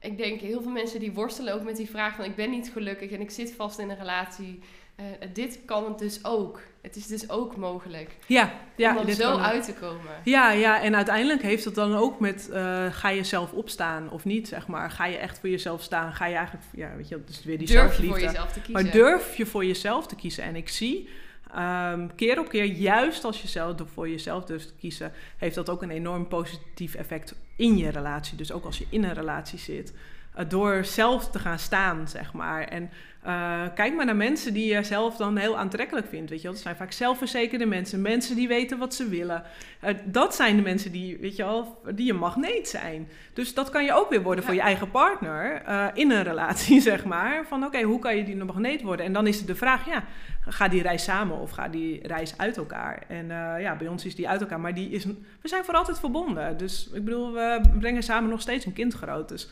ik 0.00 0.16
denk, 0.16 0.40
heel 0.40 0.62
veel 0.62 0.70
mensen 0.70 1.00
die 1.00 1.12
worstelen 1.12 1.54
ook 1.54 1.62
met 1.62 1.76
die 1.76 1.90
vraag 1.90 2.14
van 2.14 2.24
ik 2.24 2.34
ben 2.34 2.50
niet 2.50 2.70
gelukkig 2.72 3.10
en 3.10 3.20
ik 3.20 3.30
zit 3.30 3.52
vast 3.52 3.78
in 3.78 3.90
een 3.90 3.98
relatie. 3.98 4.58
Uh, 5.00 5.28
dit 5.32 5.60
kan 5.64 5.84
het 5.84 5.98
dus 5.98 6.24
ook. 6.24 6.60
Het 6.80 6.96
is 6.96 7.06
dus 7.06 7.30
ook 7.30 7.56
mogelijk. 7.56 8.16
Ja, 8.26 8.52
ja. 8.76 8.96
Om 8.96 9.06
er 9.06 9.14
zo 9.14 9.36
uit 9.36 9.64
te 9.64 9.72
komen. 9.72 10.12
Ja, 10.24 10.50
ja, 10.50 10.82
en 10.82 10.96
uiteindelijk 10.96 11.42
heeft 11.42 11.64
het 11.64 11.74
dan 11.74 11.94
ook 11.94 12.20
met... 12.20 12.48
Uh, 12.52 12.86
ga 12.92 13.08
je 13.08 13.24
zelf 13.24 13.52
opstaan 13.52 14.10
of 14.10 14.24
niet, 14.24 14.48
zeg 14.48 14.66
maar. 14.66 14.90
Ga 14.90 15.06
je 15.06 15.16
echt 15.16 15.38
voor 15.38 15.48
jezelf 15.48 15.82
staan? 15.82 16.12
Ga 16.12 16.26
je 16.26 16.34
eigenlijk... 16.34 16.66
Ja, 16.72 16.96
weet 16.96 17.08
je, 17.08 17.20
dat 17.20 17.28
is 17.28 17.44
weer 17.44 17.58
die 17.58 17.66
durf 17.66 17.80
zelfliefde. 17.80 18.20
Durf 18.20 18.22
je 18.22 18.26
voor 18.26 18.32
jezelf 18.32 18.52
te 18.52 18.60
kiezen. 18.60 18.84
Maar 18.84 18.92
durf 18.92 19.36
je 19.36 19.46
voor 19.46 19.64
jezelf 19.64 20.06
te 20.06 20.14
kiezen? 20.14 20.44
En 20.44 20.56
ik 20.56 20.68
zie 20.68 21.08
ehm, 21.54 22.08
keer 22.16 22.38
op 22.38 22.48
keer, 22.48 22.64
juist 22.64 23.24
als 23.24 23.42
je 23.42 23.48
zelf 23.48 23.76
voor 23.92 24.08
jezelf 24.08 24.44
durft 24.44 24.66
te 24.66 24.74
kiezen, 24.78 25.12
heeft 25.36 25.54
dat 25.54 25.70
ook 25.70 25.82
een 25.82 25.90
enorm 25.90 26.28
positief 26.28 26.94
effect 26.94 27.34
in 27.56 27.76
je 27.76 27.88
relatie. 27.88 28.36
Dus 28.36 28.52
ook 28.52 28.64
als 28.64 28.78
je 28.78 28.86
in 28.88 29.04
een 29.04 29.14
relatie 29.14 29.58
zit. 29.58 29.92
Uh, 30.38 30.44
door 30.48 30.84
zelf 30.84 31.30
te 31.30 31.38
gaan 31.38 31.58
staan, 31.58 32.08
zeg 32.08 32.32
maar. 32.32 32.62
En 32.62 32.90
uh, 33.26 33.62
kijk 33.74 33.94
maar 33.94 34.04
naar 34.04 34.16
mensen 34.16 34.52
die 34.52 34.74
je 34.74 34.82
zelf 34.82 35.16
dan 35.16 35.36
heel 35.36 35.58
aantrekkelijk 35.58 36.06
vindt. 36.08 36.30
Weet 36.30 36.38
je 36.38 36.44
wel? 36.44 36.52
Dat 36.52 36.62
zijn 36.62 36.76
vaak 36.76 36.92
zelfverzekerde 36.92 37.66
mensen, 37.66 38.02
mensen 38.02 38.36
die 38.36 38.48
weten 38.48 38.78
wat 38.78 38.94
ze 38.94 39.08
willen. 39.08 39.42
Uh, 39.84 39.90
dat 40.04 40.34
zijn 40.34 40.56
de 40.56 40.62
mensen 40.62 40.92
die, 40.92 41.18
weet 41.18 41.36
je 41.36 41.44
wel, 41.44 41.80
die 41.94 42.12
een 42.12 42.18
magneet 42.18 42.68
zijn. 42.68 43.08
Dus 43.32 43.54
dat 43.54 43.70
kan 43.70 43.84
je 43.84 43.92
ook 43.92 44.10
weer 44.10 44.22
worden 44.22 44.44
voor 44.44 44.54
je 44.54 44.60
eigen 44.60 44.90
partner 44.90 45.62
uh, 45.68 45.86
in 45.94 46.10
een 46.10 46.22
relatie, 46.22 46.80
zeg 46.90 47.04
maar. 47.04 47.46
Van 47.46 47.58
oké, 47.58 47.66
okay, 47.66 47.82
hoe 47.82 47.98
kan 47.98 48.16
je 48.16 48.24
die 48.24 48.40
een 48.40 48.46
magneet 48.46 48.82
worden? 48.82 49.06
En 49.06 49.12
dan 49.12 49.26
is 49.26 49.38
het 49.38 49.46
de 49.46 49.56
vraag, 49.56 49.86
ja, 49.86 50.04
ga 50.46 50.68
die 50.68 50.82
reis 50.82 51.04
samen 51.04 51.38
of 51.38 51.50
ga 51.50 51.68
die 51.68 52.06
reis 52.06 52.34
uit 52.36 52.56
elkaar? 52.56 53.02
En 53.08 53.26
ja, 53.60 53.76
bij 53.76 53.88
ons 53.88 54.04
is 54.04 54.14
die 54.14 54.28
uit 54.28 54.40
elkaar, 54.40 54.60
maar 54.60 54.74
die 54.74 54.90
is, 54.90 55.04
we 55.40 55.48
zijn 55.48 55.64
voor 55.64 55.74
altijd 55.74 55.98
verbonden. 55.98 56.56
Dus 56.56 56.90
ik 56.92 57.04
bedoel, 57.04 57.32
we 57.32 57.60
brengen 57.78 58.02
samen 58.02 58.30
nog 58.30 58.40
steeds 58.40 58.66
een 58.66 58.72
kind 58.72 58.94
groot. 58.94 59.28
Dus 59.28 59.50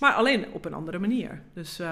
maar 0.00 0.12
alleen 0.12 0.52
op 0.52 0.64
een 0.64 0.74
andere 0.74 0.98
manier. 0.98 1.42
Dus, 1.54 1.80
uh, 1.80 1.86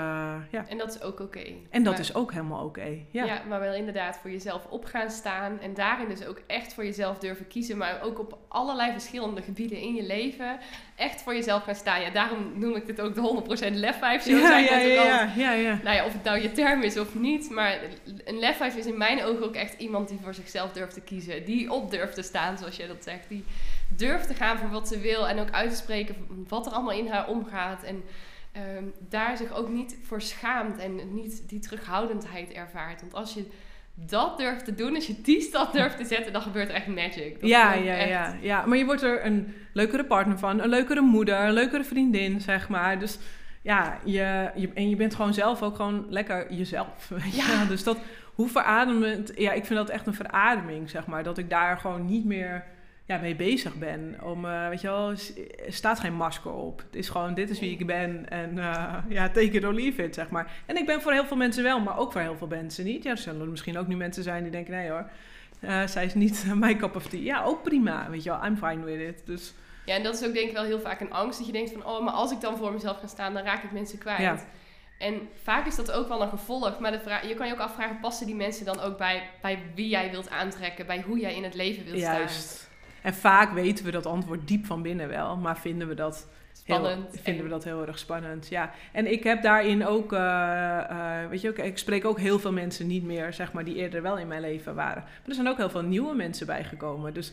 ja. 0.50 0.68
En 0.68 0.78
dat 0.78 0.94
is 0.94 1.02
ook 1.02 1.20
oké. 1.20 1.22
Okay. 1.22 1.56
En 1.70 1.82
dat 1.82 1.92
maar, 1.92 2.02
is 2.02 2.14
ook 2.14 2.32
helemaal 2.32 2.64
oké. 2.64 2.80
Okay. 2.80 3.06
Ja. 3.10 3.24
ja, 3.24 3.42
maar 3.48 3.60
wel 3.60 3.74
inderdaad 3.74 4.18
voor 4.18 4.30
jezelf 4.30 4.66
op 4.66 4.84
gaan 4.84 5.10
staan. 5.10 5.60
En 5.60 5.74
daarin 5.74 6.08
dus 6.08 6.26
ook 6.26 6.40
echt 6.46 6.74
voor 6.74 6.84
jezelf 6.84 7.18
durven 7.18 7.48
kiezen. 7.48 7.76
Maar 7.76 8.02
ook 8.02 8.18
op 8.18 8.38
allerlei 8.48 8.92
verschillende 8.92 9.42
gebieden 9.42 9.78
in 9.78 9.94
je 9.94 10.02
leven. 10.02 10.58
Echt 10.96 11.22
voor 11.22 11.34
jezelf 11.34 11.62
gaan 11.62 11.74
staan. 11.74 12.00
Ja, 12.00 12.10
daarom 12.10 12.52
noem 12.58 12.74
ik 12.74 12.86
dit 12.86 13.00
ook 13.00 13.14
de 13.14 13.44
100% 13.70 13.74
lef 13.74 13.98
5 13.98 14.22
show. 14.22 14.40
Ja, 14.40 14.58
ja, 14.58 14.78
ja, 14.78 15.04
ja, 15.04 15.32
ja, 15.36 15.52
ja. 15.52 15.78
Nou 15.82 15.96
ja, 15.96 16.04
of 16.04 16.12
het 16.12 16.24
nou 16.24 16.40
je 16.40 16.52
term 16.52 16.82
is 16.82 16.98
of 16.98 17.14
niet. 17.14 17.50
Maar 17.50 17.78
een 18.24 18.38
lef 18.38 18.56
5 18.56 18.76
is 18.76 18.86
in 18.86 18.98
mijn 18.98 19.24
ogen 19.24 19.44
ook 19.44 19.54
echt 19.54 19.80
iemand 19.80 20.08
die 20.08 20.18
voor 20.22 20.34
zichzelf 20.34 20.72
durft 20.72 20.94
te 20.94 21.00
kiezen. 21.00 21.44
Die 21.44 21.72
op 21.72 21.90
durft 21.90 22.14
te 22.14 22.22
staan, 22.22 22.58
zoals 22.58 22.76
jij 22.76 22.86
dat 22.86 23.04
zegt. 23.04 23.28
Die 23.28 23.44
durft 23.88 24.26
te 24.26 24.34
gaan 24.34 24.58
voor 24.58 24.70
wat 24.70 24.88
ze 24.88 25.00
wil. 25.00 25.28
En 25.28 25.38
ook 25.38 25.50
uit 25.50 25.70
te 25.70 25.76
spreken 25.76 26.16
wat 26.48 26.66
er 26.66 26.72
allemaal 26.72 26.98
in 26.98 27.08
haar 27.08 27.28
omgaat. 27.28 27.82
En 27.82 28.02
um, 28.76 28.92
daar 29.08 29.36
zich 29.36 29.52
ook 29.52 29.68
niet 29.68 29.96
voor 30.02 30.22
schaamt. 30.22 30.78
En 30.78 31.14
niet 31.14 31.48
die 31.48 31.60
terughoudendheid 31.60 32.52
ervaart. 32.52 33.00
Want 33.00 33.14
als 33.14 33.34
je 33.34 33.44
dat 33.94 34.38
durft 34.38 34.64
te 34.64 34.74
doen, 34.74 34.94
als 34.94 35.06
je 35.06 35.20
die 35.20 35.40
stap 35.40 35.72
durft 35.72 35.96
te 35.96 36.04
zetten, 36.04 36.32
dan 36.32 36.42
gebeurt 36.42 36.68
er 36.68 36.74
echt 36.74 36.86
magic. 36.86 37.40
Dat 37.40 37.48
ja, 37.48 37.72
ja, 37.72 37.96
echt... 37.96 38.08
ja, 38.08 38.36
ja. 38.40 38.66
Maar 38.66 38.78
je 38.78 38.84
wordt 38.84 39.02
er 39.02 39.26
een 39.26 39.54
leukere 39.72 40.04
partner 40.04 40.38
van, 40.38 40.60
een 40.60 40.68
leukere 40.68 41.00
moeder, 41.00 41.40
een 41.40 41.52
leukere 41.52 41.84
vriendin, 41.84 42.40
zeg 42.40 42.68
maar. 42.68 42.98
Dus 42.98 43.18
ja, 43.62 43.98
je, 44.04 44.50
je, 44.54 44.70
en 44.74 44.88
je 44.88 44.96
bent 44.96 45.14
gewoon 45.14 45.34
zelf 45.34 45.62
ook 45.62 45.76
gewoon 45.76 46.06
lekker 46.08 46.52
jezelf. 46.52 47.10
Ja. 47.32 47.64
dus 47.64 47.84
dat, 47.84 47.98
hoe 48.34 48.48
verademend, 48.48 49.32
ja, 49.34 49.52
ik 49.52 49.64
vind 49.64 49.78
dat 49.78 49.88
echt 49.88 50.06
een 50.06 50.14
verademing, 50.14 50.90
zeg 50.90 51.06
maar. 51.06 51.22
Dat 51.22 51.38
ik 51.38 51.50
daar 51.50 51.78
gewoon 51.78 52.06
niet 52.06 52.24
meer 52.24 52.64
ja, 53.06 53.18
mee 53.18 53.36
bezig 53.36 53.74
ben. 53.74 54.16
Om, 54.22 54.44
uh, 54.44 54.68
weet 54.68 54.80
je 54.80 54.86
wel, 54.86 55.10
er 55.10 55.72
staat 55.72 56.00
geen 56.00 56.14
masker 56.14 56.52
op. 56.52 56.78
Het 56.78 56.96
is 56.96 57.08
gewoon, 57.08 57.34
dit 57.34 57.50
is 57.50 57.60
wie 57.60 57.78
ik 57.78 57.86
ben. 57.86 58.28
En 58.28 58.56
uh, 58.56 58.94
ja, 59.08 59.28
take 59.28 59.50
it 59.50 59.64
or 59.64 59.74
leave 59.74 60.02
it, 60.02 60.14
zeg 60.14 60.28
maar. 60.28 60.52
En 60.66 60.76
ik 60.76 60.86
ben 60.86 61.02
voor 61.02 61.12
heel 61.12 61.26
veel 61.26 61.36
mensen 61.36 61.62
wel, 61.62 61.80
maar 61.80 61.98
ook 61.98 62.12
voor 62.12 62.20
heel 62.20 62.36
veel 62.36 62.46
mensen 62.46 62.84
niet. 62.84 63.02
Ja, 63.02 63.10
er 63.10 63.18
zullen 63.18 63.50
misschien 63.50 63.78
ook 63.78 63.86
nu 63.86 63.96
mensen 63.96 64.22
zijn 64.22 64.42
die 64.42 64.52
denken, 64.52 64.72
nee 64.72 64.90
hoor, 64.90 65.10
uh, 65.60 65.86
zij 65.86 66.04
is 66.04 66.14
niet 66.14 66.44
mijn 66.54 66.78
cup 66.78 66.96
of 66.96 67.06
tea. 67.06 67.20
Ja, 67.20 67.42
ook 67.42 67.62
prima, 67.62 68.10
weet 68.10 68.22
je 68.22 68.30
wel, 68.30 68.44
I'm 68.44 68.56
fine 68.56 68.84
with 68.84 69.00
it. 69.00 69.26
Dus... 69.26 69.54
Ja, 69.84 69.94
en 69.94 70.02
dat 70.02 70.14
is 70.14 70.26
ook 70.26 70.34
denk 70.34 70.48
ik 70.48 70.54
wel 70.54 70.64
heel 70.64 70.80
vaak 70.80 71.00
een 71.00 71.12
angst. 71.12 71.38
Dat 71.38 71.46
je 71.46 71.52
denkt 71.52 71.72
van, 71.72 71.86
oh, 71.86 72.04
maar 72.04 72.14
als 72.14 72.32
ik 72.32 72.40
dan 72.40 72.56
voor 72.56 72.72
mezelf 72.72 72.98
ga 72.98 73.06
staan, 73.06 73.34
dan 73.34 73.42
raak 73.42 73.62
ik 73.62 73.72
mensen 73.72 73.98
kwijt. 73.98 74.20
Ja. 74.20 74.38
En 74.98 75.28
vaak 75.42 75.66
is 75.66 75.76
dat 75.76 75.92
ook 75.92 76.08
wel 76.08 76.22
een 76.22 76.28
gevolg. 76.28 76.78
Maar 76.78 76.92
de 76.92 77.00
vraag, 77.00 77.28
je 77.28 77.34
kan 77.34 77.46
je 77.46 77.52
ook 77.52 77.58
afvragen, 77.58 78.00
passen 78.00 78.26
die 78.26 78.34
mensen 78.34 78.64
dan 78.64 78.80
ook 78.80 78.98
bij, 78.98 79.30
bij 79.42 79.58
wie 79.74 79.88
jij 79.88 80.10
wilt 80.10 80.30
aantrekken? 80.30 80.86
Bij 80.86 81.00
hoe 81.00 81.18
jij 81.18 81.34
in 81.34 81.44
het 81.44 81.54
leven 81.54 81.84
wilt 81.84 81.98
Juist. 81.98 82.44
staan? 82.44 82.74
En 83.06 83.14
vaak 83.14 83.52
weten 83.52 83.84
we 83.84 83.90
dat 83.90 84.06
antwoord 84.06 84.48
diep 84.48 84.66
van 84.66 84.82
binnen 84.82 85.08
wel, 85.08 85.36
maar 85.36 85.58
vinden 85.58 85.88
we 85.88 85.94
dat 85.94 86.28
spannend. 86.52 87.12
Heel, 87.12 87.22
vinden 87.22 87.44
we 87.44 87.50
dat 87.50 87.64
heel 87.64 87.86
erg 87.86 87.98
spannend. 87.98 88.48
Ja. 88.48 88.72
En 88.92 89.12
ik 89.12 89.24
heb 89.24 89.42
daarin 89.42 89.86
ook, 89.86 90.12
uh, 90.12 90.18
uh, 90.90 91.26
weet 91.28 91.40
je, 91.40 91.48
ook, 91.48 91.58
ik 91.58 91.78
spreek 91.78 92.04
ook 92.04 92.18
heel 92.18 92.38
veel 92.38 92.52
mensen 92.52 92.86
niet 92.86 93.04
meer, 93.04 93.32
zeg 93.32 93.52
maar, 93.52 93.64
die 93.64 93.74
eerder 93.74 94.02
wel 94.02 94.18
in 94.18 94.26
mijn 94.26 94.40
leven 94.40 94.74
waren. 94.74 95.02
Maar 95.02 95.28
er 95.28 95.34
zijn 95.34 95.48
ook 95.48 95.56
heel 95.56 95.70
veel 95.70 95.82
nieuwe 95.82 96.14
mensen 96.14 96.46
bijgekomen. 96.46 97.14
Dus 97.14 97.32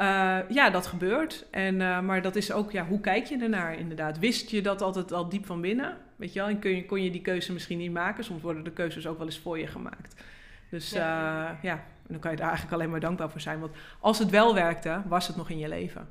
uh, 0.00 0.38
ja, 0.48 0.70
dat 0.70 0.86
gebeurt. 0.86 1.46
En, 1.50 1.76
maar 1.76 2.22
dat 2.22 2.36
is 2.36 2.52
ook, 2.52 2.70
ja, 2.70 2.84
hoe 2.86 3.00
kijk 3.00 3.24
je 3.24 3.38
ernaar 3.38 3.78
inderdaad? 3.78 4.18
Wist 4.18 4.50
je 4.50 4.62
dat 4.62 4.82
altijd 4.82 5.12
al 5.12 5.28
diep 5.28 5.46
van 5.46 5.60
binnen? 5.60 5.96
Weet 6.16 6.32
je 6.32 6.38
wel, 6.38 6.48
en 6.48 6.58
kun 6.58 6.76
je, 6.76 6.84
kon 6.84 7.02
je 7.02 7.10
die 7.10 7.22
keuze 7.22 7.52
misschien 7.52 7.78
niet 7.78 7.92
maken? 7.92 8.24
Soms 8.24 8.42
worden 8.42 8.64
de 8.64 8.72
keuzes 8.72 9.06
ook 9.06 9.18
wel 9.18 9.26
eens 9.26 9.38
voor 9.38 9.58
je 9.58 9.66
gemaakt. 9.66 10.24
Dus 10.70 10.90
ja, 10.90 11.58
ja 11.62 11.84
en 12.08 12.14
dan 12.14 12.18
kan 12.18 12.30
je 12.30 12.36
daar 12.36 12.48
eigenlijk 12.48 12.76
alleen 12.76 12.90
maar 12.90 13.00
dankbaar 13.00 13.30
voor 13.30 13.40
zijn. 13.40 13.60
Want 13.60 13.72
als 14.00 14.18
het 14.18 14.30
wel 14.30 14.54
werkte, 14.54 15.02
was 15.06 15.26
het 15.26 15.36
nog 15.36 15.50
in 15.50 15.58
je 15.58 15.68
leven. 15.68 16.08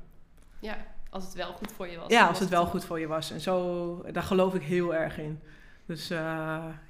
Ja, 0.60 0.76
als 1.10 1.24
het 1.24 1.34
wel 1.34 1.52
goed 1.52 1.72
voor 1.72 1.88
je 1.88 1.98
was. 1.98 2.08
Ja, 2.08 2.26
als 2.26 2.38
het 2.38 2.48
wel 2.48 2.66
goed 2.66 2.84
voor 2.84 3.00
je 3.00 3.06
was. 3.06 3.30
En 3.30 3.40
zo, 3.40 4.04
daar 4.12 4.22
geloof 4.22 4.54
ik 4.54 4.62
heel 4.62 4.94
erg 4.94 5.18
in. 5.18 5.40
Dus 5.86 6.10
uh, 6.10 6.18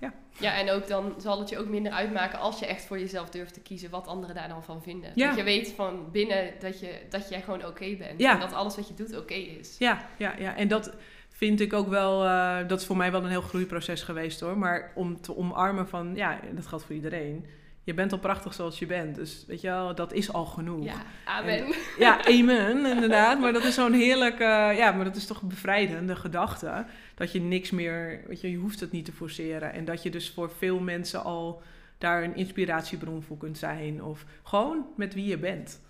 ja. 0.01 0.13
Ja, 0.39 0.57
en 0.59 0.71
ook 0.71 0.89
dan 0.89 1.15
zal 1.19 1.39
het 1.39 1.49
je 1.49 1.59
ook 1.59 1.69
minder 1.69 1.93
uitmaken 1.93 2.39
als 2.39 2.59
je 2.59 2.67
echt 2.67 2.85
voor 2.85 2.99
jezelf 2.99 3.31
durft 3.31 3.55
te 3.55 3.61
kiezen 3.61 3.91
wat 3.91 4.07
anderen 4.07 4.35
daar 4.35 4.49
dan 4.49 4.63
van 4.63 4.83
vinden. 4.83 5.13
Ja. 5.15 5.29
Dat 5.29 5.37
je 5.37 5.43
weet 5.43 5.73
van 5.73 6.11
binnen 6.11 6.53
dat, 6.61 6.81
je, 6.81 7.01
dat 7.11 7.29
jij 7.29 7.43
gewoon 7.43 7.67
oké 7.67 7.97
bent. 7.97 8.21
Ja. 8.21 8.33
En 8.33 8.41
dat 8.41 8.53
alles 8.53 8.77
wat 8.77 8.89
je 8.89 8.95
doet 8.95 9.17
oké 9.17 9.35
is. 9.35 9.79
Ja, 9.79 10.07
ja, 10.17 10.35
ja, 10.39 10.57
en 10.57 10.69
dat 10.69 10.95
vind 11.29 11.61
ik 11.61 11.73
ook 11.73 11.89
wel, 11.89 12.25
uh, 12.25 12.59
dat 12.67 12.81
is 12.81 12.87
voor 12.87 12.97
mij 12.97 13.13
wel 13.13 13.23
een 13.23 13.31
heel 13.31 13.41
groeiproces 13.41 14.03
geweest 14.03 14.41
hoor. 14.41 14.59
Maar 14.59 14.93
om 14.95 15.21
te 15.21 15.37
omarmen 15.37 15.89
van, 15.89 16.15
ja, 16.15 16.41
dat 16.53 16.67
geldt 16.67 16.85
voor 16.85 16.95
iedereen 16.95 17.47
je 17.89 17.95
bent 17.95 18.13
al 18.13 18.19
prachtig 18.19 18.55
zoals 18.55 18.79
je 18.79 18.87
bent. 18.87 19.15
Dus 19.15 19.45
weet 19.47 19.61
je 19.61 19.69
wel, 19.69 19.95
dat 19.95 20.13
is 20.13 20.33
al 20.33 20.45
genoeg. 20.45 20.85
Ja, 20.85 21.03
amen. 21.25 21.59
En, 21.59 21.75
ja, 21.99 22.25
amen, 22.25 22.87
inderdaad. 22.87 23.41
Maar 23.41 23.53
dat 23.53 23.65
is 23.65 23.75
zo'n 23.75 23.93
heerlijke, 23.93 24.45
ja, 24.77 24.93
maar 24.93 25.05
dat 25.05 25.17
is 25.17 25.27
toch 25.27 25.43
een 25.43 25.49
bevrijdende 25.49 26.17
gedachte. 26.17 26.87
Dat 27.15 27.33
je 27.33 27.41
niks 27.41 27.71
meer, 27.71 28.23
weet 28.27 28.41
je, 28.41 28.51
je 28.51 28.57
hoeft 28.57 28.81
het 28.81 28.93
niet 28.93 29.05
te 29.05 29.13
forceren. 29.13 29.73
En 29.73 29.85
dat 29.85 30.03
je 30.03 30.11
dus 30.11 30.31
voor 30.31 30.51
veel 30.51 30.79
mensen 30.79 31.25
al 31.25 31.63
daar 31.99 32.23
een 32.23 32.37
inspiratiebron 32.37 33.23
voor 33.23 33.37
kunt 33.37 33.59
zijn. 33.59 34.05
Of 34.05 34.25
gewoon 34.43 34.87
met 34.97 35.15
wie 35.15 35.27
je 35.27 35.39
bent. 35.39 35.81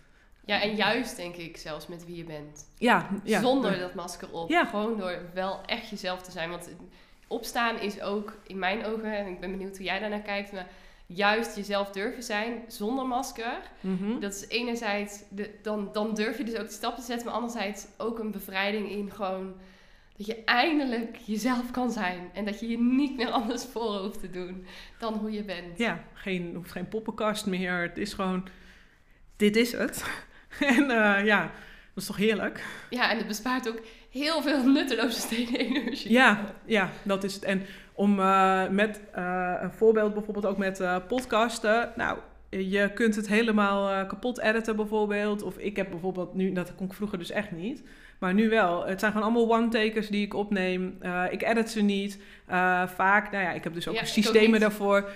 Ja, 0.44 0.62
en 0.62 0.74
juist 0.74 1.16
denk 1.16 1.34
ik 1.34 1.57
zelfs 1.57 1.86
met 1.86 2.07
wie 2.07 2.16
je 2.16 2.24
bent. 2.24 2.68
Ja, 2.76 3.09
ja. 3.24 3.40
Zonder 3.40 3.78
dat 3.78 3.94
masker 3.94 4.30
op. 4.32 4.49
Ja. 4.49 4.64
Gewoon 4.64 4.99
door 4.99 5.20
wel 5.34 5.61
echt 5.66 5.88
jezelf 5.88 6.22
te 6.22 6.30
zijn. 6.30 6.51
Want 6.51 6.70
opstaan 7.26 7.80
is 7.80 8.01
ook 8.01 8.36
in 8.46 8.59
mijn 8.59 8.84
ogen, 8.84 9.16
en 9.16 9.26
ik 9.26 9.40
ben 9.40 9.51
benieuwd 9.51 9.76
hoe 9.76 9.86
jij 9.86 9.99
daarnaar 9.99 10.20
kijkt... 10.20 10.53
Maar 10.53 10.66
juist 11.14 11.56
jezelf 11.56 11.90
durven 11.90 12.22
zijn 12.22 12.62
zonder 12.66 13.06
masker. 13.06 13.61
Mhm. 13.80 14.20
Dat 14.20 14.34
is 14.34 14.48
enerzijds, 14.48 15.22
de, 15.30 15.50
dan, 15.62 15.90
dan 15.92 16.14
durf 16.14 16.38
je 16.38 16.44
dus 16.44 16.56
ook 16.56 16.66
de 16.66 16.72
stap 16.72 16.96
te 16.96 17.02
zetten, 17.02 17.26
maar 17.26 17.34
anderzijds 17.34 17.86
ook 17.96 18.18
een 18.18 18.30
bevrijding 18.30 18.90
in 18.90 19.11
gewoon 19.11 19.54
dat 20.16 20.26
je 20.26 20.44
eindelijk 20.44 21.16
jezelf 21.16 21.70
kan 21.70 21.90
zijn 21.90 22.30
en 22.34 22.44
dat 22.44 22.61
je 22.61 22.68
je 22.68 22.78
niet 22.78 23.16
meer 23.16 23.30
anders 23.30 23.64
voor 23.64 23.96
hoeft 23.96 24.20
te 24.20 24.30
doen 24.30 24.66
dan 24.98 25.14
hoe 25.14 25.32
je 25.32 25.42
bent. 25.42 25.78
Ja, 25.78 26.04
geen, 26.12 26.54
hoeft 26.54 26.72
geen 26.72 26.88
poppenkast 26.88 27.46
meer. 27.46 27.82
Het 27.82 27.98
is 27.98 28.12
gewoon, 28.12 28.48
dit 29.36 29.56
is 29.56 29.72
het. 29.72 30.04
en 30.76 30.82
uh, 30.82 31.24
ja, 31.24 31.42
dat 31.94 32.02
is 32.02 32.06
toch 32.06 32.16
heerlijk? 32.16 32.64
Ja, 32.90 33.11
en 33.11 33.16
het 33.16 33.26
bespaart 33.26 33.68
ook 33.68 33.80
heel 34.11 34.42
veel 34.42 34.64
nutteloze 34.64 35.20
steden 35.26 35.59
energie. 35.59 36.11
Ja, 36.11 36.54
ja, 36.64 36.90
dat 37.02 37.24
is 37.24 37.34
het. 37.34 37.42
En 37.42 37.66
om 37.99 38.18
uh, 38.18 38.68
met 38.68 39.01
uh, 39.16 39.55
een 39.61 39.72
voorbeeld 39.72 40.14
bijvoorbeeld 40.14 40.46
ook 40.46 40.59
met 40.59 40.80
uh, 40.80 40.96
podcasten. 41.09 41.92
Nou, 41.96 42.18
je 42.51 42.90
kunt 42.94 43.16
het 43.16 43.28
helemaal 43.28 44.07
kapot 44.07 44.40
editen 44.40 44.76
bijvoorbeeld. 44.76 45.42
Of 45.42 45.57
ik 45.57 45.76
heb 45.76 45.90
bijvoorbeeld 45.90 46.34
nu, 46.34 46.53
dat 46.53 46.74
kon 46.74 46.86
ik 46.86 46.92
vroeger 46.92 47.18
dus 47.18 47.30
echt 47.30 47.51
niet. 47.51 47.82
Maar 48.18 48.34
nu 48.34 48.49
wel. 48.49 48.86
Het 48.86 49.01
zijn 49.01 49.12
gewoon 49.12 49.26
allemaal 49.26 49.57
one-takers 49.57 50.09
die 50.09 50.24
ik 50.24 50.34
opneem. 50.34 50.99
ik 51.30 51.42
edit 51.42 51.70
ze 51.70 51.80
niet. 51.80 52.18
vaak, 52.86 53.30
nou 53.30 53.44
ja, 53.44 53.53
ik 53.53 53.64
heb 53.64 53.74
dus 53.74 53.88
ook 53.88 53.94
ja, 53.94 54.05
systemen 54.05 54.61
daarvoor. 54.61 55.11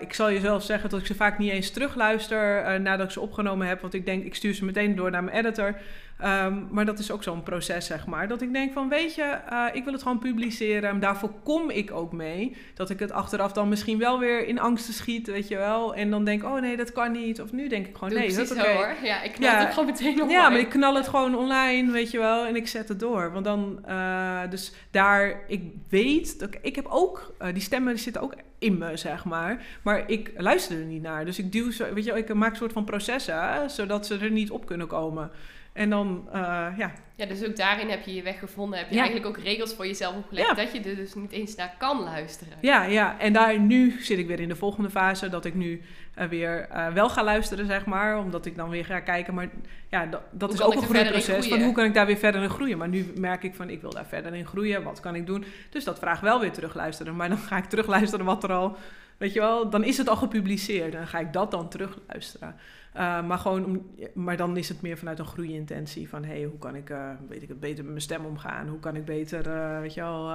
ik 0.00 0.12
zal 0.12 0.28
je 0.28 0.40
zelf 0.40 0.62
zeggen 0.62 0.90
dat 0.90 1.00
ik 1.00 1.06
ze 1.06 1.14
vaak 1.14 1.38
niet 1.38 1.50
eens 1.50 1.70
terugluister 1.70 2.80
nadat 2.80 3.06
ik 3.06 3.12
ze 3.12 3.20
opgenomen 3.20 3.66
heb. 3.66 3.80
Want 3.80 3.94
ik 3.94 4.06
denk, 4.06 4.24
ik 4.24 4.34
stuur 4.34 4.54
ze 4.54 4.64
meteen 4.64 4.94
door 4.94 5.10
naar 5.10 5.24
mijn 5.24 5.36
editor. 5.36 5.76
Um, 6.24 6.68
maar 6.70 6.84
dat 6.84 6.98
is 6.98 7.10
ook 7.10 7.22
zo'n 7.22 7.42
proces, 7.42 7.86
zeg 7.86 8.06
maar. 8.06 8.28
Dat 8.28 8.42
ik 8.42 8.52
denk 8.52 8.72
van, 8.72 8.88
weet 8.88 9.14
je, 9.14 9.38
uh, 9.52 9.64
ik 9.72 9.84
wil 9.84 9.92
het 9.92 10.02
gewoon 10.02 10.18
publiceren. 10.18 11.00
Daarvoor 11.00 11.30
kom 11.42 11.70
ik 11.70 11.92
ook 11.92 12.12
mee. 12.12 12.56
Dat 12.74 12.90
ik 12.90 12.98
het 12.98 13.12
achteraf 13.12 13.52
dan 13.52 13.68
misschien 13.68 13.98
wel 13.98 14.18
weer 14.18 14.46
in 14.46 14.60
angsten 14.60 14.94
schiet, 14.94 15.26
weet 15.26 15.48
je 15.48 15.56
wel. 15.56 15.94
En 15.94 16.10
dan 16.10 16.24
denk 16.24 16.44
oh 16.44 16.60
nee, 16.60 16.76
dat 16.76 16.92
kan 16.92 17.12
niet. 17.12 17.40
Of 17.40 17.52
nu 17.52 17.68
denk 17.68 17.86
ik 17.86 17.94
gewoon, 17.94 18.08
Doe 18.08 18.18
nee, 18.18 18.34
dat 18.34 18.50
oké. 18.50 18.72
hoor. 18.72 18.94
Ja, 19.02 19.22
ik 19.22 19.32
knal 19.32 19.58
het 19.58 19.68
gewoon 19.68 19.86
meteen 19.86 20.12
online. 20.12 20.32
Ja, 20.32 20.48
maar 20.48 20.58
ik 20.58 20.68
knal 20.68 20.94
het 20.94 21.08
gewoon 21.08 21.34
online, 21.36 21.92
weet 21.92 22.10
je 22.10 22.18
wel. 22.18 22.46
En 22.46 22.56
ik 22.56 22.68
zet 22.68 22.88
het 22.88 23.00
door. 23.00 23.32
Want 23.32 23.44
dan, 23.44 23.78
uh, 23.88 24.40
dus 24.50 24.72
daar, 24.90 25.40
ik 25.48 25.62
weet, 25.88 26.38
dat 26.38 26.54
ik, 26.54 26.58
ik 26.62 26.76
heb 26.76 26.86
ook, 26.88 27.34
uh, 27.42 27.48
die 27.52 27.62
stemmen 27.62 27.94
die 27.94 28.02
zitten 28.02 28.22
ook 28.22 28.34
in 28.58 28.78
me, 28.78 28.96
zeg 28.96 29.24
maar. 29.24 29.64
Maar 29.82 30.10
ik 30.10 30.32
luister 30.36 30.78
er 30.78 30.84
niet 30.84 31.02
naar. 31.02 31.24
Dus 31.24 31.38
ik 31.38 31.52
duw 31.52 31.70
zo, 31.70 31.94
weet 31.94 32.04
je, 32.04 32.12
ik 32.12 32.34
maak 32.34 32.50
een 32.50 32.56
soort 32.56 32.72
van 32.72 32.84
processen, 32.84 33.70
zodat 33.70 34.06
ze 34.06 34.18
er 34.18 34.30
niet 34.30 34.50
op 34.50 34.66
kunnen 34.66 34.86
komen. 34.86 35.30
En 35.76 35.90
dan, 35.90 36.28
uh, 36.28 36.32
ja. 36.76 36.92
Ja, 37.14 37.26
dus 37.26 37.44
ook 37.44 37.56
daarin 37.56 37.88
heb 37.88 38.04
je 38.04 38.14
je 38.14 38.22
weg 38.22 38.38
gevonden. 38.38 38.78
Heb 38.78 38.90
je 38.90 38.98
eigenlijk 38.98 39.26
ook 39.26 39.38
regels 39.44 39.74
voor 39.74 39.86
jezelf 39.86 40.16
opgelegd 40.16 40.56
dat 40.56 40.72
je 40.72 40.80
er 40.80 40.96
dus 40.96 41.14
niet 41.14 41.32
eens 41.32 41.54
naar 41.54 41.74
kan 41.78 42.02
luisteren. 42.02 42.52
Ja, 42.60 42.84
ja. 42.84 43.18
En 43.18 43.32
daar 43.32 43.60
nu 43.60 43.96
zit 44.00 44.18
ik 44.18 44.26
weer 44.26 44.40
in 44.40 44.48
de 44.48 44.56
volgende 44.56 44.90
fase. 44.90 45.28
Dat 45.28 45.44
ik 45.44 45.54
nu 45.54 45.82
uh, 46.18 46.24
weer 46.24 46.68
uh, 46.72 46.88
wel 46.92 47.08
ga 47.08 47.24
luisteren, 47.24 47.66
zeg 47.66 47.86
maar. 47.86 48.18
Omdat 48.18 48.46
ik 48.46 48.56
dan 48.56 48.68
weer 48.68 48.84
ga 48.84 49.00
kijken. 49.00 49.34
Maar 49.34 49.48
ja, 49.88 50.06
dat, 50.06 50.20
dat 50.30 50.52
is 50.52 50.62
ook 50.62 50.74
een 50.74 50.82
groeiproces. 50.82 51.48
Van 51.48 51.62
hoe 51.62 51.72
kan 51.72 51.84
ik 51.84 51.94
daar 51.94 52.06
weer 52.06 52.16
verder 52.16 52.42
in 52.42 52.50
groeien? 52.50 52.78
Maar 52.78 52.88
nu 52.88 53.12
merk 53.14 53.42
ik 53.42 53.54
van, 53.54 53.70
ik 53.70 53.80
wil 53.80 53.90
daar 53.90 54.06
verder 54.06 54.34
in 54.34 54.46
groeien. 54.46 54.82
Wat 54.82 55.00
kan 55.00 55.14
ik 55.14 55.26
doen? 55.26 55.44
Dus 55.70 55.84
dat 55.84 55.98
vraagt 55.98 56.20
wel 56.20 56.40
weer 56.40 56.52
terugluisteren. 56.52 57.16
Maar 57.16 57.28
dan 57.28 57.38
ga 57.38 57.56
ik 57.56 57.64
terugluisteren 57.64 58.26
wat 58.26 58.44
er 58.44 58.52
al... 58.52 58.76
Weet 59.16 59.32
je 59.32 59.40
wel, 59.40 59.70
dan 59.70 59.84
is 59.84 59.98
het 59.98 60.08
al 60.08 60.16
gepubliceerd. 60.16 60.92
En 60.92 60.98
dan 60.98 61.06
ga 61.06 61.18
ik 61.18 61.32
dat 61.32 61.50
dan 61.50 61.68
terugluisteren. 61.68 62.56
Uh, 62.96 63.26
maar, 63.26 63.38
gewoon, 63.38 63.86
maar 64.14 64.36
dan 64.36 64.56
is 64.56 64.68
het 64.68 64.82
meer 64.82 64.98
vanuit 64.98 65.18
een 65.18 65.26
groeiintentie. 65.26 66.08
Van, 66.08 66.24
hey, 66.24 66.44
hoe 66.44 66.58
kan 66.58 66.74
ik, 66.74 66.90
uh, 66.90 67.10
weet 67.28 67.42
ik 67.42 67.48
het, 67.48 67.60
beter 67.60 67.82
met 67.82 67.92
mijn 67.92 68.00
stem 68.00 68.24
omgaan? 68.24 68.68
Hoe 68.68 68.80
kan 68.80 68.96
ik 68.96 69.04
beter, 69.04 69.46
uh, 69.46 69.80
weet 69.80 69.94
je 69.94 70.00
wel... 70.00 70.28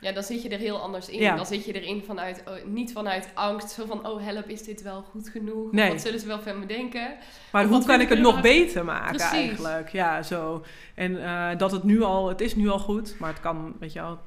ja, 0.00 0.12
dan 0.14 0.22
zit 0.22 0.42
je 0.42 0.48
er 0.48 0.58
heel 0.58 0.80
anders 0.80 1.08
in. 1.08 1.20
Ja. 1.20 1.36
Dan 1.36 1.46
zit 1.46 1.64
je 1.64 1.80
erin 1.80 2.02
vanuit, 2.02 2.42
oh, 2.48 2.72
niet 2.72 2.92
vanuit 2.92 3.30
angst. 3.34 3.70
Zo 3.70 3.86
van, 3.86 4.06
oh 4.06 4.24
help, 4.24 4.48
is 4.48 4.62
dit 4.62 4.82
wel 4.82 5.02
goed 5.02 5.28
genoeg? 5.28 5.72
Nee. 5.72 5.90
Wat 5.90 6.00
zullen 6.00 6.20
ze 6.20 6.26
wel 6.26 6.40
van 6.40 6.58
me 6.58 6.66
denken? 6.66 7.14
Maar 7.52 7.64
hoe 7.64 7.84
kan 7.84 8.00
ik 8.00 8.08
het 8.08 8.20
nog 8.20 8.40
beter 8.40 8.84
maken 8.84 9.16
Precies. 9.16 9.32
eigenlijk? 9.32 9.88
Ja, 9.88 10.22
zo. 10.22 10.64
En 10.94 11.58
dat 11.58 11.72
het 11.72 11.82
nu 11.82 12.02
al, 12.02 12.28
het 12.28 12.40
is 12.40 12.54
nu 12.54 12.68
al 12.68 12.78
goed. 12.78 13.16
Maar 13.18 13.30
het 13.30 13.40
kan, 13.40 13.76
weet 13.80 13.92
je 13.92 14.00
wel, 14.00 14.18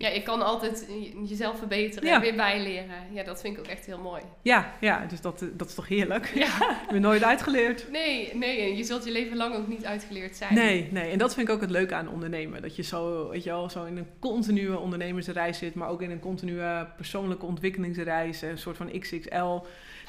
ja, 0.00 0.08
je 0.08 0.22
kan 0.22 0.42
altijd 0.42 0.86
jezelf 1.26 1.58
verbeteren 1.58 2.12
en 2.12 2.20
weer 2.20 2.34
bijleren. 2.34 2.96
Ja, 3.12 3.22
dat 3.22 3.40
vind 3.40 3.54
ik 3.54 3.60
ook 3.60 3.66
echt 3.66 3.86
heel 3.86 3.98
mooi. 3.98 4.22
Ja, 4.42 4.72
ja 4.80 5.06
dus 5.08 5.20
dat, 5.20 5.44
dat 5.52 5.68
is 5.68 5.74
toch 5.74 5.88
heerlijk? 5.88 6.32
Ja. 6.34 6.46
ik 6.84 6.90
ben 6.90 7.00
nooit 7.00 7.24
uitgeleerd. 7.24 7.90
Nee, 7.90 8.34
nee, 8.34 8.76
je 8.76 8.84
zult 8.84 9.04
je 9.04 9.12
leven 9.12 9.36
lang 9.36 9.54
ook 9.54 9.68
niet 9.68 9.84
uitgeleerd 9.84 10.36
zijn. 10.36 10.54
Nee, 10.54 10.88
nee. 10.90 11.10
En 11.10 11.18
dat 11.18 11.34
vind 11.34 11.48
ik 11.48 11.54
ook 11.54 11.60
het 11.60 11.70
leuke 11.70 11.94
aan 11.94 12.08
ondernemen. 12.08 12.62
Dat 12.62 12.76
je 12.76 12.82
zo, 12.82 13.28
weet 13.28 13.44
je 13.44 13.50
wel, 13.50 13.70
zo 13.70 13.84
in 13.84 13.96
een 13.96 14.06
continue 14.18 14.78
ondernemersreis 14.78 15.58
zit, 15.58 15.74
maar 15.74 15.88
ook 15.88 16.02
in 16.02 16.10
een 16.10 16.20
continue 16.20 16.86
persoonlijke 16.96 17.46
ontwikkelingsreis. 17.46 18.42
Een 18.42 18.58
soort 18.58 18.76
van 18.76 18.98
XXL. 18.98 19.58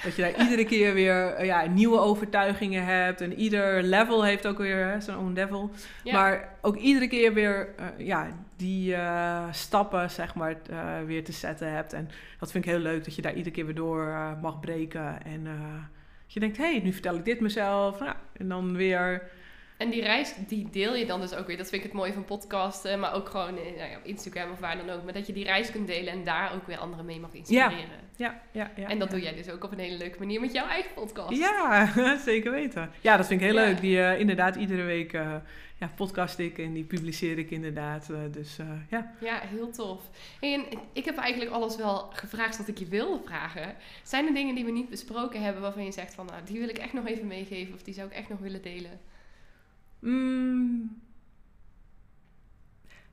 Dat 0.03 0.15
je 0.15 0.21
daar 0.21 0.41
iedere 0.43 0.65
keer 0.65 0.93
weer 0.93 1.33
eh, 1.33 1.45
ja, 1.45 1.65
nieuwe 1.65 1.99
overtuigingen 1.99 2.85
hebt. 2.85 3.21
En 3.21 3.33
ieder 3.33 3.83
level 3.83 4.23
heeft 4.23 4.47
ook 4.47 4.57
weer 4.57 4.95
zijn 4.99 5.17
own 5.17 5.33
level. 5.33 5.71
Maar 6.11 6.55
ook 6.61 6.75
iedere 6.75 7.07
keer 7.07 7.33
weer 7.33 7.69
uh, 7.79 8.07
ja, 8.07 8.27
die 8.61 8.91
uh, 8.91 9.47
stappen 9.51 10.09
zeg 10.09 10.35
maar, 10.35 10.55
weer 11.05 11.23
te 11.23 11.31
zetten 11.31 11.71
hebt. 11.71 11.93
En 11.93 12.09
dat 12.39 12.51
vind 12.51 12.65
ik 12.65 12.71
heel 12.71 12.79
leuk 12.79 13.03
dat 13.03 13.15
je 13.15 13.21
daar 13.21 13.33
iedere 13.33 13.55
keer 13.55 13.65
weer 13.65 13.75
door 13.75 14.37
mag 14.41 14.59
breken. 14.59 15.23
En 15.23 15.47
je 16.27 16.39
denkt, 16.39 16.57
hé, 16.57 16.71
hey, 16.71 16.79
nu 16.83 16.93
vertel 16.93 17.15
ik 17.15 17.25
dit 17.25 17.39
mezelf. 17.39 17.99
Nou, 17.99 18.15
en 18.37 18.47
dan 18.47 18.75
weer 18.75 19.29
en 19.81 19.89
die 19.89 20.01
reis, 20.01 20.33
die 20.47 20.67
deel 20.71 20.95
je 20.95 21.05
dan 21.05 21.21
dus 21.21 21.33
ook 21.33 21.47
weer. 21.47 21.57
Dat 21.57 21.69
vind 21.69 21.83
ik 21.83 21.87
het 21.89 21.97
mooie 21.97 22.13
van 22.13 22.25
podcasten, 22.25 22.99
maar 22.99 23.13
ook 23.13 23.29
gewoon 23.29 23.53
nou 23.53 23.89
ja, 23.89 23.97
op 23.97 24.03
Instagram 24.03 24.51
of 24.51 24.59
waar 24.59 24.77
dan 24.77 24.89
ook. 24.89 25.03
Maar 25.03 25.13
dat 25.13 25.27
je 25.27 25.33
die 25.33 25.43
reis 25.43 25.71
kunt 25.71 25.87
delen 25.87 26.13
en 26.13 26.23
daar 26.23 26.53
ook 26.53 26.67
weer 26.67 26.77
anderen 26.77 27.05
mee 27.05 27.19
mag 27.19 27.33
inspireren. 27.33 28.09
Ja, 28.15 28.41
ja, 28.51 28.71
ja. 28.75 28.87
en 28.87 28.99
dat 28.99 29.09
doe 29.09 29.21
jij 29.21 29.35
dus 29.35 29.49
ook 29.49 29.63
op 29.63 29.71
een 29.71 29.79
hele 29.79 29.97
leuke 29.97 30.19
manier 30.19 30.39
met 30.39 30.51
jouw 30.51 30.67
eigen 30.67 30.93
podcast. 30.93 31.37
Ja, 31.37 31.91
zeker 32.25 32.51
weten. 32.51 32.91
Ja, 33.01 33.17
dat 33.17 33.27
vind 33.27 33.41
ik 33.41 33.45
heel 33.47 33.55
leuk. 33.55 33.81
Die 33.81 33.97
uh, 33.97 34.19
inderdaad 34.19 34.55
iedere 34.55 34.83
week 34.83 35.13
uh, 35.13 35.35
ja, 35.77 35.91
podcast 35.95 36.39
ik 36.39 36.57
en 36.57 36.73
die 36.73 36.83
publiceer 36.83 37.37
ik 37.37 37.51
inderdaad. 37.51 38.07
Uh, 38.11 38.17
dus 38.31 38.57
ja. 38.89 39.15
Ja, 39.19 39.39
heel 39.39 39.71
tof. 39.71 40.01
En 40.39 40.65
ik 40.93 41.05
heb 41.05 41.17
eigenlijk 41.17 41.51
alles 41.51 41.75
wel 41.75 42.09
gevraagd 42.13 42.57
wat 42.57 42.67
ik 42.67 42.77
je 42.77 42.85
wilde 42.85 43.21
vragen. 43.25 43.75
Zijn 44.03 44.27
er 44.27 44.33
dingen 44.33 44.55
die 44.55 44.65
we 44.65 44.71
niet 44.71 44.89
besproken 44.89 45.41
hebben 45.41 45.61
waarvan 45.61 45.85
je 45.85 45.91
zegt 45.91 46.13
van 46.13 46.25
nou, 46.25 46.41
die 46.45 46.59
wil 46.59 46.69
ik 46.69 46.77
echt 46.77 46.93
nog 46.93 47.07
even 47.07 47.27
meegeven 47.27 47.73
of 47.73 47.83
die 47.83 47.93
zou 47.93 48.07
ik 48.07 48.13
echt 48.13 48.29
nog 48.29 48.39
willen 48.39 48.61
delen? 48.61 48.99
Mm. 50.01 51.01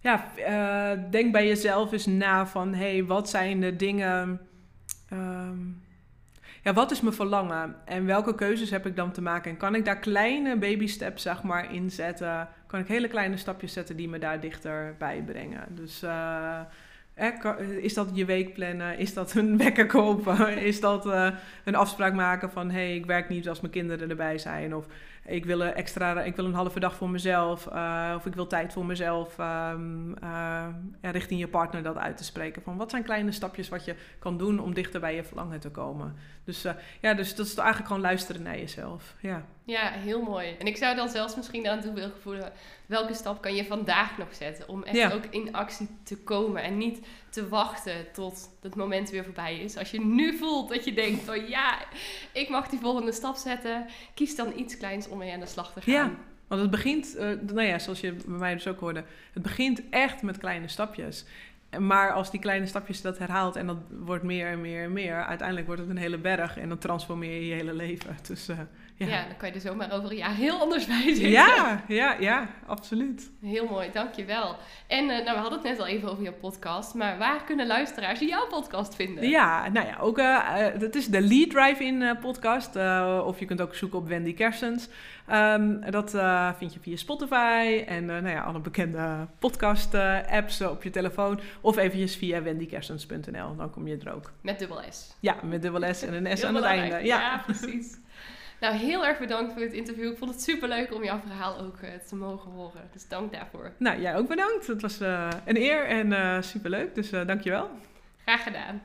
Ja, 0.01 0.32
uh, 0.39 1.11
denk 1.11 1.32
bij 1.32 1.47
jezelf 1.47 1.93
eens 1.93 2.07
na 2.07 2.47
van... 2.47 2.74
hé, 2.74 2.91
hey, 2.91 3.05
wat 3.05 3.28
zijn 3.28 3.61
de 3.61 3.76
dingen... 3.76 4.41
Um, 5.12 5.82
ja, 6.62 6.72
wat 6.72 6.91
is 6.91 7.01
mijn 7.01 7.14
verlangen? 7.14 7.76
En 7.84 8.07
welke 8.07 8.34
keuzes 8.34 8.70
heb 8.70 8.86
ik 8.86 8.97
dan 8.97 9.12
te 9.12 9.22
maken? 9.22 9.51
En 9.51 9.57
kan 9.57 9.74
ik 9.74 9.84
daar 9.84 9.99
kleine 9.99 10.57
baby 10.57 10.86
steps, 10.86 11.22
zeg 11.22 11.43
maar, 11.43 11.74
in 11.74 11.91
zetten? 11.91 12.49
Kan 12.66 12.80
ik 12.80 12.86
hele 12.86 13.09
kleine 13.09 13.36
stapjes 13.36 13.72
zetten 13.72 13.97
die 13.97 14.09
me 14.09 14.18
daar 14.18 14.41
dichterbij 14.41 15.22
brengen? 15.26 15.66
Dus... 15.70 16.03
Uh, 16.03 16.61
is 17.80 17.95
dat 17.95 18.11
je 18.12 18.24
week 18.24 18.55
plannen? 18.55 18.99
Is 18.99 19.14
dat 19.14 19.34
een 19.34 19.57
wekker 19.64 19.86
kopen? 19.86 20.59
Is 20.59 20.80
dat 20.80 21.07
uh, 21.07 21.28
een 21.64 21.74
afspraak 21.74 22.14
maken 22.14 22.51
van... 22.51 22.70
hé, 22.70 22.86
hey, 22.86 22.95
ik 22.95 23.07
werk 23.07 23.28
niet 23.28 23.49
als 23.49 23.61
mijn 23.61 23.72
kinderen 23.72 24.11
erbij 24.11 24.39
zijn? 24.39 24.74
Of 24.74 24.86
ik 25.29 25.45
wil, 25.45 25.61
een 25.61 25.74
extra, 25.74 26.22
ik 26.22 26.37
wil 26.37 26.45
een 26.45 26.55
halve 26.55 26.81
dag 26.81 26.95
voor 26.95 27.11
mezelf. 27.11 27.68
Uh, 27.72 28.12
of 28.16 28.26
ik 28.26 28.35
wil 28.35 28.47
tijd 28.47 28.72
voor 28.72 28.87
mezelf. 28.87 29.39
Um, 29.39 30.14
uh, 30.24 30.66
richting 31.01 31.41
je 31.41 31.49
partner 31.49 31.83
dat 31.83 31.97
uit 31.97 32.16
te 32.16 32.24
spreken. 32.24 32.62
Van 32.62 32.76
wat 32.76 32.91
zijn 32.91 33.03
kleine 33.03 33.33
stapjes 33.33 33.68
wat 33.68 33.85
je 33.85 33.95
kan 34.18 34.39
doen 34.39 34.61
om 34.61 34.74
dichter 34.74 35.01
bij 35.01 35.14
je 35.14 35.24
verlangen 35.24 35.61
te 35.61 35.70
komen. 35.70 36.14
Dus 36.49 36.65
uh, 36.65 36.73
ja, 37.01 37.15
dus 37.15 37.35
dat 37.35 37.47
is 37.47 37.55
eigenlijk 37.55 37.87
gewoon 37.87 38.03
luisteren 38.03 38.43
naar 38.43 38.59
jezelf. 38.59 39.15
Ja. 39.21 39.47
ja, 39.65 39.91
heel 39.91 40.23
mooi. 40.23 40.57
En 40.59 40.67
ik 40.67 40.77
zou 40.77 40.97
dan 40.97 41.09
zelfs 41.09 41.37
misschien 41.37 41.69
aan 41.69 41.81
toe 41.81 41.93
willen 41.93 42.13
voelen... 42.23 42.53
welke 42.87 43.15
stap 43.15 43.43
kan 43.43 43.55
je 43.55 43.65
vandaag 43.65 44.19
nog 44.19 44.35
zetten 44.35 44.69
om 44.69 44.83
echt 44.83 45.13
ook 45.13 45.25
in 45.31 45.55
actie 45.55 45.89
te 46.03 46.17
komen. 46.17 46.63
En 46.63 46.79
niet 46.79 47.01
te 47.31 47.49
wachten 47.49 48.13
tot 48.13 48.51
het 48.61 48.75
moment 48.75 49.11
weer 49.11 49.25
voorbij 49.25 49.59
is. 49.59 49.77
Als 49.77 49.91
je 49.91 50.01
nu 50.01 50.37
voelt 50.37 50.69
dat 50.69 50.85
je 50.85 50.93
denkt 50.93 51.25
van 51.25 51.49
ja, 51.49 51.79
ik 52.33 52.49
mag 52.49 52.69
die 52.69 52.81
volgende 52.81 53.13
stap 53.13 53.37
zetten. 53.37 53.87
Kies 54.15 54.37
dan 54.37 54.53
iets 54.57 54.77
kleins 54.77 55.09
om 55.09 55.19
mee 55.19 55.33
aan 55.33 55.41
de 55.41 55.47
slag 55.47 55.73
te 55.73 55.81
gaan. 55.81 55.93
Ja. 55.95 56.15
Want 56.47 56.61
het 56.61 56.71
begint, 56.71 57.17
uh, 57.17 57.31
nou 57.41 57.63
ja, 57.63 57.79
zoals 57.79 58.01
je 58.01 58.13
bij 58.13 58.39
mij 58.39 58.55
dus 58.55 58.67
ook 58.67 58.81
hoorde, 58.81 59.05
het 59.33 59.43
begint 59.43 59.83
echt 59.91 60.23
met 60.23 60.39
kleine 60.39 60.69
stapjes. 60.69 61.25
Maar 61.79 62.12
als 62.12 62.31
die 62.31 62.41
kleine 62.41 62.66
stapjes 62.66 63.01
dat 63.01 63.19
herhaalt 63.19 63.57
en 63.57 63.66
dat 63.66 63.77
wordt 63.91 64.25
meer 64.25 64.47
en 64.47 64.61
meer 64.61 64.85
en 64.85 64.93
meer, 64.93 65.25
uiteindelijk 65.25 65.66
wordt 65.66 65.83
het 65.83 65.91
een 65.91 65.97
hele 65.97 66.19
berg 66.19 66.59
en 66.59 66.69
dan 66.69 66.79
transformeer 66.79 67.35
je 67.35 67.47
je 67.47 67.55
hele 67.55 67.75
leven. 67.75 68.16
Dus, 68.27 68.49
uh, 68.49 68.59
ja. 68.99 69.07
ja. 69.07 69.25
dan 69.27 69.37
kan 69.37 69.49
je 69.49 69.55
er 69.55 69.61
zomaar 69.61 69.93
over 69.93 70.11
een 70.11 70.17
jaar 70.17 70.35
heel 70.35 70.61
anders 70.61 70.87
bij 70.95 71.03
zitten. 71.03 71.29
Ja, 71.29 71.85
ja, 71.89 72.17
ja, 72.21 72.49
absoluut. 72.67 73.31
Heel 73.41 73.67
mooi, 73.67 73.91
dankjewel. 73.93 74.57
En 74.87 75.05
uh, 75.05 75.09
nou, 75.09 75.25
we 75.25 75.41
hadden 75.41 75.59
het 75.59 75.63
net 75.63 75.79
al 75.79 75.87
even 75.87 76.11
over 76.11 76.23
jouw 76.23 76.33
podcast, 76.41 76.95
maar 76.95 77.19
waar 77.19 77.45
kunnen 77.45 77.67
luisteraars 77.67 78.21
jouw 78.21 78.47
podcast 78.47 78.95
vinden? 78.95 79.29
Ja, 79.29 79.69
nou 79.69 79.87
ja, 79.87 79.99
ook, 80.01 80.19
uh, 80.19 80.57
het 80.79 80.95
is 80.95 81.07
de 81.07 81.21
Lead 81.21 81.51
Drive-In 81.51 82.19
podcast, 82.21 82.77
of 83.25 83.39
je 83.39 83.45
kunt 83.45 83.61
ook 83.61 83.75
zoeken 83.75 83.99
op 83.99 84.09
Wendy 84.09 84.35
Kersens. 84.35 84.89
Um, 85.33 85.91
dat 85.91 86.11
vind 86.57 86.75
je 86.75 86.81
via 86.81 86.97
Spotify 86.97 87.85
en 87.87 88.05
nou 88.05 88.29
ja, 88.29 88.43
alle 88.43 88.61
bekende 88.61 89.27
podcast-apps 89.39 90.61
op 90.61 90.83
je 90.83 90.91
telefoon. 90.91 91.41
Of 91.61 91.77
eventjes 91.77 92.17
via 92.17 92.43
wendykersens.nl, 92.43 93.57
dan 93.57 93.71
kom 93.71 93.87
je 93.87 93.99
er 94.05 94.15
ook. 94.15 94.33
Met 94.41 94.59
dubbel 94.59 94.81
S. 94.91 95.15
Ja, 95.21 95.37
met 95.43 95.63
dubbel 95.63 95.95
S 95.95 96.03
en 96.03 96.27
een 96.27 96.37
S 96.37 96.45
aan 96.45 96.55
het 96.55 96.65
einde. 96.65 96.97
Ja, 96.97 97.21
ja 97.21 97.43
precies. 97.47 97.97
Nou, 98.61 98.75
heel 98.75 99.07
erg 99.07 99.19
bedankt 99.19 99.53
voor 99.53 99.63
het 99.63 99.73
interview. 99.73 100.11
Ik 100.11 100.19
vond 100.19 100.31
het 100.31 100.43
super 100.43 100.69
leuk 100.69 100.95
om 100.95 101.05
jouw 101.05 101.19
verhaal 101.19 101.59
ook 101.59 101.81
uh, 101.83 101.91
te 102.09 102.17
mogen 102.17 102.51
horen. 102.51 102.89
Dus 102.93 103.09
dank 103.09 103.33
daarvoor. 103.33 103.73
Nou, 103.79 104.01
jij 104.01 104.17
ook 104.17 104.29
bedankt. 104.29 104.67
Het 104.67 104.83
was 104.83 105.01
uh, 105.01 105.29
een 105.45 105.57
eer 105.57 105.87
en 105.87 106.11
uh, 106.11 106.43
super 106.43 106.71
leuk. 106.71 106.95
Dus 106.95 107.11
dankjewel. 107.11 107.71
Graag 108.25 108.43
gedaan. 108.43 108.83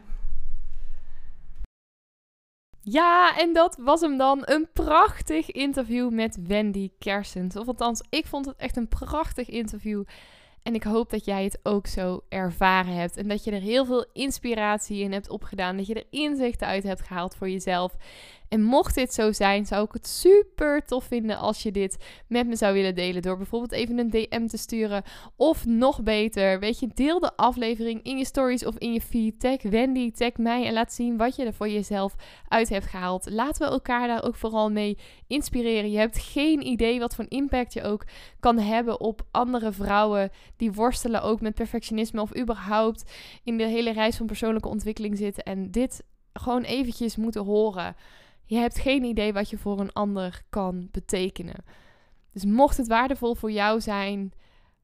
Ja, 2.82 3.38
en 3.38 3.54
dat 3.54 3.78
was 3.80 4.02
hem 4.02 4.18
dan. 4.18 4.42
Een 4.46 4.68
prachtig 4.74 5.52
interview 5.52 6.10
met 6.10 6.38
Wendy 6.48 6.90
Kersens. 7.00 7.56
Of 7.56 7.68
althans, 7.68 8.04
ik 8.10 8.26
vond 8.26 8.46
het 8.46 8.56
echt 8.58 8.78
een 8.78 8.88
prachtig 8.88 9.50
interview. 9.50 10.04
En 10.64 10.74
ik 10.74 10.84
hoop 10.84 11.10
dat 11.10 11.26
jij 11.26 11.44
het 11.44 11.60
ook 11.64 11.88
zo 11.88 12.24
ervaren 12.30 12.94
hebt. 12.94 13.18
En 13.18 13.28
dat 13.28 13.44
je 13.44 13.52
er 13.52 13.62
heel 13.62 13.86
veel 13.86 14.06
inspiratie 14.14 15.04
in 15.04 15.12
hebt 15.12 15.30
opgedaan. 15.30 15.78
Dat 15.78 15.88
je 15.88 15.94
er 15.94 16.08
inzichten 16.10 16.68
uit 16.68 16.84
hebt 16.84 17.02
gehaald 17.02 17.36
voor 17.36 17.50
jezelf. 17.50 17.96
En 18.54 18.62
mocht 18.62 18.96
dit 18.96 19.14
zo 19.14 19.32
zijn, 19.32 19.66
zou 19.66 19.86
ik 19.86 19.94
het 19.94 20.08
super 20.08 20.86
tof 20.86 21.04
vinden 21.04 21.38
als 21.38 21.64
je 21.64 21.72
dit 21.72 21.98
met 22.28 22.48
me 22.48 22.56
zou 22.56 22.74
willen 22.74 22.96
delen. 22.96 23.22
Door 23.22 23.38
bijvoorbeeld 23.38 23.72
even 23.72 23.98
een 23.98 24.10
DM 24.10 24.48
te 24.48 24.58
sturen. 24.58 25.04
Of 25.36 25.66
nog 25.66 26.04
beter, 26.04 26.60
weet 26.60 26.80
je, 26.80 26.88
deel 26.94 27.20
de 27.20 27.36
aflevering 27.36 28.04
in 28.04 28.18
je 28.18 28.26
stories 28.26 28.66
of 28.66 28.78
in 28.78 28.94
je 28.94 29.02
feed. 29.02 29.40
Tag 29.40 29.62
Wendy, 29.62 30.12
tag 30.12 30.38
mij 30.38 30.66
en 30.66 30.74
laat 30.74 30.94
zien 30.94 31.18
wat 31.18 31.36
je 31.36 31.46
er 31.46 31.54
voor 31.54 31.70
jezelf 31.70 32.16
uit 32.48 32.70
hebt 32.70 32.86
gehaald. 32.86 33.30
Laten 33.30 33.68
we 33.68 33.74
elkaar 33.74 34.08
daar 34.08 34.24
ook 34.24 34.36
vooral 34.36 34.72
mee 34.72 34.98
inspireren. 35.28 35.92
Je 35.92 35.98
hebt 35.98 36.20
geen 36.20 36.68
idee 36.68 37.00
wat 37.00 37.16
voor 37.16 37.26
impact 37.28 37.74
je 37.74 37.84
ook 37.84 38.06
kan 38.40 38.60
hebben 38.60 39.00
op 39.00 39.26
andere 39.32 39.72
vrouwen 39.72 40.30
die 40.58 40.72
worstelen 40.72 41.22
ook 41.22 41.42
met 41.42 41.54
perfectionisme 41.54 42.22
of 42.22 42.38
überhaupt 42.38 43.12
in 43.44 43.58
de 43.58 43.68
hele 43.68 43.92
reis 43.92 44.18
van 44.18 44.26
persoonlijke 44.26 44.70
ontwikkeling 44.70 45.18
zitten. 45.18 45.44
En 45.44 45.72
dit 45.72 46.04
gewoon 46.34 46.62
eventjes 46.62 47.16
moeten 47.16 47.44
horen. 47.44 47.96
Je 48.46 48.58
hebt 48.58 48.80
geen 48.80 49.04
idee 49.04 49.34
wat 49.34 49.50
je 49.50 49.58
voor 49.58 49.80
een 49.80 49.94
ander 49.94 50.42
kan 50.50 50.88
betekenen. 50.92 51.64
Dus 52.32 52.46
mocht 52.46 52.78
het 52.78 52.88
waardevol 52.88 53.36
voor 53.36 53.52
jou 53.52 53.82
zijn, 53.82 54.34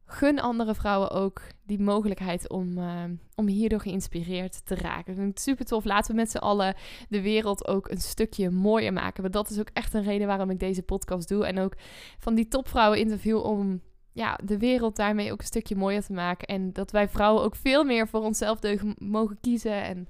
gun 0.05 0.39
andere 0.39 0.75
vrouwen 0.75 1.11
ook 1.11 1.41
die 1.63 1.79
mogelijkheid 1.79 2.49
om, 2.49 2.77
uh, 2.77 3.03
om 3.35 3.47
hierdoor 3.47 3.79
geïnspireerd 3.79 4.65
te 4.65 4.75
raken. 4.75 5.11
Ik 5.11 5.19
vind 5.19 5.29
het 5.29 5.41
super 5.41 5.65
tof. 5.65 5.85
Laten 5.85 6.11
we 6.11 6.17
met 6.17 6.31
z'n 6.31 6.37
allen 6.37 6.75
de 7.09 7.21
wereld 7.21 7.67
ook 7.67 7.89
een 7.89 8.01
stukje 8.01 8.49
mooier 8.49 8.93
maken. 8.93 9.21
Want 9.21 9.33
dat 9.33 9.49
is 9.49 9.59
ook 9.59 9.69
echt 9.73 9.93
een 9.93 10.03
reden 10.03 10.27
waarom 10.27 10.49
ik 10.49 10.59
deze 10.59 10.83
podcast 10.83 11.27
doe. 11.27 11.45
En 11.45 11.59
ook 11.59 11.73
van 12.17 12.35
die 12.35 12.47
topvrouwen 12.47 12.99
interview 12.99 13.45
om 13.45 13.81
ja, 14.11 14.39
de 14.43 14.57
wereld 14.57 14.95
daarmee 14.95 15.31
ook 15.31 15.39
een 15.39 15.45
stukje 15.45 15.75
mooier 15.75 16.03
te 16.03 16.13
maken. 16.13 16.47
En 16.47 16.73
dat 16.73 16.91
wij 16.91 17.09
vrouwen 17.09 17.43
ook 17.43 17.55
veel 17.55 17.83
meer 17.83 18.07
voor 18.07 18.21
onszelf 18.21 18.59
mogen 18.97 19.37
kiezen. 19.41 19.83
En 19.83 20.07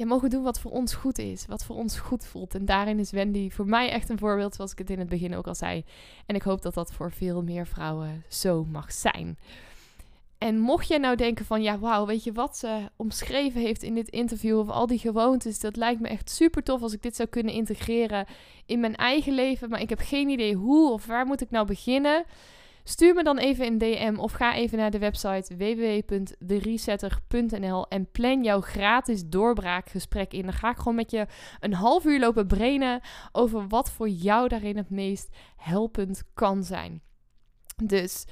ja, 0.00 0.06
mogen 0.06 0.30
doen 0.30 0.42
wat 0.42 0.60
voor 0.60 0.70
ons 0.70 0.94
goed 0.94 1.18
is. 1.18 1.46
Wat 1.46 1.64
voor 1.64 1.76
ons 1.76 1.98
goed 1.98 2.26
voelt. 2.26 2.54
En 2.54 2.64
daarin 2.64 2.98
is 2.98 3.10
Wendy 3.10 3.50
voor 3.50 3.66
mij 3.66 3.90
echt 3.90 4.08
een 4.08 4.18
voorbeeld, 4.18 4.54
zoals 4.54 4.72
ik 4.72 4.78
het 4.78 4.90
in 4.90 4.98
het 4.98 5.08
begin 5.08 5.34
ook 5.34 5.46
al 5.46 5.54
zei. 5.54 5.84
En 6.26 6.34
ik 6.34 6.42
hoop 6.42 6.62
dat 6.62 6.74
dat 6.74 6.92
voor 6.92 7.12
veel 7.12 7.42
meer 7.42 7.66
vrouwen 7.66 8.24
zo 8.28 8.64
mag 8.64 8.92
zijn. 8.92 9.38
En 10.38 10.58
mocht 10.58 10.88
jij 10.88 10.98
nou 10.98 11.16
denken 11.16 11.44
van, 11.44 11.62
ja, 11.62 11.78
wauw, 11.78 12.06
weet 12.06 12.24
je 12.24 12.32
wat 12.32 12.56
ze 12.56 12.90
omschreven 12.96 13.60
heeft 13.60 13.82
in 13.82 13.94
dit 13.94 14.08
interview, 14.08 14.58
of 14.58 14.68
al 14.68 14.86
die 14.86 14.98
gewoontes, 14.98 15.60
dat 15.60 15.76
lijkt 15.76 16.00
me 16.00 16.08
echt 16.08 16.30
super 16.30 16.62
tof 16.62 16.82
als 16.82 16.92
ik 16.92 17.02
dit 17.02 17.16
zou 17.16 17.28
kunnen 17.28 17.54
integreren 17.54 18.26
in 18.66 18.80
mijn 18.80 18.96
eigen 18.96 19.32
leven, 19.32 19.68
maar 19.68 19.80
ik 19.80 19.88
heb 19.88 20.00
geen 20.00 20.28
idee 20.28 20.54
hoe 20.54 20.90
of 20.90 21.06
waar 21.06 21.26
moet 21.26 21.40
ik 21.40 21.50
nou 21.50 21.66
beginnen. 21.66 22.24
Stuur 22.84 23.14
me 23.14 23.22
dan 23.22 23.38
even 23.38 23.66
een 23.66 23.78
DM 23.78 24.14
of 24.18 24.32
ga 24.32 24.54
even 24.54 24.78
naar 24.78 24.90
de 24.90 24.98
website 24.98 25.56
www.deresetter.nl 25.56 27.88
en 27.88 28.10
plan 28.10 28.44
jouw 28.44 28.60
gratis 28.60 29.26
doorbraakgesprek 29.26 30.32
in. 30.32 30.42
Dan 30.42 30.52
ga 30.52 30.70
ik 30.70 30.76
gewoon 30.76 30.94
met 30.94 31.10
je 31.10 31.26
een 31.60 31.74
half 31.74 32.04
uur 32.04 32.18
lopen 32.18 32.46
brainen 32.46 33.00
over 33.32 33.68
wat 33.68 33.90
voor 33.90 34.08
jou 34.08 34.48
daarin 34.48 34.76
het 34.76 34.90
meest 34.90 35.28
helpend 35.56 36.22
kan 36.34 36.64
zijn. 36.64 37.02
Dus 37.84 38.24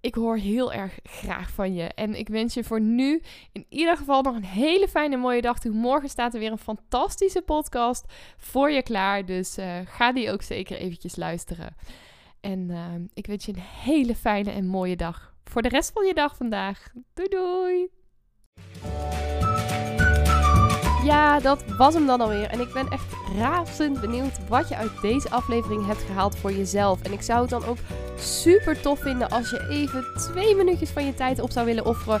ik 0.00 0.14
hoor 0.14 0.36
heel 0.36 0.72
erg 0.72 0.98
graag 1.02 1.50
van 1.50 1.74
je. 1.74 1.82
En 1.82 2.14
ik 2.14 2.28
wens 2.28 2.54
je 2.54 2.64
voor 2.64 2.80
nu 2.80 3.22
in 3.52 3.66
ieder 3.68 3.96
geval 3.96 4.22
nog 4.22 4.36
een 4.36 4.44
hele 4.44 4.88
fijne 4.88 5.16
mooie 5.16 5.40
dag 5.40 5.58
toe. 5.58 5.72
Morgen 5.72 6.08
staat 6.08 6.34
er 6.34 6.40
weer 6.40 6.50
een 6.50 6.58
fantastische 6.58 7.42
podcast 7.42 8.04
voor 8.36 8.70
je 8.70 8.82
klaar. 8.82 9.24
Dus 9.24 9.58
uh, 9.58 9.78
ga 9.84 10.12
die 10.12 10.30
ook 10.30 10.42
zeker 10.42 10.76
eventjes 10.76 11.16
luisteren. 11.16 11.76
En 12.46 12.68
uh, 12.70 12.78
ik 13.14 13.26
wens 13.26 13.44
je 13.44 13.52
een 13.52 13.62
hele 13.82 14.14
fijne 14.14 14.50
en 14.50 14.66
mooie 14.66 14.96
dag. 14.96 15.34
Voor 15.44 15.62
de 15.62 15.68
rest 15.68 15.92
van 15.92 16.06
je 16.06 16.14
dag 16.14 16.36
vandaag. 16.36 16.88
Doei 17.14 17.28
doei! 17.28 17.88
Ja, 21.04 21.40
dat 21.40 21.64
was 21.76 21.94
hem 21.94 22.06
dan 22.06 22.20
alweer. 22.20 22.46
En 22.46 22.60
ik 22.60 22.72
ben 22.72 22.88
echt 22.88 23.14
razend 23.38 24.00
benieuwd 24.00 24.48
wat 24.48 24.68
je 24.68 24.76
uit 24.76 25.00
deze 25.00 25.30
aflevering 25.30 25.86
hebt 25.86 26.02
gehaald 26.02 26.36
voor 26.36 26.52
jezelf. 26.52 27.02
En 27.02 27.12
ik 27.12 27.22
zou 27.22 27.40
het 27.40 27.50
dan 27.50 27.64
ook 27.64 27.78
super 28.16 28.80
tof 28.80 29.00
vinden 29.00 29.30
als 29.30 29.50
je 29.50 29.68
even 29.68 30.04
twee 30.16 30.54
minuutjes 30.54 30.90
van 30.90 31.04
je 31.04 31.14
tijd 31.14 31.40
op 31.40 31.50
zou 31.50 31.66
willen 31.66 31.86
offeren 31.86 32.20